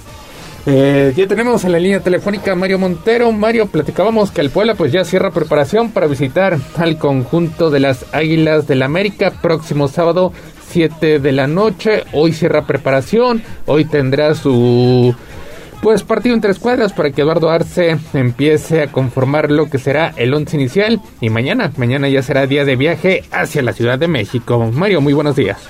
Eh, 0.66 1.14
ya 1.18 1.28
tenemos 1.28 1.66
en 1.66 1.74
la 1.74 1.80
línea 1.80 2.00
telefónica 2.00 2.54
a 2.54 2.56
Mario 2.56 2.80
Montero. 2.80 3.32
Mario, 3.34 3.68
platicábamos 3.68 4.32
que 4.32 4.40
el 4.40 4.50
Puebla 4.50 4.76
pues 4.76 4.94
ya 4.94 5.04
cierra 5.04 5.32
preparación 5.32 5.92
para 5.92 6.08
visitar 6.08 6.58
al 6.78 6.98
conjunto 6.98 7.70
de 7.70 7.82
las 7.82 8.06
Águilas 8.14 8.66
del 8.66 8.80
la 8.80 8.86
América 8.86 9.32
próximo 9.42 9.90
sábado 9.90 10.32
7 10.70 11.20
de 11.20 11.32
la 11.34 11.48
noche. 11.48 12.06
Hoy 12.14 12.32
cierra 12.32 12.66
preparación, 12.66 13.44
hoy 13.66 13.84
tendrá 13.84 14.36
su 14.36 15.14
pues 15.84 16.02
partido 16.02 16.34
en 16.34 16.40
tres 16.40 16.60
cuadras 16.60 16.94
para 16.94 17.12
que 17.12 17.22
Eduardo 17.22 17.50
Arce 17.50 17.98
empiece 18.14 18.84
a 18.84 18.92
conformar 18.92 19.52
lo 19.52 19.70
que 19.70 19.78
será 19.78 20.14
el 20.16 20.34
once 20.34 20.56
inicial 20.56 21.02
y 21.20 21.30
mañana, 21.30 21.74
mañana 21.76 22.08
ya 22.08 22.22
será 22.22 22.48
día 22.48 22.64
de 22.64 22.78
viaje 22.78 23.26
hacia 23.32 23.62
la 23.62 23.74
Ciudad 23.74 24.00
de 24.00 24.08
México. 24.08 24.72
Mario, 24.74 25.02
muy 25.02 25.12
buenos 25.12 25.36
días. 25.36 25.70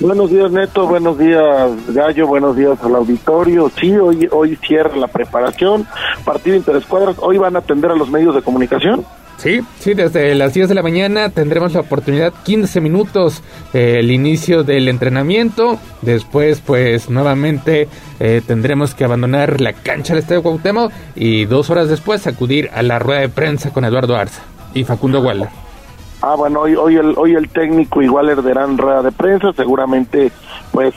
Buenos 0.00 0.30
días 0.30 0.50
Neto, 0.50 0.86
buenos 0.86 1.16
días 1.18 1.70
Gallo, 1.88 2.26
buenos 2.26 2.54
días 2.56 2.78
al 2.82 2.94
auditorio. 2.94 3.70
Sí, 3.80 3.96
hoy 3.96 4.28
hoy 4.30 4.56
cierra 4.56 4.94
la 4.96 5.08
preparación, 5.08 5.86
partido 6.26 6.56
interescuadras. 6.56 7.16
Hoy 7.20 7.38
van 7.38 7.56
a 7.56 7.60
atender 7.60 7.90
a 7.90 7.96
los 7.96 8.10
medios 8.10 8.34
de 8.34 8.42
comunicación. 8.42 9.06
Sí, 9.36 9.60
sí, 9.78 9.94
desde 9.94 10.34
las 10.34 10.54
10 10.54 10.68
de 10.68 10.74
la 10.74 10.82
mañana 10.82 11.28
tendremos 11.28 11.74
la 11.74 11.80
oportunidad, 11.80 12.32
15 12.44 12.80
minutos, 12.80 13.42
eh, 13.72 13.96
el 13.98 14.10
inicio 14.10 14.64
del 14.64 14.88
entrenamiento. 14.88 15.78
Después, 16.02 16.60
pues 16.60 17.10
nuevamente 17.10 17.88
eh, 18.20 18.40
tendremos 18.46 18.94
que 18.94 19.04
abandonar 19.04 19.60
la 19.60 19.72
cancha 19.72 20.14
del 20.14 20.22
Estadio 20.22 20.42
Cuauhtémoc 20.42 20.92
y 21.14 21.44
dos 21.44 21.68
horas 21.70 21.88
después 21.88 22.26
acudir 22.26 22.70
a 22.74 22.82
la 22.82 22.98
rueda 22.98 23.20
de 23.20 23.28
prensa 23.28 23.72
con 23.72 23.84
Eduardo 23.84 24.16
Arza 24.16 24.42
y 24.72 24.84
Facundo 24.84 25.20
Waller. 25.20 25.48
Ah, 26.22 26.36
bueno, 26.36 26.60
hoy, 26.60 26.74
hoy, 26.74 26.96
el, 26.96 27.12
hoy 27.18 27.34
el 27.34 27.50
técnico 27.50 28.00
igual 28.00 28.30
herederán 28.30 28.78
rueda 28.78 29.02
de 29.02 29.12
prensa, 29.12 29.52
seguramente 29.54 30.32
pues 30.72 30.94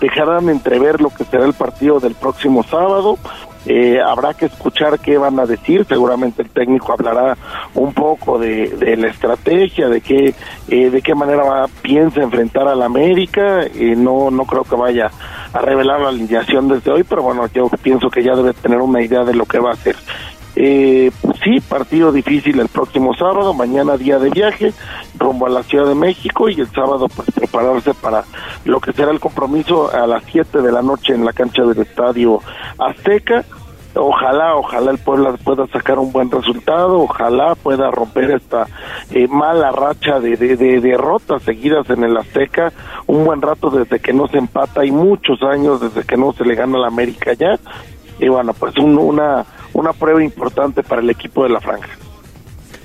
dejarán 0.00 0.48
entrever 0.48 1.02
lo 1.02 1.10
que 1.10 1.24
será 1.24 1.44
el 1.44 1.52
partido 1.52 2.00
del 2.00 2.14
próximo 2.14 2.62
sábado. 2.62 3.18
Eh, 3.66 3.98
habrá 4.00 4.34
que 4.34 4.46
escuchar 4.46 4.98
qué 4.98 5.16
van 5.16 5.38
a 5.40 5.46
decir, 5.46 5.86
seguramente 5.88 6.42
el 6.42 6.50
técnico 6.50 6.92
hablará 6.92 7.36
un 7.74 7.94
poco 7.94 8.38
de, 8.38 8.68
de 8.68 8.96
la 8.96 9.08
estrategia, 9.08 9.88
de 9.88 10.00
qué, 10.00 10.34
eh, 10.68 10.90
de 10.90 11.02
qué 11.02 11.14
manera 11.14 11.44
va, 11.44 11.66
piensa 11.80 12.22
enfrentar 12.22 12.68
a 12.68 12.74
la 12.74 12.84
América, 12.84 13.62
eh, 13.62 13.94
no, 13.96 14.30
no 14.30 14.44
creo 14.44 14.64
que 14.64 14.76
vaya 14.76 15.10
a 15.52 15.58
revelar 15.60 16.00
la 16.00 16.08
alineación 16.08 16.68
desde 16.68 16.90
hoy, 16.90 17.04
pero 17.04 17.22
bueno, 17.22 17.46
yo 17.54 17.68
pienso 17.82 18.10
que 18.10 18.22
ya 18.22 18.34
debe 18.34 18.52
tener 18.52 18.78
una 18.78 19.00
idea 19.00 19.24
de 19.24 19.34
lo 19.34 19.46
que 19.46 19.58
va 19.58 19.70
a 19.70 19.74
hacer. 19.74 19.96
Eh, 20.56 21.10
sí, 21.42 21.60
partido 21.60 22.12
difícil 22.12 22.60
el 22.60 22.68
próximo 22.68 23.14
sábado, 23.14 23.54
mañana 23.54 23.96
día 23.96 24.18
de 24.18 24.30
viaje, 24.30 24.72
rumbo 25.18 25.46
a 25.46 25.50
la 25.50 25.62
Ciudad 25.64 25.86
de 25.86 25.96
México 25.96 26.48
y 26.48 26.60
el 26.60 26.68
sábado 26.68 27.08
pues 27.08 27.30
prepararse 27.32 27.92
para 27.94 28.24
lo 28.64 28.80
que 28.80 28.92
será 28.92 29.10
el 29.10 29.20
compromiso 29.20 29.92
a 29.92 30.06
las 30.06 30.22
7 30.24 30.62
de 30.62 30.72
la 30.72 30.82
noche 30.82 31.14
en 31.14 31.24
la 31.24 31.32
cancha 31.32 31.64
del 31.64 31.80
Estadio 31.80 32.40
Azteca. 32.78 33.44
Ojalá, 33.96 34.56
ojalá 34.56 34.90
el 34.90 34.98
Puebla 34.98 35.34
pueda 35.44 35.68
sacar 35.68 36.00
un 36.00 36.10
buen 36.10 36.28
resultado, 36.28 37.00
ojalá 37.00 37.54
pueda 37.54 37.92
romper 37.92 38.32
esta 38.32 38.66
eh, 39.12 39.28
mala 39.28 39.70
racha 39.70 40.18
de, 40.18 40.36
de, 40.36 40.56
de, 40.56 40.80
derrotas 40.80 41.42
seguidas 41.42 41.88
en 41.90 42.02
el 42.02 42.16
Azteca, 42.16 42.72
un 43.06 43.24
buen 43.24 43.40
rato 43.40 43.70
desde 43.70 44.00
que 44.00 44.12
no 44.12 44.26
se 44.26 44.38
empata 44.38 44.84
y 44.84 44.90
muchos 44.90 45.40
años 45.44 45.80
desde 45.80 46.02
que 46.02 46.16
no 46.16 46.32
se 46.32 46.44
le 46.44 46.56
gana 46.56 46.76
a 46.78 46.80
la 46.80 46.88
América 46.88 47.34
ya. 47.34 47.56
Y 48.18 48.28
bueno, 48.28 48.54
pues 48.54 48.76
un, 48.78 48.96
una 48.98 49.44
una 49.74 49.92
prueba 49.92 50.24
importante 50.24 50.82
para 50.82 51.02
el 51.02 51.10
equipo 51.10 51.42
de 51.42 51.50
la 51.50 51.60
franja. 51.60 51.90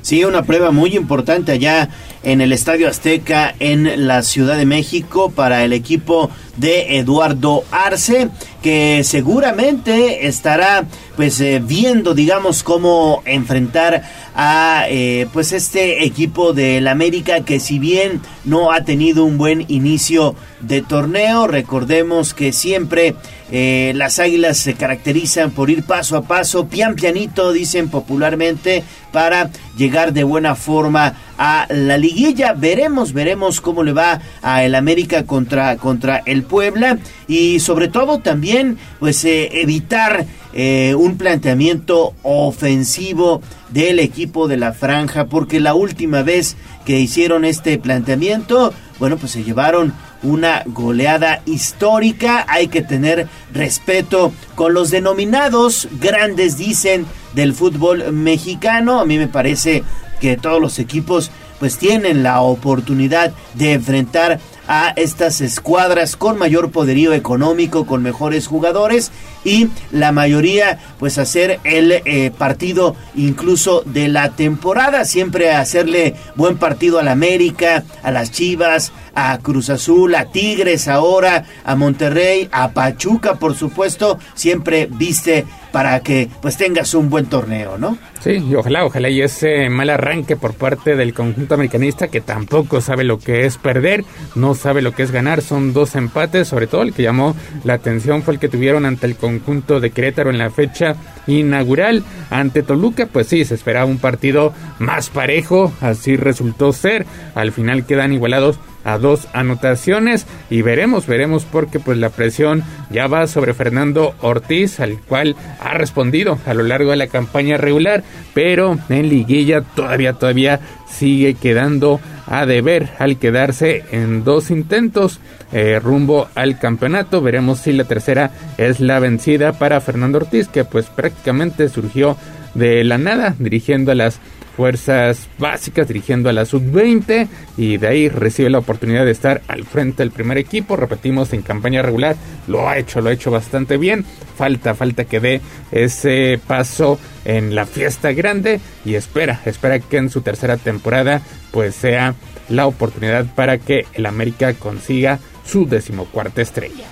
Sí, 0.01 0.23
una 0.23 0.43
prueba 0.43 0.71
muy 0.71 0.95
importante 0.95 1.51
allá 1.51 1.89
en 2.23 2.41
el 2.41 2.51
Estadio 2.51 2.87
Azteca 2.87 3.53
en 3.59 4.07
la 4.07 4.23
Ciudad 4.23 4.57
de 4.57 4.65
México 4.65 5.29
para 5.29 5.63
el 5.63 5.73
equipo 5.73 6.31
de 6.57 6.97
Eduardo 6.97 7.63
Arce, 7.69 8.29
que 8.63 9.03
seguramente 9.03 10.27
estará 10.27 10.85
pues 11.15 11.39
eh, 11.41 11.61
viendo, 11.63 12.13
digamos, 12.13 12.63
cómo 12.63 13.21
enfrentar 13.25 14.03
a 14.35 14.85
eh, 14.89 15.27
pues 15.33 15.51
este 15.51 16.05
equipo 16.05 16.53
del 16.53 16.87
América 16.87 17.41
que 17.41 17.59
si 17.59 17.77
bien 17.77 18.21
no 18.45 18.71
ha 18.71 18.85
tenido 18.85 19.25
un 19.25 19.37
buen 19.37 19.65
inicio 19.67 20.33
de 20.61 20.81
torneo, 20.81 21.45
recordemos 21.45 22.33
que 22.33 22.53
siempre 22.53 23.15
eh, 23.51 23.93
las 23.95 24.19
Águilas 24.19 24.57
se 24.57 24.75
caracterizan 24.75 25.51
por 25.51 25.69
ir 25.69 25.83
paso 25.83 26.17
a 26.17 26.23
paso, 26.23 26.67
pian 26.67 26.95
pianito, 26.95 27.51
dicen 27.51 27.89
popularmente, 27.89 28.83
para 29.11 29.49
llegar 29.77 30.13
de 30.13 30.23
buena 30.23 30.55
forma 30.55 31.15
a 31.37 31.65
la 31.69 31.97
liguilla. 31.97 32.53
Veremos, 32.53 33.13
veremos 33.13 33.61
cómo 33.61 33.83
le 33.83 33.93
va 33.93 34.21
a 34.41 34.63
el 34.63 34.75
América 34.75 35.23
contra, 35.23 35.77
contra 35.77 36.21
el 36.25 36.43
Puebla 36.43 36.99
y 37.27 37.59
sobre 37.59 37.87
todo 37.87 38.19
también 38.19 38.77
pues 38.99 39.23
eh, 39.25 39.61
evitar 39.61 40.25
eh, 40.53 40.95
un 40.95 41.17
planteamiento 41.17 42.13
ofensivo 42.23 43.41
del 43.69 43.99
equipo 43.99 44.47
de 44.47 44.57
la 44.57 44.73
franja 44.73 45.25
porque 45.25 45.59
la 45.59 45.73
última 45.73 46.23
vez 46.23 46.55
que 46.85 46.99
hicieron 46.99 47.45
este 47.45 47.77
planteamiento 47.77 48.73
bueno 48.97 49.17
pues 49.17 49.31
se 49.33 49.43
llevaron 49.43 49.93
una 50.23 50.63
goleada 50.65 51.41
histórica. 51.45 52.45
Hay 52.47 52.67
que 52.67 52.81
tener 52.81 53.27
respeto 53.53 54.33
con 54.55 54.73
los 54.73 54.91
denominados. 54.91 55.87
Grandes 55.99 56.57
dicen 56.57 57.05
del 57.33 57.53
fútbol 57.53 58.11
mexicano. 58.11 58.99
A 58.99 59.05
mí 59.05 59.17
me 59.17 59.27
parece 59.27 59.83
que 60.19 60.37
todos 60.37 60.61
los 60.61 60.79
equipos 60.79 61.31
pues 61.59 61.77
tienen 61.77 62.23
la 62.23 62.41
oportunidad 62.41 63.33
de 63.53 63.73
enfrentar 63.73 64.39
a 64.67 64.93
estas 64.95 65.41
escuadras 65.41 66.15
con 66.15 66.37
mayor 66.37 66.71
poderío 66.71 67.13
económico, 67.13 67.87
con 67.87 68.03
mejores 68.03 68.45
jugadores 68.47 69.11
y 69.43 69.67
la 69.91 70.11
mayoría 70.11 70.79
pues 70.99 71.17
hacer 71.17 71.59
el 71.63 71.91
eh, 71.91 72.31
partido 72.37 72.95
incluso 73.15 73.81
de 73.85 74.09
la 74.09 74.29
temporada, 74.29 75.05
siempre 75.05 75.51
hacerle 75.51 76.15
buen 76.35 76.57
partido 76.57 76.99
al 76.99 77.07
América, 77.07 77.83
a 78.03 78.11
las 78.11 78.31
Chivas, 78.31 78.91
a 79.13 79.37
Cruz 79.39 79.69
Azul, 79.69 80.15
a 80.15 80.25
Tigres 80.25 80.87
ahora, 80.87 81.45
a 81.63 81.75
Monterrey, 81.75 82.49
a 82.51 82.71
Pachuca 82.71 83.35
por 83.35 83.55
supuesto, 83.55 84.19
siempre 84.33 84.87
viste 84.89 85.45
para 85.71 85.99
que 86.01 86.29
pues 86.41 86.57
tengas 86.57 86.93
un 86.93 87.09
buen 87.09 87.27
torneo, 87.27 87.77
¿no? 87.77 87.97
Sí, 88.21 88.31
y 88.31 88.55
ojalá, 88.55 88.85
ojalá 88.85 89.09
y 89.09 89.21
ese 89.21 89.69
mal 89.69 89.89
arranque 89.89 90.35
por 90.35 90.53
parte 90.53 90.95
del 90.95 91.13
conjunto 91.13 91.53
americanista 91.53 92.07
que 92.07 92.21
tampoco 92.21 92.81
sabe 92.81 93.03
lo 93.03 93.19
que 93.19 93.45
es 93.45 93.57
perder, 93.57 94.03
no 94.35 94.55
sabe 94.55 94.81
lo 94.81 94.93
que 94.93 95.03
es 95.03 95.11
ganar, 95.11 95.41
son 95.41 95.73
dos 95.73 95.95
empates, 95.95 96.47
sobre 96.47 96.67
todo 96.67 96.81
el 96.81 96.93
que 96.93 97.03
llamó 97.03 97.35
la 97.63 97.75
atención 97.75 98.23
fue 98.23 98.33
el 98.33 98.39
que 98.39 98.49
tuvieron 98.49 98.85
ante 98.85 99.05
el 99.05 99.15
conjunto 99.15 99.79
de 99.79 99.91
Querétaro 99.91 100.29
en 100.29 100.37
la 100.37 100.49
fecha 100.49 100.95
inaugural 101.27 102.03
ante 102.29 102.63
Toluca, 102.63 103.05
pues 103.05 103.27
sí, 103.27 103.45
se 103.45 103.55
esperaba 103.55 103.85
un 103.85 103.99
partido 103.99 104.53
más 104.79 105.09
parejo, 105.09 105.71
así 105.81 106.17
resultó 106.17 106.73
ser, 106.73 107.05
al 107.35 107.51
final 107.51 107.85
quedan 107.85 108.13
igualados 108.13 108.59
a 108.83 108.97
dos 108.97 109.27
anotaciones 109.33 110.25
y 110.49 110.61
veremos, 110.61 111.05
veremos 111.07 111.45
porque 111.45 111.79
pues 111.79 111.97
la 111.97 112.09
presión 112.09 112.63
ya 112.89 113.07
va 113.07 113.27
sobre 113.27 113.53
Fernando 113.53 114.15
Ortiz, 114.21 114.79
al 114.79 114.99
cual 115.01 115.35
ha 115.59 115.73
respondido 115.73 116.37
a 116.45 116.53
lo 116.53 116.63
largo 116.63 116.91
de 116.91 116.97
la 116.97 117.07
campaña 117.07 117.57
regular, 117.57 118.03
pero 118.33 118.77
en 118.89 119.09
liguilla 119.09 119.61
todavía, 119.61 120.13
todavía 120.13 120.59
sigue 120.87 121.35
quedando 121.35 121.99
a 122.25 122.45
deber 122.45 122.89
al 122.99 123.17
quedarse 123.17 123.83
en 123.91 124.23
dos 124.23 124.51
intentos 124.51 125.19
eh, 125.51 125.79
rumbo 125.81 126.27
al 126.35 126.59
campeonato. 126.59 127.21
Veremos 127.21 127.59
si 127.59 127.73
la 127.73 127.85
tercera 127.85 128.31
es 128.57 128.79
la 128.79 128.99
vencida 128.99 129.53
para 129.53 129.81
Fernando 129.81 130.19
Ortiz, 130.19 130.47
que 130.47 130.63
pues 130.63 130.87
prácticamente 130.87 131.69
surgió 131.69 132.17
de 132.53 132.83
la 132.83 132.97
nada 132.97 133.35
dirigiendo 133.39 133.91
a 133.91 133.95
las 133.95 134.19
fuerzas 134.59 135.29
básicas 135.37 135.87
dirigiendo 135.87 136.27
a 136.27 136.33
la 136.33 136.43
sub-20 136.43 137.29
y 137.55 137.77
de 137.77 137.87
ahí 137.87 138.09
recibe 138.09 138.49
la 138.49 138.57
oportunidad 138.57 139.05
de 139.05 139.11
estar 139.11 139.41
al 139.47 139.63
frente 139.63 140.03
del 140.03 140.11
primer 140.11 140.37
equipo. 140.37 140.75
Repetimos, 140.75 141.31
en 141.31 141.43
campaña 141.43 141.81
regular 141.81 142.17
lo 142.45 142.67
ha 142.67 142.77
hecho, 142.77 142.99
lo 142.99 143.07
ha 143.07 143.13
hecho 143.13 143.31
bastante 143.31 143.77
bien. 143.77 144.03
Falta, 144.35 144.75
falta 144.75 145.05
que 145.05 145.21
dé 145.21 145.39
ese 145.71 146.41
paso 146.45 146.99
en 147.23 147.55
la 147.55 147.65
fiesta 147.65 148.11
grande 148.11 148.59
y 148.83 148.95
espera, 148.95 149.39
espera 149.45 149.79
que 149.79 149.95
en 149.95 150.09
su 150.09 150.19
tercera 150.19 150.57
temporada 150.57 151.21
pues 151.51 151.73
sea 151.75 152.15
la 152.49 152.67
oportunidad 152.67 153.33
para 153.33 153.59
que 153.59 153.85
el 153.93 154.05
América 154.05 154.53
consiga 154.55 155.19
su 155.45 155.69
decimocuarta 155.69 156.41
estrella. 156.41 156.83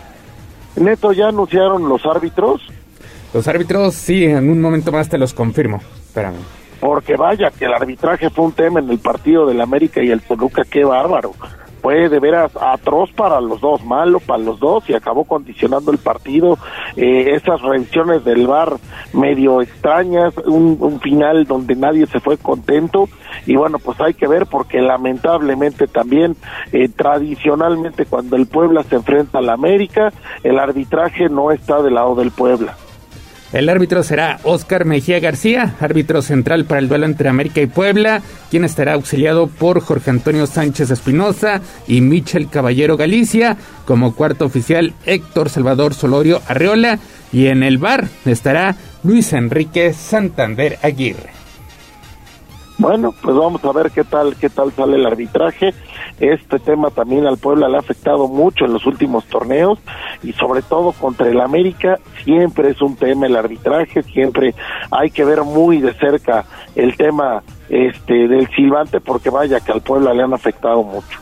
Neto, 0.78 1.12
¿ya 1.12 1.28
anunciaron 1.28 1.90
los 1.90 2.06
árbitros? 2.06 2.62
Los 3.34 3.46
árbitros, 3.50 3.94
sí, 3.94 4.24
en 4.24 4.50
un 4.50 4.62
momento 4.62 4.94
más 4.94 5.10
te 5.10 5.18
los 5.18 5.34
confirmo. 5.34 5.82
Espérame. 6.08 6.38
Porque 6.80 7.16
vaya, 7.16 7.52
que 7.52 7.66
el 7.66 7.74
arbitraje 7.74 8.30
fue 8.30 8.46
un 8.46 8.52
tema 8.52 8.80
en 8.80 8.90
el 8.90 9.00
partido 9.00 9.46
del 9.46 9.62
América 9.62 10.02
y 10.04 10.12
el 10.12 10.22
Toluca, 10.22 10.64
qué 10.70 10.84
bárbaro 10.84 11.34
fue 11.82 12.10
de 12.10 12.20
veras 12.20 12.52
atroz 12.60 13.12
para 13.14 13.40
los 13.40 13.62
dos, 13.62 13.84
malo 13.86 14.20
para 14.20 14.44
los 14.44 14.60
dos 14.60 14.90
y 14.90 14.94
acabó 14.94 15.24
condicionando 15.24 15.92
el 15.92 15.98
partido. 15.98 16.58
Eh, 16.96 17.34
esas 17.36 17.62
revisiones 17.62 18.26
del 18.26 18.48
VAR 18.48 18.74
medio 19.14 19.62
extrañas, 19.62 20.36
un, 20.46 21.00
final 21.00 21.46
donde 21.46 21.76
nadie 21.76 22.06
se 22.08 22.20
fue 22.20 22.38
contento 22.38 23.08
y 23.46 23.56
bueno, 23.56 23.80
pues 23.80 24.02
hay 24.02 24.14
que 24.14 24.28
ver 24.28 24.48
porque 24.48 24.82
lamentablemente 24.82 25.88
también 25.88 26.36
eh, 26.74 26.90
tradicionalmente 26.90 28.06
cuando 28.06 28.36
el 28.36 28.48
Puebla 28.48 28.84
se 28.84 28.96
enfrenta 28.96 29.38
al 29.38 29.50
América, 29.50 30.12
el 30.44 30.60
arbitraje 30.60 31.30
no 31.30 31.52
está 31.52 31.82
del 31.82 31.94
lado 31.94 32.16
del 32.16 32.32
Puebla. 32.32 32.76
El 33.54 33.70
árbitro 33.70 34.04
será 34.04 34.40
Oscar 34.44 34.84
Mejía 34.84 35.20
García, 35.20 35.76
árbitro 35.80 36.22
central 36.22 36.66
para 36.66 36.80
el 36.80 36.90
duelo 36.90 37.06
entre 37.06 37.30
América 37.30 37.62
y 37.62 37.68
Puebla, 37.68 38.22
quien 38.50 38.66
estará 38.66 38.94
auxiliado 38.94 39.48
por 39.48 39.80
Jorge 39.80 40.10
Antonio 40.10 40.46
Sánchez 40.48 40.92
Espinosa 40.92 41.62
y 41.88 42.02
Michel 42.02 42.50
Caballero 42.50 42.98
Galicia, 42.98 43.56
como 43.86 44.14
cuarto 44.16 44.46
oficial 44.46 44.94
Héctor 45.06 45.50
Salvador 45.50 45.94
Solorio 45.94 46.42
Arreola, 46.48 47.00
y 47.32 47.48
en 47.48 47.64
el 47.64 47.78
bar 47.78 48.08
estará 48.26 48.76
Luis 49.04 49.32
Enrique 49.32 49.94
Santander 49.94 50.78
Aguirre. 50.82 51.38
Bueno, 52.78 53.14
pues 53.22 53.36
vamos 53.36 53.64
a 53.64 53.72
ver 53.72 53.92
qué 53.92 54.04
tal, 54.04 54.36
qué 54.36 54.50
tal 54.50 54.72
sale 54.74 54.98
el 54.98 55.06
arbitraje. 55.06 55.74
Este 56.20 56.58
tema 56.60 56.90
también 56.90 57.28
al 57.28 57.38
Puebla 57.38 57.70
le 57.70 57.78
ha 57.78 57.80
afectado 57.80 58.28
mucho 58.28 58.66
en 58.66 58.74
los 58.74 58.86
últimos 58.86 59.26
torneos 59.26 59.78
y 60.24 60.34
sobre 60.34 60.64
todo 60.64 60.92
contra 60.92 61.30
el 61.30 61.40
América 61.40 62.00
siempre 62.24 62.72
es 62.72 62.82
un 62.82 62.96
tema 62.96 63.28
el 63.28 63.36
arbitraje, 63.36 64.02
siempre 64.02 64.56
hay 64.90 65.12
que 65.12 65.24
ver 65.24 65.44
muy 65.44 65.80
de 65.80 65.94
cerca 65.94 66.46
el 66.76 66.98
tema 66.98 67.44
este 67.70 68.28
del 68.28 68.48
silbante 68.56 69.00
porque 69.00 69.30
vaya 69.30 69.60
que 69.60 69.72
al 69.72 69.82
Puebla 69.82 70.14
le 70.14 70.24
han 70.24 70.34
afectado 70.34 70.82
mucho. 70.82 71.20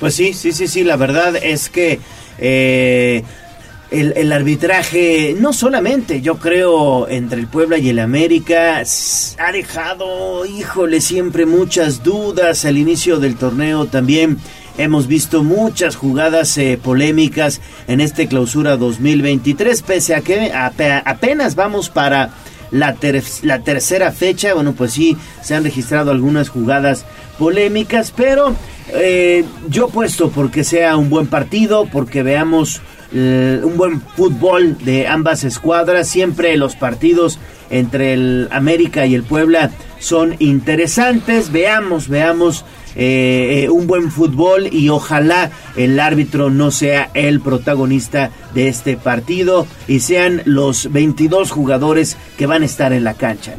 Pues 0.00 0.14
sí, 0.14 0.32
sí, 0.32 0.52
sí, 0.52 0.66
sí, 0.66 0.84
la 0.84 0.96
verdad 0.96 1.36
es 1.36 1.70
que 1.70 2.00
eh, 2.38 3.22
el, 3.90 4.32
arbitraje, 4.32 5.36
no 5.38 5.52
solamente, 5.52 6.20
yo 6.20 6.38
creo, 6.38 7.08
entre 7.08 7.40
el 7.40 7.46
Puebla 7.46 7.78
y 7.78 7.88
el 7.88 7.98
América, 7.98 8.82
ha 9.38 9.52
dejado, 9.52 10.44
híjole, 10.44 11.00
siempre 11.00 11.46
muchas 11.46 12.02
dudas 12.02 12.64
al 12.64 12.78
inicio 12.78 13.18
del 13.18 13.36
torneo 13.36 13.86
también. 13.86 14.38
Hemos 14.78 15.06
visto 15.06 15.42
muchas 15.42 15.96
jugadas 15.96 16.58
eh, 16.58 16.78
polémicas 16.82 17.60
en 17.86 18.00
este 18.00 18.28
clausura 18.28 18.76
2023, 18.76 19.80
pese 19.82 20.14
a 20.14 20.20
que 20.20 20.52
apenas 20.52 21.54
vamos 21.54 21.88
para 21.88 22.30
la, 22.70 22.94
la 23.42 23.60
tercera 23.60 24.12
fecha. 24.12 24.52
Bueno, 24.52 24.74
pues 24.74 24.92
sí, 24.92 25.16
se 25.42 25.54
han 25.54 25.64
registrado 25.64 26.10
algunas 26.10 26.50
jugadas 26.50 27.06
polémicas, 27.38 28.12
pero 28.14 28.54
eh, 28.88 29.44
yo 29.68 29.88
puesto 29.88 30.30
porque 30.30 30.62
sea 30.62 30.96
un 30.96 31.08
buen 31.08 31.26
partido, 31.26 31.86
porque 31.86 32.22
veamos 32.22 32.82
un 33.12 33.74
buen 33.76 34.00
fútbol 34.00 34.76
de 34.84 35.06
ambas 35.06 35.44
escuadras. 35.44 36.08
Siempre 36.08 36.56
los 36.56 36.76
partidos 36.76 37.38
entre 37.70 38.12
el 38.12 38.48
América 38.50 39.06
y 39.06 39.14
el 39.14 39.22
Puebla 39.22 39.70
son 39.98 40.36
interesantes. 40.38 41.52
Veamos, 41.52 42.08
veamos 42.08 42.64
eh, 42.94 43.64
eh, 43.64 43.68
un 43.68 43.86
buen 43.86 44.10
fútbol 44.10 44.72
y 44.72 44.88
ojalá 44.88 45.50
el 45.76 46.00
árbitro 46.00 46.48
no 46.48 46.70
sea 46.70 47.10
el 47.12 47.40
protagonista 47.40 48.30
de 48.54 48.68
este 48.68 48.96
partido 48.96 49.66
y 49.86 50.00
sean 50.00 50.42
los 50.46 50.90
22 50.90 51.50
jugadores 51.50 52.16
que 52.38 52.46
van 52.46 52.62
a 52.62 52.66
estar 52.66 52.92
en 52.92 53.04
la 53.04 53.12
cancha. 53.12 53.54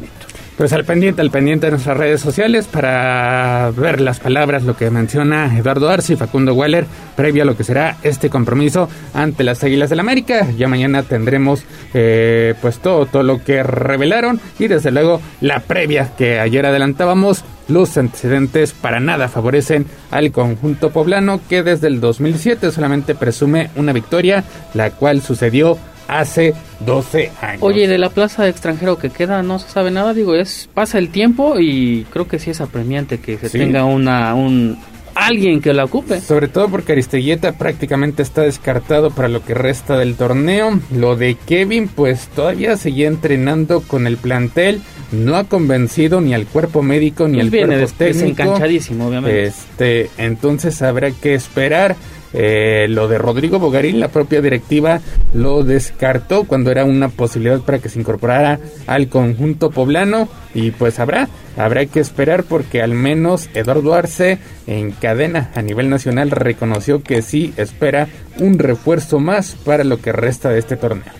Pues 0.58 0.72
al 0.72 0.84
pendiente, 0.84 1.22
al 1.22 1.30
pendiente 1.30 1.66
de 1.66 1.70
nuestras 1.70 1.96
redes 1.96 2.20
sociales 2.20 2.66
para 2.66 3.70
ver 3.76 4.00
las 4.00 4.18
palabras, 4.18 4.64
lo 4.64 4.76
que 4.76 4.90
menciona 4.90 5.56
Eduardo 5.56 5.88
Arce 5.88 6.14
y 6.14 6.16
Facundo 6.16 6.52
Waller, 6.52 6.84
previo 7.14 7.44
a 7.44 7.46
lo 7.46 7.56
que 7.56 7.62
será 7.62 7.96
este 8.02 8.28
compromiso 8.28 8.88
ante 9.14 9.44
las 9.44 9.62
Águilas 9.62 9.88
del 9.88 10.00
América. 10.00 10.50
Ya 10.58 10.66
mañana 10.66 11.04
tendremos 11.04 11.62
eh, 11.94 12.56
pues 12.60 12.80
todo, 12.80 13.06
todo 13.06 13.22
lo 13.22 13.44
que 13.44 13.62
revelaron 13.62 14.40
y 14.58 14.66
desde 14.66 14.90
luego 14.90 15.20
la 15.40 15.60
previa 15.60 16.10
que 16.18 16.40
ayer 16.40 16.66
adelantábamos. 16.66 17.44
Los 17.68 17.96
antecedentes 17.96 18.72
para 18.72 18.98
nada 18.98 19.28
favorecen 19.28 19.86
al 20.10 20.32
conjunto 20.32 20.90
poblano 20.90 21.40
que 21.48 21.62
desde 21.62 21.86
el 21.86 22.00
2007 22.00 22.72
solamente 22.72 23.14
presume 23.14 23.70
una 23.76 23.92
victoria, 23.92 24.42
la 24.74 24.90
cual 24.90 25.22
sucedió 25.22 25.78
hace 26.08 26.54
12 26.80 27.30
años. 27.40 27.62
Oye, 27.62 27.86
de 27.86 27.98
la 27.98 28.10
plaza 28.10 28.42
de 28.42 28.50
extranjero 28.50 28.98
que 28.98 29.10
queda 29.10 29.42
no 29.42 29.58
se 29.58 29.68
sabe 29.68 29.90
nada, 29.90 30.14
digo, 30.14 30.34
es 30.34 30.68
pasa 30.74 30.98
el 30.98 31.10
tiempo 31.10 31.60
y 31.60 32.04
creo 32.10 32.26
que 32.26 32.38
sí 32.38 32.50
es 32.50 32.60
apremiante 32.60 33.20
que 33.20 33.38
se 33.38 33.50
tenga 33.50 33.84
una 33.84 34.34
un 34.34 34.78
alguien 35.18 35.60
que 35.60 35.72
la 35.72 35.84
ocupe. 35.84 36.20
Sobre 36.20 36.48
todo 36.48 36.68
porque 36.68 36.92
Aristeguieta 36.92 37.52
prácticamente 37.52 38.22
está 38.22 38.42
descartado 38.42 39.10
para 39.10 39.28
lo 39.28 39.44
que 39.44 39.54
resta 39.54 39.98
del 39.98 40.14
torneo. 40.14 40.80
Lo 40.94 41.16
de 41.16 41.34
Kevin, 41.34 41.88
pues 41.88 42.28
todavía 42.28 42.76
seguía 42.76 43.08
entrenando 43.08 43.80
con 43.80 44.06
el 44.06 44.16
plantel. 44.16 44.80
No 45.10 45.36
ha 45.36 45.44
convencido 45.44 46.20
ni 46.20 46.34
al 46.34 46.46
cuerpo 46.46 46.82
médico 46.82 47.28
ni 47.28 47.40
al 47.40 47.50
cuerpo 47.50 47.92
técnico. 47.96 48.42
obviamente. 48.54 49.44
Este, 49.44 50.10
entonces 50.18 50.80
habrá 50.82 51.10
que 51.10 51.34
esperar. 51.34 51.96
Eh, 52.32 52.86
lo 52.88 53.08
de 53.08 53.18
Rodrigo 53.18 53.58
Bogarín, 53.58 54.00
la 54.00 54.08
propia 54.08 54.40
directiva 54.40 55.00
lo 55.34 55.62
descartó 55.62 56.44
cuando 56.44 56.70
era 56.70 56.84
una 56.84 57.08
posibilidad 57.08 57.60
para 57.60 57.78
que 57.78 57.88
se 57.88 57.98
incorporara 57.98 58.58
al 58.86 59.08
conjunto 59.08 59.70
poblano 59.70 60.28
y 60.54 60.70
pues 60.70 60.98
habrá, 60.98 61.28
habrá 61.56 61.86
que 61.86 62.00
esperar 62.00 62.44
porque 62.44 62.82
al 62.82 62.92
menos 62.92 63.48
Eduardo 63.54 63.94
Arce 63.94 64.38
en 64.66 64.90
cadena 64.92 65.50
a 65.54 65.62
nivel 65.62 65.88
nacional 65.88 66.30
reconoció 66.30 67.02
que 67.02 67.22
sí 67.22 67.54
espera 67.56 68.08
un 68.38 68.58
refuerzo 68.58 69.20
más 69.20 69.54
para 69.54 69.84
lo 69.84 70.00
que 70.00 70.12
resta 70.12 70.50
de 70.50 70.58
este 70.58 70.76
torneo. 70.76 71.12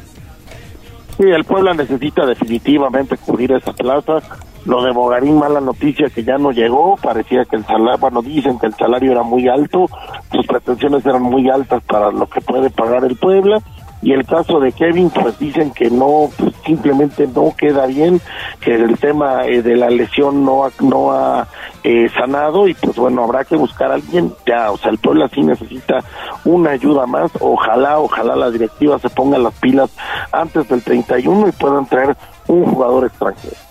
Sí, 1.17 1.25
el 1.25 1.45
Puebla 1.45 1.75
necesita 1.75 2.25
definitivamente 2.27 3.17
cubrir 3.17 3.53
esa 3.53 3.73
plaza. 3.73 4.23
Lo 4.69 4.83
de 4.83 4.93
Bogarín, 4.93 5.39
mala 5.39 5.63
noticia 5.63 6.11
que 6.11 6.23
ya 6.23 6.37
no 6.37 6.53
llegó. 6.53 6.99
Parecía 6.99 7.47
que 7.47 7.57
el 7.57 7.65
salario, 7.65 7.97
bueno, 7.97 8.21
dicen 8.21 8.59
que 8.59 8.67
el 8.67 8.75
salario 8.75 9.13
era 9.13 9.23
muy 9.23 9.49
alto. 9.49 9.87
Sus 10.31 10.47
pretensiones 10.47 11.07
eran 11.07 11.23
muy 11.23 11.49
altas 11.49 11.83
para 11.85 12.13
lo 12.13 12.27
que 12.27 12.43
puede 12.43 12.69
pagar 12.69 13.03
el 13.07 13.17
Puebla 13.17 13.63
y 14.03 14.13
el 14.13 14.27
caso 14.27 14.61
de 14.61 14.73
Kevin 14.73 15.09
pues 15.09 15.39
dicen 15.39 15.73
que 15.73 15.91
no 15.91 16.29
pues, 16.37 16.53
simplemente 16.67 17.27
no 17.27 17.55
queda 17.57 17.87
bien 17.87 18.21
que 18.61 18.75
el 18.75 18.99
tema 18.99 19.47
eh, 19.47 19.63
de 19.63 19.75
la 19.75 19.91
lesión 19.91 20.45
no 20.45 20.67
ha, 20.67 20.71
no 20.81 21.13
ha 21.13 21.49
eh, 21.83 22.09
sanado 22.11 22.69
y 22.69 22.75
pues 22.75 22.95
bueno 22.95 23.25
habrá 23.25 23.45
que 23.45 23.57
buscar 23.57 23.91
a 23.91 23.95
alguien 23.95 24.33
ya 24.47 24.71
o 24.71 24.77
sea 24.77 24.93
el 24.93 24.99
pueblo 24.99 25.27
sí 25.29 25.41
necesita 25.41 25.99
una 26.45 26.71
ayuda 26.71 27.07
más 27.07 27.33
ojalá 27.41 27.99
ojalá 27.99 28.37
la 28.37 28.53
directiva 28.53 29.01
se 29.01 29.09
ponga 29.09 29.37
las 29.37 29.55
pilas 29.55 29.91
antes 30.31 30.69
del 30.69 30.83
31 30.83 31.49
y 31.49 31.53
puedan 31.53 31.87
traer 31.87 32.17
un 32.47 32.67
jugador 32.67 33.07
extranjero 33.07 33.68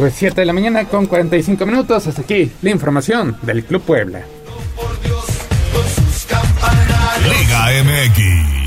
pues 0.00 0.14
7 0.16 0.40
de 0.40 0.46
la 0.46 0.54
mañana 0.54 0.86
con 0.86 1.04
45 1.04 1.66
minutos. 1.66 2.06
Hasta 2.06 2.22
aquí 2.22 2.50
la 2.62 2.70
información 2.70 3.36
del 3.42 3.62
Club 3.64 3.82
Puebla. 3.82 4.22
Liga 7.28 7.68
MX 7.84 8.59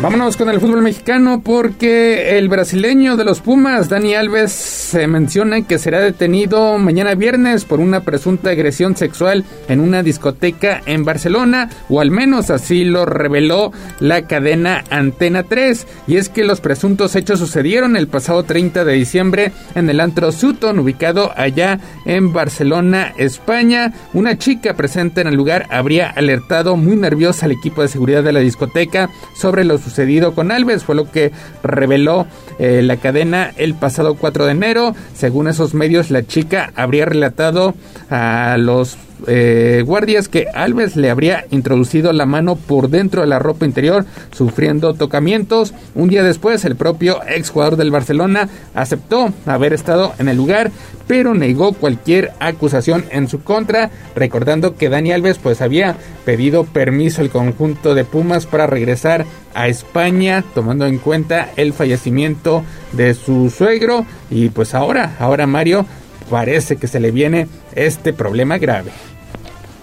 Vámonos 0.00 0.36
con 0.36 0.48
el 0.48 0.60
fútbol 0.60 0.82
mexicano 0.82 1.40
porque 1.44 2.38
el 2.38 2.48
brasileño 2.48 3.16
de 3.16 3.24
los 3.24 3.40
Pumas, 3.40 3.88
Dani 3.88 4.14
Alves, 4.14 4.52
se 4.52 5.08
menciona 5.08 5.62
que 5.62 5.78
será 5.78 5.98
detenido 5.98 6.78
mañana 6.78 7.16
viernes 7.16 7.64
por 7.64 7.80
una 7.80 8.00
presunta 8.00 8.50
agresión 8.50 8.96
sexual 8.96 9.44
en 9.68 9.80
una 9.80 10.04
discoteca 10.04 10.82
en 10.86 11.04
Barcelona, 11.04 11.68
o 11.88 12.00
al 12.00 12.12
menos 12.12 12.50
así 12.50 12.84
lo 12.84 13.06
reveló 13.06 13.72
la 13.98 14.22
cadena 14.28 14.84
Antena 14.90 15.42
3. 15.42 15.86
Y 16.06 16.16
es 16.16 16.28
que 16.28 16.44
los 16.44 16.60
presuntos 16.60 17.16
hechos 17.16 17.40
sucedieron 17.40 17.96
el 17.96 18.06
pasado 18.06 18.44
30 18.44 18.84
de 18.84 18.92
diciembre 18.92 19.52
en 19.74 19.90
el 19.90 19.98
antro 19.98 20.30
Sutton, 20.30 20.78
ubicado 20.78 21.32
allá 21.36 21.80
en 22.06 22.32
Barcelona, 22.32 23.12
España. 23.18 23.92
Una 24.14 24.38
chica 24.38 24.74
presente 24.74 25.22
en 25.22 25.26
el 25.26 25.34
lugar 25.34 25.66
habría 25.70 26.10
alertado 26.10 26.76
muy 26.76 26.96
nerviosa 26.96 27.46
al 27.46 27.52
equipo 27.52 27.82
de 27.82 27.88
seguridad 27.88 28.22
de 28.22 28.32
la 28.32 28.40
discoteca 28.40 29.10
sobre 29.34 29.64
los 29.64 29.77
sucedido 29.78 30.34
con 30.34 30.52
Alves, 30.52 30.84
fue 30.84 30.94
lo 30.94 31.10
que 31.10 31.32
reveló 31.62 32.26
eh, 32.58 32.82
la 32.82 32.96
cadena 32.96 33.52
el 33.56 33.74
pasado 33.74 34.14
4 34.14 34.46
de 34.46 34.52
enero. 34.52 34.94
Según 35.14 35.48
esos 35.48 35.74
medios, 35.74 36.10
la 36.10 36.26
chica 36.26 36.72
habría 36.74 37.04
relatado 37.04 37.74
a 38.10 38.56
los 38.58 38.96
eh, 39.26 39.82
guardias 39.84 40.28
que 40.28 40.46
Alves 40.54 40.96
le 40.96 41.10
habría 41.10 41.44
introducido 41.50 42.12
la 42.12 42.26
mano 42.26 42.56
por 42.56 42.88
dentro 42.88 43.22
de 43.22 43.26
la 43.26 43.38
ropa 43.38 43.66
interior, 43.66 44.04
sufriendo 44.32 44.94
tocamientos. 44.94 45.74
Un 45.94 46.08
día 46.08 46.22
después, 46.22 46.64
el 46.64 46.76
propio 46.76 47.20
exjugador 47.26 47.76
del 47.76 47.90
Barcelona 47.90 48.48
aceptó 48.74 49.32
haber 49.46 49.72
estado 49.72 50.12
en 50.18 50.28
el 50.28 50.36
lugar, 50.36 50.70
pero 51.06 51.34
negó 51.34 51.72
cualquier 51.72 52.32
acusación 52.38 53.04
en 53.10 53.28
su 53.28 53.42
contra, 53.42 53.90
recordando 54.14 54.76
que 54.76 54.88
Dani 54.88 55.12
Alves 55.12 55.38
pues 55.38 55.60
había 55.60 55.96
pedido 56.24 56.64
permiso 56.64 57.22
al 57.22 57.30
conjunto 57.30 57.94
de 57.94 58.04
Pumas 58.04 58.46
para 58.46 58.66
regresar 58.66 59.24
a 59.54 59.68
España, 59.68 60.44
tomando 60.54 60.86
en 60.86 60.98
cuenta 60.98 61.48
el 61.56 61.72
fallecimiento 61.72 62.64
de 62.92 63.14
su 63.14 63.50
suegro 63.50 64.06
y 64.30 64.50
pues 64.50 64.74
ahora, 64.74 65.16
ahora 65.18 65.46
Mario 65.46 65.86
parece 66.30 66.76
que 66.76 66.86
se 66.86 67.00
le 67.00 67.10
viene 67.10 67.48
este 67.74 68.12
problema 68.12 68.58
grave 68.58 68.90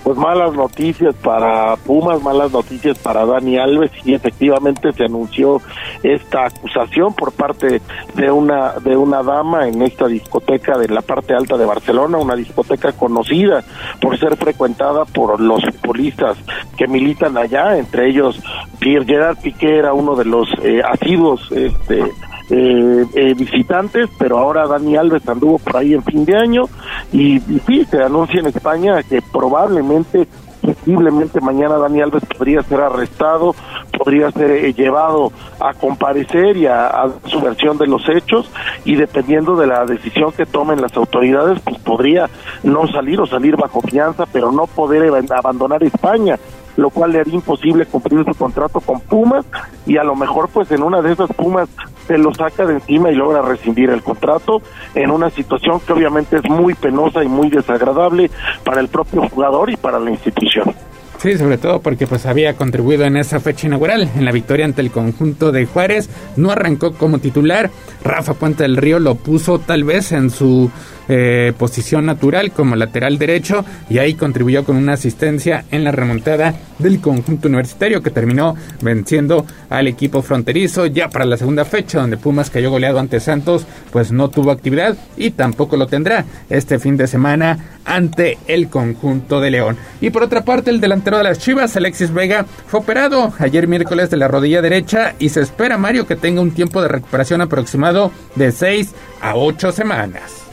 pues 0.06 0.20
malas 0.20 0.54
noticias 0.54 1.16
para 1.16 1.76
Pumas, 1.78 2.22
malas 2.22 2.52
noticias 2.52 2.96
para 3.00 3.26
Dani 3.26 3.58
Alves 3.58 3.90
y 4.06 4.14
efectivamente 4.14 4.94
se 4.94 5.06
anunció 5.06 5.60
esta 6.04 6.46
acusación 6.46 7.16
por 7.16 7.32
parte 7.32 7.82
de 8.14 8.32
una 8.32 8.74
de 8.74 8.96
una 8.96 9.24
dama 9.24 9.68
en 9.68 9.82
esta 9.82 10.06
discoteca 10.06 10.78
de 10.78 10.90
la 10.90 11.02
parte 11.02 11.34
alta 11.34 11.58
de 11.58 11.66
Barcelona, 11.66 12.20
una 12.20 12.36
discoteca 12.36 12.92
conocida 12.92 13.64
por 14.00 14.20
ser 14.20 14.38
frecuentada 14.38 15.06
por 15.06 15.40
los 15.40 15.64
futbolistas 15.64 16.38
que 16.78 16.88
militan 16.88 17.36
allá, 17.36 17.76
entre 17.76 18.08
ellos 18.08 18.40
Pierre 18.78 19.06
Gerard 19.06 19.38
Piqué 19.40 19.80
era 19.80 19.94
uno 19.94 20.16
de 20.16 20.26
los 20.26 20.48
eh, 20.62 20.84
asiduos 20.88 21.52
este 21.52 22.04
eh, 22.50 23.06
eh, 23.16 23.34
visitantes, 23.34 24.10
pero 24.20 24.38
ahora 24.38 24.68
Dani 24.68 24.96
Alves 24.96 25.28
anduvo 25.28 25.58
por 25.58 25.78
ahí 25.78 25.94
en 25.94 26.04
fin 26.04 26.26
de 26.26 26.38
año. 26.38 26.64
Y, 27.12 27.40
sí, 27.40 27.86
se 27.86 28.04
anuncia 28.04 28.40
en 28.40 28.48
España 28.48 29.02
que 29.04 29.22
probablemente 29.22 30.28
posiblemente 30.62 31.42
mañana 31.42 31.78
Dani 31.78 32.02
Alves 32.02 32.24
podría 32.26 32.64
ser 32.64 32.82
arrestado, 32.82 33.54
podría 33.98 34.32
ser 34.32 34.50
eh, 34.52 34.74
llevado 34.74 35.32
a 35.60 35.74
comparecer 35.74 36.58
y 36.58 36.66
a, 36.66 36.88
a, 36.88 37.12
su 37.26 37.40
versión 37.40 37.78
de 37.78 37.88
los 37.88 38.08
hechos. 38.10 38.50
Y 38.84 38.96
dependiendo 38.96 39.56
de 39.56 39.68
la 39.68 39.86
decisión 39.86 40.32
que 40.32 40.46
tomen 40.46 40.82
las 40.82 40.96
autoridades, 40.98 41.60
pues 41.62 41.78
podría 41.80 42.30
no 42.64 42.88
salir 42.88 43.20
o 43.22 43.26
salir 43.26 43.56
bajo 43.56 43.82
fianza, 43.82 44.26
pero 44.32 44.52
no 44.52 44.68
poder 44.68 45.12
abandonar 45.32 45.84
España 45.84 46.38
lo 46.78 46.90
cual 46.90 47.12
le 47.12 47.20
haría 47.20 47.36
imposible 47.36 47.86
cumplir 47.86 48.26
su 48.26 48.34
contrato 48.34 48.80
con 48.82 49.00
Pumas 49.02 49.46
y 49.86 49.98
a 49.98 50.04
lo 50.04 50.16
mejor 50.16 50.50
pues 50.50 50.72
en 50.72 50.84
una 50.84 51.02
de 51.02 51.14
esas 51.14 51.32
Pumas 51.34 51.70
se 52.08 52.18
lo 52.18 52.34
saca 52.34 52.66
de 52.66 52.76
encima 52.76 53.12
y 53.12 53.16
logra 53.16 53.42
rescindir 53.42 53.90
el 53.90 54.04
contrato 54.04 54.62
en 54.94 55.12
una 55.12 55.30
situación 55.30 55.80
que 55.80 55.94
obviamente 55.94 56.38
es 56.38 56.50
muy 56.50 56.74
penosa 56.74 57.24
y 57.24 57.28
muy 57.28 57.50
desagradable 57.50 58.30
para 58.64 58.82
el 58.82 58.88
propio 58.88 59.28
jugador 59.30 59.70
y 59.70 59.78
para 59.78 60.00
la 60.00 60.12
institución. 60.12 60.76
Sí, 61.18 61.38
sobre 61.38 61.58
todo 61.58 61.82
porque 61.82 62.06
pues 62.08 62.26
había 62.26 62.56
contribuido 62.56 63.06
en 63.06 63.18
esa 63.18 63.40
fecha 63.40 63.68
inaugural 63.68 64.10
en 64.16 64.26
la 64.26 64.32
victoria 64.32 64.66
ante 64.66 64.82
el 64.82 64.92
conjunto 64.92 65.52
de 65.52 65.66
Juárez. 65.66 66.10
No 66.36 66.52
arrancó 66.52 66.94
como 66.94 67.20
titular. 67.20 67.72
Rafa 68.04 68.36
Puente 68.36 68.64
del 68.64 68.78
Río 68.78 69.00
lo 69.00 69.16
puso 69.16 69.58
tal 69.58 69.86
vez 69.86 70.12
en 70.12 70.30
su 70.30 70.70
eh, 71.08 71.54
posición 71.58 72.06
natural 72.06 72.52
como 72.52 72.76
lateral 72.76 73.18
derecho 73.18 73.66
y 73.90 74.00
ahí 74.00 74.16
contribuyó 74.16 74.64
con 74.64 74.76
una 74.76 74.94
asistencia 74.94 75.66
en 75.72 75.84
la 75.84 75.92
remontada 75.92 76.56
del 76.80 77.00
conjunto 77.00 77.48
universitario 77.48 78.02
que 78.02 78.10
terminó 78.10 78.56
venciendo 78.82 79.46
al 79.70 79.88
equipo 79.88 80.22
fronterizo 80.22 80.86
ya 80.88 81.10
para 81.10 81.26
la 81.26 81.38
segunda 81.38 81.66
fecha 81.66 82.00
donde 82.00 82.18
Pumas 82.18 82.50
cayó 82.50 82.70
goleado 82.70 83.00
ante 83.00 83.20
Santos 83.20 83.66
pues 83.92 84.12
no 84.12 84.30
tuvo 84.30 84.52
actividad 84.52 84.98
y 85.18 85.32
tampoco 85.32 85.78
lo 85.78 85.88
tendrá 85.88 86.26
este 86.50 86.80
fin 86.80 86.98
de 86.98 87.08
semana 87.08 87.80
ante 87.86 88.38
el 88.48 88.70
conjunto 88.70 89.40
de 89.40 89.52
León. 89.52 89.78
Y 90.02 90.10
por 90.10 90.24
otra 90.24 90.44
parte 90.44 90.72
el 90.72 90.82
delantero 90.82 91.18
de 91.18 91.24
las 91.24 91.40
Chivas 91.40 91.76
Alexis 91.78 92.14
Vega 92.14 92.46
fue 92.68 92.80
operado 92.80 93.34
ayer 93.40 93.68
miércoles 93.68 94.10
de 94.10 94.18
la 94.18 94.28
rodilla 94.28 94.62
derecha 94.62 95.16
y 95.20 95.30
se 95.30 95.42
espera 95.42 95.78
Mario 95.78 96.08
que 96.08 96.16
tenga 96.16 96.42
un 96.42 96.52
tiempo 96.52 96.82
de 96.82 96.88
recuperación 96.88 97.42
aproximado 97.42 98.12
de 98.36 98.52
6 98.52 98.94
a 99.22 99.36
8 99.36 99.72
semanas 99.72 100.45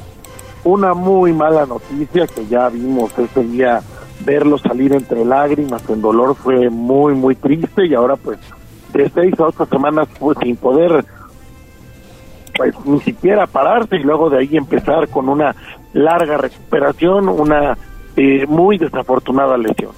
una 0.64 0.94
muy 0.94 1.32
mala 1.32 1.66
noticia 1.66 2.26
que 2.26 2.46
ya 2.46 2.68
vimos 2.68 3.16
ese 3.18 3.42
día 3.44 3.80
verlo 4.24 4.58
salir 4.58 4.92
entre 4.92 5.24
lágrimas 5.24 5.88
en 5.88 6.00
dolor 6.00 6.36
fue 6.36 6.70
muy 6.70 7.14
muy 7.14 7.34
triste 7.34 7.86
y 7.86 7.94
ahora 7.94 8.16
pues 8.16 8.38
de 8.92 9.10
seis 9.10 9.38
a 9.40 9.44
ocho 9.44 9.66
semanas 9.66 10.08
pues 10.18 10.38
sin 10.40 10.56
poder 10.56 11.04
pues 12.56 12.74
ni 12.84 13.00
siquiera 13.00 13.46
pararse 13.46 13.96
y 13.96 14.02
luego 14.02 14.30
de 14.30 14.38
ahí 14.38 14.56
empezar 14.56 15.08
con 15.08 15.28
una 15.28 15.56
larga 15.92 16.36
recuperación 16.36 17.28
una 17.28 17.76
eh, 18.16 18.46
muy 18.46 18.78
desafortunada 18.78 19.56
lesión 19.56 19.92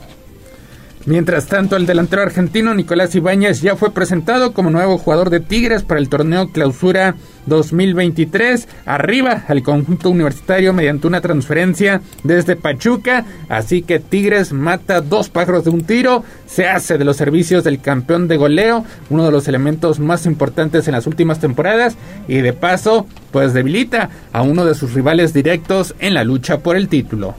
Mientras 1.06 1.48
tanto, 1.48 1.76
el 1.76 1.84
delantero 1.84 2.22
argentino 2.22 2.72
Nicolás 2.72 3.14
Ibáñez 3.14 3.60
ya 3.60 3.76
fue 3.76 3.92
presentado 3.92 4.54
como 4.54 4.70
nuevo 4.70 4.96
jugador 4.96 5.28
de 5.28 5.40
Tigres 5.40 5.82
para 5.82 6.00
el 6.00 6.08
torneo 6.08 6.50
Clausura 6.50 7.16
2023, 7.44 8.66
arriba 8.86 9.44
al 9.46 9.62
conjunto 9.62 10.08
universitario 10.08 10.72
mediante 10.72 11.06
una 11.06 11.20
transferencia 11.20 12.00
desde 12.22 12.56
Pachuca, 12.56 13.26
así 13.50 13.82
que 13.82 14.00
Tigres 14.00 14.54
mata 14.54 15.02
dos 15.02 15.28
pájaros 15.28 15.64
de 15.64 15.70
un 15.70 15.84
tiro, 15.84 16.24
se 16.46 16.68
hace 16.68 16.96
de 16.96 17.04
los 17.04 17.18
servicios 17.18 17.64
del 17.64 17.82
campeón 17.82 18.26
de 18.26 18.38
goleo, 18.38 18.86
uno 19.10 19.26
de 19.26 19.32
los 19.32 19.46
elementos 19.46 20.00
más 20.00 20.24
importantes 20.24 20.88
en 20.88 20.92
las 20.92 21.06
últimas 21.06 21.38
temporadas, 21.38 21.98
y 22.28 22.36
de 22.36 22.54
paso, 22.54 23.06
pues 23.30 23.52
debilita 23.52 24.08
a 24.32 24.40
uno 24.40 24.64
de 24.64 24.74
sus 24.74 24.94
rivales 24.94 25.34
directos 25.34 25.94
en 25.98 26.14
la 26.14 26.24
lucha 26.24 26.60
por 26.60 26.78
el 26.78 26.88
título. 26.88 27.34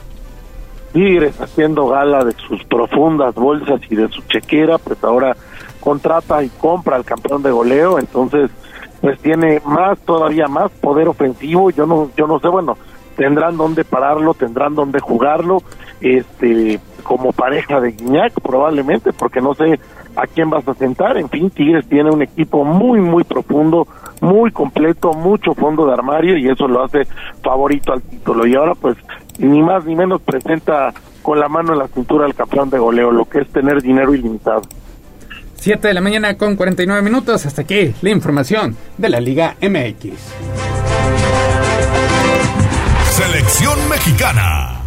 Tigres 0.95 1.41
haciendo 1.41 1.89
gala 1.89 2.23
de 2.23 2.31
sus 2.47 2.63
profundas 2.63 3.35
bolsas 3.35 3.81
y 3.89 3.95
de 3.95 4.07
su 4.07 4.21
chequera, 4.29 4.77
pues 4.77 5.03
ahora 5.03 5.35
contrata 5.81 6.41
y 6.41 6.47
compra 6.47 6.95
al 6.95 7.03
campeón 7.03 7.43
de 7.43 7.51
goleo, 7.51 7.99
entonces 7.99 8.49
pues 9.01 9.19
tiene 9.19 9.61
más 9.65 9.99
todavía 9.99 10.47
más 10.47 10.71
poder 10.71 11.09
ofensivo, 11.09 11.69
yo 11.69 11.85
no 11.85 12.11
yo 12.15 12.27
no 12.27 12.39
sé, 12.39 12.47
bueno, 12.47 12.77
tendrán 13.17 13.57
dónde 13.57 13.83
pararlo, 13.83 14.35
tendrán 14.35 14.73
dónde 14.73 15.01
jugarlo, 15.01 15.57
este 15.99 16.79
como 17.03 17.33
pareja 17.33 17.81
de 17.81 17.91
Guiñac 17.91 18.31
probablemente, 18.41 19.11
porque 19.11 19.41
no 19.41 19.53
sé 19.53 19.77
a 20.15 20.25
quién 20.27 20.49
vas 20.49 20.65
a 20.65 20.75
sentar, 20.75 21.17
en 21.17 21.27
fin, 21.27 21.49
Tigres 21.49 21.89
tiene 21.89 22.09
un 22.09 22.21
equipo 22.21 22.63
muy 22.63 23.01
muy 23.01 23.25
profundo, 23.25 23.85
muy 24.21 24.49
completo, 24.49 25.11
mucho 25.11 25.53
fondo 25.55 25.85
de 25.85 25.91
armario 25.91 26.37
y 26.37 26.47
eso 26.47 26.69
lo 26.69 26.85
hace 26.85 27.05
favorito 27.43 27.91
al 27.91 28.01
título. 28.01 28.47
Y 28.47 28.55
ahora 28.55 28.75
pues 28.75 28.95
ni 29.37 29.61
más 29.61 29.85
ni 29.85 29.95
menos 29.95 30.21
presenta 30.21 30.93
con 31.21 31.39
la 31.39 31.47
mano 31.47 31.73
en 31.73 31.79
la 31.79 31.87
cintura 31.87 32.25
al 32.25 32.35
campeón 32.35 32.69
de 32.69 32.77
goleo, 32.77 33.11
lo 33.11 33.25
que 33.25 33.39
es 33.39 33.47
tener 33.49 33.81
dinero 33.81 34.13
ilimitado. 34.13 34.61
7 35.55 35.87
de 35.87 35.93
la 35.93 36.01
mañana 36.01 36.37
con 36.37 36.55
49 36.55 37.01
minutos, 37.01 37.45
hasta 37.45 37.63
aquí 37.63 37.93
la 38.01 38.11
información 38.11 38.75
de 38.97 39.09
la 39.09 39.19
Liga 39.19 39.55
MX. 39.61 40.13
Selección 43.09 43.89
mexicana. 43.89 44.84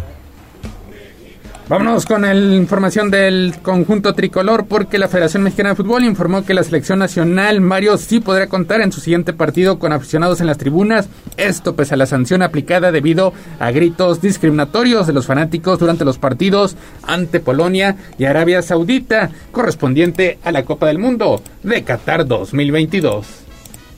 Vámonos 1.69 2.07
con 2.07 2.23
la 2.23 2.33
información 2.33 3.11
del 3.11 3.53
conjunto 3.61 4.15
tricolor 4.15 4.65
porque 4.67 4.97
la 4.97 5.07
Federación 5.07 5.43
Mexicana 5.43 5.69
de 5.69 5.75
Fútbol 5.75 6.03
informó 6.03 6.43
que 6.43 6.55
la 6.55 6.63
selección 6.63 6.97
nacional 6.97 7.61
Mario 7.61 7.95
sí 7.97 8.19
podrá 8.19 8.47
contar 8.47 8.81
en 8.81 8.91
su 8.91 8.99
siguiente 8.99 9.33
partido 9.33 9.77
con 9.77 9.93
aficionados 9.93 10.41
en 10.41 10.47
las 10.47 10.57
tribunas, 10.57 11.07
esto 11.37 11.75
pese 11.75 11.93
a 11.93 11.97
la 11.97 12.07
sanción 12.07 12.41
aplicada 12.41 12.91
debido 12.91 13.33
a 13.59 13.69
gritos 13.69 14.19
discriminatorios 14.19 15.05
de 15.05 15.13
los 15.13 15.27
fanáticos 15.27 15.77
durante 15.77 16.05
los 16.05 16.17
partidos 16.17 16.75
ante 17.03 17.39
Polonia 17.39 17.97
y 18.17 18.25
Arabia 18.25 18.63
Saudita, 18.63 19.29
correspondiente 19.51 20.39
a 20.43 20.51
la 20.51 20.65
Copa 20.65 20.87
del 20.87 20.97
Mundo 20.97 21.39
de 21.61 21.83
Qatar 21.83 22.25
2022. 22.25 23.45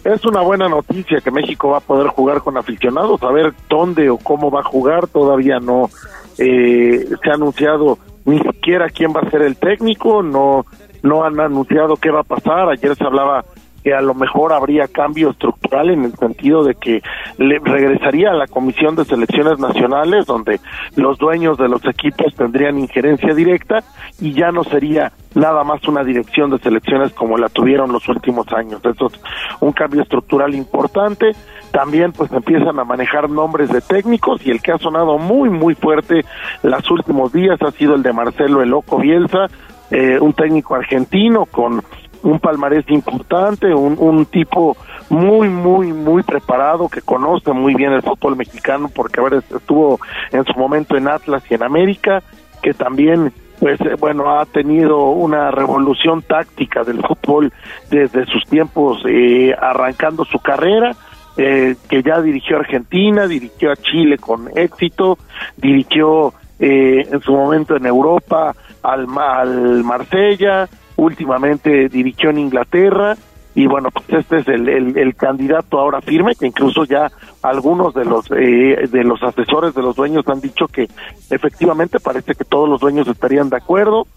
Es 0.04 0.26
una 0.26 0.42
buena 0.42 0.68
noticia 0.68 1.22
que 1.22 1.32
México 1.32 1.70
va 1.70 1.78
a 1.78 1.82
poder 1.82 2.08
jugar 2.08 2.42
con 2.42 2.58
aficionados, 2.58 3.24
a 3.24 3.32
ver 3.32 3.54
dónde 3.70 4.10
o 4.10 4.18
cómo 4.18 4.52
va 4.52 4.60
a 4.60 4.64
jugar, 4.64 5.08
todavía 5.08 5.60
no 5.62 5.90
eh, 6.38 7.06
se 7.24 7.30
ha 7.30 7.34
anunciado 7.34 7.98
ni 8.26 8.40
siquiera 8.40 8.90
quién 8.90 9.14
va 9.14 9.22
a 9.22 9.30
ser 9.30 9.42
el 9.42 9.58
técnico, 9.58 10.22
no, 10.22 10.66
no 11.02 11.24
han 11.24 11.40
anunciado 11.40 11.96
qué 11.96 12.12
va 12.12 12.22
a 12.22 12.24
pasar. 12.24 12.70
Ayer 12.70 12.96
se 12.96 13.04
hablaba 13.04 13.46
que 13.84 13.94
a 13.94 14.02
lo 14.02 14.14
mejor 14.14 14.54
habría 14.54 14.88
cambio 14.88 15.32
estructural 15.32 15.90
en 15.90 16.06
el 16.06 16.14
sentido 16.16 16.64
de 16.64 16.76
que 16.76 17.02
le 17.38 17.60
regresaría 17.60 18.32
a 18.32 18.36
la 18.36 18.48
Comisión 18.48 18.96
de 18.96 19.06
Selecciones 19.06 19.60
Nacionales, 19.60 20.26
donde 20.26 20.60
los 20.96 21.18
dueños 21.18 21.58
de 21.58 21.68
los 21.68 21.84
equipos 21.86 22.36
tendrían 22.36 22.78
injerencia 22.78 23.34
directa 23.34 23.84
y 24.20 24.34
ya 24.34 24.52
no 24.52 24.64
sería 24.64 25.12
nada 25.34 25.64
más 25.64 25.88
una 25.88 26.04
dirección 26.04 26.52
de 26.52 26.60
selecciones 26.60 27.14
como 27.14 27.38
la 27.38 27.50
tuvieron 27.50 27.92
los 27.92 28.08
últimos 28.10 28.52
años. 28.54 28.82
Eso 28.84 29.08
es 29.08 29.22
un 29.62 29.72
cambio 29.72 30.02
estructural 30.02 30.54
importante. 30.54 31.32
También 31.72 32.12
pues 32.12 32.32
empiezan 32.34 32.80
a 32.80 32.84
manejar 32.84 33.30
nombres 33.30 33.70
de 33.70 33.82
técnicos 33.82 34.46
y 34.46 34.52
el 34.52 34.62
que 34.62 34.74
ha 34.74 34.78
sonado 34.78 35.18
muy 35.18 35.50
muy 35.50 35.74
fuerte 35.74 36.26
los 36.64 36.92
últimos 36.92 37.32
días 37.32 37.62
ha 37.62 37.72
sido 37.72 37.96
el 37.96 38.04
de 38.04 38.12
Marcelo 38.12 38.62
El 38.62 38.70
Loco 38.70 38.98
Bielsa, 38.98 39.48
eh, 39.90 40.20
un 40.20 40.34
técnico 40.34 40.76
argentino 40.76 41.46
con 41.46 41.82
un 42.24 42.40
palmarés 42.40 42.90
importante, 42.90 43.74
un, 43.74 43.96
un 44.00 44.26
tipo 44.26 44.78
muy, 45.10 45.50
muy, 45.50 45.92
muy 45.92 46.24
preparado, 46.24 46.88
que 46.88 47.02
conoce 47.02 47.52
muy 47.52 47.76
bien 47.76 47.92
el 47.92 48.02
fútbol 48.02 48.36
mexicano, 48.36 48.90
porque 48.94 49.20
a 49.20 49.24
ver, 49.24 49.34
estuvo 49.36 50.00
en 50.32 50.46
su 50.46 50.54
momento 50.58 50.96
en 50.96 51.08
Atlas 51.08 51.44
y 51.50 51.56
en 51.56 51.64
América, 51.64 52.24
que 52.62 52.74
también 52.74 53.34
pues 53.60 53.80
eh, 53.82 53.96
bueno 54.00 54.40
ha 54.40 54.46
tenido 54.46 55.10
una 55.10 55.52
revolución 55.52 56.24
táctica 56.24 56.84
del 56.84 57.02
fútbol 57.02 57.54
desde 57.90 58.26
sus 58.26 58.44
tiempos 58.46 59.04
eh, 59.08 59.54
arrancando 59.60 60.26
su 60.26 60.40
carrera 60.40 60.96
eh, 61.38 61.76
que 61.88 62.02
ya 62.02 62.22
dirigió 62.22 62.58
a 62.58 62.62
Argentina 62.62 63.28
dirigió 63.28 63.72
a 63.72 63.76
Chile 63.76 64.18
con 64.18 64.50
éxito 64.56 65.18
dirigió 65.58 66.34
en 66.64 67.20
su 67.22 67.34
momento 67.34 67.76
en 67.76 67.88
Europa 67.88 68.56
al, 68.84 69.08
al 69.18 69.84
Marsella 69.84 70.70
últimamente 70.96 71.90
dirigió 71.90 72.30
en 72.30 72.40
Inglaterra 72.40 73.16
y 73.54 73.68
bueno, 73.68 73.90
pues 73.92 74.06
este 74.10 74.38
es 74.38 74.48
el, 74.48 74.98
el, 74.98 75.16
candidato 75.16 75.78
ahora 75.78 76.00
firme, 76.00 76.36
que 76.36 76.48
incluso 76.48 76.86
ya 76.86 77.12
algunos 77.42 77.94
de 77.94 78.06
los 78.06 78.32
eh, 78.32 78.88
de 78.90 79.04
los 79.04 79.22
asesores 79.24 79.74
de 79.76 79.82
los 79.82 79.96
dueños 79.96 80.26
han 80.30 80.40
dicho 80.40 80.68
que 80.68 80.88
efectivamente 81.30 82.00
parece 82.00 82.34
que 82.34 82.46
todos 82.46 82.70
los 82.70 82.80
dueños 82.80 83.10
estarían 83.10 83.50
de 83.50 83.58
acuerdo. 83.58 84.08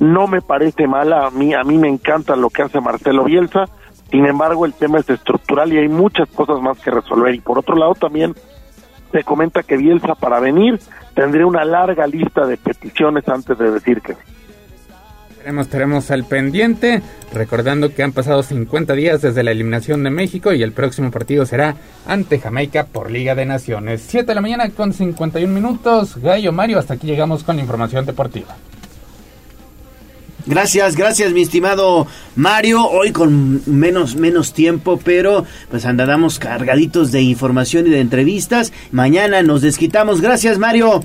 No 0.00 0.26
me 0.26 0.40
parece 0.40 0.86
mala, 0.86 1.26
a 1.26 1.30
mí 1.30 1.52
a 1.52 1.62
mí 1.64 1.76
me 1.76 1.88
encanta 1.88 2.34
lo 2.34 2.48
que 2.48 2.62
hace 2.62 2.80
Marcelo 2.80 3.24
Bielsa. 3.24 3.66
Sin 4.10 4.24
embargo, 4.26 4.64
el 4.64 4.72
tema 4.72 5.00
es 5.00 5.10
estructural 5.10 5.70
y 5.72 5.78
hay 5.78 5.88
muchas 5.88 6.28
cosas 6.30 6.60
más 6.62 6.78
que 6.80 6.90
resolver. 6.90 7.34
Y 7.34 7.40
por 7.40 7.58
otro 7.58 7.76
lado, 7.76 7.94
también 7.94 8.34
se 9.10 9.22
comenta 9.22 9.62
que 9.62 9.76
Bielsa 9.76 10.14
para 10.14 10.40
venir 10.40 10.80
tendría 11.14 11.46
una 11.46 11.64
larga 11.64 12.06
lista 12.06 12.46
de 12.46 12.56
peticiones 12.56 13.28
antes 13.28 13.58
de 13.58 13.70
decir 13.70 14.00
que 14.00 14.16
Estaremos, 15.42 15.66
estaremos 15.66 16.10
al 16.12 16.24
pendiente, 16.24 17.02
recordando 17.32 17.92
que 17.92 18.04
han 18.04 18.12
pasado 18.12 18.44
50 18.44 18.94
días 18.94 19.22
desde 19.22 19.42
la 19.42 19.50
eliminación 19.50 20.04
de 20.04 20.10
México 20.10 20.52
y 20.52 20.62
el 20.62 20.70
próximo 20.70 21.10
partido 21.10 21.44
será 21.46 21.74
ante 22.06 22.38
Jamaica 22.38 22.86
por 22.86 23.10
Liga 23.10 23.34
de 23.34 23.44
Naciones. 23.44 24.04
7 24.06 24.24
de 24.24 24.34
la 24.36 24.40
mañana 24.40 24.70
con 24.70 24.92
51 24.92 25.52
minutos. 25.52 26.16
Gallo 26.18 26.52
Mario, 26.52 26.78
hasta 26.78 26.94
aquí 26.94 27.08
llegamos 27.08 27.42
con 27.42 27.56
la 27.56 27.62
información 27.62 28.06
deportiva. 28.06 28.54
Gracias, 30.46 30.94
gracias 30.94 31.32
mi 31.32 31.42
estimado 31.42 32.06
Mario. 32.36 32.86
Hoy 32.86 33.10
con 33.10 33.62
menos 33.66 34.14
menos 34.14 34.52
tiempo, 34.52 35.00
pero 35.04 35.44
pues 35.72 35.84
andamos 35.86 36.38
cargaditos 36.38 37.10
de 37.10 37.20
información 37.22 37.88
y 37.88 37.90
de 37.90 37.98
entrevistas. 37.98 38.72
Mañana 38.92 39.42
nos 39.42 39.62
desquitamos. 39.62 40.20
Gracias, 40.20 40.60
Mario. 40.60 41.02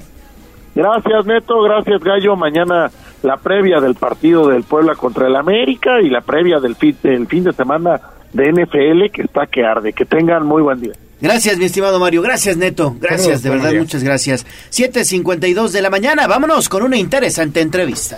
Gracias, 0.75 1.25
Neto. 1.25 1.59
Gracias, 1.63 2.03
Gallo. 2.03 2.35
Mañana 2.35 2.91
la 3.23 3.37
previa 3.37 3.79
del 3.79 3.95
partido 3.95 4.47
del 4.47 4.63
Puebla 4.63 4.95
contra 4.95 5.27
el 5.27 5.35
América 5.35 6.01
y 6.01 6.09
la 6.09 6.21
previa 6.21 6.59
del 6.59 6.75
fin, 6.75 6.95
del 7.01 7.27
fin 7.27 7.43
de 7.43 7.53
semana 7.53 7.99
de 8.33 8.51
NFL 8.51 9.11
que 9.13 9.23
está 9.23 9.47
que 9.47 9.65
arde. 9.65 9.93
Que 9.93 10.05
tengan 10.05 10.45
muy 10.45 10.61
buen 10.61 10.79
día. 10.79 10.93
Gracias, 11.19 11.57
mi 11.57 11.65
estimado 11.65 11.99
Mario. 11.99 12.21
Gracias, 12.21 12.57
Neto. 12.57 12.95
Gracias, 12.99 13.41
de 13.41 13.49
verdad, 13.49 13.73
muchas 13.73 14.03
gracias. 14.03 14.45
7.52 14.71 15.71
de 15.71 15.81
la 15.81 15.89
mañana. 15.89 16.27
Vámonos 16.27 16.69
con 16.69 16.83
una 16.83 16.97
interesante 16.97 17.61
entrevista. 17.61 18.17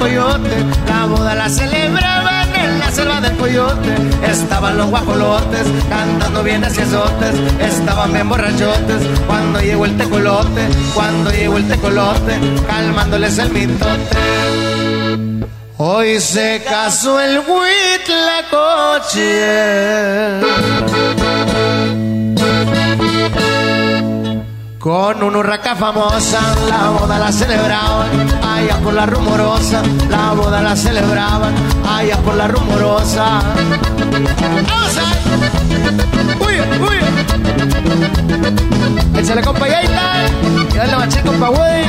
La 0.00 1.04
boda 1.04 1.34
la 1.34 1.48
celebraban 1.50 2.54
en 2.54 2.78
la 2.78 2.90
selva 2.90 3.20
del 3.20 3.36
coyote. 3.36 3.94
Estaban 4.26 4.78
los 4.78 4.88
guajolotes 4.88 5.66
cantando 5.90 6.42
bien 6.42 6.64
hacia 6.64 6.84
azotes. 6.84 7.34
Estaban 7.60 8.10
bien 8.14 8.26
borrachotes 8.26 9.06
cuando 9.26 9.60
llegó 9.60 9.84
el 9.84 9.98
tecolote. 9.98 10.66
Cuando 10.94 11.30
llegó 11.30 11.58
el 11.58 11.68
tecolote, 11.68 12.38
calmándoles 12.66 13.36
el 13.38 13.50
mitote. 13.50 14.16
Hoy 15.76 16.18
se 16.18 16.62
casó 16.66 17.20
el 17.20 17.42
coche 18.50 19.30
con 24.80 25.22
una 25.22 25.38
urraca 25.38 25.76
famosa, 25.76 26.40
la 26.66 26.88
boda 26.88 27.18
la 27.18 27.30
celebraban, 27.30 28.08
allá 28.42 28.78
por 28.78 28.94
la 28.94 29.04
rumorosa, 29.04 29.82
la 30.08 30.32
boda 30.32 30.62
la 30.62 30.74
celebraban, 30.74 31.54
allá 31.86 32.16
por 32.16 32.34
la 32.34 32.48
rumorosa. 32.48 33.42
¡Vamos 34.66 34.96
a! 34.96 35.02
¡Uy, 36.42 36.54
uy! 36.80 36.98
Échale 39.18 39.42
compa 39.42 39.68
y 39.68 39.72
ahí 39.72 39.84
está, 39.84 40.26
y 40.72 40.76
dale 40.78 40.96
machín 40.96 41.22
compa 41.26 41.48
güey. 41.48 41.84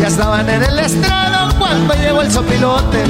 Ya 0.00 0.06
estaban 0.08 0.48
en 0.48 0.62
el 0.62 0.78
estrado 0.78 1.58
cuando 1.58 1.92
llegó 1.94 2.22
el 2.22 2.32
sopilote. 2.32 3.04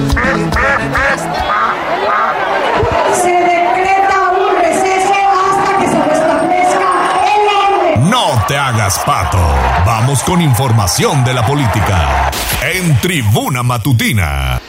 Se 3.22 3.30
decreta 3.30 4.30
un 4.32 4.56
receso 4.60 5.14
hasta 5.14 5.78
que 5.78 5.88
se 5.88 6.02
restablezca 6.02 6.90
el 7.34 7.94
orden. 7.98 8.10
No 8.10 8.44
te 8.46 8.56
hagas 8.56 8.98
pato. 9.00 9.38
Vamos 9.86 10.22
con 10.22 10.40
información 10.42 11.24
de 11.24 11.34
la 11.34 11.46
política. 11.46 12.30
En 12.62 12.98
Tribuna 13.00 13.62
Matutina. 13.62 14.60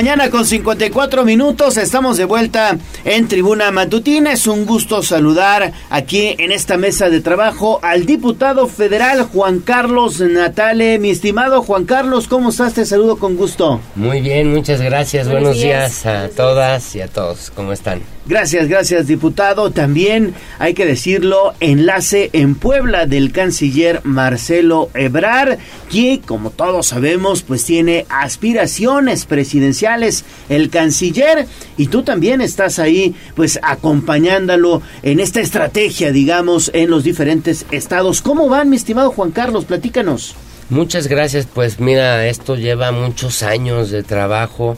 Mañana 0.00 0.30
con 0.30 0.46
54 0.46 1.26
minutos. 1.26 1.76
Estamos 1.76 2.16
de 2.16 2.24
vuelta 2.24 2.78
en 3.04 3.28
Tribuna 3.28 3.70
Matutina. 3.70 4.32
Es 4.32 4.46
un 4.46 4.64
gusto 4.64 5.02
saludar 5.02 5.74
aquí 5.90 6.34
en 6.38 6.52
esta 6.52 6.78
mesa 6.78 7.10
de 7.10 7.20
trabajo 7.20 7.80
al 7.82 8.06
diputado 8.06 8.66
federal 8.66 9.24
Juan 9.24 9.58
Carlos 9.58 10.18
Natale. 10.20 10.98
Mi 10.98 11.10
estimado 11.10 11.60
Juan 11.60 11.84
Carlos, 11.84 12.28
¿cómo 12.28 12.48
estás? 12.48 12.72
Te 12.72 12.86
saludo 12.86 13.18
con 13.18 13.36
gusto. 13.36 13.78
Muy 13.94 14.22
bien, 14.22 14.50
muchas 14.50 14.80
gracias. 14.80 15.28
Buenos, 15.28 15.60
días 15.60 16.06
a 16.06 16.30
todas 16.30 16.96
y 16.96 17.02
a 17.02 17.08
todos. 17.08 17.52
¿Cómo 17.54 17.74
están? 17.74 18.00
Gracias, 18.30 18.68
gracias, 18.68 19.08
diputado. 19.08 19.72
También 19.72 20.34
hay 20.60 20.72
que 20.72 20.86
decirlo, 20.86 21.52
enlace 21.58 22.30
en 22.32 22.54
Puebla 22.54 23.06
del 23.06 23.32
canciller 23.32 24.02
Marcelo 24.04 24.88
Ebrar, 24.94 25.58
que 25.90 26.20
como 26.24 26.50
todos 26.50 26.86
sabemos, 26.86 27.42
pues 27.42 27.64
tiene 27.64 28.06
aspiraciones 28.08 29.24
presidenciales 29.24 30.24
el 30.48 30.70
canciller 30.70 31.48
y 31.76 31.88
tú 31.88 32.04
también 32.04 32.40
estás 32.40 32.78
ahí 32.78 33.16
pues 33.34 33.58
acompañándolo 33.64 34.80
en 35.02 35.18
esta 35.18 35.40
estrategia, 35.40 36.12
digamos, 36.12 36.70
en 36.72 36.88
los 36.88 37.02
diferentes 37.02 37.66
estados. 37.72 38.22
¿Cómo 38.22 38.48
van, 38.48 38.70
mi 38.70 38.76
estimado 38.76 39.10
Juan 39.10 39.32
Carlos? 39.32 39.64
Platícanos. 39.64 40.36
Muchas 40.68 41.08
gracias, 41.08 41.48
pues 41.52 41.80
mira, 41.80 42.24
esto 42.28 42.54
lleva 42.54 42.92
muchos 42.92 43.42
años 43.42 43.90
de 43.90 44.04
trabajo, 44.04 44.76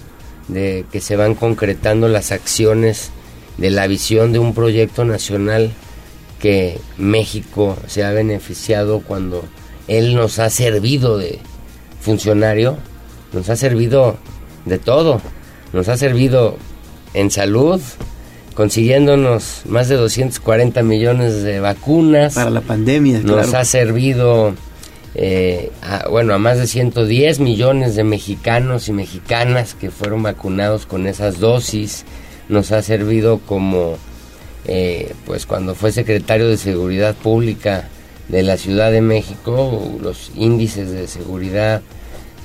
de 0.49 0.87
que 0.91 1.03
se 1.03 1.17
van 1.17 1.35
concretando 1.35 2.09
las 2.09 2.33
acciones 2.33 3.13
de 3.59 3.71
la 3.71 3.87
visión 3.87 4.33
de 4.33 4.39
un 4.39 4.55
proyecto 4.55 5.05
nacional 5.05 5.73
que 6.41 6.79
México 6.99 7.77
se 7.87 8.03
ha 8.03 8.11
beneficiado 8.11 9.01
cuando 9.01 9.45
él 9.89 10.15
nos 10.15 10.39
ha 10.39 10.51
servido 10.51 11.19
de 11.19 11.39
funcionario, 12.01 12.77
nos 13.33 13.49
ha 13.49 13.57
servido 13.57 14.17
de 14.65 14.79
todo, 14.79 15.21
nos 15.73 15.89
ha 15.89 15.97
servido 15.97 16.57
en 17.15 17.31
salud, 17.31 17.81
consiguiéndonos 18.55 19.63
más 19.67 19.89
de 19.89 19.97
240 19.97 20.83
millones 20.83 21.43
de 21.43 21.61
vacunas. 21.61 22.35
Para 22.35 22.51
la 22.51 22.61
pandemia, 22.61 23.21
Nos 23.21 23.55
ha 23.55 23.65
servido 23.65 24.55
eh, 25.15 25.71
a, 25.83 26.09
bueno, 26.09 26.35
a 26.35 26.39
más 26.39 26.59
de 26.59 26.67
110 26.67 27.41
millones 27.41 27.97
de 27.97 28.05
mexicanos 28.05 28.89
y 28.89 28.93
mexicanas 28.93 29.75
que 29.75 29.91
fueron 29.91 30.23
vacunados 30.23 30.87
con 30.87 31.07
esas 31.07 31.39
dosis. 31.39 32.05
Nos 32.53 32.71
ha 32.71 32.83
servido 32.83 33.39
como, 33.39 33.97
eh, 34.67 35.15
pues 35.25 35.47
cuando 35.47 35.75
fue 35.75 35.91
secretario 35.91 36.49
de 36.49 36.59
Seguridad 36.59 37.15
Pública 37.15 37.89
de 38.29 38.43
la 38.43 38.59
Ciudad 38.59 38.93
de 38.93 39.01
México, 39.01 39.99
los 40.03 40.31
índices 40.37 40.91
de 40.91 41.09
seguridad 41.09 41.81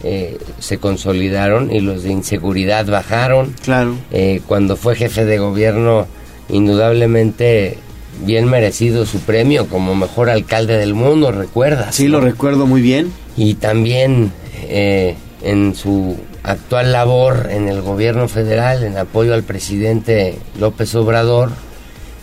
eh, 0.03 0.38
se 0.59 0.77
consolidaron 0.77 1.75
y 1.75 1.81
los 1.81 2.03
de 2.03 2.11
inseguridad 2.11 2.85
bajaron. 2.85 3.53
Claro. 3.63 3.95
Eh, 4.11 4.39
cuando 4.47 4.77
fue 4.77 4.95
jefe 4.95 5.25
de 5.25 5.39
gobierno, 5.39 6.07
indudablemente 6.47 7.77
bien 8.25 8.45
merecido 8.45 9.05
su 9.05 9.19
premio 9.19 9.67
como 9.67 9.93
mejor 9.93 10.29
alcalde 10.29 10.77
del 10.77 10.93
mundo, 10.93 11.34
¿recuerdas? 11.34 11.95
Sí, 11.95 12.07
lo 12.07 12.21
recuerdo 12.21 12.65
muy 12.65 12.81
bien. 12.81 13.11
Y 13.35 13.55
también 13.55 14.31
eh, 14.69 15.15
en 15.43 15.75
su 15.75 16.15
actual 16.48 16.94
labor 16.94 17.49
en 17.52 17.68
el 17.68 17.82
gobierno 17.82 18.30
federal, 18.30 18.84
en 18.84 18.98
apoyo 18.98 19.34
al 19.34 19.44
presidente 19.44 20.40
López 20.57 20.95
Obrador, 20.95 21.52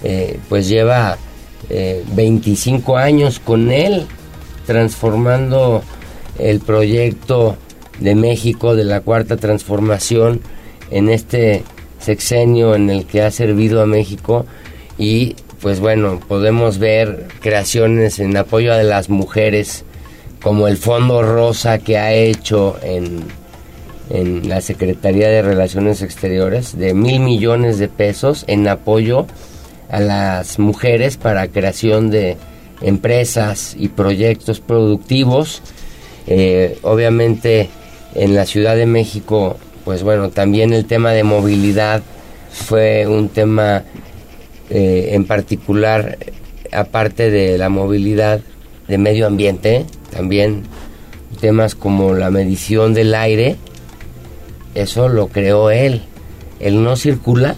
eh, 0.02 0.38
pues 0.48 0.66
lleva 0.66 1.18
eh, 1.68 2.02
25 2.14 2.96
años 2.96 3.38
con 3.38 3.70
él, 3.70 4.06
transformando 4.66 5.82
el 6.38 6.60
proyecto 6.60 7.56
de 8.00 8.14
México 8.14 8.74
de 8.74 8.84
la 8.84 9.02
cuarta 9.02 9.36
transformación 9.36 10.40
en 10.90 11.10
este 11.10 11.62
sexenio 11.98 12.74
en 12.74 12.88
el 12.88 13.04
que 13.04 13.20
ha 13.20 13.30
servido 13.30 13.82
a 13.82 13.86
México. 13.86 14.46
Y 14.96 15.36
pues 15.60 15.80
bueno, 15.80 16.18
podemos 16.26 16.78
ver 16.78 17.28
creaciones 17.40 18.18
en 18.20 18.34
apoyo 18.38 18.72
a 18.72 18.82
las 18.82 19.10
mujeres 19.10 19.84
como 20.42 20.66
el 20.66 20.78
Fondo 20.78 21.22
Rosa 21.22 21.78
que 21.78 21.98
ha 21.98 22.12
hecho 22.12 22.78
en, 22.82 23.24
en 24.10 24.48
la 24.48 24.60
Secretaría 24.60 25.28
de 25.28 25.42
Relaciones 25.42 26.02
Exteriores 26.02 26.76
de 26.76 26.94
mil 26.94 27.20
millones 27.20 27.78
de 27.78 27.88
pesos 27.88 28.44
en 28.46 28.68
apoyo 28.68 29.26
a 29.88 30.00
las 30.00 30.58
mujeres 30.58 31.16
para 31.16 31.48
creación 31.48 32.10
de 32.10 32.36
empresas 32.82 33.74
y 33.78 33.88
proyectos 33.88 34.60
productivos. 34.60 35.62
Eh, 36.26 36.78
obviamente 36.82 37.68
en 38.14 38.34
la 38.34 38.46
Ciudad 38.46 38.76
de 38.76 38.86
México, 38.86 39.56
pues 39.84 40.02
bueno, 40.02 40.30
también 40.30 40.72
el 40.72 40.86
tema 40.86 41.12
de 41.12 41.24
movilidad 41.24 42.02
fue 42.50 43.06
un 43.06 43.28
tema 43.28 43.84
eh, 44.70 45.10
en 45.12 45.26
particular, 45.26 46.18
aparte 46.72 47.30
de 47.30 47.58
la 47.58 47.68
movilidad 47.68 48.40
de 48.88 48.98
medio 48.98 49.26
ambiente, 49.26 49.84
también 50.10 50.62
temas 51.40 51.74
como 51.74 52.14
la 52.14 52.30
medición 52.30 52.94
del 52.94 53.14
aire, 53.14 53.56
eso 54.74 55.08
lo 55.08 55.28
creó 55.28 55.70
él. 55.70 56.02
El 56.60 56.82
no 56.82 56.96
circula, 56.96 57.56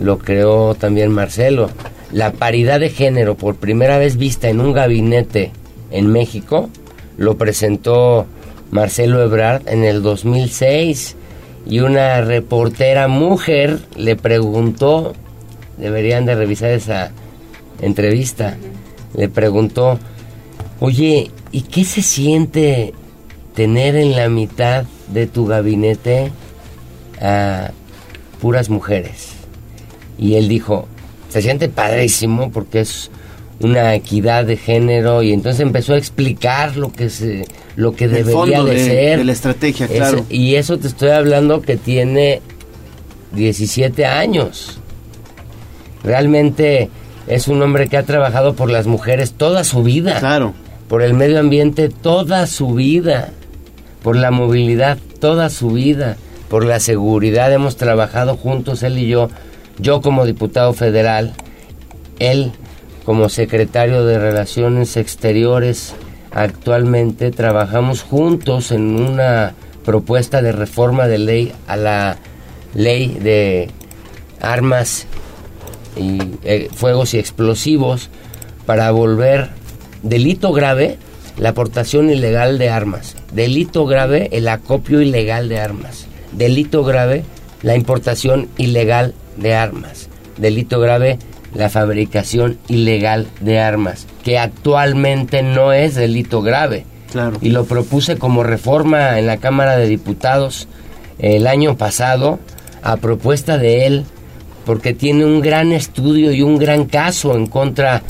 lo 0.00 0.18
creó 0.18 0.74
también 0.74 1.10
Marcelo. 1.10 1.70
La 2.12 2.32
paridad 2.32 2.80
de 2.80 2.90
género, 2.90 3.36
por 3.36 3.56
primera 3.56 3.98
vez 3.98 4.16
vista 4.16 4.48
en 4.48 4.60
un 4.60 4.72
gabinete 4.72 5.52
en 5.90 6.06
México, 6.08 6.68
lo 7.16 7.36
presentó 7.36 8.26
Marcelo 8.70 9.22
Ebrard 9.22 9.68
en 9.68 9.84
el 9.84 10.02
2006 10.02 11.16
y 11.66 11.80
una 11.80 12.20
reportera 12.22 13.08
mujer 13.08 13.78
le 13.96 14.16
preguntó, 14.16 15.12
deberían 15.76 16.24
de 16.26 16.34
revisar 16.34 16.70
esa 16.70 17.12
entrevista, 17.80 18.56
le 19.14 19.28
preguntó, 19.28 19.98
oye, 20.80 21.30
¿y 21.52 21.62
qué 21.62 21.84
se 21.84 22.02
siente 22.02 22.94
tener 23.54 23.96
en 23.96 24.16
la 24.16 24.28
mitad 24.28 24.84
de 25.12 25.26
tu 25.26 25.46
gabinete 25.46 26.30
a 27.20 27.70
puras 28.40 28.68
mujeres? 28.70 29.28
Y 30.18 30.34
él 30.34 30.48
dijo, 30.48 30.86
se 31.28 31.42
siente 31.42 31.68
padrísimo 31.68 32.50
porque 32.50 32.80
es 32.80 33.10
una 33.60 33.94
equidad 33.94 34.44
de 34.46 34.56
género 34.56 35.22
y 35.22 35.32
entonces 35.32 35.60
empezó 35.60 35.92
a 35.94 35.98
explicar 35.98 36.76
lo 36.76 36.92
que 36.92 37.10
se 37.10 37.46
lo 37.76 37.92
que 37.94 38.08
debería 38.08 38.32
fondo 38.32 38.64
de, 38.64 38.74
de- 38.74 38.84
ser. 38.84 39.18
de 39.18 39.24
la 39.24 39.32
estrategia, 39.32 39.86
claro. 39.86 40.24
y 40.28 40.54
eso 40.56 40.78
te 40.78 40.88
estoy 40.88 41.10
hablando 41.10 41.60
que 41.62 41.76
tiene 41.76 42.40
17 43.34 44.04
años. 44.06 44.78
Realmente 46.02 46.88
es 47.26 47.48
un 47.48 47.62
hombre 47.62 47.88
que 47.88 47.96
ha 47.96 48.02
trabajado 48.02 48.54
por 48.54 48.70
las 48.70 48.86
mujeres 48.86 49.32
toda 49.32 49.64
su 49.64 49.82
vida. 49.82 50.18
Claro. 50.18 50.54
Por 50.88 51.02
el 51.02 51.14
medio 51.14 51.38
ambiente 51.38 51.88
toda 51.88 52.46
su 52.46 52.74
vida 52.74 53.30
por 54.02 54.16
la 54.16 54.30
movilidad 54.30 54.98
toda 55.20 55.50
su 55.50 55.70
vida 55.70 56.16
por 56.50 56.64
la 56.64 56.80
seguridad. 56.80 57.52
Hemos 57.52 57.76
trabajado 57.76 58.36
juntos 58.36 58.82
él 58.82 58.98
y 58.98 59.06
yo. 59.06 59.30
Yo 59.78 60.02
como 60.02 60.26
diputado 60.26 60.74
federal 60.74 61.32
él 62.18 62.52
como 63.04 63.28
secretario 63.28 64.04
de 64.04 64.18
Relaciones 64.18 64.96
Exteriores. 64.96 65.94
Actualmente 66.32 67.30
trabajamos 67.30 68.02
juntos 68.02 68.72
en 68.72 69.00
una 69.00 69.54
propuesta 69.84 70.42
de 70.42 70.52
reforma 70.52 71.08
de 71.08 71.18
ley 71.18 71.52
a 71.66 71.76
la 71.76 72.18
ley 72.74 73.18
de 73.20 73.70
armas 74.40 75.06
y 75.96 76.18
eh, 76.44 76.68
fuegos 76.72 77.14
y 77.14 77.18
explosivos 77.18 78.10
para 78.66 78.90
volver 78.90 79.50
delito 80.02 80.52
grave 80.52 80.98
la 81.40 81.50
aportación 81.50 82.10
ilegal 82.10 82.58
de 82.58 82.68
armas, 82.68 83.16
delito 83.32 83.86
grave 83.86 84.28
el 84.32 84.46
acopio 84.46 85.00
ilegal 85.00 85.48
de 85.48 85.58
armas, 85.58 86.06
delito 86.32 86.84
grave 86.84 87.24
la 87.62 87.74
importación 87.74 88.48
ilegal 88.58 89.14
de 89.38 89.54
armas, 89.54 90.10
delito 90.36 90.80
grave 90.80 91.18
la 91.54 91.70
fabricación 91.70 92.58
ilegal 92.68 93.26
de 93.40 93.58
armas, 93.58 94.06
que 94.22 94.38
actualmente 94.38 95.42
no 95.42 95.72
es 95.72 95.94
delito 95.94 96.42
grave. 96.42 96.84
Claro. 97.10 97.38
Y 97.40 97.48
lo 97.48 97.64
propuse 97.64 98.18
como 98.18 98.44
reforma 98.44 99.18
en 99.18 99.26
la 99.26 99.38
Cámara 99.38 99.78
de 99.78 99.88
Diputados 99.88 100.68
el 101.18 101.46
año 101.46 101.76
pasado 101.76 102.38
a 102.82 102.98
propuesta 102.98 103.56
de 103.56 103.86
él 103.86 104.04
porque 104.66 104.92
tiene 104.92 105.24
un 105.24 105.40
gran 105.40 105.72
estudio 105.72 106.32
y 106.32 106.42
un 106.42 106.58
gran 106.58 106.84
caso 106.84 107.34
en 107.34 107.46
contra 107.46 108.02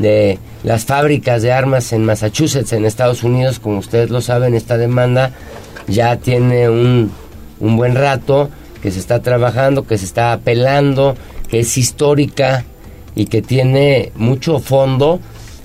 de 0.00 0.38
las 0.64 0.84
fábricas 0.84 1.42
de 1.42 1.52
armas 1.52 1.92
en 1.92 2.04
Massachusetts, 2.04 2.72
en 2.72 2.84
Estados 2.84 3.22
Unidos, 3.22 3.60
como 3.60 3.78
ustedes 3.78 4.10
lo 4.10 4.20
saben, 4.20 4.54
esta 4.54 4.76
demanda 4.76 5.30
ya 5.86 6.16
tiene 6.16 6.68
un, 6.68 7.12
un 7.60 7.76
buen 7.76 7.94
rato 7.94 8.50
que 8.82 8.90
se 8.90 8.98
está 8.98 9.20
trabajando, 9.20 9.86
que 9.86 9.98
se 9.98 10.06
está 10.06 10.32
apelando, 10.32 11.16
que 11.48 11.60
es 11.60 11.78
histórica 11.78 12.64
y 13.14 13.26
que 13.26 13.42
tiene 13.42 14.12
mucho 14.16 14.58
fondo 14.58 15.20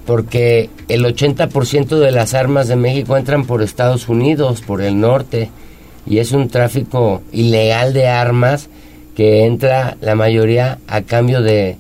porque 0.06 0.70
el 0.88 1.04
80% 1.04 1.98
de 1.98 2.12
las 2.12 2.34
armas 2.34 2.68
de 2.68 2.76
México 2.76 3.18
entran 3.18 3.46
por 3.46 3.62
Estados 3.62 4.08
Unidos, 4.08 4.62
por 4.62 4.82
el 4.82 5.00
norte, 5.00 5.50
y 6.06 6.20
es 6.20 6.32
un 6.32 6.50
tráfico 6.50 7.24
ilegal 7.32 7.94
de 7.94 8.08
armas 8.08 8.70
que 9.16 9.46
entra 9.46 9.98
la 10.02 10.16
mayoría 10.16 10.80
a 10.88 11.02
cambio 11.02 11.42
de, 11.42 11.78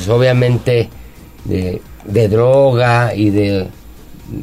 pues 0.00 0.08
obviamente, 0.08 0.88
de, 1.44 1.82
de 2.06 2.28
droga 2.28 3.14
y 3.14 3.28
de 3.28 3.66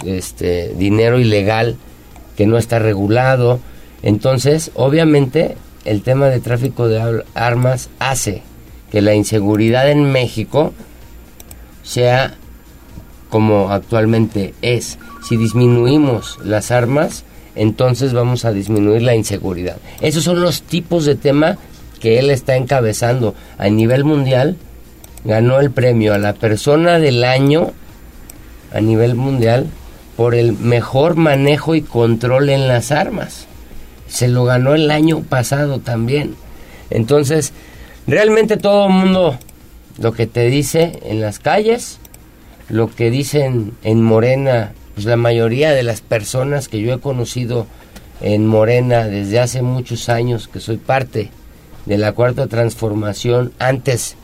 este 0.06 0.76
dinero 0.78 1.18
ilegal 1.20 1.78
que 2.36 2.46
no 2.46 2.60
está 2.60 2.78
regulado. 2.78 3.60
Entonces, 4.04 4.70
obviamente, 4.76 5.58
el 5.84 6.04
tema 6.04 6.28
de 6.28 6.42
tráfico 6.42 6.88
de 6.88 7.02
ar- 7.02 7.26
armas 7.34 7.90
hace 7.98 8.44
que 8.92 9.02
la 9.02 9.16
inseguridad 9.16 9.90
en 9.90 10.12
México 10.12 10.74
sea 11.82 12.36
como 13.32 13.72
actualmente 13.72 14.54
es. 14.62 15.00
Si 15.28 15.38
disminuimos 15.38 16.38
las 16.44 16.70
armas, 16.70 17.24
entonces 17.56 18.14
vamos 18.14 18.46
a 18.46 18.52
disminuir 18.52 19.02
la 19.02 19.16
inseguridad. 19.16 19.78
Esos 20.02 20.24
son 20.24 20.40
los 20.40 20.62
tipos 20.62 21.04
de 21.06 21.16
tema 21.16 21.58
que 22.00 22.20
él 22.20 22.30
está 22.30 22.56
encabezando 22.58 23.34
a 23.58 23.68
nivel 23.70 24.04
mundial. 24.04 24.56
Ganó 25.28 25.60
el 25.60 25.72
premio 25.72 26.14
a 26.14 26.18
la 26.18 26.32
persona 26.32 27.00
del 27.00 27.26
año 27.26 27.74
a 28.74 28.80
nivel 28.80 29.16
mundial 29.16 29.68
por 30.16 30.36
el 30.36 30.54
mejor 30.54 31.18
manejo 31.18 31.76
y 31.76 31.82
control 31.82 32.48
en 32.48 32.70
las 32.70 32.94
armas. 32.94 33.46
Se 34.08 34.30
lo 34.30 34.46
ganó 34.46 34.74
el 34.74 34.90
año 34.90 35.24
pasado 35.24 35.80
también. 35.80 36.36
Entonces, 36.90 37.52
realmente 38.08 38.56
todo 38.56 38.88
el 38.88 38.94
mundo 38.94 39.38
lo 40.00 40.14
que 40.14 40.28
te 40.28 40.48
dice 40.48 41.02
en 41.04 41.20
las 41.20 41.40
calles, 41.40 42.00
lo 42.70 42.88
que 42.88 43.10
dicen 43.10 43.74
en 43.84 44.02
Morena, 44.02 44.72
pues 44.96 45.06
la 45.06 45.18
mayoría 45.18 45.74
de 45.74 45.84
las 45.84 46.00
personas 46.00 46.70
que 46.70 46.80
yo 46.80 46.94
he 46.94 47.02
conocido 47.02 47.68
en 48.22 48.48
Morena 48.48 49.04
desde 49.04 49.42
hace 49.42 49.62
muchos 49.62 50.08
años, 50.08 50.48
que 50.48 50.62
soy 50.62 50.78
parte 50.78 51.32
de 51.86 51.98
la 51.98 52.14
cuarta 52.14 52.48
transformación 52.48 53.52
antes 53.60 54.16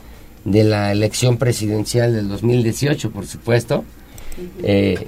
de 0.44 0.64
la 0.64 0.92
elección 0.92 1.38
presidencial 1.38 2.12
del 2.12 2.28
2018, 2.28 3.10
por 3.10 3.26
supuesto, 3.26 3.84
eh, 4.62 5.06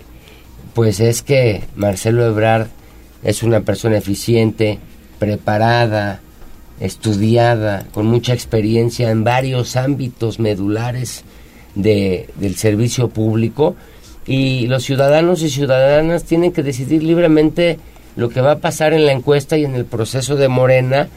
pues 0.74 1.00
es 1.00 1.22
que 1.22 1.64
Marcelo 1.74 2.26
Ebrard 2.26 2.68
es 3.22 3.42
una 3.42 3.60
persona 3.60 3.98
eficiente, 3.98 4.78
preparada, 5.18 6.20
estudiada, 6.80 7.86
con 7.92 8.06
mucha 8.06 8.32
experiencia 8.32 9.10
en 9.10 9.24
varios 9.24 9.76
ámbitos 9.76 10.38
medulares 10.38 11.24
de, 11.74 12.28
del 12.36 12.56
servicio 12.56 13.08
público. 13.08 13.76
Y 14.26 14.66
los 14.66 14.84
ciudadanos 14.84 15.42
y 15.42 15.50
ciudadanas 15.50 16.24
tienen 16.24 16.52
que 16.52 16.62
decidir 16.62 17.02
libremente 17.02 17.78
lo 18.16 18.28
que 18.28 18.40
va 18.40 18.52
a 18.52 18.58
pasar 18.58 18.92
en 18.92 19.06
la 19.06 19.12
encuesta 19.12 19.56
y 19.56 19.64
en 19.64 19.74
el 19.74 19.84
proceso 19.84 20.36
de 20.36 20.48
Morena 20.48 21.08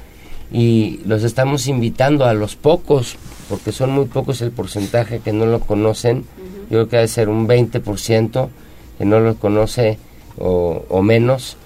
y 0.51 0.99
los 1.05 1.23
estamos 1.23 1.67
invitando 1.67 2.25
a 2.25 2.33
los 2.33 2.55
pocos, 2.55 3.17
porque 3.49 3.71
son 3.71 3.91
muy 3.91 4.05
pocos 4.05 4.41
el 4.41 4.51
porcentaje 4.51 5.19
que 5.19 5.33
no 5.33 5.45
lo 5.45 5.59
conocen, 5.59 6.25
yo 6.69 6.69
creo 6.69 6.89
que 6.89 6.95
debe 6.97 7.07
ser 7.07 7.29
un 7.29 7.47
20% 7.47 8.49
que 8.97 9.05
no 9.05 9.19
lo 9.19 9.35
conoce 9.35 9.97
o, 10.37 10.85
o 10.89 11.01
menos 11.01 11.57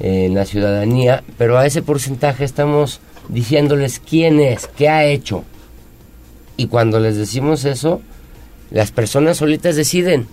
eh, 0.00 0.26
en 0.26 0.34
la 0.34 0.44
ciudadanía, 0.44 1.22
pero 1.38 1.58
a 1.58 1.66
ese 1.66 1.82
porcentaje 1.82 2.44
estamos 2.44 3.00
diciéndoles 3.28 4.00
quién 4.00 4.40
es, 4.40 4.66
qué 4.66 4.88
ha 4.88 5.04
hecho. 5.04 5.44
Y 6.56 6.66
cuando 6.66 7.00
les 7.00 7.16
decimos 7.16 7.64
eso, 7.64 8.00
las 8.70 8.90
personas 8.90 9.38
solitas 9.38 9.76
deciden. 9.76 10.26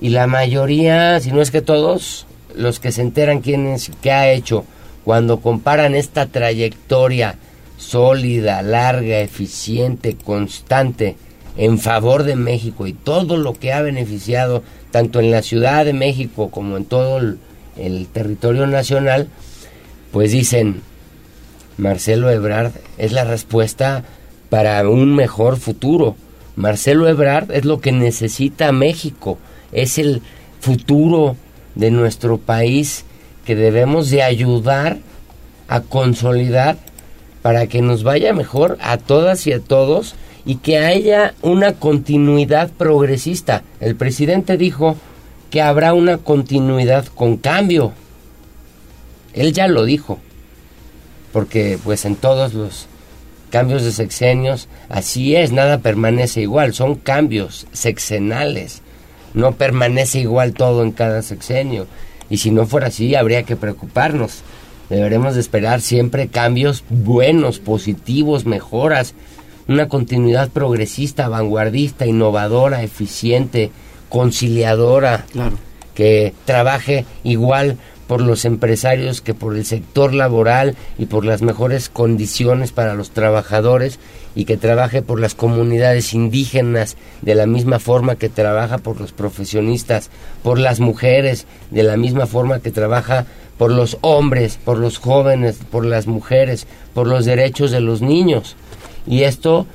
Y 0.00 0.10
la 0.10 0.26
mayoría, 0.26 1.20
si 1.20 1.30
no 1.32 1.40
es 1.40 1.50
que 1.50 1.62
todos, 1.62 2.26
los 2.54 2.80
que 2.80 2.92
se 2.92 3.02
enteran 3.02 3.40
quién 3.40 3.66
es, 3.66 3.90
qué 4.02 4.12
ha 4.12 4.32
hecho, 4.32 4.64
cuando 5.04 5.40
comparan 5.40 5.94
esta 5.94 6.26
trayectoria 6.26 7.36
sólida, 7.76 8.62
larga, 8.62 9.20
eficiente, 9.20 10.16
constante, 10.16 11.16
en 11.56 11.78
favor 11.78 12.22
de 12.22 12.36
México 12.36 12.86
y 12.86 12.92
todo 12.92 13.36
lo 13.36 13.54
que 13.54 13.72
ha 13.72 13.82
beneficiado 13.82 14.62
tanto 14.90 15.20
en 15.20 15.30
la 15.30 15.42
Ciudad 15.42 15.84
de 15.84 15.92
México 15.92 16.50
como 16.50 16.76
en 16.76 16.84
todo 16.84 17.18
el, 17.18 17.38
territorio 18.12 18.66
nacional, 18.66 19.28
pues 20.12 20.32
dicen, 20.32 20.82
Marcelo 21.78 22.30
Ebrard 22.30 22.72
es 22.98 23.12
la 23.12 23.24
respuesta 23.24 24.04
para 24.50 24.86
un 24.88 25.14
mejor 25.14 25.56
futuro. 25.56 26.16
Marcelo 26.54 27.08
Ebrard 27.08 27.50
es 27.50 27.64
lo 27.64 27.80
que 27.80 27.92
necesita 27.92 28.72
México, 28.72 29.38
es 29.72 29.98
el 29.98 30.20
futuro 30.60 31.36
de 31.74 31.90
nuestro 31.90 32.36
país 32.36 33.06
que 33.44 33.56
debemos 33.56 34.10
de 34.10 34.22
ayudar 34.22 34.98
a 35.68 35.80
consolidar 35.80 36.76
para 37.42 37.66
que 37.66 37.82
nos 37.82 38.04
vaya 38.04 38.32
mejor 38.32 38.78
a 38.80 38.98
todas 38.98 39.46
y 39.46 39.52
a 39.52 39.60
todos 39.60 40.14
y 40.44 40.56
que 40.56 40.78
haya 40.78 41.34
una 41.42 41.74
continuidad 41.74 42.70
progresista. 42.70 43.62
El 43.80 43.96
presidente 43.96 44.56
dijo 44.56 44.96
que 45.50 45.60
habrá 45.60 45.92
una 45.94 46.18
continuidad 46.18 47.06
con 47.06 47.36
cambio. 47.36 47.92
Él 49.34 49.52
ya 49.52 49.66
lo 49.66 49.84
dijo, 49.84 50.18
porque 51.32 51.78
pues 51.82 52.04
en 52.04 52.16
todos 52.16 52.54
los 52.54 52.86
cambios 53.50 53.84
de 53.84 53.92
sexenios 53.92 54.68
así 54.88 55.36
es, 55.36 55.52
nada 55.52 55.78
permanece 55.78 56.40
igual, 56.40 56.74
son 56.74 56.94
cambios 56.94 57.66
sexenales, 57.72 58.82
no 59.34 59.52
permanece 59.52 60.20
igual 60.20 60.54
todo 60.54 60.82
en 60.82 60.92
cada 60.92 61.22
sexenio. 61.22 61.86
Y 62.32 62.38
si 62.38 62.50
no 62.50 62.64
fuera 62.64 62.86
así, 62.86 63.14
habría 63.14 63.42
que 63.42 63.56
preocuparnos. 63.56 64.42
Deberemos 64.88 65.34
de 65.34 65.42
esperar 65.42 65.82
siempre 65.82 66.28
cambios 66.28 66.82
buenos, 66.88 67.58
positivos, 67.58 68.46
mejoras, 68.46 69.14
una 69.68 69.86
continuidad 69.86 70.48
progresista, 70.48 71.28
vanguardista, 71.28 72.06
innovadora, 72.06 72.82
eficiente, 72.82 73.70
conciliadora, 74.08 75.26
que 75.94 76.32
trabaje 76.46 77.04
igual 77.22 77.76
por 78.12 78.20
los 78.20 78.44
empresarios 78.44 79.22
que 79.22 79.32
por 79.32 79.56
el 79.56 79.64
sector 79.64 80.12
laboral 80.12 80.76
y 80.98 81.06
por 81.06 81.24
las 81.24 81.40
mejores 81.40 81.88
condiciones 81.88 82.70
para 82.70 82.92
los 82.92 83.12
trabajadores 83.12 83.98
y 84.34 84.44
que 84.44 84.58
trabaje 84.58 85.00
por 85.00 85.18
las 85.18 85.34
comunidades 85.34 86.12
indígenas 86.12 86.98
de 87.22 87.34
la 87.34 87.46
misma 87.46 87.78
forma 87.78 88.16
que 88.16 88.28
trabaja 88.28 88.76
por 88.76 89.00
los 89.00 89.12
profesionistas, 89.12 90.10
por 90.42 90.58
las 90.58 90.78
mujeres 90.78 91.46
de 91.70 91.84
la 91.84 91.96
misma 91.96 92.26
forma 92.26 92.60
que 92.60 92.70
trabaja 92.70 93.24
por 93.56 93.72
los 93.72 93.96
hombres, 94.02 94.58
por 94.62 94.76
los 94.76 94.98
jóvenes, 94.98 95.56
por 95.70 95.86
las 95.86 96.06
mujeres, 96.06 96.66
por 96.92 97.06
los 97.06 97.24
derechos 97.24 97.70
de 97.70 97.80
los 97.80 98.02
niños. 98.02 98.56
Y 99.06 99.22
esto 99.22 99.66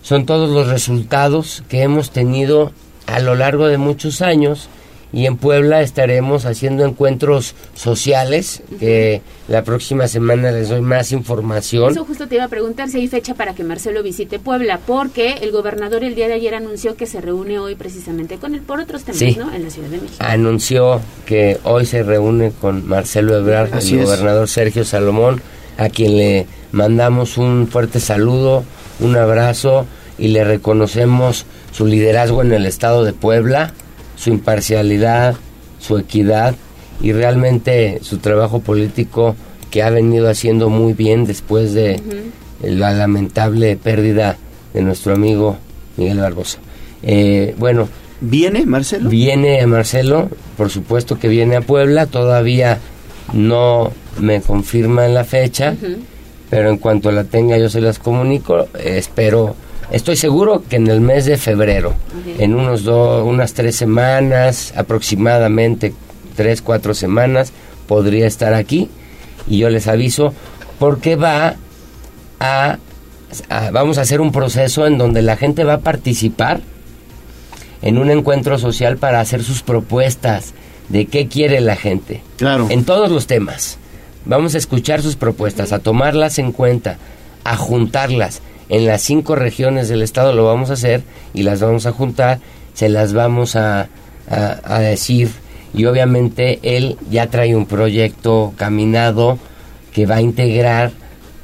son 0.00 0.26
todos 0.26 0.48
los 0.48 0.68
resultados 0.68 1.64
que 1.68 1.82
hemos 1.82 2.12
tenido 2.12 2.70
a 3.08 3.18
lo 3.18 3.34
largo 3.34 3.66
de 3.66 3.78
muchos 3.78 4.22
años 4.22 4.68
y 5.12 5.26
en 5.26 5.36
Puebla 5.36 5.82
estaremos 5.82 6.46
haciendo 6.46 6.84
encuentros 6.84 7.54
sociales 7.74 8.62
que 8.78 9.22
la 9.48 9.64
próxima 9.64 10.06
semana 10.06 10.52
les 10.52 10.68
doy 10.68 10.80
más 10.80 11.10
información. 11.12 11.90
Eso 11.92 12.04
justo 12.04 12.28
te 12.28 12.36
iba 12.36 12.44
a 12.44 12.48
preguntar 12.48 12.88
si 12.88 12.98
hay 12.98 13.08
fecha 13.08 13.34
para 13.34 13.54
que 13.54 13.64
Marcelo 13.64 14.02
visite 14.02 14.38
Puebla, 14.38 14.78
porque 14.86 15.32
el 15.42 15.50
gobernador 15.50 16.04
el 16.04 16.14
día 16.14 16.28
de 16.28 16.34
ayer 16.34 16.54
anunció 16.54 16.94
que 16.96 17.06
se 17.06 17.20
reúne 17.20 17.58
hoy 17.58 17.74
precisamente 17.74 18.36
con 18.36 18.54
él 18.54 18.60
por 18.62 18.78
otros 18.80 19.02
temas, 19.02 19.18
Sí. 19.18 19.36
¿no? 19.38 19.52
En 19.52 19.64
la 19.64 19.70
Ciudad 19.70 19.88
de 19.88 19.96
México. 19.98 20.16
Anunció 20.20 21.00
que 21.26 21.58
hoy 21.64 21.86
se 21.86 22.02
reúne 22.02 22.52
con 22.60 22.86
Marcelo 22.86 23.36
Ebrard, 23.36 23.74
Así 23.74 23.94
el 23.94 24.00
es. 24.00 24.06
gobernador 24.06 24.48
Sergio 24.48 24.84
Salomón, 24.84 25.42
a 25.76 25.88
quien 25.88 26.16
le 26.16 26.46
mandamos 26.72 27.36
un 27.36 27.66
fuerte 27.68 27.98
saludo, 27.98 28.64
un 29.00 29.16
abrazo 29.16 29.86
y 30.18 30.28
le 30.28 30.44
reconocemos 30.44 31.46
su 31.72 31.86
liderazgo 31.86 32.42
en 32.42 32.52
el 32.52 32.66
estado 32.66 33.04
de 33.04 33.12
Puebla, 33.12 33.72
su 34.20 34.30
imparcialidad, 34.30 35.34
su 35.78 35.96
equidad 35.96 36.54
y 37.00 37.12
realmente 37.12 38.00
su 38.02 38.18
trabajo 38.18 38.60
político 38.60 39.34
que 39.70 39.82
ha 39.82 39.88
venido 39.88 40.28
haciendo 40.28 40.68
muy 40.68 40.92
bien 40.92 41.24
después 41.24 41.72
de 41.72 42.02
la 42.62 42.92
lamentable 42.92 43.76
pérdida 43.76 44.36
de 44.74 44.82
nuestro 44.82 45.14
amigo 45.14 45.56
Miguel 45.96 46.18
Barbosa. 46.18 46.58
Eh, 47.02 47.54
bueno, 47.58 47.88
¿viene 48.20 48.66
Marcelo? 48.66 49.08
Viene 49.08 49.66
Marcelo, 49.66 50.28
por 50.58 50.68
supuesto 50.68 51.18
que 51.18 51.28
viene 51.28 51.56
a 51.56 51.62
Puebla, 51.62 52.04
todavía 52.04 52.78
no 53.32 53.90
me 54.18 54.42
confirman 54.42 55.14
la 55.14 55.24
fecha, 55.24 55.76
pero 56.50 56.68
en 56.68 56.76
cuanto 56.76 57.10
la 57.10 57.24
tenga 57.24 57.56
yo 57.56 57.70
se 57.70 57.80
las 57.80 57.98
comunico, 57.98 58.68
eh, 58.78 58.98
espero, 58.98 59.56
estoy 59.90 60.16
seguro 60.16 60.62
que 60.68 60.76
en 60.76 60.86
el 60.88 61.00
mes 61.00 61.24
de 61.26 61.36
febrero, 61.36 61.94
en 62.38 62.54
unos 62.54 62.84
dos, 62.84 63.26
unas 63.26 63.54
tres 63.54 63.76
semanas, 63.76 64.72
aproximadamente 64.76 65.92
tres, 66.36 66.62
cuatro 66.62 66.94
semanas, 66.94 67.52
podría 67.86 68.26
estar 68.26 68.54
aquí 68.54 68.88
y 69.48 69.58
yo 69.58 69.68
les 69.70 69.88
aviso 69.88 70.32
porque 70.78 71.16
va 71.16 71.56
a, 72.38 72.78
a- 73.48 73.70
vamos 73.70 73.98
a 73.98 74.02
hacer 74.02 74.20
un 74.20 74.32
proceso 74.32 74.86
en 74.86 74.96
donde 74.98 75.22
la 75.22 75.36
gente 75.36 75.64
va 75.64 75.74
a 75.74 75.80
participar 75.80 76.60
en 77.82 77.98
un 77.98 78.10
encuentro 78.10 78.58
social 78.58 78.96
para 78.98 79.20
hacer 79.20 79.42
sus 79.42 79.62
propuestas 79.62 80.52
de 80.88 81.06
qué 81.06 81.28
quiere 81.28 81.60
la 81.60 81.76
gente. 81.76 82.22
Claro. 82.36 82.66
En 82.70 82.84
todos 82.84 83.10
los 83.10 83.26
temas. 83.26 83.78
Vamos 84.26 84.54
a 84.54 84.58
escuchar 84.58 85.00
sus 85.02 85.16
propuestas, 85.16 85.72
a 85.72 85.78
tomarlas 85.78 86.38
en 86.38 86.52
cuenta, 86.52 86.98
a 87.42 87.56
juntarlas. 87.56 88.42
En 88.70 88.86
las 88.86 89.02
cinco 89.02 89.34
regiones 89.36 89.88
del 89.88 90.00
estado 90.02 90.32
lo 90.32 90.46
vamos 90.46 90.70
a 90.70 90.74
hacer 90.74 91.02
y 91.34 91.42
las 91.42 91.60
vamos 91.60 91.84
a 91.86 91.92
juntar, 91.92 92.38
se 92.72 92.88
las 92.88 93.12
vamos 93.12 93.54
a, 93.56 93.88
a- 94.30 94.60
a 94.64 94.78
decir 94.80 95.28
y 95.74 95.84
obviamente 95.84 96.58
él 96.62 96.96
ya 97.10 97.26
trae 97.28 97.54
un 97.54 97.66
proyecto 97.66 98.52
caminado 98.56 99.38
que 99.92 100.06
va 100.06 100.16
a 100.16 100.22
integrar 100.22 100.92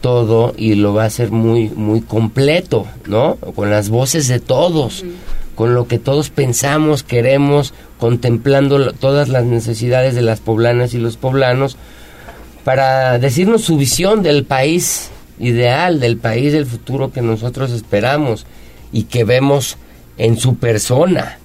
todo 0.00 0.54
y 0.56 0.74
lo 0.76 0.94
va 0.94 1.02
a 1.02 1.06
hacer 1.06 1.30
muy 1.32 1.68
muy 1.68 2.00
completo, 2.00 2.86
¿no? 3.06 3.36
Con 3.56 3.70
las 3.70 3.88
voces 3.88 4.28
de 4.28 4.38
todos, 4.40 5.04
con 5.56 5.74
lo 5.74 5.88
que 5.88 5.98
todos 5.98 6.30
pensamos, 6.30 7.02
queremos, 7.02 7.74
contemplando 7.98 8.92
todas 8.92 9.28
las 9.28 9.44
necesidades 9.44 10.14
de 10.14 10.22
las 10.22 10.38
poblanas 10.40 10.94
y 10.94 10.98
los 10.98 11.16
poblanos 11.16 11.76
para 12.64 13.18
decirnos 13.18 13.62
su 13.62 13.76
visión 13.76 14.22
del 14.22 14.44
país 14.44 15.10
ideal, 15.38 16.00
del 16.00 16.16
país 16.16 16.52
del 16.52 16.66
futuro 16.66 17.12
que 17.12 17.22
nosotros 17.22 17.70
esperamos 17.72 18.46
y 18.92 19.04
que 19.04 19.24
vemos 19.24 19.76
en 20.18 20.38
su 20.38 20.56
persona, 20.56 21.38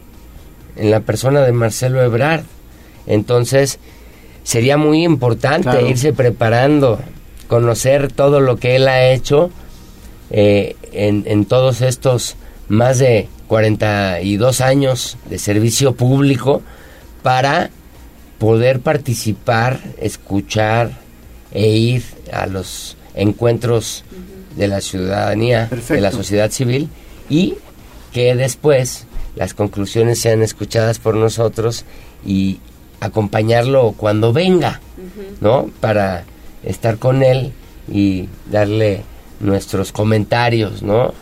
en 0.75 0.91
la 0.91 1.01
persona 1.01 1.41
de 1.41 1.51
Marcelo 1.51 2.01
Ebrard. 2.01 2.43
Entonces, 3.07 3.79
sería 4.43 4.77
muy 4.77 5.03
importante 5.03 5.69
Claro. 5.69 5.87
irse 5.87 6.13
preparando, 6.13 6.99
conocer 7.47 8.11
todo 8.11 8.39
lo 8.39 8.57
que 8.57 8.75
él 8.77 8.87
ha 8.87 9.09
hecho 9.11 9.49
eh, 10.29 10.75
en, 10.93 11.23
en 11.27 11.45
todos 11.45 11.81
estos 11.81 12.35
más 12.69 12.99
de 12.99 13.27
42 13.47 14.61
años 14.61 15.17
de 15.29 15.37
servicio 15.37 15.93
público 15.93 16.61
para 17.21 17.69
poder 18.39 18.79
participar, 18.79 19.79
escuchar 19.99 20.91
e 21.51 21.67
ir 21.67 22.03
a 22.31 22.45
los 22.47 22.95
encuentros 23.15 24.03
de 24.55 24.67
la 24.67 24.81
ciudadanía, 24.81 25.69
de 25.89 26.01
la 26.01 26.11
sociedad 26.11 26.51
civil 26.51 26.89
y 27.29 27.55
que 28.11 28.35
después 28.35 29.05
las 29.35 29.53
conclusiones 29.53 30.19
sean 30.19 30.41
escuchadas 30.41 30.99
por 30.99 31.15
nosotros 31.15 31.85
y 32.25 32.59
acompañarlo 32.99 33.93
cuando 33.97 34.33
venga, 34.33 34.81
¿no? 35.39 35.69
Para 35.79 36.25
estar 36.63 36.97
con 36.97 37.23
él 37.23 37.53
y 37.91 38.27
darle 38.49 39.03
nuestros 39.39 39.91
comentarios, 39.91 40.83
¿no? 40.83 41.13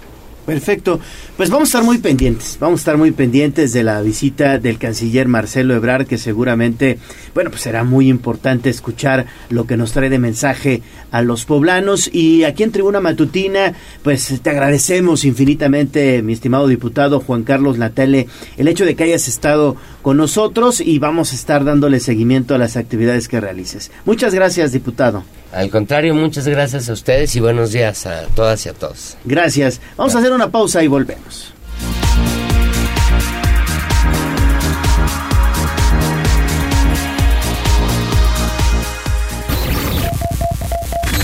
Perfecto. 0.50 1.00
Pues 1.38 1.52
vamos 1.52 1.68
a 1.68 1.70
estar 1.70 1.84
muy 1.84 2.00
pendientes, 2.00 2.58
vamos 2.60 2.80
a 2.80 2.82
estar 2.82 2.98
muy 2.98 3.12
pendientes 3.12 3.72
de 3.72 3.84
la 3.84 4.02
visita 4.02 4.58
del 4.58 4.80
canciller 4.80 5.28
Marcelo 5.28 5.76
Ebrard, 5.76 6.08
que 6.08 6.18
seguramente, 6.18 6.98
bueno, 7.36 7.52
pues 7.52 7.62
será 7.62 7.84
muy 7.84 8.10
importante 8.10 8.72
escuchar 8.72 9.28
lo 9.50 9.68
que 9.68 9.78
nos 9.78 9.92
trae 9.92 10.10
de 10.10 10.18
mensaje 10.18 10.82
a 11.12 11.22
los 11.22 11.46
poblanos. 11.46 12.10
Y 12.12 12.46
aquí 12.46 12.64
en 12.64 12.72
Tribuna 12.72 13.00
Matutina, 13.00 13.74
pues 14.02 14.42
te 14.42 14.50
agradecemos 14.50 15.24
infinitamente, 15.24 16.24
mi 16.24 16.34
estimado 16.34 16.68
diputado 16.68 17.20
Juan 17.20 17.44
Carlos 17.44 17.78
Latele, 17.78 18.28
el 18.58 18.68
hecho 18.68 18.86
de 18.86 18.96
que 18.96 19.04
hayas 19.04 19.28
estado 19.28 19.76
con 20.02 20.18
nosotros 20.18 20.82
y 20.82 21.00
vamos 21.00 21.32
a 21.32 21.36
estar 21.36 21.64
dándole 21.64 22.00
seguimiento 22.00 22.56
a 22.56 22.58
las 22.58 22.78
actividades 22.78 23.28
que 23.28 23.40
realices. 23.40 23.92
Muchas 24.06 24.34
gracias, 24.34 24.72
diputado. 24.72 25.24
Al 25.52 25.70
contrario, 25.70 26.14
muchas 26.14 26.48
gracias 26.48 26.90
a 26.90 26.94
ustedes 26.94 27.36
y 27.36 27.40
buenos 27.40 27.72
días 27.72 28.06
a 28.06 28.28
todas 28.36 28.66
y 28.66 28.70
a 28.70 28.74
todos. 28.74 29.18
Gracias. 29.26 29.82
Vamos 29.98 30.16
a 30.16 30.20
hacer 30.20 30.32
una 30.32 30.52
pausa 30.52 30.84
y 30.84 30.88
volvemos. 30.88 31.54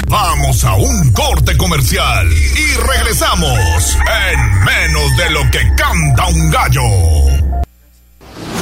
Vamos 0.07 0.63
a 0.63 0.75
un 0.75 1.11
corte 1.11 1.57
comercial 1.57 2.27
y 2.31 2.87
regresamos 2.87 3.97
en 4.31 4.63
menos 4.63 5.17
de 5.17 5.29
lo 5.31 5.41
que 5.51 5.59
canta 5.75 6.27
un 6.27 6.49
gallo. 6.51 7.34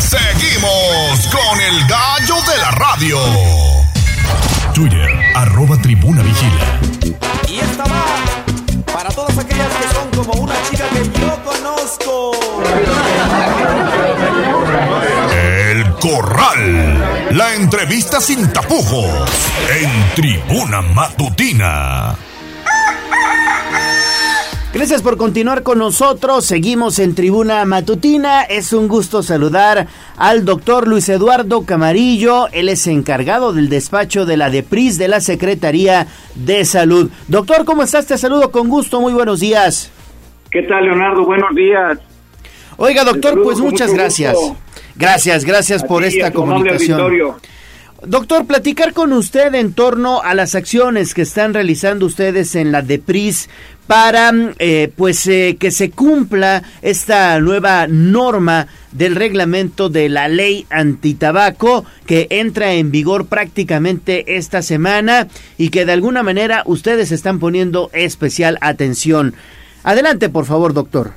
Seguimos 0.00 1.28
con 1.28 1.60
el 1.60 1.86
gallo 1.86 2.36
de 2.50 2.58
la 2.58 2.70
radio. 2.72 3.18
Twitter, 4.74 5.08
arroba 5.34 5.76
tribuna 5.80 6.22
vigila. 6.22 6.80
Y 7.48 7.58
esta 7.58 7.84
va 7.84 8.04
para 8.92 9.10
todas 9.10 9.36
aquellas 9.38 9.68
que 9.68 9.94
son 9.94 10.10
como 10.10 10.42
una 10.42 10.54
chica 10.70 10.84
que 10.90 11.20
yo 11.20 11.42
conozco. 11.44 12.32
El 15.32 15.92
Corral. 15.94 17.36
La 17.36 17.54
entrevista 17.54 18.20
sin 18.20 18.52
tapujos. 18.52 19.28
En 19.70 20.14
tribuna 20.14 20.82
matutina. 20.82 22.16
Gracias 24.78 25.02
por 25.02 25.16
continuar 25.16 25.64
con 25.64 25.78
nosotros. 25.78 26.44
Seguimos 26.44 27.00
en 27.00 27.16
Tribuna 27.16 27.64
Matutina. 27.64 28.42
Es 28.42 28.72
un 28.72 28.86
gusto 28.86 29.24
saludar 29.24 29.88
al 30.16 30.44
doctor 30.44 30.86
Luis 30.86 31.08
Eduardo 31.08 31.66
Camarillo. 31.66 32.46
Él 32.52 32.68
es 32.68 32.86
encargado 32.86 33.52
del 33.52 33.70
despacho 33.70 34.24
de 34.24 34.36
la 34.36 34.50
DEPRIS 34.50 34.96
de 34.96 35.08
la 35.08 35.20
Secretaría 35.20 36.06
de 36.36 36.64
Salud. 36.64 37.10
Doctor, 37.26 37.64
¿cómo 37.64 37.82
estás? 37.82 38.06
Te 38.06 38.16
saludo 38.18 38.52
con 38.52 38.68
gusto. 38.68 39.00
Muy 39.00 39.12
buenos 39.12 39.40
días. 39.40 39.90
¿Qué 40.48 40.62
tal, 40.62 40.84
Leonardo? 40.84 41.24
Buenos 41.24 41.52
días. 41.56 41.98
Oiga, 42.76 43.02
doctor, 43.02 43.42
pues 43.42 43.58
muchas 43.58 43.92
gracias. 43.92 44.36
Gracias, 44.94 45.44
gracias 45.44 45.82
A 45.82 45.88
por 45.88 46.04
esta 46.04 46.32
comunicación. 46.32 47.00
auditorio. 47.00 47.36
Doctor, 48.06 48.46
platicar 48.46 48.92
con 48.92 49.12
usted 49.12 49.52
en 49.56 49.72
torno 49.72 50.22
a 50.22 50.34
las 50.34 50.54
acciones 50.54 51.14
que 51.14 51.22
están 51.22 51.52
realizando 51.52 52.06
ustedes 52.06 52.54
en 52.54 52.70
la 52.70 52.80
DEPRIS 52.80 53.50
para 53.88 54.30
eh, 54.60 54.92
pues 54.94 55.26
eh, 55.26 55.56
que 55.58 55.72
se 55.72 55.90
cumpla 55.90 56.62
esta 56.80 57.40
nueva 57.40 57.88
norma 57.88 58.68
del 58.92 59.16
reglamento 59.16 59.88
de 59.88 60.08
la 60.08 60.28
ley 60.28 60.64
antitabaco 60.70 61.84
que 62.06 62.28
entra 62.30 62.74
en 62.74 62.92
vigor 62.92 63.26
prácticamente 63.26 64.36
esta 64.36 64.62
semana 64.62 65.26
y 65.56 65.70
que 65.70 65.84
de 65.84 65.92
alguna 65.92 66.22
manera 66.22 66.62
ustedes 66.66 67.10
están 67.10 67.40
poniendo 67.40 67.90
especial 67.92 68.58
atención. 68.60 69.34
Adelante, 69.82 70.28
por 70.28 70.44
favor, 70.44 70.72
doctor. 70.72 71.14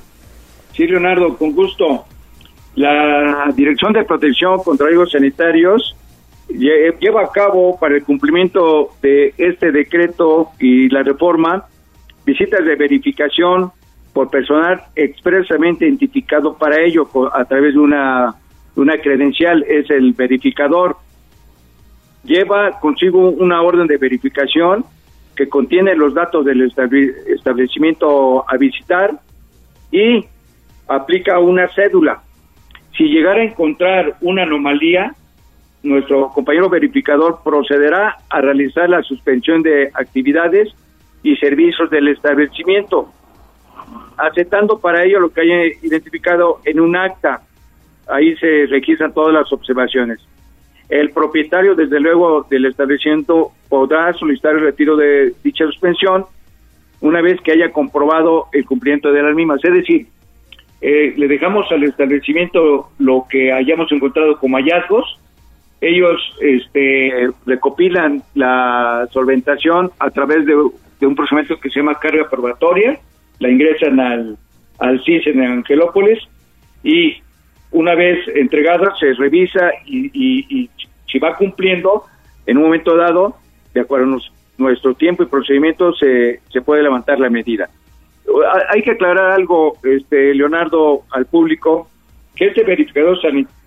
Sí, 0.72 0.88
Leonardo, 0.88 1.36
con 1.36 1.52
gusto. 1.52 2.06
La 2.74 3.52
Dirección 3.54 3.92
de 3.92 4.02
Protección 4.02 4.64
contra 4.64 4.86
Riesgos 4.86 5.12
Sanitarios 5.12 5.94
lleva 6.58 7.22
a 7.22 7.30
cabo 7.30 7.78
para 7.78 7.96
el 7.96 8.04
cumplimiento 8.04 8.90
de 9.02 9.34
este 9.38 9.72
decreto 9.72 10.50
y 10.58 10.88
la 10.88 11.02
reforma 11.02 11.66
visitas 12.24 12.64
de 12.64 12.76
verificación 12.76 13.72
por 14.12 14.30
personal 14.30 14.82
expresamente 14.94 15.86
identificado 15.86 16.56
para 16.56 16.80
ello 16.80 17.08
a 17.32 17.44
través 17.44 17.74
de 17.74 17.80
una, 17.80 18.34
una 18.76 18.98
credencial, 18.98 19.64
es 19.66 19.90
el 19.90 20.12
verificador. 20.12 20.96
Lleva 22.24 22.78
consigo 22.80 23.30
una 23.30 23.62
orden 23.62 23.86
de 23.86 23.96
verificación 23.96 24.84
que 25.34 25.48
contiene 25.48 25.96
los 25.96 26.14
datos 26.14 26.44
del 26.44 26.70
establecimiento 27.26 28.44
a 28.48 28.56
visitar 28.58 29.18
y 29.90 30.24
aplica 30.88 31.38
una 31.38 31.68
cédula. 31.68 32.22
Si 32.96 33.04
llegara 33.04 33.40
a 33.40 33.44
encontrar 33.44 34.16
una 34.20 34.42
anomalía, 34.42 35.14
nuestro 35.82 36.30
compañero 36.30 36.68
verificador 36.68 37.40
procederá 37.44 38.16
a 38.28 38.40
realizar 38.40 38.88
la 38.88 39.02
suspensión 39.02 39.62
de 39.62 39.90
actividades 39.94 40.72
y 41.22 41.36
servicios 41.36 41.90
del 41.90 42.08
establecimiento, 42.08 43.10
aceptando 44.16 44.78
para 44.78 45.04
ello 45.04 45.20
lo 45.20 45.30
que 45.30 45.40
haya 45.40 45.66
identificado 45.82 46.60
en 46.64 46.80
un 46.80 46.96
acta. 46.96 47.42
Ahí 48.08 48.36
se 48.36 48.66
registran 48.66 49.12
todas 49.12 49.32
las 49.32 49.52
observaciones. 49.52 50.20
El 50.88 51.10
propietario, 51.10 51.74
desde 51.74 52.00
luego, 52.00 52.46
del 52.50 52.66
establecimiento 52.66 53.52
podrá 53.68 54.12
solicitar 54.12 54.54
el 54.54 54.60
retiro 54.60 54.96
de 54.96 55.32
dicha 55.42 55.64
suspensión 55.64 56.26
una 57.00 57.20
vez 57.20 57.40
que 57.40 57.52
haya 57.52 57.72
comprobado 57.72 58.46
el 58.52 58.64
cumplimiento 58.64 59.12
de 59.12 59.22
las 59.22 59.34
mismas. 59.34 59.64
Es 59.64 59.72
decir, 59.72 60.06
eh, 60.80 61.14
le 61.16 61.28
dejamos 61.28 61.70
al 61.70 61.84
establecimiento 61.84 62.90
lo 62.98 63.26
que 63.28 63.52
hayamos 63.52 63.90
encontrado 63.92 64.36
como 64.38 64.56
hallazgos. 64.56 65.18
Ellos 65.82 66.20
este, 66.40 67.28
recopilan 67.44 68.22
la 68.34 69.08
solventación 69.10 69.90
a 69.98 70.10
través 70.10 70.46
de, 70.46 70.54
un 70.54 71.16
procedimiento 71.16 71.58
que 71.60 71.70
se 71.70 71.80
llama 71.80 71.96
carga 71.98 72.30
probatoria, 72.30 73.00
la 73.40 73.50
ingresan 73.50 73.98
al, 73.98 74.36
al 74.78 75.02
CIS 75.04 75.26
en 75.26 75.42
Angelópolis 75.42 76.20
y 76.84 77.16
una 77.72 77.96
vez 77.96 78.18
entregada 78.36 78.94
se 79.00 79.12
revisa 79.14 79.70
y, 79.84 80.10
y- 80.14 80.70
si 81.10 81.18
va 81.18 81.34
cumpliendo 81.36 82.04
en 82.46 82.56
un 82.58 82.62
momento 82.64 82.96
dado, 82.96 83.36
de 83.74 83.80
acuerdo 83.80 84.14
a 84.16 84.18
nuestro 84.58 84.94
tiempo 84.94 85.24
y 85.24 85.26
procedimiento, 85.26 85.92
se, 85.94 86.40
se 86.50 86.60
puede 86.62 86.82
levantar 86.84 87.18
la 87.18 87.28
medida. 87.28 87.68
Ha- 88.28 88.72
Hay 88.72 88.82
que 88.82 88.92
aclarar 88.92 89.32
algo, 89.32 89.76
este, 89.82 90.32
Leonardo, 90.34 91.02
al 91.10 91.26
público, 91.26 91.90
que 92.36 92.46
este 92.46 92.62
verificador 92.62 93.20
sanitario 93.20 93.58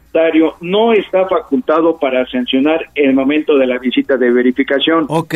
no 0.61 0.93
está 0.93 1.27
facultado 1.27 1.97
para 1.97 2.25
sancionar 2.27 2.89
en 2.95 3.09
el 3.09 3.15
momento 3.15 3.57
de 3.57 3.67
la 3.67 3.77
visita 3.77 4.17
de 4.17 4.31
verificación. 4.31 5.05
Ok. 5.09 5.35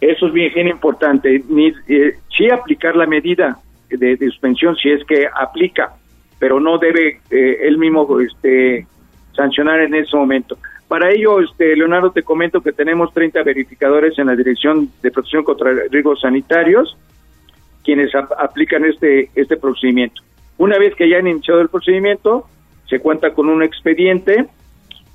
Eso 0.00 0.26
es 0.26 0.32
bien, 0.32 0.52
bien 0.54 0.68
importante. 0.68 1.42
Ni, 1.48 1.72
eh, 1.88 2.14
sí 2.36 2.48
aplicar 2.50 2.96
la 2.96 3.06
medida 3.06 3.58
de, 3.88 4.16
de 4.16 4.26
suspensión 4.30 4.74
si 4.76 4.90
es 4.90 5.04
que 5.04 5.26
aplica, 5.32 5.92
pero 6.38 6.58
no 6.60 6.78
debe 6.78 7.20
eh, 7.30 7.58
él 7.62 7.78
mismo 7.78 8.20
este, 8.20 8.86
sancionar 9.36 9.80
en 9.80 9.94
ese 9.94 10.16
momento. 10.16 10.58
Para 10.88 11.10
ello, 11.10 11.40
este, 11.40 11.76
Leonardo, 11.76 12.10
te 12.10 12.22
comento 12.22 12.60
que 12.60 12.72
tenemos 12.72 13.14
30 13.14 13.42
verificadores 13.44 14.18
en 14.18 14.26
la 14.26 14.36
Dirección 14.36 14.88
de 15.02 15.10
Protección 15.10 15.44
contra 15.44 15.70
Riesgos 15.90 16.20
Sanitarios, 16.20 16.96
quienes 17.84 18.14
ap- 18.14 18.32
aplican 18.38 18.84
este, 18.84 19.30
este 19.34 19.56
procedimiento. 19.56 20.22
Una 20.58 20.78
vez 20.78 20.94
que 20.94 21.08
ya 21.08 21.18
han 21.18 21.28
iniciado 21.28 21.60
el 21.60 21.68
procedimiento, 21.68 22.46
se 22.92 23.00
cuenta 23.00 23.32
con 23.32 23.48
un 23.48 23.62
expediente 23.62 24.48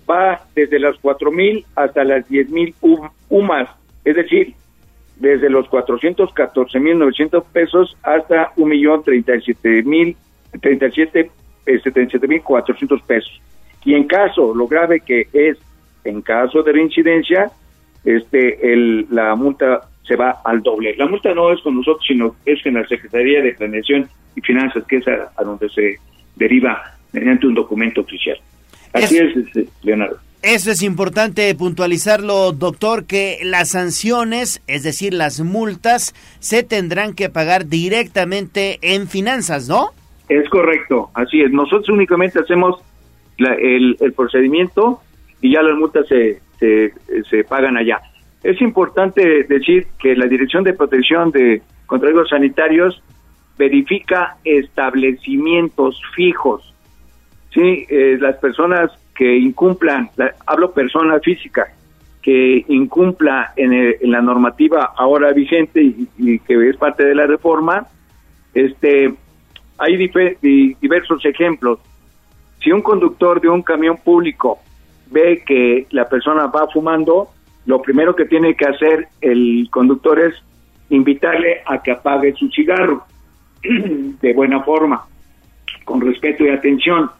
Va 0.09 0.41
desde 0.53 0.79
las 0.79 0.95
4.000 1.01 1.65
hasta 1.75 2.03
las 2.03 2.29
10.000 2.29 2.75
UMAS, 3.29 3.69
es 4.03 4.15
decir, 4.15 4.53
desde 5.17 5.49
los 5.49 5.67
414.900 5.67 7.43
pesos 7.51 7.97
hasta 8.03 8.53
1.037.000 8.55 10.15
37 10.61 11.31
77.400 11.65 13.01
pesos. 13.03 13.41
Y 13.83 13.93
en 13.93 14.05
caso, 14.05 14.53
lo 14.53 14.67
grave 14.67 15.01
que 15.01 15.27
es, 15.33 15.57
en 16.03 16.21
caso 16.21 16.63
de 16.63 16.71
reincidencia, 16.71 17.51
este, 18.03 18.71
el, 18.71 19.07
la 19.09 19.35
multa 19.35 19.89
se 20.03 20.15
va 20.15 20.41
al 20.43 20.61
doble. 20.61 20.95
La 20.95 21.07
multa 21.07 21.33
no 21.33 21.51
es 21.51 21.59
con 21.61 21.75
nosotros, 21.75 22.05
sino 22.07 22.35
es 22.45 22.63
en 22.65 22.75
la 22.75 22.87
Secretaría 22.87 23.41
de 23.41 23.53
Planeación 23.53 24.07
y 24.35 24.41
Finanzas, 24.41 24.83
que 24.87 24.97
es 24.97 25.07
a, 25.07 25.31
donde 25.43 25.69
se 25.69 25.97
deriva 26.35 26.83
mediante 27.11 27.47
un 27.47 27.55
documento 27.55 28.01
oficial. 28.01 28.37
Así 28.93 29.17
es, 29.17 29.35
este, 29.35 29.67
Leonardo. 29.83 30.19
Eso 30.41 30.71
es 30.71 30.83
importante 30.83 31.53
puntualizarlo, 31.55 32.51
doctor, 32.51 33.05
que 33.05 33.39
las 33.43 33.69
sanciones, 33.69 34.61
es 34.67 34.83
decir, 34.83 35.13
las 35.13 35.41
multas, 35.41 36.13
se 36.39 36.61
tendrán 36.63 37.13
que 37.13 37.29
pagar 37.29 37.67
directamente 37.67 38.77
en 38.81 39.07
finanzas, 39.07 39.67
¿no? 39.67 39.89
Es 40.29 40.47
correcto, 40.49 41.09
así 41.13 41.41
es. 41.41 41.51
Nosotros 41.51 41.89
únicamente 41.89 42.39
hacemos 42.39 42.81
el, 43.37 44.13
procedimiento 44.15 45.01
y 45.41 45.53
ya 45.53 45.61
las 45.61 45.77
multas 45.77 46.07
se, 46.07 46.41
se, 46.59 47.43
pagan 47.43 47.77
allá. 47.77 48.01
Es 48.43 48.61
importante 48.61 49.43
decir 49.43 49.87
que 49.99 50.15
la 50.15 50.27
Dirección 50.27 50.63
de 50.63 50.73
Protección 50.73 51.31
de 51.31 51.61
Contra 51.85 52.09
Sanitarios 52.29 53.01
verifica 53.57 54.37
establecimientos 54.43 56.01
fijos. 56.15 56.73
Sí, 57.53 57.85
eh, 57.89 58.17
las 58.19 58.37
personas 58.37 58.91
que 59.15 59.37
incumplan, 59.37 60.09
hablo 60.45 60.71
persona 60.71 61.19
física, 61.19 61.67
que 62.21 62.65
incumpla 62.67 63.53
en, 63.55 63.95
la 64.11 64.21
normativa 64.21 64.93
ahora 64.97 65.31
vigente 65.31 65.81
y, 65.81 66.39
que 66.39 66.69
es 66.69 66.75
parte 66.75 67.05
de 67.05 67.15
la 67.15 67.25
reforma, 67.25 67.87
este 68.53 69.13
hay 69.77 69.97
diversos 70.81 71.25
ejemplos. 71.25 71.79
Si 72.61 72.71
un 72.71 72.81
conductor 72.81 73.41
de 73.41 73.49
un 73.49 73.61
camión 73.61 73.97
público 73.97 74.59
ve 75.11 75.43
que 75.45 75.87
la 75.91 76.07
persona 76.07 76.47
va 76.47 76.67
fumando, 76.67 77.29
lo 77.65 77.81
primero 77.81 78.15
que 78.15 78.25
tiene 78.25 78.55
que 78.55 78.65
hacer 78.65 79.07
el 79.21 79.67
conductor 79.71 80.19
es 80.19 80.33
invitarle 80.89 81.61
a 81.65 81.81
que 81.81 81.91
apague 81.91 82.33
su 82.33 82.49
cigarro 82.49 83.05
de 83.63 84.33
buena 84.33 84.61
forma, 84.63 85.05
con 85.83 86.01
respeto 86.01 86.43
y 86.43 86.49
atención. 86.49 87.11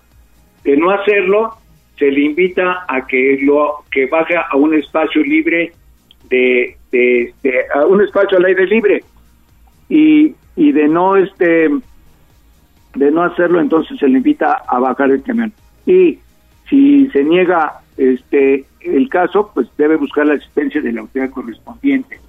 De 0.63 0.77
no 0.77 0.89
hacerlo, 0.91 1.57
se 1.97 2.11
le 2.11 2.22
invita 2.22 2.85
a 2.88 3.05
que 3.07 3.38
lo 3.41 3.84
que 3.91 4.05
baje 4.07 4.35
a 4.35 4.55
un 4.55 4.73
espacio 4.73 5.23
libre 5.23 5.72
de, 6.30 6.76
de, 6.91 7.34
a 7.73 7.85
un 7.85 8.01
espacio 8.01 8.38
al 8.38 8.45
aire 8.45 8.65
libre 8.67 9.03
y, 9.89 10.35
y 10.55 10.72
de 10.72 10.88
no 10.88 11.15
este 11.15 11.69
de 12.95 13.11
no 13.11 13.23
hacerlo, 13.23 13.59
entonces 13.59 13.99
se 13.99 14.07
le 14.07 14.17
invita 14.17 14.53
a 14.67 14.80
bajar 14.80 15.11
el 15.11 15.22
camión. 15.22 15.51
Y 15.85 16.19
si 16.69 17.09
se 17.09 17.23
niega 17.23 17.81
este 17.97 18.65
el 18.81 19.09
caso, 19.09 19.51
pues 19.53 19.67
debe 19.77 19.97
buscar 19.97 20.26
la 20.27 20.35
asistencia 20.35 20.81
de 20.81 20.93
la 20.93 21.01
autoridad 21.01 21.31
correspondiente. 21.31 22.19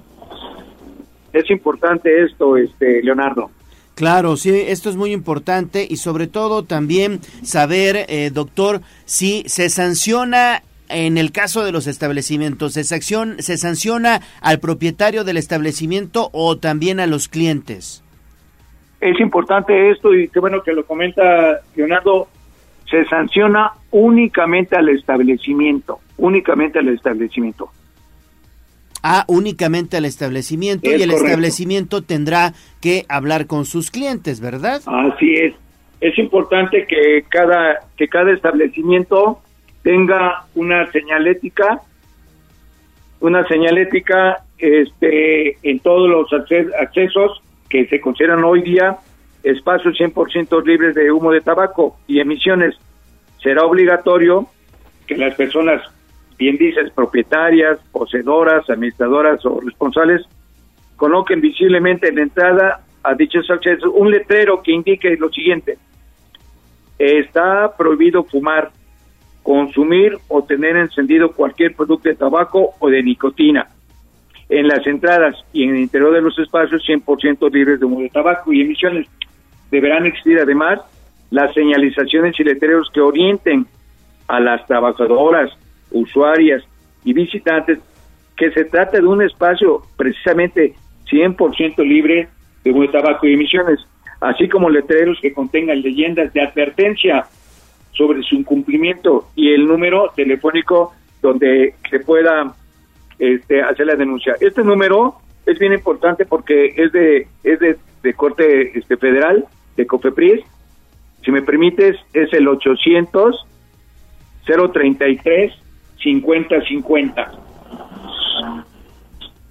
Es 1.32 1.50
importante 1.50 2.22
esto, 2.22 2.56
este 2.56 3.02
Leonardo. 3.02 3.50
Claro, 3.96 4.36
sí, 4.36 4.50
esto 4.50 4.90
es 4.90 4.96
muy 4.96 5.10
importante 5.10 5.86
y 5.88 5.96
sobre 5.96 6.26
todo 6.26 6.64
también 6.64 7.20
saber, 7.42 8.04
eh, 8.10 8.30
doctor, 8.30 8.82
si 9.06 9.42
se 9.46 9.70
sanciona 9.70 10.62
en 10.90 11.16
el 11.16 11.32
caso 11.32 11.64
de 11.64 11.72
los 11.72 11.86
establecimientos, 11.86 12.74
¿se, 12.74 12.84
¿se 12.84 13.56
sanciona 13.56 14.20
al 14.42 14.60
propietario 14.60 15.24
del 15.24 15.38
establecimiento 15.38 16.28
o 16.34 16.58
también 16.58 17.00
a 17.00 17.06
los 17.06 17.28
clientes? 17.28 18.04
Es 19.00 19.18
importante 19.18 19.90
esto 19.90 20.12
y 20.12 20.28
qué 20.28 20.40
bueno 20.40 20.62
que 20.62 20.74
lo 20.74 20.84
comenta 20.84 21.60
Leonardo, 21.74 22.28
se 22.90 23.02
sanciona 23.06 23.72
únicamente 23.92 24.76
al 24.76 24.90
establecimiento, 24.90 26.00
únicamente 26.18 26.80
al 26.80 26.88
establecimiento. 26.88 27.70
Ah, 29.08 29.24
únicamente 29.28 29.96
al 29.96 30.04
establecimiento 30.04 30.90
y 30.90 31.00
el 31.00 31.12
establecimiento 31.12 32.02
tendrá 32.02 32.54
que 32.80 33.04
hablar 33.08 33.46
con 33.46 33.64
sus 33.64 33.92
clientes, 33.92 34.40
¿verdad? 34.40 34.82
Así 34.84 35.32
es. 35.32 35.54
Es 36.00 36.18
importante 36.18 36.88
que 36.88 37.24
cada 37.28 37.86
que 37.96 38.08
cada 38.08 38.32
establecimiento 38.32 39.38
tenga 39.82 40.46
una 40.56 40.90
señalética, 40.90 41.82
una 43.20 43.46
señalética 43.46 44.42
este 44.58 45.56
en 45.62 45.78
todos 45.78 46.10
los 46.10 46.32
accesos 46.32 47.40
que 47.68 47.86
se 47.86 48.00
consideran 48.00 48.42
hoy 48.42 48.62
día 48.62 48.96
espacios 49.44 49.96
100% 50.00 50.66
libres 50.66 50.96
de 50.96 51.12
humo 51.12 51.30
de 51.30 51.42
tabaco 51.42 51.96
y 52.08 52.18
emisiones. 52.18 52.74
Será 53.40 53.62
obligatorio 53.62 54.48
que 55.06 55.16
las 55.16 55.36
personas, 55.36 55.80
bien 56.38 56.56
dices, 56.56 56.90
propietarias, 56.92 57.78
poseedoras, 57.92 58.68
administradoras 58.68 59.44
o 59.46 59.60
responsables, 59.60 60.22
coloquen 60.96 61.40
visiblemente 61.40 62.08
en 62.08 62.16
la 62.16 62.22
entrada 62.22 62.80
a 63.02 63.14
dichos 63.14 63.50
accesos 63.50 63.90
un 63.94 64.10
letrero 64.10 64.62
que 64.62 64.72
indique 64.72 65.16
lo 65.16 65.30
siguiente. 65.30 65.78
Está 66.98 67.76
prohibido 67.76 68.24
fumar, 68.24 68.70
consumir 69.42 70.18
o 70.28 70.42
tener 70.42 70.76
encendido 70.76 71.30
cualquier 71.32 71.74
producto 71.74 72.08
de 72.08 72.16
tabaco 72.16 72.74
o 72.78 72.88
de 72.88 73.02
nicotina 73.02 73.68
en 74.48 74.68
las 74.68 74.86
entradas 74.86 75.36
y 75.52 75.64
en 75.64 75.70
el 75.70 75.82
interior 75.82 76.12
de 76.12 76.22
los 76.22 76.38
espacios 76.38 76.82
100% 76.86 77.52
libres 77.52 77.80
de 77.80 77.86
humo 77.86 78.00
de 78.00 78.08
tabaco 78.10 78.52
y 78.52 78.60
emisiones. 78.60 79.08
Deberán 79.70 80.06
existir 80.06 80.38
además 80.38 80.80
las 81.30 81.52
señalizaciones 81.54 82.38
y 82.38 82.44
letreros 82.44 82.90
que 82.92 83.00
orienten 83.00 83.66
a 84.28 84.40
las 84.40 84.66
trabajadoras, 84.66 85.50
usuarias 85.90 86.62
y 87.04 87.12
visitantes 87.12 87.78
que 88.36 88.50
se 88.50 88.64
trata 88.64 88.98
de 88.98 89.06
un 89.06 89.22
espacio 89.22 89.82
precisamente 89.96 90.74
100% 91.10 91.78
libre 91.86 92.28
de 92.64 92.70
humo 92.70 92.82
de 92.82 92.88
tabaco 92.88 93.26
y 93.26 93.34
emisiones, 93.34 93.80
así 94.20 94.48
como 94.48 94.68
letreros 94.68 95.18
que 95.20 95.32
contengan 95.32 95.80
leyendas 95.80 96.32
de 96.32 96.42
advertencia 96.42 97.26
sobre 97.92 98.22
su 98.22 98.34
incumplimiento 98.34 99.28
y 99.34 99.52
el 99.52 99.66
número 99.66 100.10
telefónico 100.14 100.92
donde 101.22 101.74
se 101.90 102.00
pueda 102.00 102.54
este, 103.18 103.62
hacer 103.62 103.86
la 103.86 103.96
denuncia. 103.96 104.34
Este 104.40 104.62
número 104.62 105.14
es 105.46 105.58
bien 105.58 105.72
importante 105.72 106.26
porque 106.26 106.74
es 106.76 106.92
de 106.92 107.28
es 107.42 107.60
de, 107.60 107.76
corte 108.14 108.78
este 108.78 108.96
federal 108.96 109.46
de 109.76 109.86
Cofepris. 109.86 110.44
Si 111.24 111.32
me 111.32 111.42
permites 111.42 111.96
es 112.12 112.32
el 112.32 112.46
800 112.46 113.46
033 114.44 115.52
5050. 116.02 117.32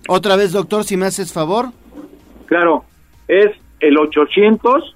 Otra 0.07 0.35
vez, 0.35 0.51
doctor, 0.51 0.83
si 0.83 0.97
me 0.97 1.07
haces 1.07 1.33
favor. 1.33 1.71
Claro, 2.45 2.85
es 3.27 3.51
el 3.79 3.97
800 3.97 4.95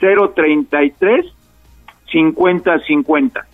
033 0.00 1.26
5050. 2.10 3.46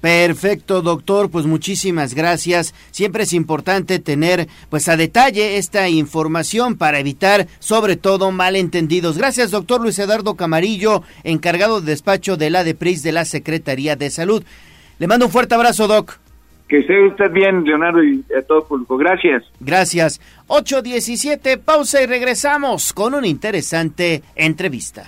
Perfecto, 0.00 0.80
doctor, 0.80 1.28
pues 1.28 1.46
muchísimas 1.46 2.14
gracias. 2.14 2.72
Siempre 2.92 3.24
es 3.24 3.32
importante 3.32 3.98
tener 3.98 4.46
pues 4.70 4.88
a 4.88 4.96
detalle 4.96 5.56
esta 5.56 5.88
información 5.88 6.76
para 6.76 7.00
evitar 7.00 7.48
sobre 7.58 7.96
todo 7.96 8.30
malentendidos. 8.30 9.18
Gracias, 9.18 9.50
doctor 9.50 9.80
Luis 9.80 9.98
Eduardo 9.98 10.36
Camarillo, 10.36 11.02
encargado 11.24 11.80
de 11.80 11.90
despacho 11.90 12.36
de 12.36 12.50
la 12.50 12.62
DEPRIS 12.62 13.02
de 13.02 13.10
la 13.10 13.24
Secretaría 13.24 13.96
de 13.96 14.10
Salud. 14.10 14.44
Le 14.98 15.06
mando 15.06 15.26
un 15.26 15.32
fuerte 15.32 15.54
abrazo, 15.54 15.86
doc. 15.86 16.18
Que 16.68 16.80
esté 16.80 17.06
usted 17.06 17.30
bien, 17.30 17.64
Leonardo, 17.64 18.02
y 18.04 18.24
a 18.38 18.42
todo 18.42 18.58
el 18.58 18.64
público. 18.64 18.96
Gracias. 18.98 19.44
Gracias. 19.58 20.20
8.17, 20.48 21.58
pausa 21.58 22.02
y 22.02 22.06
regresamos 22.06 22.92
con 22.92 23.14
una 23.14 23.26
interesante 23.26 24.22
entrevista. 24.34 25.04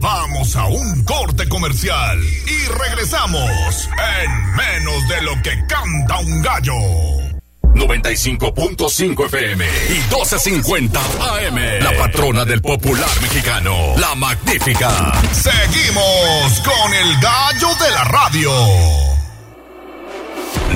Vamos 0.00 0.56
a 0.56 0.66
un 0.66 1.04
corte 1.04 1.48
comercial 1.48 2.18
y 2.20 2.68
regresamos 2.68 3.88
en 4.22 4.30
menos 4.56 5.08
de 5.08 5.22
lo 5.22 5.42
que 5.42 5.50
canta 5.66 6.18
un 6.20 6.42
gallo. 6.42 7.27
95.5 7.74 9.26
FM 9.26 9.64
y 9.64 10.00
12.50 10.12 10.96
AM. 10.96 11.82
La 11.82 11.92
patrona 11.96 12.44
del 12.44 12.60
popular 12.60 13.10
mexicano, 13.22 13.94
la 13.98 14.14
magnífica. 14.14 15.12
Seguimos 15.32 16.60
con 16.60 16.94
el 16.94 17.20
gallo 17.20 17.68
de 17.84 17.90
la 17.90 18.04
radio. 18.04 18.52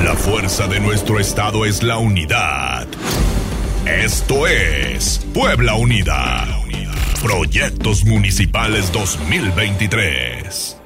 La 0.04 0.14
fuerza 0.14 0.66
de 0.66 0.80
nuestro 0.80 1.20
estado 1.20 1.64
es 1.64 1.82
la 1.82 1.98
unidad. 1.98 2.86
Esto 3.86 4.46
es 4.46 5.20
Puebla 5.32 5.74
Unida. 5.74 6.46
Proyectos 7.22 8.04
Municipales 8.04 8.90
2023. 8.92 10.81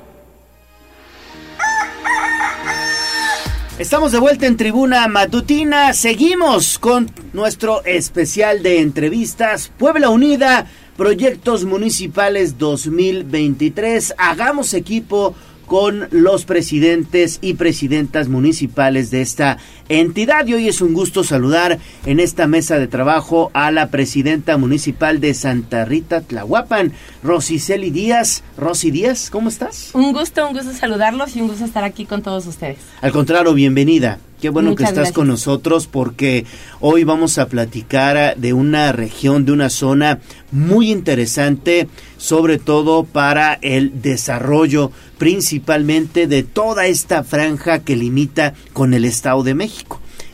Estamos 3.78 4.11
de 4.11 4.19
vuelta 4.19 4.47
en 4.47 4.57
tribuna 4.57 5.07
matutina. 5.07 5.93
Seguimos 5.93 6.78
con 6.78 7.11
nuestro 7.35 7.85
especial 7.85 8.62
de 8.62 8.81
entrevistas 8.81 9.70
Puebla 9.77 10.09
Unida, 10.09 10.66
Proyectos 10.97 11.66
Municipales 11.66 12.57
2023. 12.57 14.15
Hagamos 14.16 14.73
equipo 14.73 15.35
con 15.66 16.09
los 16.11 16.47
presidentes 16.47 17.39
y 17.43 17.55
presidentas 17.55 18.28
municipales 18.28 19.11
de 19.11 19.20
esta 19.20 19.59
entidad. 19.88 20.46
Y 20.46 20.54
hoy 20.54 20.68
es 20.68 20.80
un 20.80 20.94
gusto 20.94 21.24
saludar 21.24 21.78
en 22.04 22.20
esta 22.20 22.46
mesa 22.46 22.78
de 22.78 22.88
trabajo 22.88 23.50
a 23.54 23.70
la 23.70 23.90
presidenta 23.90 24.56
municipal 24.56 25.20
de 25.20 25.34
Santa 25.34 25.84
Rita 25.84 26.20
Tlahuapan, 26.20 26.92
Rosiceli 27.22 27.90
Díaz. 27.90 28.42
Rosy 28.56 28.90
Díaz, 28.90 29.30
¿cómo 29.30 29.48
estás? 29.48 29.90
Un 29.92 30.12
gusto, 30.12 30.46
un 30.46 30.54
gusto 30.54 30.72
saludarlos 30.72 31.36
y 31.36 31.40
un 31.40 31.48
gusto 31.48 31.64
estar 31.64 31.84
aquí 31.84 32.06
con 32.06 32.22
todos 32.22 32.46
ustedes. 32.46 32.78
Al 33.00 33.12
contrario, 33.12 33.54
bienvenida. 33.54 34.18
Qué 34.40 34.50
bueno 34.50 34.70
Muchas 34.70 34.78
que 34.78 34.84
estás 34.84 34.96
gracias. 34.96 35.14
con 35.14 35.28
nosotros 35.28 35.86
porque 35.86 36.44
hoy 36.80 37.04
vamos 37.04 37.38
a 37.38 37.48
platicar 37.48 38.36
de 38.36 38.52
una 38.52 38.92
región, 38.92 39.46
de 39.46 39.52
una 39.52 39.70
zona 39.70 40.20
muy 40.52 40.90
interesante, 40.92 41.88
sobre 42.18 42.58
todo 42.58 43.04
para 43.04 43.54
el 43.62 44.02
desarrollo 44.02 44.92
principalmente 45.16 46.26
de 46.26 46.42
toda 46.42 46.86
esta 46.86 47.24
franja 47.24 47.78
que 47.78 47.96
limita 47.96 48.52
con 48.74 48.92
el 48.92 49.06
Estado 49.06 49.42
de 49.42 49.54
México. 49.54 49.76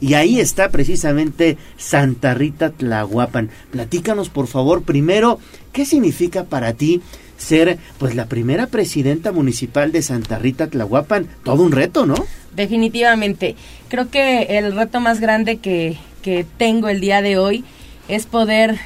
Y 0.01 0.15
ahí 0.15 0.41
está 0.41 0.71
precisamente 0.71 1.57
Santa 1.77 2.35
Rita 2.35 2.71
Tlahuapan. 2.71 3.51
Platícanos, 3.71 4.31
por 4.31 4.49
favor, 4.49 4.83
primero, 4.83 5.39
¿qué 5.73 5.87
significa 5.87 6.45
para 6.45 6.73
ti 6.73 7.01
ser 7.37 7.79
pues 7.99 8.15
la 8.15 8.27
primera 8.27 8.67
presidenta 8.67 9.31
municipal 9.31 9.93
de 9.93 10.03
Santa 10.03 10.39
Rita 10.39 10.67
Tlahuapan? 10.67 11.29
Todo 11.45 11.63
un 11.63 11.73
reto, 11.73 12.05
¿no? 12.05 12.15
Definitivamente. 12.55 13.55
Creo 13.89 14.11
que 14.11 14.59
el 14.59 14.75
reto 14.75 15.01
más 15.01 15.21
grande 15.21 15.59
que, 15.59 15.97
que 16.23 16.45
tengo 16.59 16.89
el 16.89 17.01
día 17.01 17.23
de 17.23 17.39
hoy 17.39 17.65
es 18.09 18.27
poder 18.27 18.79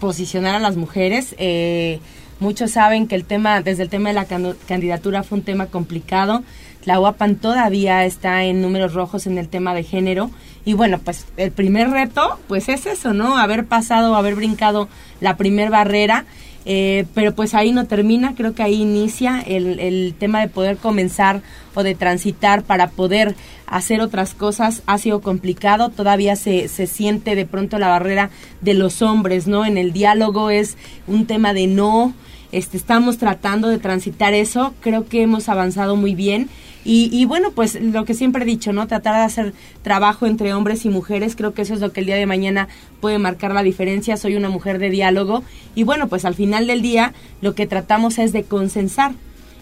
posicionar 0.00 0.54
a 0.54 0.60
las 0.60 0.76
mujeres. 0.76 1.34
Eh, 1.38 2.00
muchos 2.40 2.72
saben 2.72 3.06
que 3.06 3.14
el 3.14 3.24
tema, 3.24 3.62
desde 3.62 3.84
el 3.84 3.88
tema 3.88 4.10
de 4.10 4.14
la 4.14 4.26
candidatura 4.66 5.22
fue 5.22 5.38
un 5.38 5.44
tema 5.44 5.66
complicado. 5.66 6.42
La 6.84 7.00
UAPAN 7.00 7.36
todavía 7.36 8.04
está 8.04 8.44
en 8.44 8.60
números 8.60 8.94
rojos 8.94 9.26
en 9.26 9.38
el 9.38 9.48
tema 9.48 9.74
de 9.74 9.84
género. 9.84 10.30
Y 10.64 10.74
bueno, 10.74 10.98
pues 10.98 11.26
el 11.36 11.50
primer 11.52 11.90
reto, 11.90 12.38
pues 12.48 12.68
es 12.68 12.86
eso, 12.86 13.12
¿no? 13.12 13.36
Haber 13.38 13.66
pasado, 13.66 14.16
haber 14.16 14.34
brincado 14.34 14.88
la 15.20 15.36
primer 15.36 15.70
barrera. 15.70 16.24
Eh, 16.66 17.04
pero 17.12 17.34
pues 17.34 17.52
ahí 17.54 17.72
no 17.72 17.84
termina, 17.86 18.34
creo 18.34 18.54
que 18.54 18.62
ahí 18.62 18.80
inicia 18.80 19.42
el, 19.46 19.78
el 19.80 20.14
tema 20.18 20.40
de 20.40 20.48
poder 20.48 20.78
comenzar 20.78 21.42
o 21.74 21.82
de 21.82 21.94
transitar 21.94 22.62
para 22.62 22.88
poder 22.88 23.34
hacer 23.66 24.00
otras 24.00 24.34
cosas 24.34 24.82
ha 24.86 24.96
sido 24.98 25.20
complicado, 25.20 25.90
todavía 25.90 26.36
se, 26.36 26.68
se 26.68 26.86
siente 26.86 27.34
de 27.34 27.44
pronto 27.44 27.78
la 27.78 27.88
barrera 27.88 28.30
de 28.62 28.72
los 28.72 29.02
hombres, 29.02 29.46
¿no? 29.46 29.66
En 29.66 29.76
el 29.76 29.92
diálogo 29.92 30.48
es 30.48 30.76
un 31.06 31.26
tema 31.26 31.52
de 31.52 31.66
no, 31.66 32.14
este, 32.52 32.76
estamos 32.76 33.18
tratando 33.18 33.68
de 33.68 33.78
transitar 33.78 34.32
eso, 34.32 34.74
creo 34.80 35.06
que 35.06 35.22
hemos 35.22 35.48
avanzado 35.48 35.96
muy 35.96 36.14
bien 36.14 36.48
y, 36.84 37.08
y 37.12 37.24
bueno, 37.24 37.50
pues 37.52 37.80
lo 37.80 38.04
que 38.04 38.14
siempre 38.14 38.42
he 38.42 38.46
dicho, 38.46 38.72
¿no? 38.72 38.86
Tratar 38.86 39.16
de 39.16 39.22
hacer 39.22 39.54
trabajo 39.82 40.26
entre 40.26 40.52
hombres 40.52 40.84
y 40.84 40.90
mujeres, 40.90 41.34
creo 41.34 41.54
que 41.54 41.62
eso 41.62 41.74
es 41.74 41.80
lo 41.80 41.92
que 41.92 42.00
el 42.00 42.06
día 42.06 42.16
de 42.16 42.26
mañana 42.26 42.68
puede 43.00 43.18
marcar 43.18 43.52
la 43.54 43.62
diferencia. 43.62 44.16
Soy 44.16 44.36
una 44.36 44.50
mujer 44.50 44.78
de 44.78 44.90
diálogo 44.90 45.42
y 45.74 45.82
bueno, 45.84 46.08
pues 46.08 46.24
al 46.24 46.34
final 46.34 46.66
del 46.66 46.82
día 46.82 47.14
lo 47.40 47.54
que 47.54 47.66
tratamos 47.66 48.18
es 48.18 48.32
de 48.32 48.44
consensar 48.44 49.12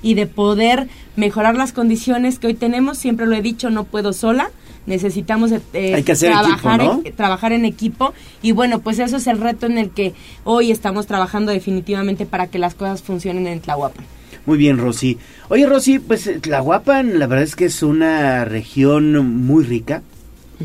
y 0.03 0.15
de 0.15 0.27
poder 0.27 0.89
mejorar 1.17 1.55
las 1.55 1.73
condiciones 1.73 2.39
que 2.39 2.49
hoy 2.49 2.55
tenemos. 2.55 2.99
Siempre 2.99 3.27
lo 3.27 3.37
he 3.37 3.43
dicho, 3.43 3.71
no 3.71 3.85
puedo 3.85 4.13
sola. 4.13 4.51
Necesitamos 4.85 5.53
eh, 5.53 5.95
Hay 5.95 6.03
que 6.03 6.13
hacer 6.13 6.33
trabajar, 6.33 6.81
equipo, 6.81 6.95
¿no? 6.95 7.03
en, 7.05 7.15
trabajar 7.15 7.53
en 7.53 7.65
equipo 7.65 8.13
y 8.43 8.51
bueno, 8.51 8.81
pues 8.81 8.99
eso 8.99 9.19
es 9.19 9.29
el 9.29 9.39
reto 9.39 9.67
en 9.67 9.79
el 9.79 9.91
que 9.91 10.13
hoy 10.43 10.73
estamos 10.73 11.07
trabajando 11.07 11.53
definitivamente 11.53 12.27
para 12.27 12.49
que 12.49 12.59
las 12.59 12.75
cosas 12.75 13.01
funcionen 13.01 13.47
en 13.47 13.61
Tlahuapan. 13.61 14.05
Muy 14.45 14.59
bien, 14.59 14.79
Rosy. 14.79 15.19
Oye, 15.49 15.67
Rosy, 15.67 16.01
pues 16.01 16.29
Tlahuapan, 16.41 17.19
la 17.19 17.27
verdad 17.27 17.45
es 17.45 17.55
que 17.55 17.67
es 17.67 17.83
una 17.83 18.45
región 18.45 19.45
muy 19.45 19.65
rica, 19.65 20.03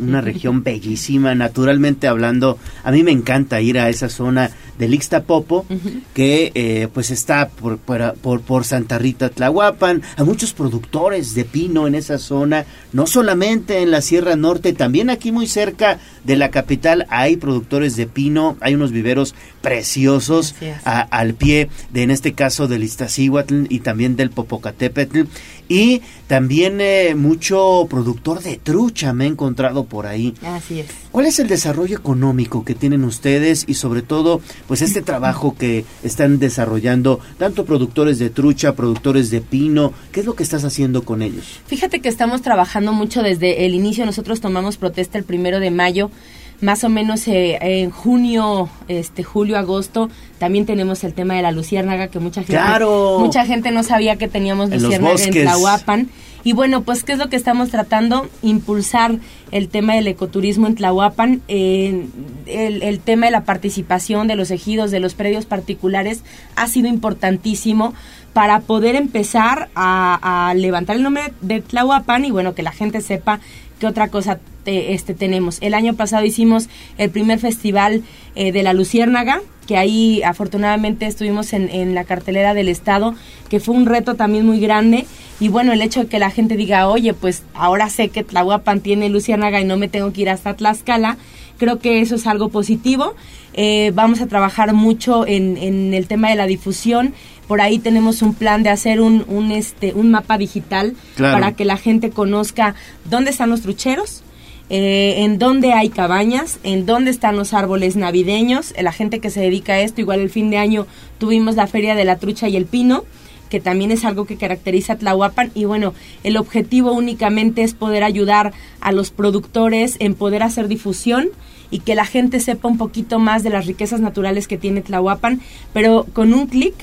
una 0.01 0.21
región 0.21 0.63
bellísima, 0.63 1.35
naturalmente 1.35 2.07
hablando. 2.07 2.57
A 2.83 2.91
mí 2.91 3.03
me 3.03 3.11
encanta 3.11 3.61
ir 3.61 3.79
a 3.79 3.89
esa 3.89 4.09
zona 4.09 4.51
del 4.77 4.93
Ixtapopo, 4.93 5.65
que 6.13 6.51
eh, 6.53 6.87
pues 6.93 7.09
está 7.09 7.49
por, 7.49 7.77
por, 7.79 8.41
por, 8.41 8.63
Santa 8.63 8.99
Rita 8.99 9.29
Tlahuapan. 9.29 10.03
Hay 10.17 10.25
muchos 10.25 10.53
productores 10.53 11.33
de 11.33 11.45
pino 11.45 11.87
en 11.87 11.95
esa 11.95 12.19
zona, 12.19 12.65
no 12.93 13.07
solamente 13.07 13.81
en 13.81 13.89
la 13.89 14.01
Sierra 14.01 14.35
Norte, 14.35 14.73
también 14.73 15.09
aquí 15.09 15.31
muy 15.31 15.47
cerca 15.47 15.97
de 16.23 16.35
la 16.35 16.51
capital 16.51 17.07
hay 17.09 17.37
productores 17.37 17.95
de 17.95 18.05
pino, 18.05 18.55
hay 18.61 18.75
unos 18.75 18.91
viveros 18.91 19.33
preciosos 19.61 20.53
a- 20.85 21.01
al 21.01 21.33
pie 21.33 21.69
de, 21.91 22.03
en 22.03 22.11
este 22.11 22.33
caso, 22.33 22.67
del 22.67 22.83
Iztaccíhuatl 22.83 23.65
y 23.69 23.79
también 23.79 24.15
del 24.15 24.29
Popocatépetl. 24.29 25.21
Y 25.69 26.01
también 26.27 26.79
eh, 26.81 27.15
mucho 27.15 27.87
productor 27.89 28.41
de 28.41 28.57
trucha 28.57 29.13
me 29.13 29.25
he 29.25 29.27
encontrado 29.27 29.85
por 29.85 30.07
ahí. 30.07 30.33
Así 30.43 30.81
es. 30.81 30.87
¿Cuál 31.11 31.25
es 31.25 31.39
el 31.39 31.47
desarrollo 31.47 31.97
económico 31.97 32.63
que 32.63 32.75
tienen 32.75 33.03
ustedes 33.03 33.65
y 33.67 33.73
sobre 33.73 34.01
todo, 34.01 34.41
pues 34.67 34.81
este 34.81 35.01
trabajo 35.01 35.55
que 35.57 35.85
están 36.03 36.39
desarrollando 36.39 37.19
tanto 37.37 37.65
productores 37.65 38.19
de 38.19 38.29
trucha, 38.29 38.75
productores 38.75 39.29
de 39.29 39.41
pino? 39.41 39.93
¿Qué 40.11 40.19
es 40.19 40.25
lo 40.25 40.35
que 40.35 40.43
estás 40.43 40.63
haciendo 40.63 41.03
con 41.03 41.21
ellos? 41.21 41.59
Fíjate 41.67 42.01
que 42.01 42.09
estamos 42.09 42.41
trabajando 42.41 42.93
mucho 42.93 43.23
desde 43.23 43.65
el 43.65 43.73
inicio. 43.73 44.05
Nosotros 44.05 44.41
tomamos 44.41 44.77
protesta 44.77 45.17
el 45.17 45.23
primero 45.23 45.59
de 45.59 45.71
mayo. 45.71 46.11
Más 46.59 46.83
o 46.83 46.89
menos 46.89 47.27
eh, 47.27 47.57
en 47.61 47.91
junio, 47.91 48.69
este 48.87 49.23
julio, 49.23 49.57
agosto, 49.57 50.09
también 50.39 50.65
tenemos 50.65 51.03
el 51.03 51.13
tema 51.13 51.35
de 51.35 51.43
la 51.43 51.51
luciérnaga 51.51 52.07
que 52.07 52.19
mucha 52.19 52.41
gente, 52.41 52.53
¡Claro! 52.53 53.17
mucha 53.19 53.45
gente 53.45 53.71
no 53.71 53.83
sabía 53.83 54.15
que 54.15 54.27
teníamos 54.27 54.71
En 54.71 54.81
luciérnaga 54.81 55.23
en. 55.23 55.31
Tlahuapan. 55.31 56.09
Y 56.43 56.53
bueno, 56.53 56.83
pues 56.83 57.03
qué 57.03 57.11
es 57.11 57.17
lo 57.17 57.29
que 57.29 57.35
estamos 57.35 57.69
tratando, 57.69 58.29
impulsar 58.41 59.17
el 59.51 59.67
tema 59.67 59.95
del 59.95 60.07
ecoturismo 60.07 60.65
en 60.67 60.75
Tlahuapan, 60.75 61.41
eh, 61.47 62.07
el, 62.45 62.83
el 62.83 62.99
tema 63.01 63.25
de 63.25 63.33
la 63.33 63.43
participación 63.43 64.27
de 64.27 64.35
los 64.35 64.49
ejidos, 64.49 64.89
de 64.89 64.99
los 64.99 65.13
predios 65.13 65.45
particulares 65.45 66.23
ha 66.55 66.67
sido 66.67 66.87
importantísimo 66.87 67.93
para 68.33 68.59
poder 68.61 68.95
empezar 68.95 69.69
a, 69.75 70.49
a 70.49 70.53
levantar 70.53 70.95
el 70.95 71.03
nombre 71.03 71.33
de 71.41 71.59
Tlahuapan 71.59 72.23
y 72.23 72.31
bueno, 72.31 72.53
que 72.53 72.63
la 72.63 72.71
gente 72.71 73.01
sepa 73.01 73.39
qué 73.79 73.87
otra 73.87 74.09
cosa 74.09 74.39
te- 74.63 74.93
este, 74.93 75.13
tenemos. 75.13 75.57
El 75.61 75.73
año 75.73 75.93
pasado 75.95 76.25
hicimos 76.25 76.69
el 76.97 77.09
primer 77.09 77.39
festival 77.39 78.03
eh, 78.35 78.51
de 78.51 78.63
la 78.63 78.73
Luciérnaga, 78.73 79.41
que 79.67 79.77
ahí 79.77 80.21
afortunadamente 80.23 81.05
estuvimos 81.05 81.51
en, 81.53 81.69
en 81.69 81.93
la 81.93 82.05
cartelera 82.05 82.53
del 82.53 82.69
Estado, 82.69 83.15
que 83.49 83.59
fue 83.59 83.75
un 83.75 83.85
reto 83.85 84.15
también 84.15 84.45
muy 84.45 84.59
grande. 84.59 85.05
Y 85.39 85.49
bueno, 85.49 85.73
el 85.73 85.81
hecho 85.81 86.01
de 86.01 86.07
que 86.07 86.19
la 86.19 86.31
gente 86.31 86.55
diga, 86.55 86.87
oye, 86.87 87.13
pues 87.13 87.43
ahora 87.53 87.89
sé 87.89 88.09
que 88.09 88.23
Tlahuapan 88.23 88.79
tiene 88.81 89.09
Luciérnaga 89.09 89.59
y 89.61 89.65
no 89.65 89.77
me 89.77 89.87
tengo 89.87 90.11
que 90.13 90.21
ir 90.21 90.29
hasta 90.29 90.55
Tlaxcala, 90.55 91.17
creo 91.57 91.79
que 91.79 91.99
eso 92.01 92.15
es 92.15 92.25
algo 92.27 92.49
positivo. 92.49 93.13
Eh, 93.53 93.91
vamos 93.95 94.21
a 94.21 94.27
trabajar 94.27 94.73
mucho 94.73 95.25
en, 95.27 95.57
en 95.57 95.93
el 95.93 96.07
tema 96.07 96.29
de 96.29 96.35
la 96.35 96.45
difusión. 96.45 97.13
Por 97.47 97.61
ahí 97.61 97.79
tenemos 97.79 98.21
un 98.21 98.33
plan 98.33 98.63
de 98.63 98.69
hacer 98.69 98.99
un, 99.01 99.23
un, 99.27 99.51
este, 99.51 99.93
un 99.93 100.11
mapa 100.11 100.37
digital 100.37 100.95
Claro. 101.15 101.33
para 101.39 101.51
que 101.53 101.65
la 101.65 101.77
gente 101.77 102.09
conozca 102.09 102.75
dónde 103.09 103.31
están 103.31 103.49
los 103.49 103.61
trucheros, 103.61 104.23
eh, 104.69 105.23
en 105.23 105.39
dónde 105.39 105.71
hay 105.71 105.87
cabañas, 105.89 106.59
en 106.63 106.85
dónde 106.85 107.09
están 107.11 107.37
los 107.37 107.53
árboles 107.53 107.95
navideños. 107.95 108.73
La 108.81 108.91
gente 108.91 109.19
que 109.19 109.29
se 109.29 109.39
dedica 109.39 109.73
a 109.73 109.79
esto, 109.79 110.01
igual 110.01 110.19
el 110.19 110.29
fin 110.29 110.49
de 110.49 110.57
año 110.57 110.87
tuvimos 111.19 111.55
la 111.55 111.67
Feria 111.67 111.95
de 111.95 112.03
la 112.03 112.17
Trucha 112.17 112.49
y 112.49 112.57
el 112.57 112.65
Pino, 112.65 113.05
que 113.49 113.61
también 113.61 113.91
es 113.91 114.03
algo 114.03 114.25
que 114.25 114.35
caracteriza 114.35 114.93
a 114.93 114.97
Tlahuapan. 114.97 115.51
Y 115.55 115.63
bueno, 115.63 115.93
el 116.25 116.35
objetivo 116.35 116.91
únicamente 116.91 117.63
es 117.63 117.73
poder 117.73 118.03
ayudar 118.03 118.51
a 118.81 118.91
los 118.91 119.09
productores 119.11 119.95
en 119.99 120.15
poder 120.15 120.43
hacer 120.43 120.67
difusión 120.67 121.29
y 121.71 121.79
que 121.79 121.95
la 121.95 122.05
gente 122.05 122.41
sepa 122.41 122.67
un 122.67 122.77
poquito 122.77 123.19
más 123.19 123.43
de 123.43 123.49
las 123.49 123.65
riquezas 123.65 124.01
naturales 124.01 124.49
que 124.49 124.57
tiene 124.57 124.81
Tlahuapan, 124.81 125.39
pero 125.73 126.05
con 126.11 126.33
un 126.33 126.47
clic 126.47 126.73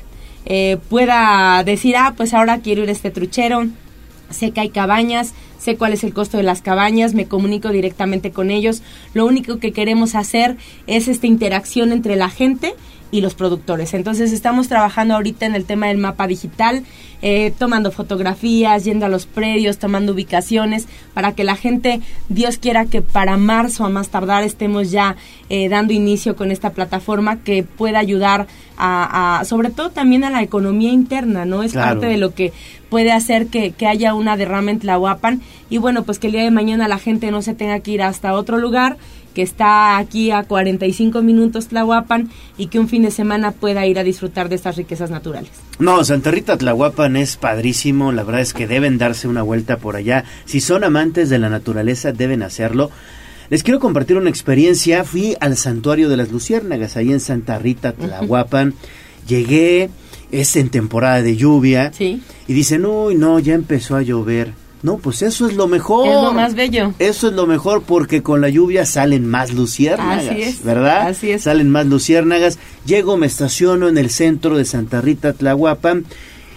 eh, 0.46 0.78
pueda 0.88 1.62
decir, 1.64 1.96
ah, 1.96 2.14
pues 2.16 2.34
ahora 2.34 2.58
quiero 2.58 2.82
ir 2.82 2.88
a 2.88 2.92
este 2.92 3.10
truchero, 3.10 3.66
sé 4.30 4.50
que 4.50 4.60
hay 4.60 4.68
cabañas, 4.70 5.34
sé 5.58 5.76
cuál 5.76 5.92
es 5.92 6.04
el 6.04 6.12
costo 6.12 6.36
de 6.36 6.42
las 6.42 6.60
cabañas, 6.60 7.14
me 7.14 7.26
comunico 7.26 7.70
directamente 7.70 8.30
con 8.30 8.50
ellos. 8.50 8.82
Lo 9.14 9.24
único 9.26 9.58
que 9.58 9.72
queremos 9.72 10.14
hacer 10.14 10.56
es 10.86 11.08
esta 11.08 11.26
interacción 11.26 11.92
entre 11.92 12.16
la 12.16 12.28
gente 12.28 12.74
y 13.14 13.20
los 13.20 13.34
productores. 13.36 13.94
Entonces 13.94 14.32
estamos 14.32 14.66
trabajando 14.66 15.14
ahorita 15.14 15.46
en 15.46 15.54
el 15.54 15.66
tema 15.66 15.86
del 15.86 15.98
mapa 15.98 16.26
digital, 16.26 16.82
eh, 17.22 17.52
tomando 17.56 17.92
fotografías, 17.92 18.82
yendo 18.84 19.06
a 19.06 19.08
los 19.08 19.26
predios, 19.26 19.78
tomando 19.78 20.12
ubicaciones, 20.14 20.88
para 21.14 21.30
que 21.32 21.44
la 21.44 21.54
gente, 21.54 22.00
Dios 22.28 22.58
quiera 22.58 22.86
que 22.86 23.02
para 23.02 23.36
marzo 23.36 23.84
a 23.84 23.88
más 23.88 24.08
tardar 24.08 24.42
estemos 24.42 24.90
ya 24.90 25.14
eh, 25.48 25.68
dando 25.68 25.92
inicio 25.92 26.34
con 26.34 26.50
esta 26.50 26.70
plataforma 26.70 27.36
que 27.36 27.62
pueda 27.62 28.00
ayudar 28.00 28.48
a, 28.76 29.42
sobre 29.44 29.70
todo 29.70 29.90
también 29.90 30.24
a 30.24 30.30
la 30.30 30.42
economía 30.42 30.90
interna, 30.90 31.44
¿no? 31.44 31.62
Es 31.62 31.70
Claro. 31.70 32.00
parte 32.00 32.06
de 32.06 32.16
lo 32.18 32.34
que 32.34 32.52
puede 32.90 33.12
hacer 33.12 33.46
que, 33.46 33.70
que 33.70 33.86
haya 33.86 34.14
una 34.14 34.36
derrama 34.36 34.72
en 34.72 34.80
Tlahuapan 34.80 35.40
y 35.70 35.78
bueno, 35.78 36.02
pues 36.02 36.18
que 36.18 36.26
el 36.26 36.32
día 36.32 36.42
de 36.42 36.50
mañana 36.50 36.88
la 36.88 36.98
gente 36.98 37.30
no 37.30 37.42
se 37.42 37.54
tenga 37.54 37.78
que 37.78 37.92
ir 37.92 38.02
hasta 38.02 38.34
otro 38.34 38.58
lugar, 38.58 38.96
que 39.34 39.42
está 39.42 39.98
aquí 39.98 40.30
a 40.30 40.44
45 40.44 41.20
minutos 41.22 41.68
Tlahuapan 41.68 42.30
y 42.56 42.68
que 42.68 42.78
un 42.78 42.88
fin 42.88 43.02
de 43.02 43.10
semana 43.10 43.52
pueda 43.52 43.86
ir 43.86 43.98
a 43.98 44.04
disfrutar 44.04 44.48
de 44.48 44.54
estas 44.54 44.76
riquezas 44.76 45.10
naturales. 45.10 45.50
No, 45.78 46.02
Santa 46.04 46.30
Rita 46.30 46.56
Tlahuapan 46.56 47.16
es 47.16 47.36
padrísimo, 47.36 48.12
la 48.12 48.22
verdad 48.22 48.40
es 48.40 48.54
que 48.54 48.66
deben 48.66 48.96
darse 48.96 49.28
una 49.28 49.42
vuelta 49.42 49.76
por 49.76 49.96
allá. 49.96 50.24
Si 50.44 50.60
son 50.60 50.84
amantes 50.84 51.28
de 51.28 51.38
la 51.38 51.50
naturaleza, 51.50 52.12
deben 52.12 52.42
hacerlo. 52.42 52.90
Les 53.50 53.62
quiero 53.62 53.80
compartir 53.80 54.16
una 54.16 54.30
experiencia. 54.30 55.04
Fui 55.04 55.36
al 55.40 55.56
santuario 55.56 56.08
de 56.08 56.16
las 56.16 56.30
luciérnagas, 56.30 56.96
ahí 56.96 57.12
en 57.12 57.20
Santa 57.20 57.58
Rita 57.58 57.92
Tlahuapan. 57.92 58.74
Llegué, 59.26 59.90
es 60.30 60.56
en 60.56 60.70
temporada 60.70 61.22
de 61.22 61.36
lluvia. 61.36 61.92
Y 61.98 62.52
dicen, 62.52 62.86
uy, 62.86 63.16
no, 63.16 63.38
ya 63.38 63.54
empezó 63.54 63.96
a 63.96 64.02
llover. 64.02 64.63
No, 64.84 64.98
pues 64.98 65.22
eso 65.22 65.48
es 65.48 65.56
lo 65.56 65.66
mejor. 65.66 66.06
Es 66.06 66.14
lo 66.14 66.34
más 66.34 66.54
bello. 66.54 66.92
Eso 66.98 67.28
es 67.28 67.32
lo 67.32 67.46
mejor 67.46 67.82
porque 67.84 68.22
con 68.22 68.42
la 68.42 68.50
lluvia 68.50 68.84
salen 68.84 69.26
más 69.26 69.54
luciérnagas, 69.54 70.26
Así 70.28 70.42
es, 70.42 70.62
¿verdad? 70.62 71.08
así 71.08 71.30
es. 71.30 71.42
Salen 71.44 71.70
más 71.70 71.86
luciérnagas. 71.86 72.58
Llego, 72.84 73.16
me 73.16 73.26
estaciono 73.26 73.88
en 73.88 73.96
el 73.96 74.10
centro 74.10 74.58
de 74.58 74.66
Santa 74.66 75.00
Rita 75.00 75.32
Tlahuapan 75.32 76.04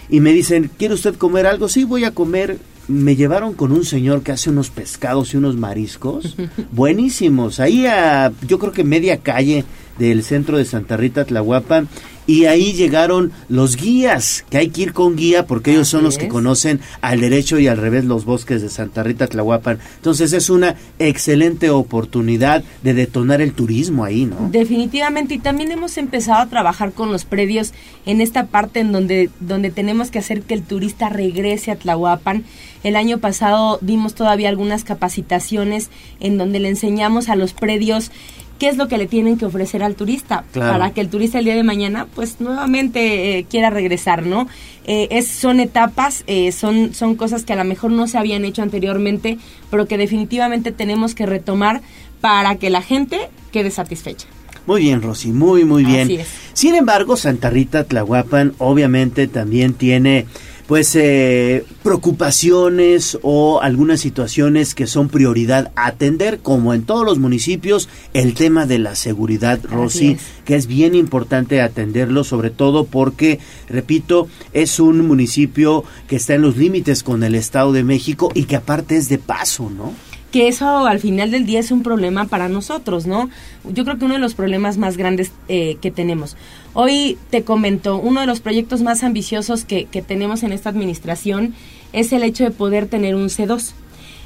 y 0.09 0.19
me 0.19 0.33
dicen, 0.33 0.69
¿quiere 0.77 0.93
usted 0.93 1.15
comer 1.15 1.47
algo? 1.47 1.69
Sí, 1.69 1.85
voy 1.85 2.03
a 2.03 2.11
comer. 2.13 2.57
Me 2.89 3.15
llevaron 3.15 3.53
con 3.53 3.71
un 3.71 3.85
señor 3.85 4.23
que 4.23 4.33
hace 4.33 4.49
unos 4.49 4.71
pescados 4.71 5.33
y 5.33 5.37
unos 5.37 5.55
mariscos 5.55 6.35
buenísimos. 6.73 7.61
Ahí 7.61 7.85
a, 7.85 8.33
yo 8.45 8.59
creo 8.59 8.73
que 8.73 8.83
media 8.83 9.19
calle 9.19 9.63
del 9.99 10.21
centro 10.23 10.57
de 10.57 10.65
Santa 10.65 10.97
Rita 10.97 11.23
Tlahuapan. 11.23 11.87
Y 12.27 12.45
ahí 12.45 12.73
llegaron 12.73 13.31
los 13.47 13.77
guías, 13.77 14.45
que 14.49 14.57
hay 14.57 14.69
que 14.69 14.81
ir 14.81 14.93
con 14.93 15.15
guía 15.15 15.47
porque 15.47 15.71
ellos 15.71 15.87
son 15.87 16.03
los 16.03 16.17
que 16.17 16.27
conocen 16.27 16.81
al 17.01 17.21
derecho 17.21 17.57
y 17.57 17.67
al 17.67 17.77
revés 17.77 18.03
los 18.03 18.25
bosques 18.25 18.61
de 18.61 18.69
Santa 18.69 19.01
Rita 19.01 19.27
Tlahuapan. 19.27 19.79
Entonces 19.95 20.33
es 20.33 20.49
una 20.49 20.75
excelente 20.99 21.69
oportunidad 21.69 22.63
de 22.83 22.93
detonar 22.93 23.41
el 23.41 23.53
turismo 23.53 24.03
ahí, 24.03 24.25
¿no? 24.25 24.49
Definitivamente, 24.51 25.35
y 25.35 25.39
también 25.39 25.71
hemos 25.71 25.97
empezado 25.97 26.41
a 26.41 26.47
trabajar 26.47 26.91
con 26.91 27.11
los 27.11 27.23
predios 27.23 27.71
en 28.05 28.19
esta 28.19 28.47
parte 28.47 28.81
en 28.81 28.91
donde, 28.91 29.29
donde 29.39 29.71
tenemos 29.71 30.11
que 30.11 30.19
hacer 30.19 30.41
que 30.41 30.53
el 30.53 30.63
turista 30.63 31.09
regrese 31.09 31.71
a 31.71 31.77
Tlahuapan. 31.77 32.43
El 32.83 32.95
año 32.95 33.19
pasado 33.19 33.79
dimos 33.81 34.15
todavía 34.15 34.49
algunas 34.49 34.83
capacitaciones 34.83 35.89
en 36.19 36.37
donde 36.37 36.59
le 36.59 36.69
enseñamos 36.69 37.29
a 37.29 37.35
los 37.35 37.53
predios 37.53 38.11
qué 38.59 38.67
es 38.69 38.77
lo 38.77 38.87
que 38.87 38.97
le 38.97 39.07
tienen 39.07 39.37
que 39.37 39.45
ofrecer 39.45 39.83
al 39.83 39.95
turista 39.95 40.43
Claro. 40.51 40.71
para 40.73 40.91
que 40.91 41.01
el 41.01 41.09
turista 41.09 41.39
el 41.39 41.45
día 41.45 41.55
de 41.55 41.63
mañana 41.63 42.07
pues 42.15 42.39
nuevamente 42.39 43.37
eh, 43.39 43.45
quiera 43.49 43.69
regresar, 43.69 44.25
¿no? 44.25 44.47
Eh, 44.85 45.07
es, 45.11 45.27
son 45.27 45.59
etapas, 45.59 46.23
eh, 46.27 46.51
son, 46.51 46.93
son 46.93 47.15
cosas 47.15 47.43
que 47.43 47.53
a 47.53 47.57
lo 47.57 47.63
mejor 47.65 47.91
no 47.91 48.07
se 48.07 48.17
habían 48.17 48.45
hecho 48.45 48.61
anteriormente, 48.61 49.37
pero 49.69 49.87
que 49.87 49.97
definitivamente 49.97 50.71
tenemos 50.71 51.13
que 51.13 51.25
retomar 51.25 51.81
para 52.21 52.55
que 52.55 52.69
la 52.69 52.81
gente 52.81 53.29
quede 53.51 53.69
satisfecha. 53.71 54.27
Muy 54.65 54.81
bien, 54.81 55.01
Rosy, 55.01 55.31
muy, 55.31 55.63
muy 55.65 55.85
bien. 55.85 56.03
Así 56.03 56.15
es. 56.15 56.27
Sin 56.53 56.75
embargo, 56.75 57.15
Santa 57.15 57.49
Rita 57.49 57.83
Tlahuapan 57.85 58.53
obviamente 58.57 59.27
también 59.27 59.73
tiene 59.73 60.25
pues 60.67 60.95
eh, 60.95 61.65
preocupaciones 61.81 63.17
o 63.21 63.61
algunas 63.61 64.01
situaciones 64.01 64.75
que 64.75 64.85
son 64.85 65.07
prioridad 65.07 65.71
a 65.75 65.87
atender, 65.87 66.39
como 66.39 66.73
en 66.73 66.83
todos 66.83 67.05
los 67.05 67.19
municipios, 67.19 67.87
el 68.13 68.33
tema 68.33 68.65
de 68.65 68.77
la 68.77 68.95
seguridad, 68.95 69.59
Rosy, 69.63 70.11
es. 70.11 70.21
que 70.43 70.55
es 70.55 70.67
bien 70.67 70.93
importante 70.93 71.61
atenderlo, 71.61 72.25
sobre 72.25 72.49
todo 72.49 72.85
porque, 72.85 73.39
repito, 73.69 74.27
es 74.51 74.81
un 74.81 75.07
municipio 75.07 75.85
que 76.07 76.17
está 76.17 76.35
en 76.35 76.41
los 76.41 76.57
límites 76.57 77.01
con 77.01 77.23
el 77.23 77.35
Estado 77.35 77.71
de 77.71 77.85
México 77.85 78.29
y 78.33 78.43
que 78.43 78.57
aparte 78.57 78.97
es 78.97 79.07
de 79.07 79.19
paso, 79.19 79.69
¿no? 79.69 79.93
Que 80.31 80.47
eso 80.47 80.85
al 80.85 80.99
final 80.99 81.31
del 81.31 81.45
día 81.45 81.59
es 81.59 81.71
un 81.71 81.83
problema 81.83 82.25
para 82.25 82.49
nosotros, 82.49 83.07
¿no? 83.07 83.29
Yo 83.71 83.85
creo 83.85 83.97
que 83.97 84.05
uno 84.05 84.15
de 84.15 84.19
los 84.19 84.35
problemas 84.35 84.77
más 84.77 84.97
grandes 84.97 85.31
eh, 85.47 85.77
que 85.81 85.91
tenemos. 85.91 86.35
Hoy 86.73 87.17
te 87.29 87.43
comento, 87.43 87.97
uno 87.97 88.21
de 88.21 88.27
los 88.27 88.39
proyectos 88.39 88.81
más 88.81 89.03
ambiciosos 89.03 89.63
que, 89.63 89.85
que 89.85 90.01
tenemos 90.01 90.43
en 90.43 90.51
esta 90.51 90.69
administración 90.69 91.53
es 91.93 92.11
el 92.13 92.23
hecho 92.23 92.43
de 92.43 92.51
poder 92.51 92.87
tener 92.87 93.15
un 93.15 93.27
C2. 93.27 93.73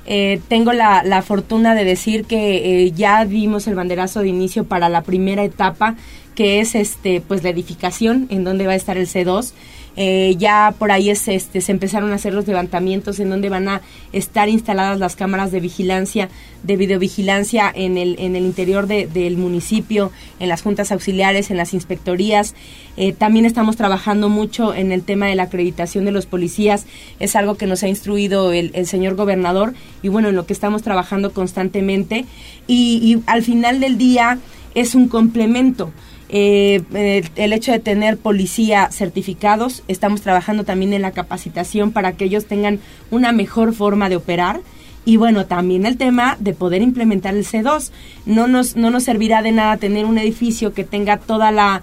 Eh, 0.06 0.42
tengo 0.48 0.74
la, 0.74 1.22
fortuna 1.22 1.76
de 1.76 1.86
decir 1.86 2.26
que 2.26 2.86
eh, 2.86 2.92
ya 2.92 3.24
dimos 3.26 3.68
el 3.68 3.76
banderazo 3.76 4.22
de 4.22 4.30
inicio 4.30 4.66
para 4.66 4.90
la 4.90 5.04
primera 5.04 5.44
etapa, 5.44 5.96
que 6.36 6.60
es 6.60 6.76
este 6.76 7.22
pues 7.22 7.44
la 7.44 7.50
edificación 7.50 8.28
en 8.30 8.44
donde 8.44 8.66
va 8.66 8.74
a 8.74 8.76
estar 8.76 8.98
el 8.98 9.08
C2. 9.08 9.54
Eh, 9.98 10.36
ya 10.38 10.74
por 10.80 10.90
ahí 10.92 11.10
es, 11.10 11.28
este, 11.28 11.60
se 11.60 11.74
empezaron 11.74 12.12
a 12.12 12.16
hacer 12.16 12.34
los 12.34 12.48
levantamientos 12.48 13.20
en 13.20 13.30
donde 13.30 13.50
van 13.50 13.68
a 13.68 13.82
estar 14.14 14.48
instaladas 14.48 15.00
las 15.00 15.18
cámaras 15.18 15.52
de 15.52 15.60
vigilancia, 15.60 16.30
de 16.64 16.78
videovigilancia 16.78 17.70
en 17.76 17.98
el, 17.98 18.16
en 18.20 18.38
el 18.38 18.46
interior 18.46 18.88
de- 18.88 19.08
del 19.08 19.36
municipio, 19.36 20.12
en 20.40 20.48
las 20.48 20.62
juntas 20.62 20.94
auxiliares, 20.94 21.52
en 21.52 21.58
las 21.58 21.74
inspectorías. 21.74 22.56
Eh, 22.96 23.12
también 23.12 23.46
estamos 23.46 23.76
trabajando 23.76 24.30
mucho 24.30 24.74
en 24.74 24.94
el 24.94 25.04
tema 25.04 25.28
de 25.28 25.36
la 25.36 25.44
acreditación 25.44 26.06
de 26.06 26.12
los 26.12 26.26
policías. 26.26 26.86
Es 27.20 27.36
algo 27.36 27.56
que 27.56 27.68
nos 27.68 27.84
ha 27.84 27.90
instruido 27.90 28.54
el, 28.54 28.72
el 28.74 28.88
señor 28.88 29.16
gobernador 29.16 29.74
y 30.02 30.08
bueno, 30.08 30.30
en 30.30 30.36
lo 30.36 30.46
que 30.46 30.54
estamos 30.54 30.84
trabajando 30.84 31.34
constantemente. 31.34 32.26
Y, 32.66 33.00
y 33.04 33.24
al 33.28 33.44
final 33.44 33.82
del 33.82 33.98
día 33.98 34.40
es 34.74 34.96
un 34.96 35.10
complemento. 35.10 35.92
Eh, 36.34 37.24
el 37.36 37.52
hecho 37.54 37.74
de 37.74 37.80
tener 37.80 38.18
policía 38.18 38.90
certificados, 38.92 39.84
estamos 39.90 40.22
trabajando 40.22 40.64
también 40.64 40.94
en 40.94 41.02
la 41.02 41.12
capacitación 41.12 41.92
para 41.92 42.14
que 42.14 42.26
ellos 42.26 42.46
tengan 42.46 42.80
una 43.12 43.34
mejor 43.34 43.74
forma 43.74 44.08
de 44.08 44.16
operar. 44.16 44.62
Y 45.04 45.18
bueno, 45.18 45.48
también 45.48 45.88
el 45.88 45.98
tema 45.98 46.38
de 46.40 46.54
poder 46.54 46.84
implementar 46.84 47.34
el 47.36 47.44
C2. 47.44 47.92
No 48.28 48.48
nos, 48.48 48.76
no 48.76 48.92
nos 48.92 49.04
servirá 49.04 49.42
de 49.42 49.52
nada 49.52 49.78
tener 49.78 50.06
un 50.06 50.20
edificio 50.20 50.74
que 50.76 50.84
tenga 50.84 51.18
toda 51.18 51.52
la- 51.52 51.82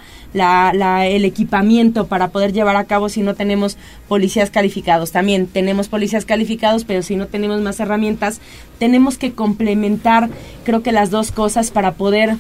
el 1.05 1.25
equipamiento 1.25 2.07
para 2.07 2.29
poder 2.29 2.53
llevar 2.53 2.77
a 2.77 2.85
cabo 2.85 3.09
si 3.09 3.23
no 3.23 3.35
tenemos 3.35 3.77
policías 4.07 4.51
calificados. 4.51 5.11
También 5.11 5.49
tenemos 5.49 5.89
policías 5.89 6.25
calificados, 6.25 6.85
pero 6.85 7.03
si 7.03 7.17
no 7.17 7.27
tenemos 7.27 7.61
más 7.61 7.81
herramientas, 7.81 8.41
tenemos 8.79 9.19
que 9.19 9.33
complementar, 9.33 10.31
creo 10.65 10.83
que 10.85 10.93
las 10.93 11.11
dos 11.11 11.33
cosas 11.33 11.73
para 11.73 11.95
poder 11.95 12.37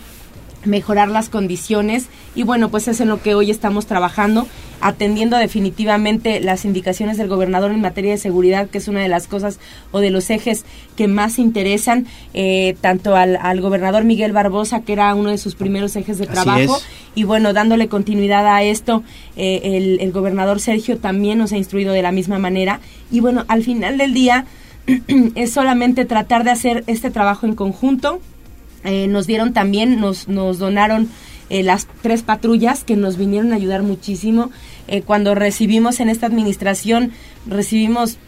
mejorar 0.64 1.08
las 1.08 1.28
condiciones 1.28 2.06
y 2.34 2.42
bueno 2.42 2.68
pues 2.70 2.88
es 2.88 3.00
en 3.00 3.08
lo 3.08 3.22
que 3.22 3.34
hoy 3.34 3.50
estamos 3.50 3.86
trabajando 3.86 4.46
atendiendo 4.80 5.36
definitivamente 5.36 6.40
las 6.40 6.64
indicaciones 6.64 7.16
del 7.16 7.28
gobernador 7.28 7.72
en 7.72 7.80
materia 7.80 8.12
de 8.12 8.18
seguridad 8.18 8.68
que 8.68 8.78
es 8.78 8.88
una 8.88 9.00
de 9.00 9.08
las 9.08 9.26
cosas 9.26 9.58
o 9.92 10.00
de 10.00 10.10
los 10.10 10.30
ejes 10.30 10.64
que 10.96 11.08
más 11.08 11.38
interesan 11.38 12.06
eh, 12.34 12.76
tanto 12.80 13.16
al, 13.16 13.36
al 13.36 13.60
gobernador 13.60 14.04
Miguel 14.04 14.32
Barbosa 14.32 14.80
que 14.80 14.92
era 14.92 15.14
uno 15.14 15.30
de 15.30 15.38
sus 15.38 15.54
primeros 15.54 15.96
ejes 15.96 16.18
de 16.18 16.26
trabajo 16.26 16.80
y 17.14 17.24
bueno 17.24 17.52
dándole 17.52 17.88
continuidad 17.88 18.46
a 18.46 18.62
esto 18.62 19.02
eh, 19.36 19.60
el, 19.76 20.00
el 20.00 20.12
gobernador 20.12 20.60
Sergio 20.60 20.98
también 20.98 21.38
nos 21.38 21.52
ha 21.52 21.56
instruido 21.56 21.92
de 21.92 22.02
la 22.02 22.12
misma 22.12 22.38
manera. 22.38 22.80
Y 23.10 23.20
bueno 23.20 23.44
al 23.48 23.62
final 23.62 23.98
del 23.98 24.14
día 24.14 24.46
es 25.34 25.52
solamente 25.52 26.04
tratar 26.04 26.44
de 26.44 26.50
hacer 26.50 26.84
este 26.86 27.10
trabajo 27.10 27.46
en 27.46 27.54
conjunto 27.54 28.20
eh, 28.84 29.06
nos 29.08 29.26
dieron 29.26 29.52
también, 29.52 30.00
nos, 30.00 30.28
nos 30.28 30.58
donaron 30.58 31.08
eh, 31.50 31.62
las 31.62 31.86
tres 32.02 32.22
patrullas 32.22 32.84
que 32.84 32.96
nos 32.96 33.16
vinieron 33.16 33.52
a 33.52 33.56
ayudar 33.56 33.82
muchísimo. 33.82 34.50
Eh, 34.86 35.02
cuando 35.02 35.34
recibimos 35.34 36.00
en 36.00 36.08
esta 36.08 36.26
administración, 36.26 37.12
recibimos 37.46 38.18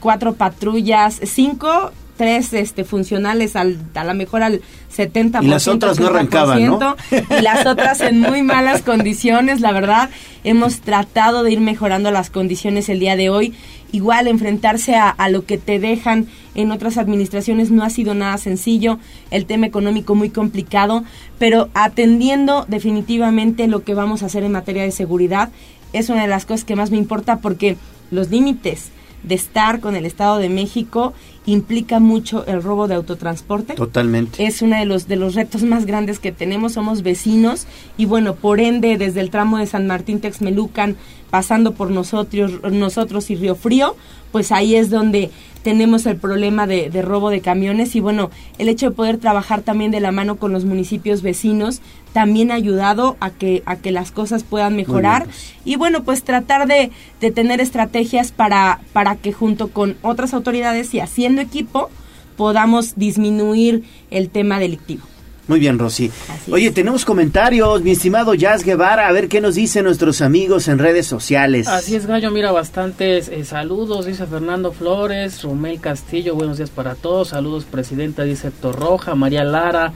cuatro 0.00 0.34
patrullas, 0.34 1.20
cinco 1.22 1.92
tres 2.16 2.52
este, 2.52 2.84
funcionales 2.84 3.56
al, 3.56 3.78
a 3.94 4.04
lo 4.04 4.14
mejor 4.14 4.42
al 4.42 4.60
70%. 4.94 5.42
Y 5.42 5.48
las 5.48 5.68
otras 5.68 6.00
no 6.00 6.08
arrancaban, 6.08 6.64
¿no? 6.64 6.96
Y 7.10 7.42
las 7.42 7.66
otras 7.66 8.00
en 8.00 8.20
muy 8.20 8.42
malas 8.42 8.82
condiciones, 8.82 9.60
la 9.60 9.72
verdad. 9.72 10.10
Hemos 10.44 10.80
tratado 10.80 11.42
de 11.42 11.52
ir 11.52 11.60
mejorando 11.60 12.10
las 12.10 12.30
condiciones 12.30 12.88
el 12.88 13.00
día 13.00 13.16
de 13.16 13.30
hoy. 13.30 13.54
Igual 13.92 14.26
enfrentarse 14.28 14.96
a, 14.96 15.10
a 15.10 15.28
lo 15.28 15.44
que 15.44 15.58
te 15.58 15.78
dejan 15.78 16.26
en 16.54 16.72
otras 16.72 16.98
administraciones 16.98 17.70
no 17.70 17.84
ha 17.84 17.90
sido 17.90 18.14
nada 18.14 18.38
sencillo, 18.38 18.98
el 19.30 19.46
tema 19.46 19.66
económico 19.66 20.14
muy 20.14 20.30
complicado, 20.30 21.04
pero 21.38 21.68
atendiendo 21.74 22.64
definitivamente 22.66 23.68
lo 23.68 23.84
que 23.84 23.94
vamos 23.94 24.22
a 24.22 24.26
hacer 24.26 24.42
en 24.42 24.52
materia 24.52 24.82
de 24.82 24.90
seguridad 24.90 25.50
es 25.92 26.08
una 26.08 26.22
de 26.22 26.28
las 26.28 26.46
cosas 26.46 26.64
que 26.64 26.76
más 26.76 26.90
me 26.90 26.96
importa 26.96 27.38
porque 27.38 27.76
los 28.10 28.30
límites 28.30 28.90
de 29.22 29.34
estar 29.34 29.80
con 29.80 29.96
el 29.96 30.06
Estado 30.06 30.38
de 30.38 30.48
México 30.48 31.12
implica 31.46 32.00
mucho 32.00 32.44
el 32.46 32.62
robo 32.62 32.88
de 32.88 32.96
autotransporte. 32.96 33.74
Totalmente. 33.74 34.44
Es 34.44 34.62
uno 34.62 34.76
de 34.76 34.84
los 34.84 35.08
de 35.08 35.16
los 35.16 35.34
retos 35.34 35.62
más 35.62 35.86
grandes 35.86 36.18
que 36.18 36.32
tenemos, 36.32 36.72
somos 36.74 37.02
vecinos 37.02 37.66
y 37.96 38.04
bueno, 38.04 38.34
por 38.34 38.60
ende 38.60 38.98
desde 38.98 39.20
el 39.20 39.30
tramo 39.30 39.58
de 39.58 39.66
San 39.66 39.86
Martín 39.86 40.20
Texmelucan 40.20 40.96
pasando 41.30 41.72
por 41.72 41.90
nosotros 41.90 42.60
nosotros 42.70 43.30
y 43.30 43.36
Río 43.36 43.54
Frío, 43.54 43.96
pues 44.32 44.52
ahí 44.52 44.74
es 44.74 44.90
donde 44.90 45.30
tenemos 45.62 46.06
el 46.06 46.16
problema 46.16 46.68
de, 46.68 46.90
de, 46.90 47.02
robo 47.02 47.28
de 47.28 47.40
camiones 47.40 47.96
y 47.96 48.00
bueno, 48.00 48.30
el 48.58 48.68
hecho 48.68 48.90
de 48.90 48.94
poder 48.94 49.18
trabajar 49.18 49.62
también 49.62 49.90
de 49.90 49.98
la 49.98 50.12
mano 50.12 50.36
con 50.36 50.52
los 50.52 50.64
municipios 50.64 51.22
vecinos 51.22 51.80
también 52.12 52.52
ha 52.52 52.54
ayudado 52.54 53.16
a 53.18 53.30
que, 53.30 53.64
a 53.66 53.74
que 53.74 53.90
las 53.90 54.12
cosas 54.12 54.44
puedan 54.44 54.76
mejorar 54.76 55.24
bien, 55.24 55.34
pues. 55.34 55.54
y 55.64 55.76
bueno, 55.76 56.04
pues 56.04 56.22
tratar 56.22 56.68
de, 56.68 56.90
de 57.20 57.30
tener 57.32 57.60
estrategias 57.60 58.30
para, 58.30 58.78
para 58.92 59.16
que 59.16 59.32
junto 59.32 59.68
con 59.68 59.96
otras 60.02 60.34
autoridades 60.34 60.94
y 60.94 61.00
equipo 61.40 61.90
podamos 62.36 62.94
disminuir 62.96 63.84
el 64.10 64.30
tema 64.30 64.58
delictivo. 64.58 65.02
Muy 65.48 65.60
bien, 65.60 65.78
Rosy. 65.78 66.10
Oye, 66.50 66.72
tenemos 66.72 67.04
comentarios, 67.04 67.80
mi 67.82 67.92
estimado 67.92 68.34
Jazz 68.34 68.64
Guevara, 68.64 69.06
a 69.06 69.12
ver 69.12 69.28
qué 69.28 69.40
nos 69.40 69.54
dicen 69.54 69.84
nuestros 69.84 70.20
amigos 70.20 70.66
en 70.66 70.80
redes 70.80 71.06
sociales. 71.06 71.68
Así 71.68 71.94
es, 71.94 72.06
Gallo, 72.06 72.32
mira, 72.32 72.50
bastantes 72.50 73.28
eh, 73.28 73.44
saludos, 73.44 74.06
dice 74.06 74.26
Fernando 74.26 74.72
Flores, 74.72 75.44
Romel 75.44 75.80
Castillo, 75.80 76.34
buenos 76.34 76.56
días 76.56 76.70
para 76.70 76.96
todos, 76.96 77.28
saludos 77.28 77.64
presidenta, 77.64 78.24
dice 78.24 78.48
Héctor 78.48 78.76
Roja, 78.76 79.14
María 79.14 79.44
Lara, 79.44 79.92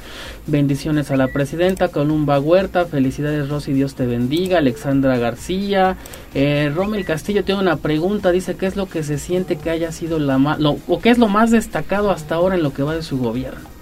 bendiciones 0.46 1.10
a 1.10 1.16
la 1.16 1.26
presidenta, 1.26 1.88
Columba 1.88 2.38
Huerta, 2.38 2.84
felicidades 2.84 3.48
Rosy, 3.48 3.72
Dios 3.72 3.96
te 3.96 4.06
bendiga, 4.06 4.58
Alexandra 4.58 5.18
García, 5.18 5.96
eh, 6.32 6.70
Romel 6.72 7.04
Castillo 7.04 7.42
tiene 7.42 7.60
una 7.60 7.76
pregunta, 7.76 8.30
dice, 8.30 8.54
¿qué 8.54 8.66
es 8.66 8.76
lo 8.76 8.88
que 8.88 9.02
se 9.02 9.18
siente 9.18 9.56
que 9.56 9.70
haya 9.70 9.90
sido 9.90 10.20
la 10.20 10.38
más, 10.38 10.60
lo, 10.60 10.78
o 10.86 11.00
qué 11.00 11.10
es 11.10 11.18
lo 11.18 11.26
más 11.26 11.50
destacado 11.50 12.12
hasta 12.12 12.36
ahora 12.36 12.54
en 12.54 12.62
lo 12.62 12.72
que 12.72 12.84
va 12.84 12.94
de 12.94 13.02
su 13.02 13.18
gobierno? 13.18 13.79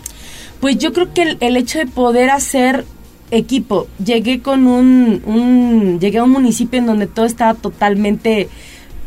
Pues 0.61 0.79
yo 0.79 0.93
creo 0.93 1.13
que 1.15 1.23
el, 1.23 1.37
el 1.41 1.57
hecho 1.57 1.79
de 1.79 1.87
poder 1.87 2.31
hacer 2.31 2.85
equipo, 3.31 3.89
llegué 4.05 4.41
con 4.41 4.67
un, 4.67 5.23
un, 5.25 6.01
llegué 6.01 6.19
a 6.19 6.25
un 6.25 6.31
municipio 6.31 6.79
en 6.79 6.87
donde 6.87 7.07
todo 7.07 7.27
estaba 7.27 7.55
totalmente, 7.55 8.49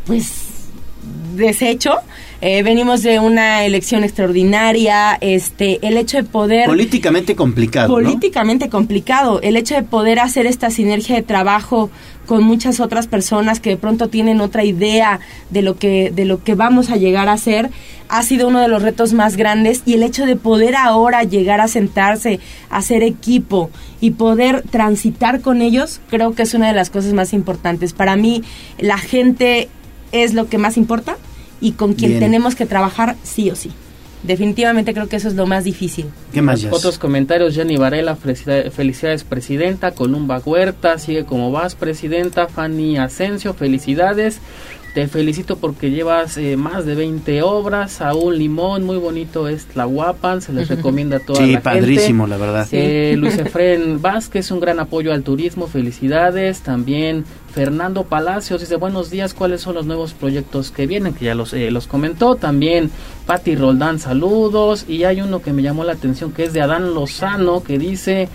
pues, 0.06 0.32
deshecho. 1.34 1.94
Eh, 2.44 2.64
venimos 2.64 3.04
de 3.04 3.20
una 3.20 3.64
elección 3.64 4.02
extraordinaria, 4.02 5.16
este, 5.20 5.78
el 5.86 5.96
hecho 5.96 6.16
de 6.16 6.24
poder... 6.24 6.66
Políticamente 6.66 7.36
complicado. 7.36 7.86
¿no? 7.86 7.94
Políticamente 7.94 8.68
complicado, 8.68 9.40
el 9.42 9.56
hecho 9.56 9.76
de 9.76 9.84
poder 9.84 10.18
hacer 10.18 10.46
esta 10.46 10.68
sinergia 10.70 11.14
de 11.14 11.22
trabajo 11.22 11.88
con 12.26 12.42
muchas 12.42 12.80
otras 12.80 13.06
personas 13.06 13.60
que 13.60 13.70
de 13.70 13.76
pronto 13.76 14.08
tienen 14.08 14.40
otra 14.40 14.64
idea 14.64 15.20
de 15.50 15.62
lo 15.62 15.76
que, 15.76 16.10
de 16.10 16.24
lo 16.24 16.42
que 16.42 16.56
vamos 16.56 16.90
a 16.90 16.96
llegar 16.96 17.28
a 17.28 17.34
hacer, 17.34 17.70
ha 18.08 18.24
sido 18.24 18.48
uno 18.48 18.58
de 18.58 18.66
los 18.66 18.82
retos 18.82 19.12
más 19.12 19.36
grandes 19.36 19.82
y 19.86 19.94
el 19.94 20.02
hecho 20.02 20.26
de 20.26 20.34
poder 20.34 20.74
ahora 20.74 21.22
llegar 21.22 21.60
a 21.60 21.68
sentarse, 21.68 22.40
a 22.70 22.78
hacer 22.78 23.04
equipo 23.04 23.70
y 24.00 24.10
poder 24.10 24.62
transitar 24.68 25.42
con 25.42 25.62
ellos, 25.62 26.00
creo 26.10 26.34
que 26.34 26.42
es 26.42 26.54
una 26.54 26.66
de 26.66 26.74
las 26.74 26.90
cosas 26.90 27.12
más 27.12 27.34
importantes. 27.34 27.92
Para 27.92 28.16
mí, 28.16 28.42
la 28.78 28.98
gente 28.98 29.68
es 30.10 30.34
lo 30.34 30.48
que 30.48 30.58
más 30.58 30.76
importa 30.76 31.16
y 31.62 31.72
con 31.72 31.94
quien 31.94 32.10
Bien. 32.10 32.20
tenemos 32.20 32.54
que 32.54 32.66
trabajar 32.66 33.16
sí 33.22 33.50
o 33.50 33.56
sí. 33.56 33.70
Definitivamente 34.22 34.92
creo 34.94 35.08
que 35.08 35.16
eso 35.16 35.28
es 35.28 35.34
lo 35.34 35.46
más 35.46 35.64
difícil. 35.64 36.06
¿Qué 36.32 36.42
más? 36.42 36.64
Otros 36.70 36.98
comentarios, 36.98 37.54
Jenny 37.54 37.76
Varela, 37.76 38.14
felicidades 38.14 39.24
presidenta, 39.24 39.92
Columba 39.92 40.40
Huerta, 40.44 40.98
sigue 40.98 41.24
como 41.24 41.50
vas 41.50 41.74
presidenta, 41.74 42.46
Fanny 42.46 42.98
Asensio, 42.98 43.54
felicidades, 43.54 44.38
te 44.94 45.08
felicito 45.08 45.56
porque 45.56 45.90
llevas 45.90 46.36
eh, 46.36 46.56
más 46.56 46.84
de 46.84 46.94
20 46.94 47.42
obras, 47.42 47.92
Saúl 47.92 48.38
Limón, 48.38 48.84
muy 48.84 48.98
bonito 48.98 49.48
es 49.48 49.64
Tlahuapan, 49.66 50.42
se 50.42 50.52
les 50.52 50.68
recomienda 50.68 51.16
a 51.16 51.20
toda 51.20 51.44
Sí, 51.44 51.52
la 51.52 51.60
padrísimo, 51.62 52.24
gente. 52.24 52.38
la 52.38 52.44
verdad. 52.44 52.68
Eh, 52.72 53.14
Luis 53.16 53.38
Efren 53.38 54.02
Vázquez, 54.02 54.50
un 54.50 54.60
gran 54.60 54.80
apoyo 54.80 55.12
al 55.14 55.22
turismo, 55.22 55.66
felicidades, 55.66 56.60
también 56.60 57.24
Fernando 57.54 58.04
Palacios 58.04 58.60
dice 58.60 58.76
buenos 58.76 59.10
días, 59.10 59.34
¿cuáles 59.34 59.60
son 59.62 59.74
los 59.74 59.86
nuevos 59.86 60.12
proyectos 60.14 60.70
que 60.70 60.86
vienen? 60.86 61.12
Que 61.14 61.26
ya 61.26 61.34
los, 61.34 61.52
eh, 61.52 61.70
los 61.70 61.86
comentó. 61.86 62.36
También 62.36 62.90
Patti 63.26 63.56
Roldán, 63.56 63.98
saludos. 63.98 64.86
Y 64.88 65.04
hay 65.04 65.20
uno 65.20 65.42
que 65.42 65.52
me 65.52 65.60
llamó 65.62 65.84
la 65.84 65.92
atención 65.92 66.32
que 66.32 66.44
es 66.44 66.54
de 66.54 66.62
Adán 66.62 66.94
Lozano 66.94 67.62
que 67.62 67.78
dice, 67.78 68.28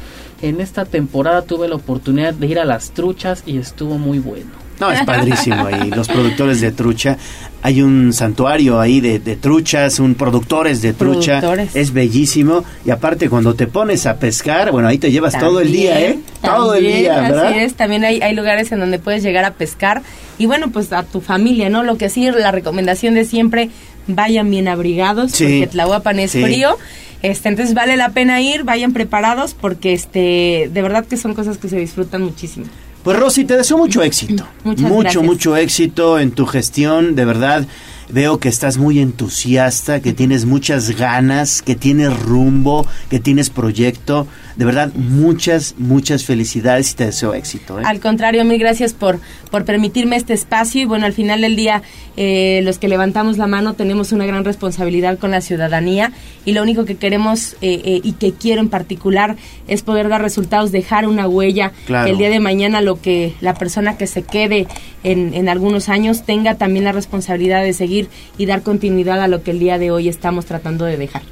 en 0.44 0.62
esta 0.62 0.86
temporada 0.86 1.42
tuve 1.42 1.68
la 1.68 1.76
oportunidad 1.76 2.36
de 2.36 2.46
ir 2.46 2.60
a 2.60 2.66
las 2.66 2.92
truchas 2.92 3.42
y 3.48 3.58
estuvo 3.58 3.98
muy 3.98 4.20
bueno. 4.20 4.52
No, 4.80 4.92
es 4.92 5.04
padrísimo 5.04 5.66
ahí, 5.66 5.90
los 5.90 6.08
productores 6.08 6.62
de 6.62 6.72
trucha. 6.72 7.18
Hay 7.64 7.82
un 7.82 8.14
santuario 8.14 8.80
ahí 8.80 9.02
de, 9.02 9.20
de 9.20 9.36
truchas, 9.36 10.00
un 10.00 10.14
productores 10.16 10.82
de 10.82 10.94
trucha. 10.94 11.40
Productores. 11.40 11.76
Es 11.76 11.92
bellísimo. 11.92 12.64
Y 12.86 12.92
aparte, 12.92 13.30
cuando 13.30 13.56
te 13.56 13.66
pones 13.68 14.06
a 14.06 14.18
pescar, 14.18 14.72
bueno, 14.72 14.88
ahí 14.88 15.00
te 15.00 15.12
llevas 15.12 15.38
todo 15.40 15.60
el 15.62 15.72
día, 15.72 16.00
¿eh? 16.00 16.20
todo 16.42 16.76
el 16.76 16.84
También, 16.84 17.02
día, 17.02 17.20
¿verdad? 17.22 17.48
Así 17.48 17.60
es, 17.60 17.74
también 17.74 18.06
hay, 18.06 18.22
hay 18.22 18.36
lugares 18.36 18.72
en 18.72 18.80
donde 18.80 19.00
puedes 19.00 19.24
llegar 19.24 19.44
a 19.46 19.54
pescar 19.56 20.04
y 20.38 20.46
bueno, 20.46 20.70
pues 20.70 20.94
a 20.94 21.04
tu 21.04 21.20
familia, 21.22 21.70
¿no? 21.70 21.84
Lo 21.84 21.98
que 21.98 22.10
sí, 22.10 22.30
la 22.30 22.52
recomendación 22.52 23.16
de 23.16 23.26
siempre, 23.26 23.70
vayan 24.08 24.50
bien 24.50 24.68
abrigados 24.68 25.32
Sí, 25.32 25.44
porque 25.60 25.68
Tlahuapan 25.68 26.20
es 26.20 26.32
sí. 26.32 26.44
frío. 26.44 26.78
Este, 27.24 27.50
entonces 27.50 27.74
vale 27.74 27.98
la 27.98 28.10
pena 28.10 28.40
ir, 28.42 28.64
vayan 28.64 28.94
preparados 28.94 29.56
porque 29.60 29.94
este, 29.94 30.70
de 30.72 30.82
verdad 30.84 31.04
que 31.06 31.18
son 31.18 31.34
cosas 31.34 31.58
que 31.58 31.68
se 31.68 31.78
disfrutan 31.78 32.22
muchísimo. 32.22 32.68
Pues 33.08 33.20
Rosy, 33.20 33.46
te 33.46 33.56
deseo 33.56 33.78
mucho 33.78 34.04
éxito. 34.04 34.46
Muchas 34.66 34.82
mucho, 34.82 35.00
gracias. 35.00 35.24
mucho 35.24 35.56
éxito 35.56 36.20
en 36.20 36.32
tu 36.32 36.46
gestión, 36.46 37.16
de 37.16 37.24
verdad. 37.24 37.66
Veo 38.10 38.40
que 38.40 38.48
estás 38.50 38.78
muy 38.78 39.00
entusiasta, 39.00 40.02
que 40.02 40.14
tienes 40.14 40.46
muchas 40.46 40.92
ganas, 40.98 41.62
que 41.62 41.76
tienes 41.76 42.18
rumbo, 42.20 42.88
que 43.10 43.20
tienes 43.20 43.50
proyecto. 43.50 44.28
De 44.56 44.66
verdad, 44.66 44.92
muchas, 44.96 45.76
muchas 45.78 46.24
felicidades 46.26 46.92
y 46.92 46.96
te 46.96 47.06
deseo 47.06 47.34
éxito. 47.34 47.80
¿eh? 47.80 47.84
Al 47.86 48.00
contrario, 48.00 48.44
mil 48.46 48.58
gracias 48.60 48.94
por, 48.94 49.20
por 49.52 49.66
permitirme 49.66 50.16
este 50.16 50.34
espacio 50.34 50.82
y 50.82 50.86
bueno, 50.86 51.06
al 51.06 51.14
final 51.14 51.42
del 51.42 51.56
día 51.56 51.84
eh, 52.16 52.62
los 52.64 52.80
que 52.80 52.88
levantamos 52.88 53.38
la 53.38 53.46
mano 53.46 53.74
tenemos 53.74 54.12
una 54.12 54.26
gran 54.26 54.46
responsabilidad 54.46 55.20
con 55.20 55.30
la 55.32 55.42
ciudadanía 55.42 56.12
y 56.46 56.54
lo 56.54 56.64
único 56.64 56.86
que 56.86 56.96
queremos 56.96 57.54
eh, 57.62 57.82
eh, 57.86 58.02
y 58.04 58.14
que 58.14 58.34
quiero 58.34 58.62
en 58.62 58.70
particular 58.70 59.36
es 59.68 59.84
poder 59.84 60.10
dar 60.10 60.22
resultados, 60.22 60.72
dejar 60.72 61.08
una 61.08 61.28
huella, 61.28 61.72
Claro. 61.86 62.06
que 62.06 62.12
el 62.12 62.18
día 62.18 62.30
de 62.30 62.40
mañana 62.40 62.82
lo 62.82 63.00
que 63.02 63.34
la 63.42 63.54
persona 63.54 63.98
que 63.98 64.08
se 64.08 64.24
quede 64.24 64.68
en, 65.04 65.34
en 65.34 65.50
algunos 65.50 65.90
años 65.90 66.24
tenga 66.24 66.56
también 66.56 66.86
la 66.86 66.92
responsabilidad 66.94 67.64
de 67.64 67.74
seguir 67.74 67.97
y 68.38 68.46
dar 68.46 68.62
continuidad 68.62 69.22
a 69.22 69.28
lo 69.28 69.44
que 69.44 69.52
el 69.52 69.60
día 69.60 69.78
de 69.78 69.92
hoy 69.92 70.10
estamos 70.10 70.46
tratando 70.46 70.86
de 70.86 70.98
dejar. 70.98 71.24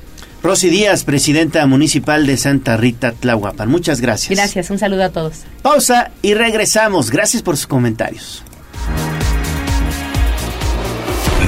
Rosy 0.43 0.69
Díaz, 0.69 1.03
presidenta 1.03 1.65
municipal 1.65 2.27
de 2.27 2.37
Santa 2.37 2.77
Rita, 2.77 3.13
Tlahuapan. 3.13 3.67
Muchas 3.67 3.99
gracias. 3.99 4.37
Gracias, 4.37 4.69
un 4.69 4.77
saludo 4.77 5.03
a 5.03 5.09
todos. 5.09 5.43
Pausa 5.63 6.11
y 6.21 6.35
regresamos. 6.35 7.09
Gracias 7.09 7.41
por 7.41 7.57
sus 7.57 7.65
comentarios. 7.65 8.43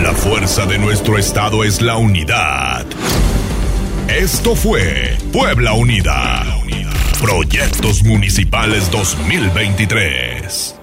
La 0.02 0.14
fuerza 0.14 0.66
de 0.66 0.80
nuestro 0.80 1.18
estado 1.18 1.64
es 1.64 1.82
la 1.82 1.98
unidad. 1.98 2.86
Esto 4.08 4.56
fue 4.56 5.18
Puebla 5.32 5.74
Unida. 5.74 6.44
Proyectos 7.22 8.04
Municipales 8.04 8.90
2023. 8.92 10.77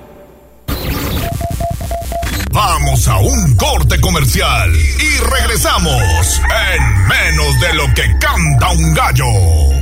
Vamos 2.55 3.09
a 3.09 3.17
un 3.17 3.57
corte 3.57 4.01
comercial 4.01 4.73
y 4.77 5.19
regresamos 5.25 6.41
en 6.77 7.09
menos 7.09 7.61
de 7.61 7.75
lo 7.75 7.93
que 7.93 8.17
canta 8.21 8.71
un 8.71 8.95
gallo. 8.95 9.27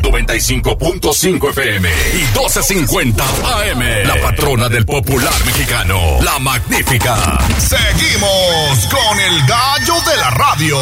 95.5 0.01 1.51
FM 1.51 1.91
y 2.15 2.23
12.50 2.35 3.21
AM. 3.21 4.07
La 4.09 4.19
patrona 4.23 4.71
del 4.71 4.87
popular 4.87 5.35
mexicano, 5.45 6.01
la 6.23 6.39
magnífica. 6.39 7.39
Seguimos 7.59 8.89
con 8.91 9.21
el 9.21 9.47
gallo 9.47 9.95
de 10.11 10.17
la 10.17 10.31
radio. 10.31 10.79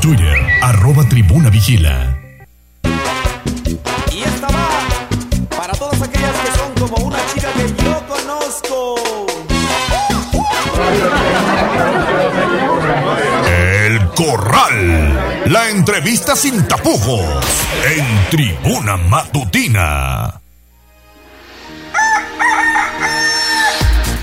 Twitter, 0.00 0.38
arroba 0.62 1.02
tribuna 1.08 1.50
vigila. 1.50 2.16
Y 4.12 4.22
esta 4.22 4.46
va 4.46 4.68
para 5.56 5.72
todas 5.74 6.00
aquellas 6.00 6.30
que 6.30 6.58
son 6.58 6.88
como 6.88 7.06
una 7.08 7.18
chica 7.34 7.48
que 7.54 7.82
yo 7.82 8.06
conozco. 8.06 9.13
El 13.46 14.08
Corral. 14.10 15.44
La 15.46 15.68
entrevista 15.70 16.34
sin 16.34 16.66
tapujos 16.66 17.24
en 17.96 18.04
Tribuna 18.30 18.96
Matutina. 18.96 20.40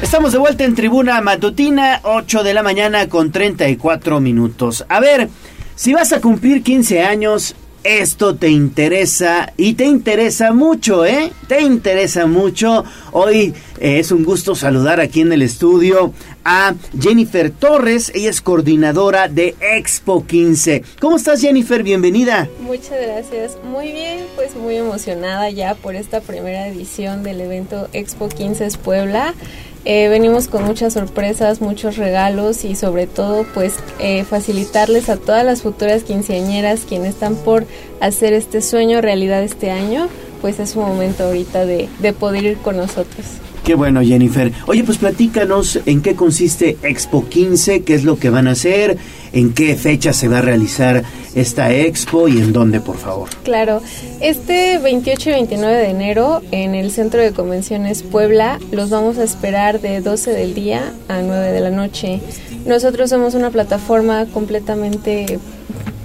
Estamos 0.01 0.31
de 0.31 0.39
vuelta 0.39 0.63
en 0.63 0.75
Tribuna 0.75 1.21
Matutina, 1.21 2.01
8 2.03 2.43
de 2.43 2.53
la 2.53 2.63
mañana 2.63 3.07
con 3.07 3.31
34 3.31 4.19
minutos. 4.19 4.83
A 4.89 4.99
ver, 4.99 5.29
si 5.75 5.93
vas 5.93 6.11
a 6.11 6.19
cumplir 6.19 6.63
15 6.63 7.03
años, 7.03 7.55
esto 7.83 8.35
te 8.35 8.49
interesa 8.49 9.53
y 9.57 9.73
te 9.73 9.85
interesa 9.85 10.53
mucho, 10.53 11.05
¿eh? 11.05 11.31
Te 11.47 11.61
interesa 11.61 12.25
mucho. 12.27 12.83
Hoy 13.11 13.53
eh, 13.79 13.99
es 13.99 14.11
un 14.11 14.23
gusto 14.23 14.53
saludar 14.53 14.99
aquí 14.99 15.21
en 15.21 15.33
el 15.33 15.41
estudio 15.41 16.13
a 16.43 16.73
Jennifer 16.99 17.51
Torres. 17.51 18.11
Ella 18.15 18.29
es 18.29 18.41
coordinadora 18.41 19.27
de 19.27 19.55
Expo 19.59 20.25
15. 20.25 20.83
¿Cómo 20.99 21.17
estás, 21.17 21.41
Jennifer? 21.41 21.83
Bienvenida. 21.83 22.47
Muchas 22.61 23.01
gracias. 23.01 23.57
Muy 23.63 23.91
bien, 23.91 24.25
pues 24.35 24.55
muy 24.55 24.75
emocionada 24.75 25.49
ya 25.49 25.75
por 25.75 25.95
esta 25.95 26.21
primera 26.21 26.67
edición 26.67 27.23
del 27.23 27.41
evento 27.41 27.87
Expo 27.93 28.29
15 28.29 28.61
Puebla. 28.83 29.33
Eh, 29.83 30.09
venimos 30.09 30.47
con 30.47 30.63
muchas 30.63 30.93
sorpresas, 30.93 31.59
muchos 31.59 31.97
regalos 31.97 32.65
y 32.65 32.75
sobre 32.75 33.07
todo 33.07 33.45
pues 33.55 33.75
eh, 33.99 34.23
facilitarles 34.25 35.09
a 35.09 35.17
todas 35.17 35.43
las 35.43 35.63
futuras 35.63 36.03
quinceañeras 36.03 36.81
quienes 36.87 37.15
están 37.15 37.35
por 37.35 37.65
hacer 37.99 38.33
este 38.33 38.61
sueño 38.61 39.01
realidad 39.01 39.41
este 39.41 39.71
año, 39.71 40.07
pues 40.39 40.59
es 40.59 40.75
un 40.75 40.83
momento 40.85 41.23
ahorita 41.23 41.65
de, 41.65 41.89
de 41.99 42.13
poder 42.13 42.43
ir 42.43 42.57
con 42.57 42.77
nosotros. 42.77 43.25
Qué 43.63 43.75
bueno, 43.75 44.01
Jennifer. 44.01 44.51
Oye, 44.65 44.83
pues 44.83 44.97
platícanos 44.97 45.79
en 45.85 46.01
qué 46.01 46.15
consiste 46.15 46.77
Expo 46.81 47.27
15, 47.29 47.83
qué 47.83 47.93
es 47.93 48.03
lo 48.03 48.17
que 48.17 48.29
van 48.29 48.47
a 48.47 48.51
hacer, 48.51 48.97
en 49.33 49.53
qué 49.53 49.75
fecha 49.75 50.13
se 50.13 50.27
va 50.27 50.39
a 50.39 50.41
realizar 50.41 51.03
esta 51.35 51.71
expo 51.73 52.27
y 52.27 52.39
en 52.39 52.53
dónde, 52.53 52.81
por 52.81 52.97
favor. 52.97 53.29
Claro, 53.43 53.81
este 54.19 54.79
28 54.79 55.29
y 55.29 55.33
29 55.33 55.77
de 55.77 55.89
enero 55.89 56.41
en 56.51 56.75
el 56.75 56.91
Centro 56.91 57.21
de 57.21 57.31
Convenciones 57.31 58.03
Puebla 58.03 58.59
los 58.71 58.89
vamos 58.89 59.17
a 59.17 59.23
esperar 59.23 59.79
de 59.79 60.01
12 60.01 60.31
del 60.31 60.53
día 60.53 60.93
a 61.07 61.21
9 61.21 61.51
de 61.51 61.59
la 61.61 61.69
noche. 61.69 62.19
Nosotros 62.65 63.09
somos 63.09 63.33
una 63.33 63.49
plataforma 63.49 64.25
completamente 64.25 65.39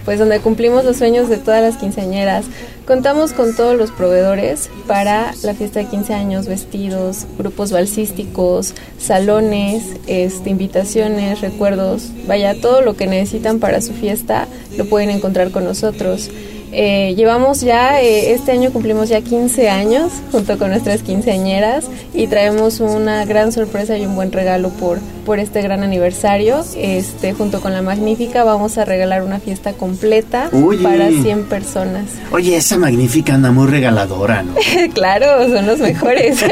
pues 0.07 0.21
donde 0.21 0.39
cumplimos 0.39 0.85
los 0.85 0.97
sueños 0.97 1.29
de 1.29 1.37
todas 1.37 1.61
las 1.61 1.77
quinceañeras. 1.77 2.47
Contamos 2.87 3.33
con 3.33 3.57
todos 3.57 3.77
los 3.77 3.91
proveedores 3.91 4.71
para 4.87 5.35
la 5.43 5.53
fiesta 5.53 5.81
de 5.81 5.87
15 5.87 6.15
años, 6.15 6.47
vestidos, 6.47 7.27
grupos 7.37 7.73
balsísticos, 7.73 8.73
salones, 9.01 9.83
este, 10.07 10.51
invitaciones, 10.51 11.41
recuerdos, 11.41 12.11
vaya, 12.29 12.59
todo 12.61 12.83
lo 12.83 12.95
que 12.95 13.09
necesitan 13.09 13.59
para 13.59 13.83
su 13.83 13.93
fiesta 13.93 14.47
lo 14.79 14.87
pueden 14.87 15.11
encontrar 15.11 15.51
con 15.51 15.65
nosotros. 15.65 16.31
Eh, 16.79 17.15
llevamos 17.17 17.63
ya, 17.63 18.03
eh, 18.03 18.33
este 18.33 18.53
año 18.53 18.71
cumplimos 18.71 19.09
ya 19.09 19.23
15 19.23 19.71
años 19.71 20.13
junto 20.31 20.59
con 20.59 20.69
nuestras 20.69 21.01
quinceañeras 21.01 21.87
y 22.13 22.27
traemos 22.27 22.81
una 22.81 23.25
gran 23.25 23.51
sorpresa 23.51 23.97
y 23.97 24.05
un 24.05 24.15
buen 24.15 24.31
regalo 24.31 24.69
por, 24.69 24.99
por 25.25 25.39
este 25.39 25.63
gran 25.63 25.83
aniversario. 25.83 26.63
Este, 26.77 27.33
junto 27.33 27.63
con 27.63 27.73
la 27.73 27.81
Magnífica 27.81 28.45
vamos 28.45 28.77
a 28.77 28.85
regalar 28.85 29.23
una 29.23 29.41
fiesta 29.41 29.73
completa 29.73 30.51
para 30.83 31.09
100 31.09 31.45
personas. 31.45 32.11
Oye, 32.31 32.57
esa 32.59 32.77
Magnífica 32.77 33.33
anda 33.33 33.51
muy 33.53 33.69
regaladora, 33.69 34.43
¿no? 34.43 34.55
claro, 34.93 35.49
son 35.49 35.67
los 35.67 35.79
mejores. 35.79 36.45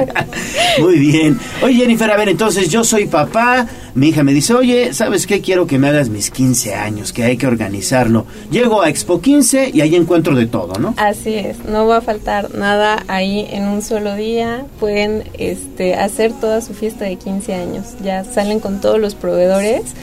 muy 0.80 0.98
bien. 0.98 1.38
Oye, 1.62 1.74
Jennifer, 1.74 2.10
a 2.10 2.16
ver, 2.16 2.30
entonces 2.30 2.70
yo 2.70 2.82
soy 2.82 3.08
papá, 3.08 3.66
mi 3.94 4.08
hija 4.08 4.22
me 4.22 4.32
dice, 4.32 4.54
oye, 4.54 4.94
¿sabes 4.94 5.26
qué? 5.26 5.42
Quiero 5.42 5.66
que 5.66 5.78
me 5.78 5.88
hagas 5.88 6.08
mis 6.08 6.30
15 6.30 6.74
años, 6.74 7.12
que 7.12 7.24
hay 7.24 7.36
que 7.36 7.46
organizarlo. 7.46 8.24
Llego 8.50 8.80
a 8.80 8.88
Expo 8.88 9.20
15 9.20 9.49
y 9.52 9.80
ahí 9.80 9.96
encuentro 9.96 10.34
de 10.34 10.46
todo, 10.46 10.78
¿no? 10.78 10.94
Así 10.96 11.34
es, 11.34 11.64
no 11.64 11.86
va 11.86 11.98
a 11.98 12.00
faltar 12.00 12.54
nada 12.54 13.04
ahí 13.08 13.46
en 13.50 13.64
un 13.64 13.82
solo 13.82 14.14
día. 14.14 14.64
Pueden 14.78 15.24
este, 15.38 15.94
hacer 15.94 16.32
toda 16.32 16.60
su 16.60 16.74
fiesta 16.74 17.04
de 17.04 17.16
15 17.16 17.54
años. 17.54 17.86
Ya 18.02 18.24
salen 18.24 18.60
con 18.60 18.80
todos 18.80 18.98
los 18.98 19.14
proveedores. 19.14 19.94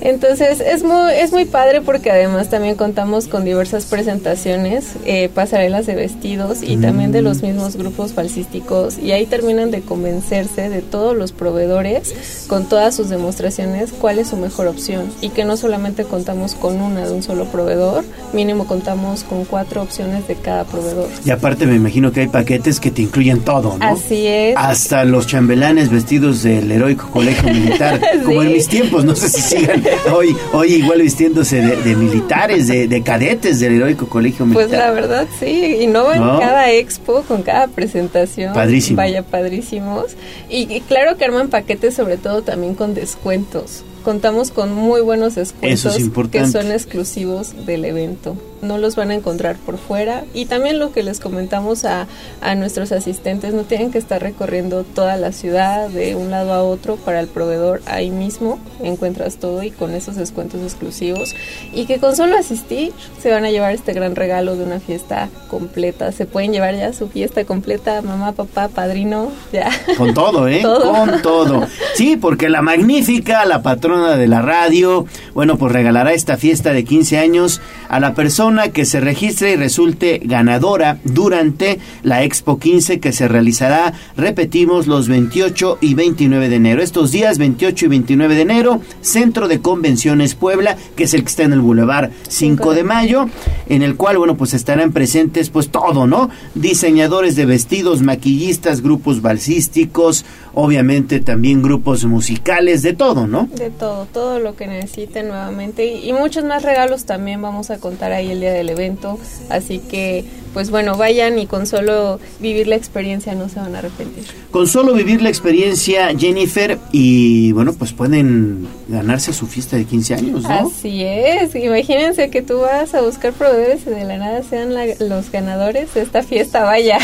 Entonces 0.00 0.60
es 0.60 0.82
muy, 0.82 1.12
es 1.12 1.32
muy 1.32 1.44
padre 1.44 1.80
porque 1.80 2.10
además 2.10 2.50
también 2.50 2.74
contamos 2.74 3.28
con 3.28 3.44
diversas 3.44 3.86
presentaciones, 3.86 4.94
eh, 5.04 5.28
pasarelas 5.34 5.86
de 5.86 5.94
vestidos 5.94 6.62
y 6.62 6.76
también 6.76 7.12
de 7.12 7.22
los 7.22 7.42
mismos 7.42 7.76
grupos 7.76 8.12
falsísticos 8.12 8.98
y 8.98 9.12
ahí 9.12 9.26
terminan 9.26 9.70
de 9.70 9.80
convencerse 9.80 10.68
de 10.68 10.82
todos 10.82 11.16
los 11.16 11.32
proveedores 11.32 12.46
con 12.48 12.68
todas 12.68 12.94
sus 12.94 13.08
demostraciones 13.08 13.92
cuál 13.92 14.18
es 14.18 14.28
su 14.28 14.36
mejor 14.36 14.66
opción 14.66 15.10
y 15.20 15.30
que 15.30 15.44
no 15.44 15.56
solamente 15.56 16.04
contamos 16.04 16.54
con 16.54 16.80
una 16.80 17.06
de 17.06 17.12
un 17.12 17.22
solo 17.22 17.46
proveedor, 17.46 18.04
mínimo 18.32 18.66
contamos 18.66 19.24
con 19.24 19.44
cuatro 19.44 19.82
opciones 19.82 20.26
de 20.28 20.34
cada 20.34 20.64
proveedor. 20.64 21.08
Y 21.24 21.30
aparte 21.30 21.66
me 21.66 21.76
imagino 21.76 22.12
que 22.12 22.20
hay 22.20 22.28
paquetes 22.28 22.80
que 22.80 22.90
te 22.90 23.02
incluyen 23.02 23.40
todo, 23.40 23.78
¿no? 23.78 23.86
Así 23.86 24.26
es. 24.26 24.54
Hasta 24.56 25.04
los 25.04 25.26
chambelanes 25.26 25.90
vestidos 25.90 26.42
del 26.42 26.70
heroico 26.70 27.10
colegio 27.10 27.52
militar, 27.52 28.00
como 28.24 28.42
en 28.42 28.52
mis 28.52 28.68
tiempos, 28.68 29.04
no 29.04 29.14
sé 29.14 29.28
si 29.28 29.40
sigan 29.40 29.82
hoy, 30.14 30.36
hoy 30.52 30.74
igual 30.74 31.02
vistiéndose 31.02 31.60
de, 31.60 31.96
militares, 31.96 32.66
de, 32.66 33.02
cadetes 33.02 33.60
del 33.60 33.74
heroico 33.74 34.06
colegio 34.08 34.46
militar. 34.46 34.68
Pues 34.68 34.78
la 34.78 34.90
verdad 34.90 35.26
sí, 35.38 35.78
y 35.80 35.86
no 35.86 36.12
en 36.12 36.20
cada 36.20 36.70
expo, 36.70 37.22
con 37.22 37.42
cada 37.42 37.68
presentación. 37.68 38.54
Padrísimo. 38.54 38.96
Vaya 38.96 39.22
padrísimos. 39.22 40.16
Y, 40.48 40.72
y 40.72 40.80
claro 40.80 41.16
que 41.16 41.24
arman 41.24 41.48
paquetes 41.48 41.94
sobre 41.94 42.16
todo 42.16 42.42
también 42.42 42.74
con 42.74 42.94
descuentos 42.94 43.84
contamos 44.04 44.50
con 44.50 44.72
muy 44.72 45.00
buenos 45.00 45.34
descuentos 45.34 45.96
que 46.30 46.46
son 46.46 46.70
exclusivos 46.70 47.66
del 47.66 47.86
evento. 47.86 48.36
No 48.64 48.78
los 48.78 48.96
van 48.96 49.10
a 49.10 49.14
encontrar 49.14 49.56
por 49.56 49.78
fuera. 49.78 50.24
Y 50.34 50.46
también 50.46 50.78
lo 50.78 50.92
que 50.92 51.02
les 51.02 51.20
comentamos 51.20 51.84
a, 51.84 52.06
a 52.40 52.54
nuestros 52.54 52.92
asistentes, 52.92 53.54
no 53.54 53.62
tienen 53.64 53.90
que 53.90 53.98
estar 53.98 54.22
recorriendo 54.22 54.84
toda 54.84 55.16
la 55.16 55.32
ciudad 55.32 55.88
de 55.88 56.16
un 56.16 56.30
lado 56.30 56.52
a 56.52 56.62
otro 56.62 56.96
para 56.96 57.20
el 57.20 57.28
proveedor. 57.28 57.82
Ahí 57.86 58.10
mismo 58.10 58.58
encuentras 58.82 59.36
todo 59.36 59.62
y 59.62 59.70
con 59.70 59.94
esos 59.94 60.16
descuentos 60.16 60.62
exclusivos. 60.62 61.34
Y 61.72 61.86
que 61.86 61.98
con 61.98 62.16
solo 62.16 62.36
asistir 62.36 62.92
se 63.20 63.30
van 63.30 63.44
a 63.44 63.50
llevar 63.50 63.72
este 63.72 63.92
gran 63.92 64.16
regalo 64.16 64.56
de 64.56 64.64
una 64.64 64.80
fiesta 64.80 65.28
completa. 65.48 66.12
Se 66.12 66.26
pueden 66.26 66.52
llevar 66.52 66.74
ya 66.74 66.92
su 66.92 67.08
fiesta 67.08 67.44
completa, 67.44 68.02
mamá, 68.02 68.32
papá, 68.32 68.68
padrino, 68.68 69.30
ya. 69.52 69.70
Con 69.96 70.14
todo, 70.14 70.48
¿eh? 70.48 70.62
Con 70.82 71.22
todo. 71.22 71.66
Sí, 71.94 72.16
porque 72.16 72.48
la 72.48 72.62
magnífica, 72.62 73.44
la 73.44 73.62
patrona 73.62 74.16
de 74.16 74.26
la 74.26 74.42
radio, 74.42 75.06
bueno, 75.34 75.56
pues 75.58 75.72
regalará 75.72 76.12
esta 76.12 76.36
fiesta 76.36 76.72
de 76.72 76.84
15 76.84 77.18
años 77.18 77.60
a 77.88 78.00
la 78.00 78.14
persona 78.14 78.53
que 78.62 78.84
se 78.84 79.00
registre 79.00 79.52
y 79.52 79.56
resulte 79.56 80.20
ganadora 80.22 80.98
durante 81.04 81.78
la 82.02 82.22
Expo 82.22 82.58
15 82.58 83.00
que 83.00 83.12
se 83.12 83.26
realizará, 83.26 83.94
repetimos, 84.16 84.86
los 84.86 85.08
28 85.08 85.78
y 85.80 85.94
29 85.94 86.48
de 86.48 86.56
enero. 86.56 86.82
Estos 86.82 87.10
días, 87.10 87.38
28 87.38 87.86
y 87.86 87.88
29 87.88 88.34
de 88.34 88.40
enero, 88.42 88.80
Centro 89.00 89.48
de 89.48 89.60
Convenciones 89.60 90.34
Puebla, 90.34 90.76
que 90.96 91.04
es 91.04 91.14
el 91.14 91.22
que 91.22 91.30
está 91.30 91.42
en 91.42 91.52
el 91.52 91.60
Boulevard 91.60 92.10
5 92.28 92.74
de 92.74 92.84
Mayo, 92.84 93.28
en 93.68 93.82
el 93.82 93.96
cual, 93.96 94.18
bueno, 94.18 94.36
pues 94.36 94.54
estarán 94.54 94.92
presentes 94.92 95.50
pues 95.50 95.70
todo, 95.70 96.06
¿no? 96.06 96.30
Diseñadores 96.54 97.34
de 97.34 97.46
vestidos, 97.46 98.02
maquillistas, 98.02 98.82
grupos 98.82 99.20
balsísticos, 99.20 100.24
obviamente 100.54 101.20
también 101.20 101.62
grupos 101.62 102.04
musicales, 102.04 102.82
de 102.82 102.92
todo, 102.92 103.26
¿no? 103.26 103.48
De 103.56 103.70
todo, 103.70 104.06
todo 104.06 104.38
lo 104.38 104.54
que 104.54 104.66
necesiten 104.66 105.28
nuevamente 105.28 105.86
y, 105.86 106.12
muchos 106.14 106.44
más 106.44 106.62
regalos 106.62 107.04
también 107.04 107.42
vamos 107.42 107.70
a 107.70 107.78
contar 107.78 108.12
ahí 108.12 108.30
el 108.30 108.40
del 108.52 108.68
evento, 108.68 109.18
así 109.50 109.78
que 109.78 110.24
pues 110.54 110.70
bueno, 110.70 110.96
vayan 110.96 111.38
y 111.38 111.46
con 111.46 111.66
solo 111.66 112.20
vivir 112.40 112.68
la 112.68 112.76
experiencia 112.76 113.34
no 113.34 113.48
se 113.48 113.58
van 113.58 113.74
a 113.74 113.80
arrepentir. 113.80 114.24
Con 114.52 114.68
solo 114.68 114.94
vivir 114.94 115.20
la 115.20 115.28
experiencia, 115.28 116.16
Jennifer, 116.16 116.78
y 116.92 117.50
bueno, 117.52 117.72
pues 117.72 117.92
pueden 117.92 118.68
ganarse 118.86 119.32
su 119.32 119.48
fiesta 119.48 119.76
de 119.76 119.84
15 119.84 120.14
años, 120.14 120.42
¿no? 120.44 120.68
Así 120.68 121.02
es, 121.02 121.54
imagínense 121.56 122.30
que 122.30 122.40
tú 122.40 122.60
vas 122.60 122.94
a 122.94 123.02
buscar 123.02 123.32
proveedores 123.32 123.82
y 123.84 123.90
de 123.90 124.04
la 124.04 124.16
nada 124.16 124.42
sean 124.48 124.72
los 125.00 125.32
ganadores 125.32 125.92
de 125.94 126.02
esta 126.02 126.22
fiesta, 126.22 126.62
vaya. 126.62 126.98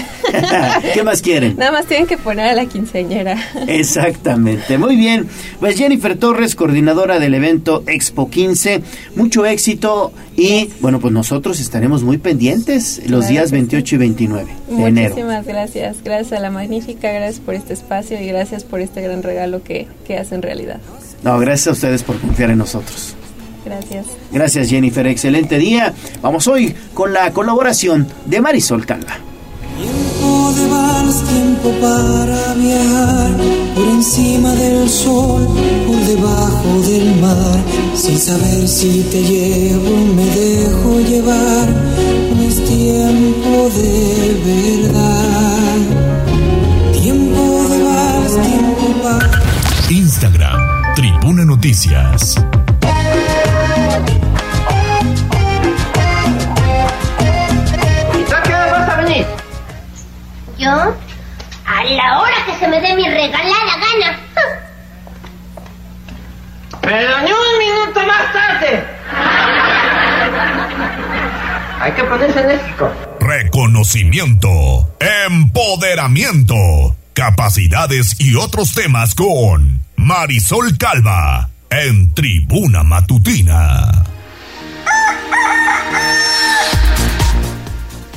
¿Qué 0.94 1.02
más 1.02 1.20
quieren? 1.20 1.56
Nada 1.56 1.72
más 1.72 1.86
tienen 1.86 2.06
que 2.06 2.18
poner 2.18 2.50
a 2.50 2.54
la 2.54 2.66
quinceañera. 2.66 3.36
Exactamente, 3.66 4.78
muy 4.78 4.94
bien. 4.94 5.28
Pues 5.58 5.76
Jennifer 5.76 6.16
Torres, 6.16 6.54
coordinadora 6.54 7.18
del 7.18 7.34
evento 7.34 7.82
Expo 7.88 8.30
15, 8.30 8.82
mucho 9.16 9.44
éxito 9.44 10.12
y 10.36 10.70
bueno, 10.80 11.00
pues 11.00 11.12
nosotros 11.12 11.58
estaremos 11.58 12.02
muy 12.02 12.18
pendientes 12.18 13.02
los 13.08 13.28
días 13.28 13.39
28 13.50 13.94
y 13.94 13.98
29 13.98 14.52
de 14.68 14.84
enero. 14.86 15.08
Muchísimas 15.10 15.46
gracias. 15.46 15.96
Gracias 16.04 16.38
a 16.38 16.40
la 16.40 16.50
Magnífica, 16.50 17.10
gracias 17.10 17.40
por 17.40 17.54
este 17.54 17.72
espacio 17.72 18.20
y 18.20 18.26
gracias 18.26 18.64
por 18.64 18.80
este 18.80 19.00
gran 19.00 19.22
regalo 19.22 19.62
que, 19.62 19.88
que 20.06 20.18
hacen 20.18 20.42
realidad. 20.42 20.80
No, 21.22 21.38
gracias 21.38 21.68
a 21.68 21.70
ustedes 21.72 22.02
por 22.02 22.18
confiar 22.18 22.50
en 22.50 22.58
nosotros. 22.58 23.14
Gracias. 23.64 24.06
Gracias 24.32 24.68
Jennifer, 24.68 25.06
excelente 25.06 25.58
día. 25.58 25.94
Vamos 26.22 26.46
hoy 26.48 26.74
con 26.94 27.12
la 27.12 27.32
colaboración 27.32 28.06
de 28.26 28.40
Marisol 28.40 28.86
Calva. 28.86 29.18
Tiempo 29.76 30.52
de 30.52 30.68
vals, 30.68 31.22
tiempo 31.24 31.70
para 31.80 32.54
viajar 32.54 33.30
por 33.74 33.88
encima 33.88 34.54
del 34.54 34.88
sol, 34.88 35.46
por 35.86 35.96
debajo 36.06 36.80
del 36.86 37.14
mar, 37.20 37.58
sin 37.94 38.18
saber 38.18 38.68
si 38.68 39.02
te 39.10 39.22
llevo, 39.22 39.96
me 40.14 40.26
dejo 40.26 41.00
llevar, 41.00 41.68
tiempo 43.10 43.68
de 43.70 44.36
verdad. 44.46 45.78
Tiempo 46.92 47.42
de 47.68 47.78
vals, 47.82 48.34
tiempo 48.40 48.86
para... 49.02 49.40
Instagram, 49.90 50.94
Tribuna 50.94 51.44
Noticias. 51.44 52.36
¿Y 58.14 58.22
tú 58.22 58.34
a 58.36 58.42
qué 58.42 58.54
hora 58.54 58.72
vas 58.78 58.88
a 58.88 58.96
venir? 59.02 59.26
¿Yo? 60.56 60.70
A 60.70 61.84
la 61.84 62.20
hora 62.20 62.36
que 62.46 62.54
se 62.60 62.68
me 62.68 62.80
dé 62.80 62.94
mi 62.94 63.08
regalada 63.08 63.74
gana. 63.86 64.20
Pero 66.80 67.18
ni 67.22 67.32
un 67.32 67.58
minuto 67.58 68.06
más 68.06 68.32
tarde. 68.32 68.84
Hay 71.80 71.92
que 71.92 72.04
ponerse 72.04 72.40
enérgico. 72.40 72.92
Reconocimiento, 73.20 74.94
empoderamiento, 75.26 76.54
capacidades 77.14 78.20
y 78.20 78.34
otros 78.34 78.74
temas 78.74 79.14
con 79.14 79.80
Marisol 79.96 80.76
Calva 80.76 81.48
en 81.70 82.12
Tribuna 82.12 82.82
Matutina. 82.82 84.04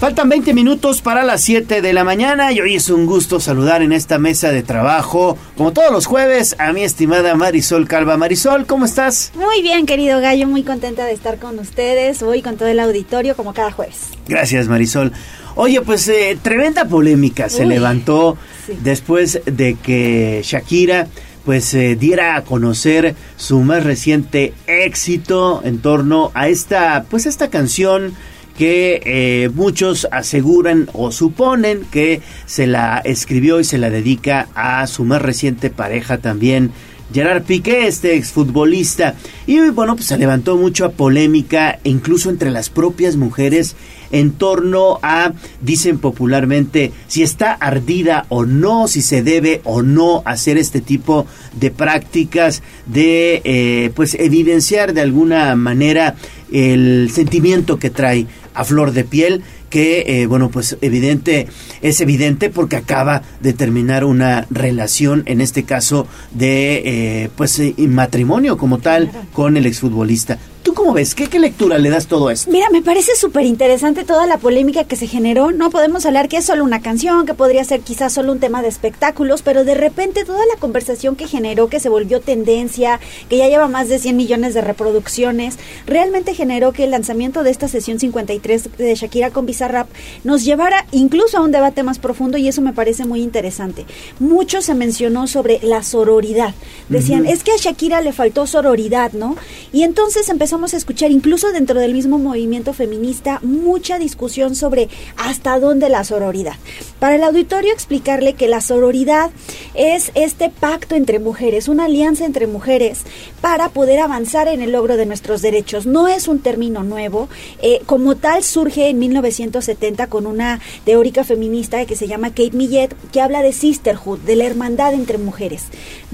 Faltan 0.04 0.28
20 0.28 0.54
minutos 0.54 1.02
para 1.02 1.24
las 1.24 1.40
7 1.44 1.82
de 1.82 1.94
la 1.94 2.04
mañana 2.04 2.52
y 2.52 2.60
hoy 2.60 2.76
es 2.76 2.90
un 2.90 3.06
gusto 3.06 3.40
saludar 3.40 3.82
en 3.82 3.94
esta 3.94 4.20
mesa 4.20 4.52
de 4.52 4.62
trabajo, 4.62 5.38
como 5.56 5.72
todos 5.72 5.94
los 5.94 6.08
jueves, 6.08 6.58
a 6.60 6.74
mi 6.74 6.84
estimada 6.84 7.36
Marisol 7.36 7.88
Calva. 7.88 8.18
Marisol, 8.18 8.66
¿cómo 8.66 8.84
estás? 8.84 9.32
Muy 9.34 9.62
bien, 9.62 9.86
querido 9.86 10.20
Gallo, 10.20 10.46
muy 10.46 10.64
contenta 10.64 11.06
de 11.06 11.14
estar 11.14 11.40
con 11.40 11.58
ustedes 11.58 12.22
hoy 12.22 12.42
con 12.42 12.58
todo 12.58 12.68
el 12.68 12.82
auditorio 12.82 13.38
como 13.38 13.54
cada 13.54 13.72
jueves. 13.72 14.10
Gracias, 14.28 14.68
Marisol. 14.68 15.14
Oye, 15.56 15.80
pues 15.80 16.06
eh, 16.10 16.38
tremenda 16.42 16.84
polémica 16.84 17.48
se 17.48 17.66
levantó 17.66 18.38
sí. 18.68 18.78
después 18.84 19.40
de 19.46 19.76
que 19.76 20.42
Shakira 20.44 21.08
pues 21.46 21.74
eh, 21.76 21.96
diera 21.96 22.36
a 22.36 22.44
conocer 22.44 23.16
su 23.38 23.62
más 23.62 23.86
reciente 23.86 24.54
éxito 24.68 25.62
en 25.64 25.80
torno 25.80 26.32
a 26.34 26.50
esta 26.50 27.06
pues 27.10 27.26
esta 27.26 27.50
canción 27.50 28.14
que 28.58 29.02
eh, 29.06 29.50
muchos 29.54 30.08
aseguran 30.12 30.90
o 30.94 31.12
suponen 31.12 31.82
que 31.92 32.22
se 32.46 32.68
la 32.68 33.02
escribió 33.04 33.60
y 33.60 33.64
se 33.64 33.78
la 33.78 33.90
dedica 33.90 34.48
a 34.56 34.86
su 34.88 35.06
más 35.06 35.22
reciente 35.22 35.70
pareja 35.70 36.20
también 36.20 36.72
Gerard 37.14 37.44
Piqué, 37.44 37.88
este 37.88 38.16
exfutbolista. 38.16 39.16
Y 39.46 39.60
bueno, 39.70 39.96
pues 39.96 40.08
se 40.08 40.18
levantó 40.18 40.58
mucha 40.58 40.90
polémica, 40.90 41.80
incluso 41.84 42.30
entre 42.30 42.50
las 42.50 42.70
propias 42.70 43.18
mujeres, 43.18 43.76
en 44.12 44.32
torno 44.32 45.00
a, 45.04 45.34
dicen 45.62 46.00
popularmente, 46.00 46.92
si 47.08 47.24
está 47.24 47.54
ardida 47.54 48.26
o 48.30 48.46
no, 48.46 48.88
si 48.88 49.02
se 49.02 49.22
debe 49.22 49.62
o 49.64 49.82
no 49.82 50.24
hacer 50.26 50.58
este 50.58 50.82
tipo 50.82 51.28
de 51.60 51.72
prácticas, 51.72 52.64
de 52.86 53.42
eh, 53.44 53.92
pues 53.96 54.16
evidenciar 54.16 54.94
de 54.94 55.02
alguna 55.02 55.56
manera 55.56 56.16
el 56.52 57.10
sentimiento 57.12 57.80
que 57.80 57.90
trae 57.90 58.28
a 58.54 58.64
flor 58.64 58.92
de 58.92 59.04
piel 59.04 59.44
que 59.70 60.04
eh, 60.22 60.28
bueno 60.28 60.50
pues 60.50 60.78
evidente 60.82 61.48
es 61.82 62.00
evidente 62.02 62.50
porque 62.50 62.76
acaba 62.76 63.24
de 63.42 63.54
terminar 63.54 64.06
una 64.06 64.46
relación 64.50 65.24
en 65.26 65.42
este 65.42 65.64
caso 65.64 66.08
de 66.32 66.84
eh, 67.24 67.30
pues 67.36 67.60
eh, 67.60 67.74
matrimonio 67.88 68.58
como 68.58 68.80
tal 68.80 69.12
con 69.34 69.58
el 69.58 69.66
exfutbolista 69.66 70.38
¿Tú 70.64 70.74
cómo 70.74 70.94
ves? 70.94 71.14
¿Qué, 71.14 71.28
qué 71.28 71.40
lectura 71.40 71.78
le 71.78 71.90
das 71.90 72.08
todo 72.08 72.30
esto? 72.30 72.50
Mira, 72.50 72.70
me 72.70 72.82
parece 72.82 73.18
súper 73.18 73.46
interesante 73.46 74.06
toda 74.06 74.26
la 74.26 74.38
polémica 74.38 74.86
que 74.86 74.96
se 74.96 75.08
generó. 75.08 75.52
No 75.52 75.70
podemos 75.70 76.06
hablar 76.06 76.30
que 76.30 76.38
es 76.38 76.46
solo 76.46 76.64
una 76.64 76.82
canción, 76.82 77.26
que 77.26 77.34
podría 77.34 77.66
ser 77.66 77.82
quizás 77.82 78.14
solo 78.14 78.32
un 78.32 78.40
tema 78.40 78.62
de 78.62 78.70
espectáculos, 78.70 79.42
pero 79.42 79.66
de 79.66 79.76
repente 79.76 80.24
toda 80.24 80.46
la 80.46 80.58
conversación 80.60 81.18
que 81.18 81.28
generó, 81.28 81.68
que 81.68 81.82
se 81.82 81.90
volvió 81.90 82.22
tendencia, 82.22 83.02
que 83.28 83.38
ya 83.38 83.50
lleva 83.50 83.68
más 83.68 83.90
de 83.90 84.00
100 84.00 84.16
millones 84.16 84.54
de 84.54 84.62
reproducciones, 84.62 85.58
realmente 85.86 86.34
generó 86.34 86.72
que 86.72 86.86
el 86.86 86.92
lanzamiento 86.92 87.44
de 87.44 87.52
esta 87.52 87.68
sesión 87.68 88.00
53 88.00 88.78
de 88.78 88.96
Shakira 88.96 89.32
con 89.32 89.46
Bizarrap 89.46 89.90
nos 90.24 90.46
llevara 90.46 90.86
incluso 90.94 91.40
a 91.40 91.42
un 91.42 91.52
debate 91.52 91.84
más 91.84 92.00
profundo 92.00 92.38
y 92.38 92.48
eso 92.48 92.62
me 92.62 92.72
parece 92.72 93.06
muy 93.06 93.22
interesante. 93.22 93.86
Mucho 94.20 94.62
se 94.62 94.76
mencionó 94.76 95.28
sobre 95.28 95.60
la 95.62 95.84
sororidad. 95.84 96.54
Decían, 96.88 97.26
es 97.26 97.44
que 97.44 97.52
a 97.52 97.58
Shakira 97.58 98.00
le 98.00 98.14
faltó 98.14 98.48
sororidad, 98.48 99.12
¿no? 99.12 99.36
Y 99.74 99.84
entonces 99.84 100.30
empezamos 100.54 100.76
a 100.76 100.78
escuchar, 100.78 101.10
incluso 101.10 101.52
dentro 101.52 101.80
del 101.80 101.96
mismo 101.96 102.20
movimiento 102.20 102.74
feminista, 102.74 103.40
mucha 103.42 103.98
discusión 103.98 104.54
sobre 104.54 104.88
hasta 105.18 105.60
dónde 105.60 105.90
la 105.90 106.04
sororidad. 106.04 106.54
Para 107.00 107.16
el 107.16 107.24
auditorio 107.24 107.74
explicarle 107.74 108.34
que 108.34 108.48
la 108.48 108.62
sororidad 108.62 109.32
es 109.74 110.12
este 110.14 110.52
pacto 110.52 110.94
entre 110.94 111.18
mujeres, 111.18 111.68
una 111.68 111.86
alianza 111.86 112.26
entre 112.26 112.46
mujeres 112.46 113.02
para 113.42 113.70
poder 113.70 114.00
avanzar 114.00 114.48
en 114.48 114.62
el 114.62 114.74
logro 114.74 114.96
de 114.96 115.08
nuestros 115.08 115.42
derechos. 115.42 115.88
No 115.88 116.08
es 116.08 116.28
un 116.28 116.38
término 116.38 116.84
nuevo, 116.84 117.30
eh, 117.64 117.82
como 117.88 118.16
tal 118.16 118.44
surge 118.44 118.90
en 118.90 119.00
1970 119.00 120.06
con 120.06 120.28
una 120.28 120.60
teórica 120.86 121.24
feminista 121.24 121.84
que 121.88 121.96
se 121.96 122.08
llama 122.08 122.30
Kate 122.30 122.52
Millet, 122.56 122.96
que 123.12 123.22
habla 123.22 123.42
de 123.42 123.54
sisterhood, 123.54 124.20
de 124.20 124.36
la 124.36 124.46
hermandad 124.46 124.94
entre 124.94 125.18
mujeres. 125.18 125.64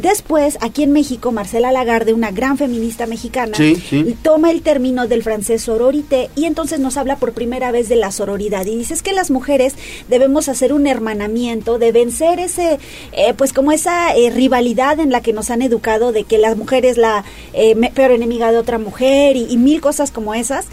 Después, 0.01 0.57
aquí 0.61 0.83
en 0.83 0.91
México, 0.91 1.31
Marcela 1.31 1.71
Lagarde, 1.71 2.13
una 2.13 2.31
gran 2.31 2.57
feminista 2.57 3.05
mexicana, 3.05 3.57
Sí, 3.57 3.75
sí. 3.75 4.15
toma 4.21 4.51
el 4.51 4.61
término 4.61 5.07
del 5.07 5.23
francés 5.23 5.63
sororité 5.63 6.29
y 6.35 6.45
entonces 6.45 6.79
nos 6.79 6.97
habla 6.97 7.17
por 7.17 7.33
primera 7.33 7.71
vez 7.71 7.89
de 7.89 7.95
la 7.95 8.11
sororidad 8.11 8.65
y 8.65 8.75
dice 8.77 8.93
es 8.93 9.01
que 9.03 9.13
las 9.13 9.29
mujeres 9.31 9.75
debemos 10.07 10.47
hacer 10.49 10.71
un 10.73 10.87
hermanamiento 10.87 11.77
de 11.79 11.91
vencer 11.91 12.39
ese 12.39 12.79
eh, 13.11 13.33
pues 13.35 13.53
como 13.53 13.71
esa 13.71 14.15
eh, 14.15 14.29
rivalidad 14.29 14.99
en 14.99 15.11
la 15.11 15.21
que 15.21 15.33
nos 15.33 15.49
han 15.49 15.61
educado 15.61 16.11
de 16.11 16.23
que 16.23 16.37
la 16.37 16.55
mujer 16.55 16.85
es 16.85 16.97
la 16.97 17.23
eh, 17.53 17.75
peor 17.93 18.11
enemiga 18.11 18.51
de 18.51 18.57
otra 18.57 18.77
mujer 18.77 19.35
y, 19.35 19.45
y 19.49 19.57
mil 19.57 19.81
cosas 19.81 20.11
como 20.11 20.33
esas 20.33 20.65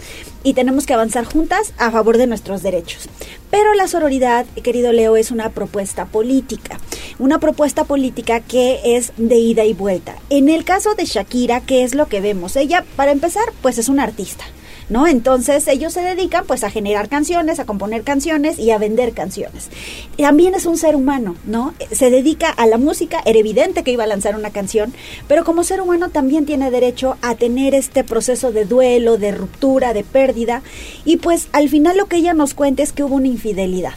y 0.47 0.53
tenemos 0.53 0.85
que 0.85 0.93
avanzar 0.93 1.25
juntas 1.25 1.73
a 1.77 1.91
favor 1.91 2.17
de 2.17 2.25
nuestros 2.25 2.63
derechos. 2.63 3.09
Pero 3.51 3.73
la 3.73 3.89
sororidad, 3.89 4.45
querido 4.63 4.93
Leo, 4.93 5.17
es 5.17 5.29
una 5.29 5.49
propuesta 5.49 6.05
política, 6.05 6.79
una 7.19 7.37
propuesta 7.37 7.83
política 7.83 8.39
que 8.39 8.79
es 8.95 9.11
de 9.17 9.35
ida 9.35 9.65
y 9.65 9.73
vuelta. 9.73 10.15
En 10.29 10.47
el 10.47 10.63
caso 10.63 10.95
de 10.95 11.03
Shakira, 11.03 11.59
¿qué 11.59 11.83
es 11.83 11.95
lo 11.95 12.07
que 12.07 12.21
vemos? 12.21 12.55
Ella, 12.55 12.85
para 12.95 13.11
empezar, 13.11 13.43
pues 13.61 13.77
es 13.77 13.89
una 13.89 14.03
artista. 14.03 14.45
¿No? 14.89 15.05
Entonces 15.05 15.67
ellos 15.67 15.91
se 15.91 16.01
dedican 16.01 16.45
pues 16.47 16.63
a 16.63 16.69
generar 16.69 17.09
canciones, 17.09 17.59
a 17.59 17.65
componer 17.65 18.03
canciones 18.03 18.57
y 18.57 18.71
a 18.71 18.77
vender 18.77 19.11
canciones. 19.11 19.69
También 20.17 20.55
es 20.55 20.65
un 20.65 20.77
ser 20.77 20.95
humano, 20.95 21.35
¿no? 21.45 21.73
Se 21.91 22.09
dedica 22.09 22.49
a 22.49 22.65
la 22.67 22.77
música, 22.77 23.21
era 23.25 23.37
evidente 23.37 23.83
que 23.83 23.91
iba 23.91 24.05
a 24.05 24.07
lanzar 24.07 24.35
una 24.35 24.51
canción, 24.51 24.93
pero 25.27 25.43
como 25.43 25.65
ser 25.65 25.81
humano 25.81 26.09
también 26.09 26.45
tiene 26.45 26.71
derecho 26.71 27.17
a 27.21 27.35
tener 27.35 27.75
este 27.75 28.05
proceso 28.05 28.53
de 28.53 28.63
duelo, 28.63 29.17
de 29.17 29.31
ruptura, 29.31 29.93
de 29.93 30.05
pérdida 30.05 30.61
y 31.03 31.17
pues 31.17 31.49
al 31.51 31.67
final 31.67 31.97
lo 31.97 32.05
que 32.05 32.17
ella 32.17 32.33
nos 32.33 32.53
cuenta 32.53 32.81
es 32.81 32.93
que 32.93 33.03
hubo 33.03 33.15
una 33.15 33.27
infidelidad. 33.27 33.93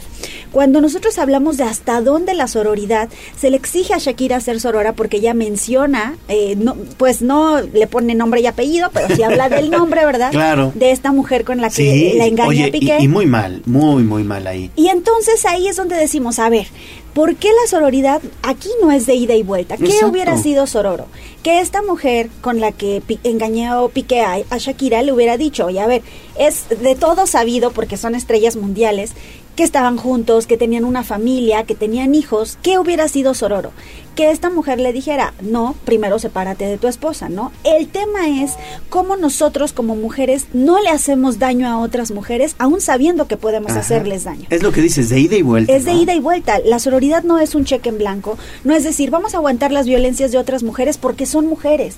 Cuando 0.51 0.81
nosotros 0.81 1.17
hablamos 1.17 1.57
de 1.57 1.63
hasta 1.63 2.01
dónde 2.01 2.33
la 2.33 2.47
sororidad, 2.47 3.09
se 3.39 3.49
le 3.49 3.57
exige 3.57 3.93
a 3.93 3.97
Shakira 3.99 4.39
ser 4.41 4.59
sorora 4.59 4.93
porque 4.93 5.17
ella 5.17 5.33
menciona, 5.33 6.17
eh, 6.27 6.55
no, 6.57 6.75
pues 6.97 7.21
no 7.21 7.61
le 7.61 7.87
pone 7.87 8.15
nombre 8.15 8.41
y 8.41 8.47
apellido, 8.47 8.89
pero 8.93 9.15
sí 9.15 9.23
habla 9.23 9.47
del 9.49 9.69
nombre, 9.69 10.05
¿verdad? 10.05 10.31
Claro. 10.41 10.71
De 10.75 10.91
esta 10.91 11.11
mujer 11.11 11.45
con 11.45 11.61
la 11.61 11.69
que 11.69 11.75
Sí, 11.75 12.13
la 12.17 12.25
engaña 12.25 12.49
oye, 12.49 12.65
a 12.65 12.71
Piqué. 12.71 12.97
y, 12.99 13.03
y 13.03 13.07
muy 13.07 13.25
mal, 13.25 13.61
muy, 13.65 14.03
muy 14.03 14.23
mal 14.23 14.45
ahí. 14.47 14.71
Y 14.75 14.87
entonces 14.89 15.45
ahí 15.45 15.67
es 15.67 15.75
donde 15.77 15.95
decimos, 15.95 16.39
a 16.39 16.49
ver, 16.49 16.67
¿por 17.13 17.35
qué 17.35 17.47
la 17.49 17.69
sororidad 17.69 18.21
aquí 18.43 18.69
no 18.81 18.91
es 18.91 19.05
de 19.05 19.15
ida 19.15 19.35
y 19.35 19.43
vuelta? 19.43 19.77
¿Qué 19.77 19.85
Exacto. 19.85 20.07
hubiera 20.07 20.37
sido 20.37 20.67
sororo? 20.67 21.05
Que 21.43 21.59
esta 21.59 21.81
mujer 21.81 22.29
con 22.41 22.59
la 22.59 22.71
que 22.71 23.01
Pi- 23.05 23.19
engañó 23.23 23.87
Piqué 23.89 24.21
a, 24.21 24.37
a 24.49 24.57
Shakira 24.57 25.01
le 25.01 25.11
hubiera 25.13 25.37
dicho, 25.37 25.65
oye, 25.65 25.79
a 25.79 25.87
ver, 25.87 26.01
es 26.37 26.65
de 26.81 26.95
todo 26.95 27.25
sabido, 27.25 27.71
porque 27.71 27.97
son 27.97 28.15
estrellas 28.15 28.55
mundiales, 28.55 29.13
que 29.55 29.63
estaban 29.63 29.97
juntos, 29.97 30.47
que 30.47 30.57
tenían 30.57 30.85
una 30.85 31.03
familia, 31.03 31.63
que 31.63 31.75
tenían 31.75 32.15
hijos, 32.15 32.57
¿qué 32.61 32.77
hubiera 32.77 33.07
sido 33.07 33.33
sororo? 33.33 33.71
Que 34.15 34.29
esta 34.31 34.49
mujer 34.49 34.79
le 34.79 34.91
dijera, 34.93 35.33
no, 35.41 35.75
primero 35.85 36.19
sepárate 36.19 36.65
de 36.65 36.77
tu 36.77 36.87
esposa, 36.87 37.29
¿no? 37.29 37.51
El 37.63 37.87
tema 37.87 38.27
es 38.43 38.53
cómo 38.89 39.15
nosotros 39.15 39.71
como 39.71 39.95
mujeres 39.95 40.47
no 40.53 40.81
le 40.81 40.89
hacemos 40.89 41.39
daño 41.39 41.67
a 41.67 41.79
otras 41.79 42.11
mujeres, 42.11 42.55
aún 42.59 42.81
sabiendo 42.81 43.27
que 43.27 43.37
podemos 43.37 43.71
Ajá. 43.71 43.79
hacerles 43.81 44.25
daño. 44.25 44.47
Es 44.49 44.63
lo 44.63 44.71
que 44.73 44.81
dices, 44.81 45.09
de 45.09 45.19
ida 45.19 45.37
y 45.37 45.41
vuelta. 45.41 45.73
Es 45.73 45.85
de 45.85 45.93
ida 45.93 46.13
y 46.13 46.19
vuelta. 46.19 46.59
La 46.65 46.79
sororidad 46.79 47.23
no 47.23 47.39
es 47.39 47.55
un 47.55 47.63
cheque 47.65 47.89
en 47.89 47.97
blanco. 47.99 48.37
No 48.63 48.75
es 48.75 48.83
decir, 48.83 49.11
vamos 49.11 49.33
a 49.33 49.37
aguantar 49.37 49.71
las 49.71 49.85
violencias 49.87 50.31
de 50.31 50.37
otras 50.37 50.61
mujeres 50.63 50.97
porque 50.97 51.25
son 51.25 51.47
mujeres. 51.47 51.95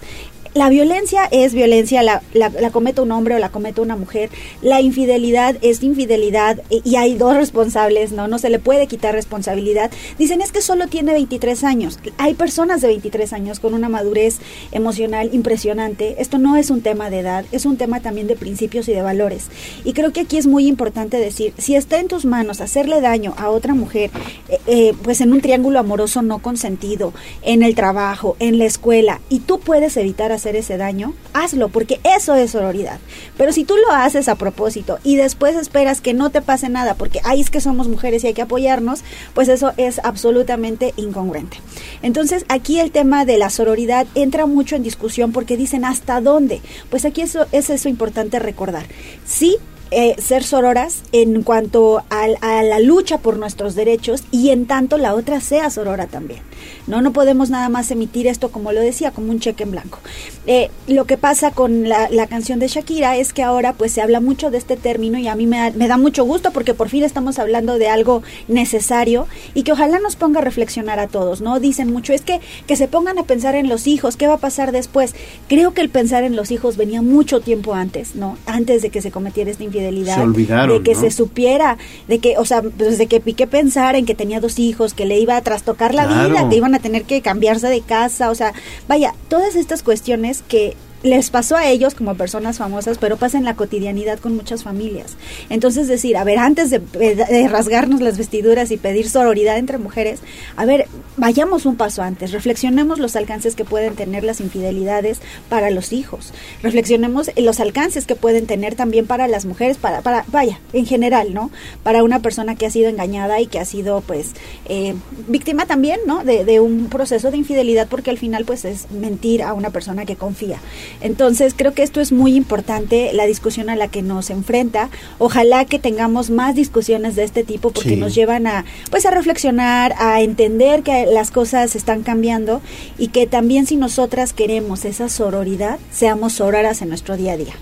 la 0.55 0.69
violencia 0.69 1.23
es 1.31 1.55
violencia, 1.55 2.03
la, 2.03 2.21
la, 2.35 2.49
la 2.49 2.69
comete 2.69 3.01
un 3.01 3.11
hombre 3.11 3.33
o 3.33 3.39
la 3.39 3.49
comete 3.49 3.81
una 3.81 3.95
mujer. 3.95 4.29
La 4.61 4.81
infidelidad 4.81 5.55
es 5.63 5.81
infidelidad 5.81 6.61
y, 6.69 6.87
y 6.87 6.95
hay 6.95 7.15
dos 7.15 7.35
responsables, 7.35 8.11
¿no? 8.11 8.27
No 8.27 8.37
se 8.37 8.51
le 8.51 8.59
puede 8.59 8.85
quitar 8.85 9.15
responsabilidad. 9.15 9.89
Dicen 10.19 10.41
es 10.41 10.51
que 10.51 10.61
solo 10.61 10.85
tiene 10.87 11.13
23 11.13 11.63
años. 11.63 11.97
Hay 12.17 12.33
personas 12.33 12.81
de 12.81 12.87
23 12.87 13.33
años 13.33 13.59
con 13.59 13.73
una 13.73 13.89
madurez 13.89 14.39
emocional 14.71 15.29
impresionante. 15.33 16.15
Esto 16.19 16.37
no 16.37 16.55
es 16.55 16.69
un 16.69 16.81
tema 16.81 17.09
de 17.09 17.19
edad, 17.19 17.45
es 17.51 17.65
un 17.65 17.77
tema 17.77 17.99
también 18.01 18.27
de 18.27 18.35
principios 18.35 18.87
y 18.87 18.93
de 18.93 19.01
valores. 19.01 19.47
Y 19.83 19.93
creo 19.93 20.11
que 20.11 20.21
aquí 20.21 20.37
es 20.37 20.47
muy 20.47 20.67
importante 20.67 21.17
decir, 21.17 21.53
si 21.57 21.75
está 21.75 21.99
en 21.99 22.07
tus 22.07 22.25
manos 22.25 22.61
hacerle 22.61 23.01
daño 23.01 23.33
a 23.37 23.49
otra 23.49 23.73
mujer, 23.73 24.11
eh, 24.49 24.59
eh, 24.67 24.93
pues 25.03 25.21
en 25.21 25.33
un 25.33 25.41
triángulo 25.41 25.79
amoroso 25.79 26.21
no 26.21 26.39
consentido, 26.39 27.13
en 27.41 27.63
el 27.63 27.75
trabajo, 27.75 28.35
en 28.39 28.57
la 28.57 28.65
escuela, 28.65 29.21
y 29.29 29.39
tú 29.39 29.59
puedes 29.59 29.97
evitar 29.97 30.31
hacer 30.31 30.55
ese 30.55 30.77
daño, 30.77 31.13
hazlo, 31.33 31.69
porque 31.69 31.99
eso 32.03 32.35
es 32.35 32.51
sororidad. 32.51 32.99
Pero 33.37 33.51
si 33.51 33.63
tú 33.63 33.75
lo 33.77 33.91
haces 33.93 34.27
a 34.27 34.35
propósito 34.35 34.99
y 35.03 35.15
después 35.15 35.55
esperas 35.55 36.01
que 36.01 36.13
no 36.13 36.29
te 36.29 36.41
pase 36.41 36.69
nada, 36.69 36.95
porque 36.95 37.19
ahí 37.23 37.41
es 37.41 37.49
que 37.49 37.61
somos 37.61 37.87
mujeres 37.87 38.23
y 38.23 38.27
hay 38.27 38.33
que 38.33 38.41
apoyarnos, 38.41 39.03
pues 39.33 39.47
eso 39.47 39.73
es 39.77 39.99
absolutamente 40.03 40.93
incongruente. 40.97 41.57
Entonces 42.03 42.45
aquí 42.49 42.79
el 42.79 42.91
tema 42.91 43.25
de 43.25 43.39
la 43.39 43.49
sororidad 43.49 44.05
entra 44.13 44.45
mucho 44.45 44.75
en 44.75 44.83
discusión 44.83 45.31
porque 45.31 45.57
dicen 45.57 45.85
hasta 45.85 46.21
dónde. 46.21 46.61
Pues 46.91 47.05
aquí 47.05 47.21
eso 47.21 47.47
es 47.51 47.71
eso 47.71 47.89
importante 47.89 48.37
recordar. 48.37 48.85
Sí, 49.25 49.57
eh, 49.95 50.15
ser 50.19 50.43
sororas 50.43 51.03
en 51.11 51.43
cuanto 51.43 52.03
a, 52.09 52.25
a, 52.41 52.63
la 52.63 52.79
lucha 52.79 53.19
por 53.19 53.37
nuestros 53.37 53.75
derechos 53.75 54.23
y 54.31 54.49
en 54.49 54.65
tanto 54.65 54.97
la 54.97 55.13
otra 55.13 55.39
sea 55.39 55.69
sorora 55.69 56.07
también. 56.07 56.41
No, 56.87 57.01
no 57.01 57.13
podemos 57.13 57.49
nada 57.49 57.69
más 57.69 57.89
emitir 57.91 58.27
esto, 58.27 58.49
como 58.51 58.71
lo 58.71 58.81
decía, 58.81 59.11
como 59.11 59.31
un 59.31 59.39
cheque 59.39 59.63
en 59.63 59.71
blanco. 59.71 59.99
Eh, 60.47 60.69
lo 60.87 61.05
que 61.05 61.17
pasa 61.17 61.51
con 61.51 61.87
la, 61.87 62.09
la, 62.09 62.27
canción 62.27 62.59
de 62.59 62.67
Shakira 62.67 63.15
es 63.17 63.31
que 63.31 63.43
ahora 63.43 63.73
pues 63.73 63.91
se 63.93 64.01
habla 64.01 64.19
mucho 64.19 64.51
de 64.51 64.57
este 64.57 64.75
término 64.75 65.17
y 65.17 65.27
a 65.27 65.35
mí 65.35 65.47
me, 65.47 65.71
me 65.71 65.87
da 65.87 65.97
mucho 65.97 66.25
gusto 66.25 66.51
porque 66.51 66.73
por 66.73 66.89
fin 66.89 67.03
estamos 67.03 67.39
hablando 67.39 67.77
de 67.77 67.87
algo 67.87 68.23
necesario 68.47 69.27
y 69.53 69.63
que 69.63 69.71
ojalá 69.71 69.99
nos 69.99 70.15
ponga 70.15 70.39
a 70.39 70.43
reflexionar 70.43 70.99
a 70.99 71.07
todos, 71.07 71.41
¿no? 71.41 71.59
Dicen 71.59 71.91
mucho, 71.91 72.13
es 72.13 72.21
que, 72.21 72.39
que 72.67 72.75
se 72.75 72.87
pongan 72.87 73.17
a 73.19 73.23
pensar 73.23 73.55
en 73.55 73.69
los 73.69 73.87
hijos, 73.87 74.17
¿qué 74.17 74.27
va 74.27 74.35
a 74.35 74.37
pasar 74.37 74.71
después? 74.71 75.13
Creo 75.47 75.73
que 75.73 75.81
el 75.81 75.89
pensar 75.89 76.23
en 76.23 76.35
los 76.35 76.51
hijos 76.51 76.77
venía 76.77 77.01
mucho 77.01 77.41
tiempo 77.41 77.73
antes, 77.73 78.15
¿no? 78.15 78.37
Antes 78.45 78.81
de 78.81 78.89
que 78.89 79.01
se 79.01 79.11
cometiera 79.11 79.51
esta 79.51 79.63
infidelidad. 79.63 80.15
Se 80.15 80.21
olvidaron, 80.21 80.77
de 80.77 80.83
que 80.83 80.95
¿no? 80.95 81.01
se 81.01 81.11
supiera, 81.11 81.77
de 82.07 82.19
que, 82.19 82.37
o 82.37 82.45
sea, 82.45 82.61
pues 82.61 82.97
de 82.97 83.07
que 83.07 83.19
Piqué 83.19 83.47
pensar 83.47 83.95
en 83.95 84.05
que 84.05 84.15
tenía 84.15 84.39
dos 84.39 84.59
hijos, 84.59 84.93
que 84.93 85.05
le 85.05 85.19
iba 85.19 85.37
a 85.37 85.41
trastocar 85.41 85.93
la 85.93 86.05
Claro. 86.07 86.29
vida, 86.29 86.49
que 86.49 86.55
iban 86.57 86.72
a 86.75 86.79
tener 86.79 87.03
que 87.03 87.21
cambiarse 87.21 87.67
de 87.67 87.81
casa, 87.81 88.29
o 88.29 88.35
sea, 88.35 88.53
vaya, 88.87 89.13
todas 89.29 89.55
estas 89.55 89.83
cuestiones 89.83 90.43
que 90.47 90.75
les 91.03 91.29
pasó 91.29 91.55
a 91.55 91.67
ellos 91.67 91.95
como 91.95 92.15
personas 92.15 92.57
famosas, 92.57 92.97
pero 92.97 93.17
pasa 93.17 93.37
en 93.37 93.43
la 93.43 93.55
cotidianidad 93.55 94.19
con 94.19 94.35
muchas 94.35 94.63
familias. 94.63 95.15
Entonces 95.49 95.87
decir, 95.87 96.17
a 96.17 96.23
ver, 96.23 96.39
antes 96.39 96.69
de, 96.69 96.79
de 96.79 97.47
rasgarnos 97.47 98.01
las 98.01 98.17
vestiduras 98.17 98.71
y 98.71 98.77
pedir 98.77 99.09
sororidad 99.09 99.57
entre 99.57 99.77
mujeres, 99.77 100.21
a 100.55 100.65
ver, 100.65 100.87
vayamos 101.17 101.65
un 101.65 101.75
paso 101.75 102.01
antes, 102.01 102.31
reflexionemos 102.31 102.99
los 102.99 103.15
alcances 103.15 103.55
que 103.55 103.65
pueden 103.65 103.95
tener 103.95 104.23
las 104.23 104.39
infidelidades 104.39 105.19
para 105.49 105.69
los 105.69 105.93
hijos, 105.93 106.33
reflexionemos 106.61 107.31
los 107.35 107.59
alcances 107.59 108.05
que 108.05 108.15
pueden 108.15 108.47
tener 108.47 108.75
también 108.75 109.05
para 109.05 109.27
las 109.27 109.45
mujeres, 109.45 109.77
para, 109.77 110.01
para 110.01 110.25
vaya, 110.27 110.59
en 110.71 110.85
general, 110.85 111.33
¿no? 111.33 111.51
Para 111.83 112.03
una 112.03 112.21
persona 112.21 112.55
que 112.55 112.65
ha 112.65 112.71
sido 112.71 112.89
engañada 112.89 113.41
y 113.41 113.47
que 113.47 113.59
ha 113.59 113.65
sido, 113.65 114.01
pues, 114.01 114.31
eh, 114.65 114.95
víctima 115.27 115.65
también, 115.65 115.99
¿no? 116.05 116.23
De, 116.23 116.45
de 116.45 116.59
un 116.59 116.87
proceso 116.87 117.31
de 117.31 117.37
infidelidad, 117.37 117.87
porque 117.89 118.09
al 118.09 118.17
final, 118.17 118.45
pues, 118.45 118.65
es 118.65 118.89
mentir 118.91 119.43
a 119.43 119.53
una 119.53 119.69
persona 119.69 120.05
que 120.05 120.15
confía. 120.15 120.59
Entonces, 121.01 121.53
creo 121.55 121.73
que 121.73 121.83
esto 121.83 122.01
es 122.01 122.11
muy 122.11 122.35
importante, 122.35 123.11
la 123.13 123.25
discusión 123.25 123.69
a 123.69 123.75
la 123.75 123.87
que 123.87 124.01
nos 124.01 124.29
enfrenta. 124.29 124.89
Ojalá 125.19 125.65
que 125.65 125.79
tengamos 125.79 126.29
más 126.29 126.55
discusiones 126.55 127.15
de 127.15 127.23
este 127.23 127.43
tipo 127.43 127.71
porque 127.71 127.89
Sí. 127.89 127.95
nos 127.95 128.15
llevan 128.15 128.47
a, 128.47 128.65
pues, 128.89 129.05
a 129.05 129.11
reflexionar, 129.11 129.93
a 129.97 130.21
entender 130.21 130.83
que 130.83 131.05
las 131.05 131.31
cosas 131.31 131.75
están 131.75 132.03
cambiando 132.03 132.61
y 132.97 133.07
que 133.09 133.27
también 133.27 133.65
si 133.65 133.75
nosotras 133.75 134.33
queremos 134.33 134.85
esa 134.85 135.09
sororidad, 135.09 135.79
seamos 135.91 136.33
sororas 136.33 136.81
en 136.81 136.89
nuestro 136.89 137.17
día 137.17 137.33
a 137.33 137.37
día. 137.37 137.53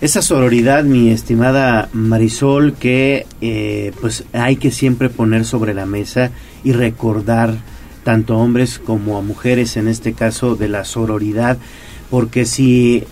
Esa 0.00 0.20
sororidad, 0.20 0.84
mi 0.84 1.10
estimada 1.10 1.88
Marisol, 1.94 2.74
que 2.74 3.26
eh, 3.40 3.92
pues 4.00 4.24
hay 4.34 4.56
que 4.56 4.70
siempre 4.70 5.08
poner 5.08 5.46
sobre 5.46 5.72
la 5.72 5.86
mesa 5.86 6.30
y 6.64 6.72
recordar 6.72 7.54
tanto 8.04 8.34
a 8.34 8.36
hombres 8.36 8.78
como 8.78 9.16
a 9.16 9.22
mujeres 9.22 9.76
en 9.78 9.88
este 9.88 10.12
caso 10.12 10.54
de 10.54 10.68
la 10.68 10.84
sororidad, 10.84 11.56
porque 12.10 12.44
si 12.44 13.04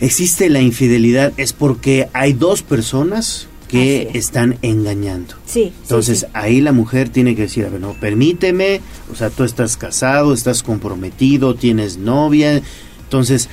existe 0.00 0.48
la 0.50 0.60
infidelidad 0.60 1.32
es 1.36 1.52
porque 1.52 2.08
hay 2.12 2.32
dos 2.32 2.62
personas 2.62 3.48
que 3.68 4.10
están 4.14 4.58
engañando. 4.62 5.34
Sí. 5.44 5.72
Entonces 5.82 6.20
sí, 6.20 6.26
sí. 6.26 6.32
ahí 6.34 6.60
la 6.60 6.72
mujer 6.72 7.08
tiene 7.08 7.34
que 7.34 7.42
decir, 7.42 7.64
a 7.64 7.68
ver, 7.68 7.80
no, 7.80 7.94
permíteme, 7.94 8.80
o 9.12 9.16
sea, 9.16 9.30
tú 9.30 9.44
estás 9.44 9.76
casado, 9.76 10.32
estás 10.32 10.62
comprometido, 10.62 11.54
tienes 11.54 11.98
novia, 11.98 12.62
entonces 13.02 13.48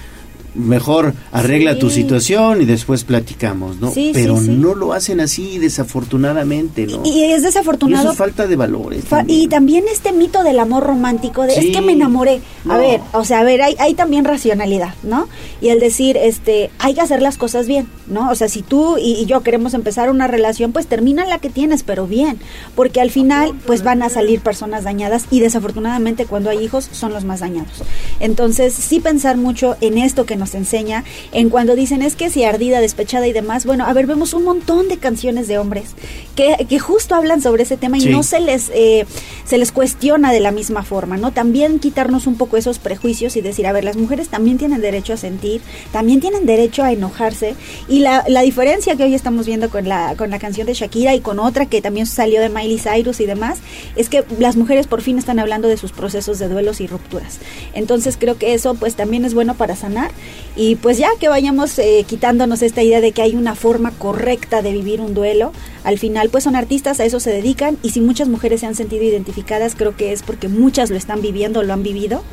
mejor 0.56 1.14
arregla 1.32 1.74
Sí. 1.74 1.80
tu 1.80 1.90
situación 1.90 2.62
y 2.62 2.66
después 2.66 3.04
platicamos, 3.04 3.80
¿no? 3.80 3.92
Sí, 3.92 4.12
Pero 4.14 4.40
sí. 4.40 4.50
no 4.50 4.76
lo 4.76 4.94
hacen 4.94 5.20
así, 5.20 5.58
desafortunadamente, 5.58 6.86
¿no? 6.88 7.02
Y 7.06 7.24
es 7.24 7.42
Y 7.42 7.46
desafortunado 7.46 8.04
eso 8.04 8.12
es 8.12 8.18
falta 8.18 8.48
de 8.48 8.56
valores. 8.56 9.04
Fa- 9.06 9.18
también. 9.18 9.40
Y 9.42 9.48
también 9.48 9.86
este 9.92 10.12
mito 10.12 10.44
del 10.44 10.60
amor 10.60 10.84
romántico, 10.84 11.44
de 11.44 11.54
es 11.56 11.66
que 11.76 11.82
me 11.82 11.94
enamoré. 11.94 12.42
A 12.70 12.78
ver, 12.78 13.02
o 13.14 13.24
sea, 13.26 13.40
a 13.40 13.44
ver, 13.44 13.62
hay, 13.62 13.76
hay 13.80 13.94
también 13.94 14.26
racionalidad, 14.26 14.94
¿no? 15.04 15.28
Y 15.62 15.70
el 15.70 15.80
decir, 15.80 16.18
este, 16.18 16.70
hay 16.80 16.94
que 16.94 17.02
hacer 17.02 17.22
las 17.22 17.38
cosas 17.38 17.68
bien, 17.68 17.88
¿no? 18.08 18.30
O 18.30 18.36
sea, 18.36 18.48
si 18.48 18.62
tú 18.62 18.98
y, 18.98 19.14
y 19.14 19.26
yo 19.26 19.42
queremos 19.42 19.74
empezar 19.74 20.10
una 20.10 20.28
relación, 20.28 20.72
pues 20.72 20.88
termina 20.88 21.26
la 21.26 21.40
que 21.40 21.50
tienes, 21.50 21.84
pero 21.84 22.08
bien. 22.08 22.38
Porque 22.76 23.02
al 23.02 23.12
final, 23.12 23.54
pues 23.66 23.84
van 23.84 24.02
a 24.04 24.10
salir 24.10 24.40
personas 24.42 24.84
dañadas 24.84 25.26
y 25.32 25.40
desafortunadamente 25.40 26.26
cuando 26.26 26.50
hay 26.50 26.64
hijos 26.64 26.88
son 26.92 27.14
los 27.14 27.24
más 27.26 27.40
dañados. 27.42 27.84
Entonces, 28.20 28.74
sí 28.74 29.00
pensar 29.00 29.38
mucho 29.38 29.76
en 29.82 29.98
esto 29.98 30.26
que 30.26 30.36
nos 30.36 30.43
enseña, 30.54 31.04
en 31.32 31.50
cuando 31.50 31.76
dicen 31.76 32.02
es 32.02 32.16
que 32.16 32.30
si 32.30 32.44
ardida, 32.44 32.80
despechada 32.82 33.28
y 33.28 33.34
demás, 33.34 33.66
bueno, 33.66 33.86
a 33.86 33.94
ver, 33.94 34.06
vemos 34.06 34.34
un 34.34 34.44
montón 34.44 34.88
de 34.90 34.98
canciones 34.98 35.48
de 35.48 35.58
hombres 35.58 35.92
que, 36.36 36.66
que 36.68 36.80
justo 36.80 37.16
hablan 37.16 37.42
sobre 37.42 37.64
ese 37.64 37.78
tema 37.78 37.98
y 37.98 38.02
Sí. 38.02 38.10
no 38.10 38.24
se 38.24 38.40
les 38.40 38.70
eh, 38.74 39.06
se 39.46 39.58
les 39.58 39.72
cuestiona 39.72 40.32
de 40.32 40.40
la 40.40 40.52
misma 40.52 40.84
forma, 40.84 41.18
¿no? 41.18 41.32
También 41.32 41.80
quitarnos 41.80 42.28
un 42.28 42.36
poco 42.38 42.58
esos 42.58 42.80
prejuicios 42.80 43.36
y 43.36 43.42
decir, 43.42 43.66
a 43.68 43.72
ver, 43.72 43.84
las 43.84 43.98
mujeres 43.98 44.30
también 44.30 44.58
tienen 44.58 44.82
derecho 44.82 45.14
a 45.14 45.18
sentir, 45.18 45.62
también 45.92 46.20
tienen 46.20 46.46
derecho 46.46 46.84
a 46.84 46.92
enojarse 46.92 47.56
y 47.88 48.00
la, 48.00 48.24
la 48.28 48.42
diferencia 48.42 48.96
que 48.96 49.04
hoy 49.04 49.14
estamos 49.16 49.46
viendo 49.46 49.70
con 49.70 49.88
la 49.88 50.16
con 50.18 50.30
la 50.30 50.40
canción 50.40 50.68
de 50.68 50.74
Shakira 50.74 51.16
y 51.16 51.20
con 51.22 51.40
otra 51.40 51.66
que 51.68 51.82
también 51.82 52.06
salió 52.08 52.42
de 52.42 52.50
Miley 52.50 52.80
Cyrus 52.80 53.20
y 53.20 53.26
demás, 53.26 53.60
es 53.96 54.10
que 54.10 54.24
las 54.40 54.56
mujeres 54.56 54.88
por 54.88 55.02
fin 55.02 55.18
están 55.18 55.40
hablando 55.40 55.68
de 55.68 55.78
sus 55.78 55.92
procesos 55.92 56.40
de 56.40 56.48
duelos 56.50 56.82
y 56.82 56.88
rupturas. 56.88 57.40
Entonces 57.74 58.18
creo 58.20 58.38
que 58.38 58.54
eso 58.54 58.74
pues 58.76 58.96
también 58.96 59.26
es 59.26 59.34
bueno 59.34 59.54
para 59.56 59.76
sanar 59.76 60.12
y 60.56 60.76
pues 60.76 60.98
ya 60.98 61.10
que 61.20 61.30
vayamos 61.30 61.80
eh, 61.80 62.06
quitándonos 62.08 62.62
esta 62.62 62.84
idea 62.84 63.02
de 63.02 63.12
que 63.12 63.22
hay 63.22 63.36
una 63.36 63.56
forma 63.56 63.92
correcta 63.92 64.62
de 64.62 64.72
vivir 64.72 65.02
un 65.02 65.14
duelo, 65.14 65.52
al 65.84 65.98
final 65.98 66.30
pues 66.30 66.44
son 66.44 66.56
artistas, 66.56 67.00
a 67.00 67.06
eso 67.06 67.20
se 67.20 67.32
dedican 67.32 67.78
y 67.82 67.90
si 67.90 68.02
muchas 68.02 68.28
mujeres 68.28 68.60
se 68.60 68.68
han 68.68 68.76
sentido 68.76 69.04
identificadas 69.04 69.76
creo 69.76 69.96
que 69.96 70.12
es 70.14 70.22
porque 70.22 70.48
muchas 70.48 70.90
lo 70.90 70.98
están 70.98 71.22
viviendo, 71.22 71.64
lo 71.64 71.74
han 71.74 71.84
vivido 71.84 72.24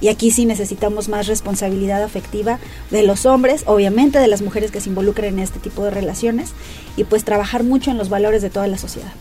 y 0.00 0.08
aquí 0.08 0.30
sí 0.30 0.44
necesitamos 0.44 1.08
más 1.08 1.26
responsabilidad 1.26 2.02
afectiva 2.02 2.58
de 2.90 3.02
los 3.02 3.26
hombres, 3.26 3.64
obviamente 3.66 4.18
de 4.18 4.28
las 4.28 4.42
mujeres 4.42 4.70
que 4.70 4.80
se 4.80 4.88
involucran 4.88 5.34
en 5.34 5.38
este 5.40 5.58
tipo 5.58 5.84
de 5.84 5.90
relaciones 5.90 6.52
y 6.96 7.04
pues 7.04 7.24
trabajar 7.24 7.64
mucho 7.64 7.90
en 7.90 7.98
los 7.98 8.08
valores 8.08 8.42
de 8.42 8.50
toda 8.50 8.66
la 8.66 8.78
sociedad. 8.78 9.12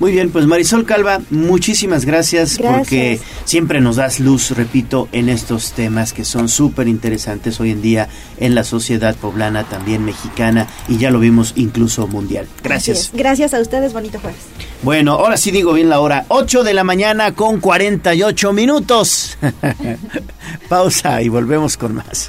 Muy 0.00 0.12
bien, 0.12 0.30
pues 0.30 0.46
Marisol 0.46 0.84
Calva, 0.84 1.20
muchísimas 1.30 2.04
gracias, 2.04 2.58
Gracias. 2.58 2.78
porque 2.78 3.20
siempre 3.44 3.80
nos 3.80 3.96
das 3.96 4.20
luz, 4.20 4.50
repito, 4.50 5.08
en 5.12 5.28
estos 5.28 5.72
temas 5.72 6.12
que 6.12 6.24
son 6.24 6.48
súper 6.48 6.88
interesantes 6.88 7.60
hoy 7.60 7.70
en 7.70 7.80
día 7.80 8.08
en 8.38 8.54
la 8.54 8.64
sociedad 8.64 9.14
poblana, 9.16 9.64
también 9.64 10.04
mexicana, 10.04 10.66
y 10.88 10.98
ya 10.98 11.10
lo 11.10 11.20
vimos 11.20 11.52
incluso 11.56 12.06
mundial. 12.06 12.46
Gracias. 12.62 13.10
Gracias 13.14 13.54
a 13.54 13.60
ustedes, 13.60 13.92
bonito 13.92 14.18
jueves. 14.18 14.40
Bueno, 14.82 15.12
ahora 15.12 15.36
sí 15.36 15.50
digo 15.50 15.72
bien 15.72 15.88
la 15.88 16.00
hora, 16.00 16.26
8 16.28 16.64
de 16.64 16.74
la 16.74 16.84
mañana 16.84 17.32
con 17.32 17.60
48 17.60 18.52
minutos. 18.52 19.38
Pausa 20.68 21.22
y 21.22 21.28
volvemos 21.28 21.76
con 21.76 21.94
más. 21.94 22.28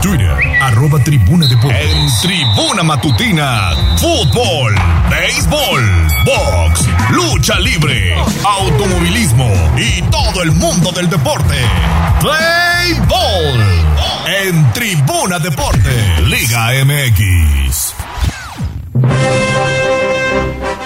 Twitter, 0.00 0.30
arroba 0.60 0.98
tribuna 1.02 1.46
deportes. 1.46 1.80
En 1.80 2.08
tribuna 2.22 2.82
matutina, 2.82 3.72
fútbol, 3.98 4.74
béisbol, 5.10 6.06
box, 6.24 6.86
lucha 7.10 7.58
libre, 7.58 8.14
automovilismo 8.44 9.50
y 9.76 10.02
todo 10.02 10.42
el 10.42 10.52
mundo 10.52 10.92
del 10.92 11.10
deporte. 11.10 11.56
Play 12.20 13.00
Ball. 13.08 13.64
En 14.46 14.72
tribuna 14.72 15.38
deporte, 15.38 16.20
Liga 16.26 16.70
MX. 16.84 17.94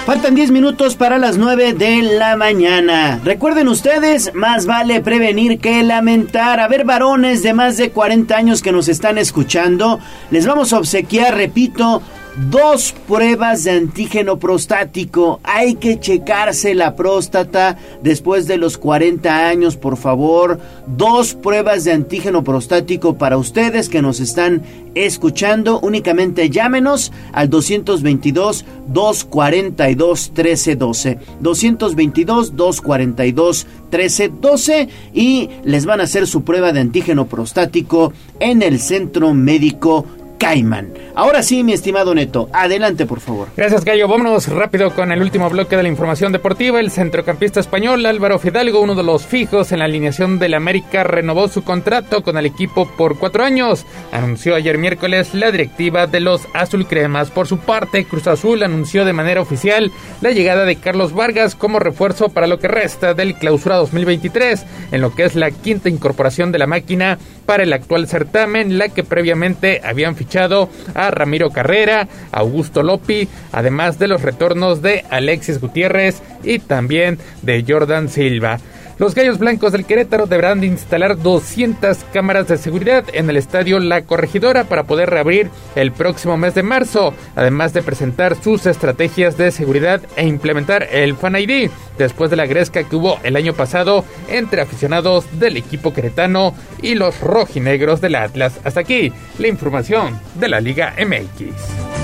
Faltan 0.05 0.35
10 0.35 0.51
minutos 0.51 0.97
para 0.97 1.17
las 1.17 1.37
9 1.37 1.71
de 1.73 2.01
la 2.01 2.35
mañana. 2.35 3.21
Recuerden 3.23 3.69
ustedes, 3.69 4.33
más 4.33 4.65
vale 4.65 4.99
prevenir 4.99 5.59
que 5.59 5.81
lamentar. 5.81 6.59
A 6.59 6.67
ver, 6.67 6.83
varones 6.83 7.41
de 7.41 7.53
más 7.53 7.77
de 7.77 7.91
40 7.91 8.35
años 8.35 8.61
que 8.61 8.73
nos 8.73 8.89
están 8.89 9.17
escuchando, 9.17 10.01
les 10.29 10.45
vamos 10.45 10.73
a 10.73 10.79
obsequiar, 10.79 11.35
repito, 11.35 12.01
dos 12.35 12.93
pruebas 13.07 13.63
de 13.63 13.71
antígeno 13.71 14.39
prostático. 14.39 15.39
Hay 15.43 15.75
que 15.75 15.99
checarse 15.99 16.73
la 16.73 16.95
próstata 16.95 17.77
después 18.01 18.47
de 18.47 18.57
los 18.57 18.77
40 18.77 19.47
años, 19.47 19.77
por 19.77 19.97
favor. 19.97 20.59
Dos 20.87 21.35
pruebas 21.35 21.83
de 21.83 21.91
antígeno 21.93 22.43
prostático 22.43 23.17
para 23.17 23.37
ustedes 23.37 23.89
que 23.89 24.01
nos 24.01 24.19
están 24.19 24.63
escuchando. 24.95 25.79
Únicamente 25.79 26.49
llámenos 26.49 27.11
al 27.31 27.49
222 27.49 28.65
242 28.87 30.29
1312. 30.29 31.19
222 31.39 32.55
242 32.55 33.67
1312 33.91 34.89
y 35.13 35.49
les 35.63 35.85
van 35.85 36.01
a 36.01 36.03
hacer 36.03 36.25
su 36.27 36.43
prueba 36.43 36.71
de 36.71 36.79
antígeno 36.79 37.27
prostático 37.27 38.11
en 38.39 38.63
el 38.63 38.79
Centro 38.79 39.33
Médico 39.33 40.05
Cayman. 40.43 40.91
Ahora 41.15 41.41
sí, 41.41 41.63
mi 41.63 41.71
estimado 41.71 42.13
Neto, 42.13 42.49
adelante 42.51 43.05
por 43.05 43.21
favor. 43.21 43.47
Gracias, 43.55 43.85
Gallo. 43.85 44.09
Vámonos 44.09 44.49
rápido 44.49 44.93
con 44.93 45.13
el 45.13 45.21
último 45.21 45.49
bloque 45.49 45.77
de 45.77 45.83
la 45.83 45.87
información 45.87 46.33
deportiva. 46.33 46.81
El 46.81 46.91
centrocampista 46.91 47.61
español 47.61 48.05
Álvaro 48.05 48.37
Fidalgo, 48.39 48.81
uno 48.81 48.93
de 48.93 49.03
los 49.03 49.25
fijos 49.25 49.71
en 49.71 49.79
la 49.79 49.85
alineación 49.85 50.39
del 50.39 50.55
América, 50.55 51.05
renovó 51.05 51.47
su 51.47 51.63
contrato 51.63 52.23
con 52.23 52.37
el 52.37 52.45
equipo 52.45 52.85
por 52.97 53.17
cuatro 53.17 53.45
años. 53.45 53.85
Anunció 54.11 54.55
ayer 54.55 54.77
miércoles 54.77 55.33
la 55.33 55.49
directiva 55.49 56.07
de 56.07 56.19
los 56.19 56.41
Azul 56.53 56.87
Cremas. 56.87 57.31
Por 57.31 57.47
su 57.47 57.59
parte, 57.59 58.03
Cruz 58.03 58.27
Azul 58.27 58.63
anunció 58.63 59.05
de 59.05 59.13
manera 59.13 59.39
oficial 59.39 59.93
la 60.19 60.31
llegada 60.31 60.65
de 60.65 60.75
Carlos 60.75 61.13
Vargas 61.13 61.55
como 61.55 61.79
refuerzo 61.79 62.27
para 62.27 62.47
lo 62.47 62.59
que 62.59 62.67
resta 62.67 63.13
del 63.13 63.35
clausura 63.35 63.77
2023, 63.77 64.65
en 64.91 64.99
lo 64.99 65.15
que 65.15 65.23
es 65.23 65.35
la 65.35 65.51
quinta 65.51 65.87
incorporación 65.87 66.51
de 66.51 66.59
la 66.59 66.67
máquina 66.67 67.17
para 67.45 67.63
el 67.63 67.73
actual 67.73 68.07
certamen, 68.07 68.77
la 68.77 68.89
que 68.89 69.03
previamente 69.03 69.81
habían 69.83 70.15
fichado 70.15 70.69
a 70.93 71.11
Ramiro 71.11 71.49
Carrera, 71.49 72.07
Augusto 72.31 72.83
Lopi, 72.83 73.27
además 73.51 73.99
de 73.99 74.07
los 74.07 74.21
retornos 74.21 74.81
de 74.81 75.05
Alexis 75.09 75.59
Gutiérrez 75.59 76.21
y 76.43 76.59
también 76.59 77.17
de 77.41 77.63
Jordan 77.67 78.09
Silva. 78.09 78.59
Los 78.99 79.15
Gallos 79.15 79.39
Blancos 79.39 79.71
del 79.71 79.85
Querétaro 79.85 80.27
deberán 80.27 80.63
instalar 80.63 81.17
200 81.17 81.97
cámaras 82.13 82.47
de 82.47 82.57
seguridad 82.57 83.03
en 83.11 83.27
el 83.27 83.37
estadio 83.37 83.79
La 83.79 84.03
Corregidora 84.03 84.65
para 84.65 84.83
poder 84.83 85.09
reabrir 85.09 85.49
el 85.75 85.91
próximo 85.91 86.37
mes 86.37 86.53
de 86.53 86.61
marzo, 86.61 87.13
además 87.35 87.73
de 87.73 87.81
presentar 87.81 88.35
sus 88.35 88.67
estrategias 88.67 89.35
de 89.35 89.51
seguridad 89.51 90.01
e 90.15 90.27
implementar 90.27 90.87
el 90.91 91.15
Fan 91.15 91.35
ID 91.37 91.71
después 91.97 92.29
de 92.29 92.37
la 92.37 92.45
gresca 92.45 92.83
que 92.83 92.95
hubo 92.95 93.19
el 93.23 93.35
año 93.35 93.53
pasado 93.53 94.05
entre 94.29 94.61
aficionados 94.61 95.25
del 95.39 95.57
equipo 95.57 95.91
queretano 95.91 96.53
y 96.81 96.93
los 96.93 97.19
rojinegros 97.19 97.99
del 97.99 98.15
Atlas. 98.15 98.59
Hasta 98.63 98.81
aquí 98.81 99.11
la 99.39 99.47
información 99.47 100.19
de 100.35 100.49
la 100.49 100.61
Liga 100.61 100.93
MX. 100.99 102.02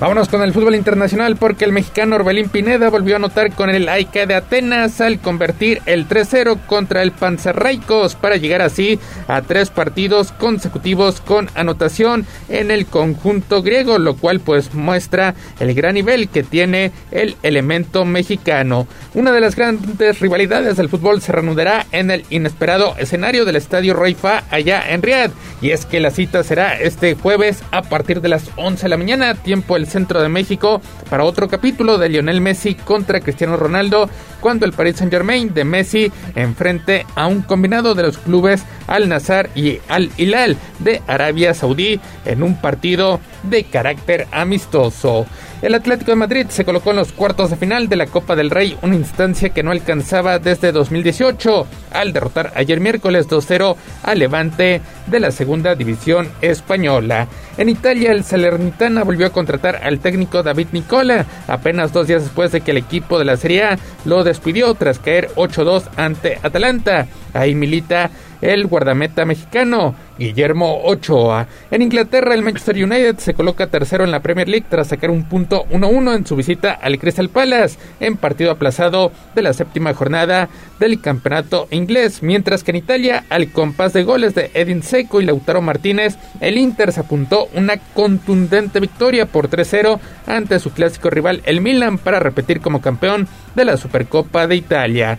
Vámonos 0.00 0.30
con 0.30 0.40
el 0.40 0.54
fútbol 0.54 0.76
internacional 0.76 1.36
porque 1.36 1.66
el 1.66 1.72
mexicano 1.72 2.16
Orbelín 2.16 2.48
Pineda 2.48 2.88
volvió 2.88 3.16
a 3.16 3.18
anotar 3.18 3.52
con 3.52 3.68
el 3.68 3.86
AIK 3.86 4.26
de 4.26 4.34
Atenas 4.34 4.98
al 5.02 5.20
convertir 5.20 5.82
el 5.84 6.08
3-0 6.08 6.58
contra 6.64 7.02
el 7.02 7.12
Panzerraicos 7.12 8.14
para 8.14 8.36
llegar 8.36 8.62
así 8.62 8.98
a 9.28 9.42
tres 9.42 9.68
partidos 9.68 10.32
consecutivos 10.32 11.20
con 11.20 11.50
anotación 11.54 12.24
en 12.48 12.70
el 12.70 12.86
conjunto 12.86 13.62
griego, 13.62 13.98
lo 13.98 14.16
cual 14.16 14.40
pues 14.40 14.72
muestra 14.72 15.34
el 15.58 15.74
gran 15.74 15.92
nivel 15.92 16.30
que 16.30 16.44
tiene 16.44 16.92
el 17.10 17.36
elemento 17.42 18.06
mexicano. 18.06 18.86
Una 19.12 19.32
de 19.32 19.42
las 19.42 19.54
grandes 19.54 20.18
rivalidades 20.20 20.78
del 20.78 20.88
fútbol 20.88 21.20
se 21.20 21.32
reanudará 21.32 21.84
en 21.92 22.10
el 22.10 22.24
inesperado 22.30 22.94
escenario 22.96 23.44
del 23.44 23.56
estadio 23.56 23.92
Raifa 23.92 24.44
allá 24.50 24.82
en 24.88 25.02
Riyadh 25.02 25.32
y 25.60 25.72
es 25.72 25.84
que 25.84 26.00
la 26.00 26.10
cita 26.10 26.42
será 26.42 26.80
este 26.80 27.16
jueves 27.16 27.62
a 27.70 27.82
partir 27.82 28.22
de 28.22 28.30
las 28.30 28.48
11 28.56 28.84
de 28.84 28.88
la 28.88 28.96
mañana, 28.96 29.34
tiempo 29.34 29.76
el 29.76 29.89
centro 29.90 30.22
de 30.22 30.28
México 30.28 30.80
para 31.10 31.24
otro 31.24 31.48
capítulo 31.48 31.98
de 31.98 32.08
Lionel 32.08 32.40
Messi 32.40 32.74
contra 32.74 33.20
Cristiano 33.20 33.56
Ronaldo 33.56 34.08
cuando 34.40 34.64
el 34.64 34.72
Paris 34.72 34.96
Saint 34.96 35.12
Germain 35.12 35.52
de 35.52 35.64
Messi 35.64 36.10
enfrente 36.34 37.04
a 37.14 37.26
un 37.26 37.42
combinado 37.42 37.94
de 37.94 38.04
los 38.04 38.18
clubes 38.18 38.62
Al 38.86 39.08
Nazar 39.08 39.50
y 39.54 39.80
Al 39.88 40.10
Hilal 40.16 40.56
de 40.78 41.02
Arabia 41.06 41.52
Saudí 41.52 42.00
en 42.24 42.42
un 42.42 42.60
partido 42.60 43.20
de 43.42 43.64
carácter 43.64 44.26
amistoso. 44.32 45.26
El 45.62 45.74
Atlético 45.74 46.12
de 46.12 46.16
Madrid 46.16 46.46
se 46.48 46.64
colocó 46.64 46.90
en 46.90 46.96
los 46.96 47.12
cuartos 47.12 47.50
de 47.50 47.56
final 47.56 47.86
de 47.90 47.96
la 47.96 48.06
Copa 48.06 48.34
del 48.34 48.48
Rey, 48.48 48.78
una 48.80 48.94
instancia 48.94 49.50
que 49.50 49.62
no 49.62 49.72
alcanzaba 49.72 50.38
desde 50.38 50.72
2018, 50.72 51.66
al 51.92 52.14
derrotar 52.14 52.52
ayer 52.54 52.80
miércoles 52.80 53.28
2-0 53.28 53.76
al 54.02 54.18
Levante 54.18 54.80
de 55.06 55.20
la 55.20 55.30
segunda 55.30 55.74
división 55.74 56.30
española. 56.40 57.28
En 57.58 57.68
Italia, 57.68 58.10
el 58.12 58.24
Salernitana 58.24 59.04
volvió 59.04 59.26
a 59.26 59.32
contratar 59.32 59.80
al 59.82 59.98
técnico 59.98 60.42
David 60.42 60.68
Nicola, 60.72 61.26
apenas 61.46 61.92
dos 61.92 62.06
días 62.06 62.22
después 62.22 62.52
de 62.52 62.62
que 62.62 62.70
el 62.70 62.78
equipo 62.78 63.18
de 63.18 63.26
la 63.26 63.36
Serie 63.36 63.64
A 63.64 63.78
lo 64.06 64.24
despidió 64.24 64.72
tras 64.72 64.98
caer 64.98 65.28
8-2 65.34 65.90
ante 65.96 66.38
Atalanta. 66.42 67.06
Ahí 67.34 67.54
milita 67.54 68.10
el 68.40 68.66
guardameta 68.66 69.24
mexicano 69.24 69.94
Guillermo 70.18 70.82
Ochoa. 70.84 71.46
En 71.70 71.82
Inglaterra, 71.82 72.34
el 72.34 72.42
Manchester 72.42 72.76
United 72.76 73.18
se 73.18 73.34
coloca 73.34 73.68
tercero 73.68 74.04
en 74.04 74.10
la 74.10 74.20
Premier 74.20 74.48
League 74.48 74.66
tras 74.68 74.88
sacar 74.88 75.10
un 75.10 75.24
punto 75.24 75.64
1-1 75.70 76.16
en 76.16 76.26
su 76.26 76.36
visita 76.36 76.72
al 76.72 76.98
Crystal 76.98 77.28
Palace 77.28 77.78
en 78.00 78.16
partido 78.16 78.50
aplazado 78.50 79.12
de 79.34 79.42
la 79.42 79.52
séptima 79.52 79.94
jornada 79.94 80.48
del 80.78 81.00
campeonato 81.00 81.68
inglés, 81.70 82.22
mientras 82.22 82.64
que 82.64 82.70
en 82.70 82.76
Italia, 82.76 83.24
al 83.28 83.52
compás 83.52 83.92
de 83.92 84.04
goles 84.04 84.34
de 84.34 84.50
Edin 84.54 84.82
Seco 84.82 85.20
y 85.20 85.24
Lautaro 85.24 85.62
Martínez, 85.62 86.16
el 86.40 86.58
Inter 86.58 86.92
se 86.92 87.00
apuntó 87.00 87.48
una 87.54 87.78
contundente 87.94 88.80
victoria 88.80 89.26
por 89.26 89.48
3-0 89.48 89.98
ante 90.26 90.58
su 90.58 90.70
clásico 90.70 91.10
rival 91.10 91.42
el 91.44 91.60
Milan 91.60 91.98
para 91.98 92.20
repetir 92.20 92.60
como 92.60 92.80
campeón 92.80 93.28
de 93.54 93.64
la 93.64 93.76
Supercopa 93.76 94.46
de 94.46 94.56
Italia. 94.56 95.18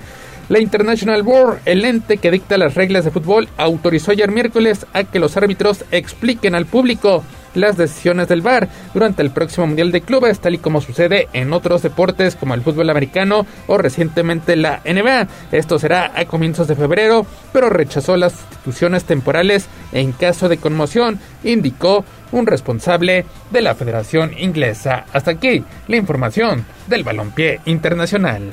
La 0.52 0.60
International 0.60 1.24
Board, 1.24 1.62
el 1.64 1.86
ente 1.86 2.18
que 2.18 2.30
dicta 2.30 2.58
las 2.58 2.76
reglas 2.76 3.06
de 3.06 3.12
fútbol, 3.12 3.48
autorizó 3.56 4.12
ayer 4.12 4.30
miércoles 4.30 4.86
a 4.92 5.06
que 5.06 5.18
los 5.18 5.38
árbitros 5.38 5.86
expliquen 5.92 6.56
al 6.56 6.66
público 6.66 7.24
las 7.54 7.78
decisiones 7.78 8.28
del 8.28 8.42
VAR 8.42 8.68
durante 8.94 9.22
el 9.22 9.32
próximo 9.32 9.68
Mundial 9.68 9.94
de 9.94 10.02
Clubes, 10.02 10.42
tal 10.42 10.56
y 10.56 10.58
como 10.58 10.82
sucede 10.82 11.30
en 11.32 11.54
otros 11.54 11.84
deportes 11.84 12.36
como 12.36 12.54
el 12.54 12.64
fútbol 12.64 12.90
americano 12.90 13.46
o 13.68 13.78
recientemente 13.78 14.58
la 14.58 14.82
NBA. 14.84 15.30
Esto 15.54 15.80
será 15.80 16.12
a 16.14 16.26
comienzos 16.26 16.68
de 16.68 16.76
febrero, 16.76 17.26
pero 17.54 17.70
rechazó 17.70 18.18
las 18.18 18.34
sustituciones 18.34 19.06
temporales 19.06 19.68
en 19.94 20.12
caso 20.12 20.50
de 20.50 20.58
conmoción, 20.58 21.18
indicó 21.46 22.04
un 22.34 22.46
responsable 22.46 23.24
de 23.52 23.62
la 23.62 23.74
Federación 23.74 24.38
Inglesa. 24.38 25.06
Hasta 25.14 25.32
aquí 25.32 25.64
la 25.88 25.96
información 25.96 26.66
del 26.88 27.06
balompié 27.06 27.62
internacional. 27.64 28.52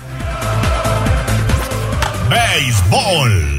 Béisbol. 2.29 3.58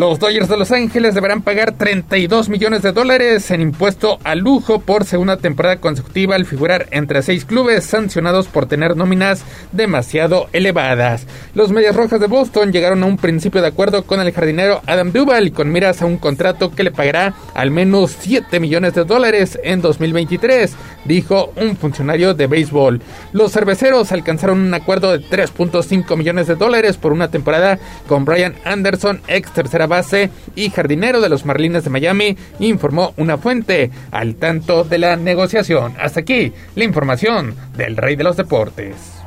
Los 0.00 0.18
Dodgers 0.18 0.48
de 0.48 0.56
Los 0.56 0.72
Ángeles 0.72 1.14
deberán 1.14 1.42
pagar 1.42 1.72
32 1.72 2.48
millones 2.48 2.80
de 2.80 2.92
dólares 2.92 3.50
en 3.50 3.60
impuesto 3.60 4.18
al 4.24 4.38
lujo 4.38 4.80
por 4.80 5.04
segunda 5.04 5.36
temporada 5.36 5.78
consecutiva 5.78 6.36
al 6.36 6.46
figurar 6.46 6.86
entre 6.90 7.20
seis 7.20 7.44
clubes 7.44 7.84
sancionados 7.84 8.48
por 8.48 8.64
tener 8.64 8.96
nóminas 8.96 9.44
demasiado 9.72 10.48
elevadas. 10.54 11.26
Los 11.52 11.70
Medias 11.70 11.94
Rojas 11.94 12.18
de 12.18 12.28
Boston 12.28 12.72
llegaron 12.72 13.02
a 13.02 13.06
un 13.06 13.18
principio 13.18 13.60
de 13.60 13.68
acuerdo 13.68 14.04
con 14.04 14.20
el 14.20 14.32
jardinero 14.32 14.80
Adam 14.86 15.12
Duval 15.12 15.52
con 15.52 15.70
miras 15.70 16.00
a 16.00 16.06
un 16.06 16.16
contrato 16.16 16.70
que 16.70 16.82
le 16.82 16.92
pagará 16.92 17.34
al 17.52 17.70
menos 17.70 18.16
7 18.20 18.58
millones 18.58 18.94
de 18.94 19.04
dólares 19.04 19.60
en 19.62 19.82
2023, 19.82 20.72
dijo 21.04 21.52
un 21.56 21.76
funcionario 21.76 22.32
de 22.32 22.46
béisbol. 22.46 23.02
Los 23.34 23.52
cerveceros 23.52 24.12
alcanzaron 24.12 24.60
un 24.60 24.72
acuerdo 24.72 25.12
de 25.12 25.22
3.5 25.22 26.16
millones 26.16 26.46
de 26.46 26.54
dólares 26.54 26.96
por 26.96 27.12
una 27.12 27.30
temporada 27.30 27.78
con 28.08 28.24
Brian 28.24 28.54
Anderson, 28.64 29.20
ex 29.28 29.52
tercera 29.52 29.89
base 29.90 30.30
y 30.56 30.70
jardinero 30.70 31.20
de 31.20 31.28
los 31.28 31.44
Marlines 31.44 31.84
de 31.84 31.90
Miami, 31.90 32.38
informó 32.58 33.12
una 33.18 33.36
fuente 33.36 33.90
al 34.10 34.36
tanto 34.36 34.84
de 34.84 34.98
la 34.98 35.16
negociación. 35.16 35.94
Hasta 36.00 36.20
aquí 36.20 36.54
la 36.74 36.84
información 36.84 37.54
del 37.76 37.98
rey 37.98 38.16
de 38.16 38.24
los 38.24 38.38
deportes. 38.38 39.19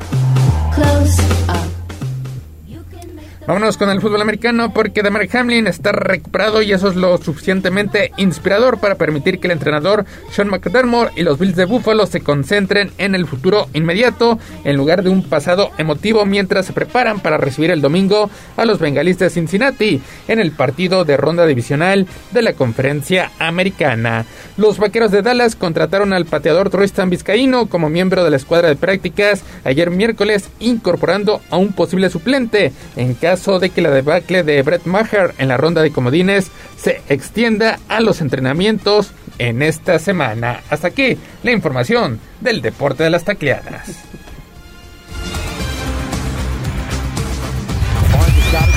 Vámonos 3.46 3.76
con 3.76 3.90
el 3.90 4.00
fútbol 4.00 4.22
americano 4.22 4.72
porque 4.74 5.04
Damar 5.04 5.28
Hamlin 5.34 5.68
está 5.68 5.92
recuperado 5.92 6.62
y 6.62 6.72
eso 6.72 6.88
es 6.88 6.96
lo 6.96 7.18
suficientemente 7.18 8.14
inspirador 8.16 8.80
para 8.80 8.96
permitir 8.96 9.40
que 9.40 9.48
el 9.48 9.52
entrenador 9.52 10.06
Sean 10.32 10.48
McDermott 10.48 11.10
y 11.18 11.24
los 11.24 11.38
Bills 11.38 11.58
de 11.58 11.66
Buffalo 11.66 12.06
se 12.06 12.22
concentren 12.22 12.92
en 12.98 13.16
el 13.16 13.28
futuro 13.28 13.68
inmediato 13.74 14.40
en 14.64 14.78
lugar 14.78 15.04
de 15.04 15.10
un 15.10 15.24
pasado 15.24 15.72
emotivo 15.78 16.26
mientras 16.26 16.68
se 16.68 16.72
preparan 16.72 17.20
para 17.20 17.36
recibir 17.36 17.70
el 17.72 17.82
domingo 17.82 18.30
a 18.56 18.64
los 18.64 18.80
Bengalis 18.80 19.20
de 19.20 19.30
Cincinnati 19.30 20.02
en 20.30 20.40
el 20.40 20.54
partido 20.54 21.04
de 21.04 21.18
ronda 21.18 21.46
divisional 21.46 22.08
de 22.32 22.44
la 22.44 22.54
conferencia 22.54 23.30
americana. 23.40 24.26
Los 24.56 24.78
vaqueros 24.78 25.12
de 25.12 25.22
Dallas 25.22 25.58
contrataron 25.58 26.14
al 26.14 26.26
pateador 26.26 26.70
Tristan 26.70 27.10
Vizcaíno 27.10 27.66
como 27.66 27.90
miembro 27.90 28.24
de 28.24 28.30
la 28.30 28.38
escuadra 28.38 28.70
de 28.70 28.78
prácticas 28.78 29.44
ayer 29.66 29.92
miércoles 29.92 30.50
incorporando 30.62 31.42
a 31.50 31.58
un 31.58 31.74
posible 31.74 32.10
suplente 32.10 32.72
en 32.96 33.16
caso 33.16 33.33
caso 33.34 33.58
de 33.58 33.72
que 33.72 33.82
la 33.82 33.90
debacle 33.90 34.44
de 34.44 34.62
Brett 34.62 34.86
Maher 34.86 35.34
en 35.40 35.48
la 35.48 35.58
ronda 35.58 35.82
de 35.82 35.92
comodines 35.92 36.52
se 36.78 37.02
extienda 37.10 37.80
a 37.90 38.00
los 38.00 38.22
entrenamientos 38.22 39.12
en 39.40 39.64
esta 39.64 39.98
semana. 39.98 40.62
Hasta 40.70 40.90
aquí 40.90 41.18
la 41.42 41.52
información 41.52 42.20
del 42.42 42.62
deporte 42.62 43.02
de 43.02 43.10
las 43.10 43.24
tacleadas. 43.24 43.90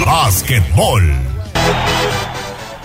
Básquetbol. 0.07 1.13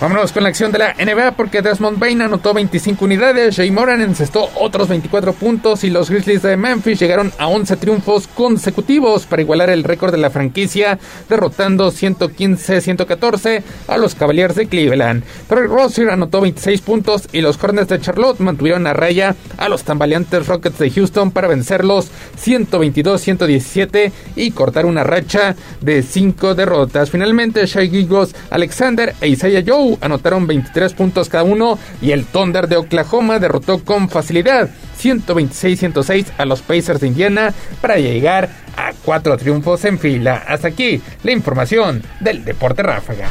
Vámonos 0.02 0.32
con 0.32 0.42
la 0.42 0.48
acción 0.48 0.72
de 0.72 0.80
la 0.80 0.94
NBA 0.94 1.36
porque 1.36 1.62
Desmond 1.62 2.00
Bain 2.00 2.22
anotó 2.22 2.52
25 2.52 3.04
unidades, 3.04 3.54
Jay 3.54 3.70
Moran 3.70 4.00
encestó 4.00 4.50
otros 4.56 4.88
24 4.88 5.32
puntos 5.32 5.84
y 5.84 5.90
los 5.90 6.10
Grizzlies 6.10 6.42
de 6.42 6.56
Memphis 6.56 6.98
llegaron 6.98 7.32
a 7.38 7.46
11 7.46 7.76
triunfos 7.76 8.26
consecutivos 8.26 9.26
para 9.26 9.42
igualar 9.42 9.70
el 9.70 9.84
récord 9.84 10.10
de 10.10 10.18
la 10.18 10.30
franquicia, 10.30 10.98
derrotando 11.28 11.92
115-114 11.92 13.62
a 13.86 13.96
los 13.96 14.16
Cavaliers 14.16 14.56
de 14.56 14.66
Cleveland. 14.66 15.22
Troy 15.46 15.68
Rozier 15.68 16.10
anotó 16.10 16.40
26 16.40 16.80
puntos 16.80 17.28
y 17.30 17.40
los 17.40 17.62
Hornets 17.62 17.90
de 17.90 18.00
Charlotte 18.00 18.40
mantuvieron 18.40 18.88
a 18.88 18.94
raya 18.94 19.36
a 19.56 19.68
los 19.68 19.84
tambaleantes 19.84 20.48
Rockets 20.48 20.80
de 20.80 20.90
Houston 20.90 21.30
para 21.30 21.46
vencerlos 21.46 22.10
122-117 22.44 24.10
y 24.34 24.50
cortar 24.50 24.84
una 24.84 25.04
racha 25.04 25.54
de 25.80 26.02
5 26.02 26.56
derrotas. 26.56 27.08
Finalmente, 27.08 27.64
Shai 27.66 27.88
Gigos 27.88 28.34
Alexander 28.50 29.14
e 29.20 29.28
Isaiah 29.28 29.62
Joe 29.64 29.91
anotaron 30.00 30.46
23 30.46 30.92
puntos 30.94 31.28
cada 31.28 31.44
uno 31.44 31.78
y 32.00 32.12
el 32.12 32.24
Thunder 32.24 32.68
de 32.68 32.76
Oklahoma 32.76 33.38
derrotó 33.38 33.84
con 33.84 34.08
facilidad 34.08 34.70
126-106 35.00 36.26
a 36.38 36.44
los 36.44 36.62
Pacers 36.62 37.00
de 37.00 37.08
Indiana 37.08 37.52
para 37.80 37.96
llegar 37.96 38.48
a 38.76 38.92
cuatro 39.04 39.36
triunfos 39.36 39.84
en 39.84 39.98
fila. 39.98 40.42
Hasta 40.46 40.68
aquí 40.68 41.00
la 41.22 41.32
información 41.32 42.02
del 42.20 42.44
Deporte 42.44 42.82
Ráfaga. 42.82 43.28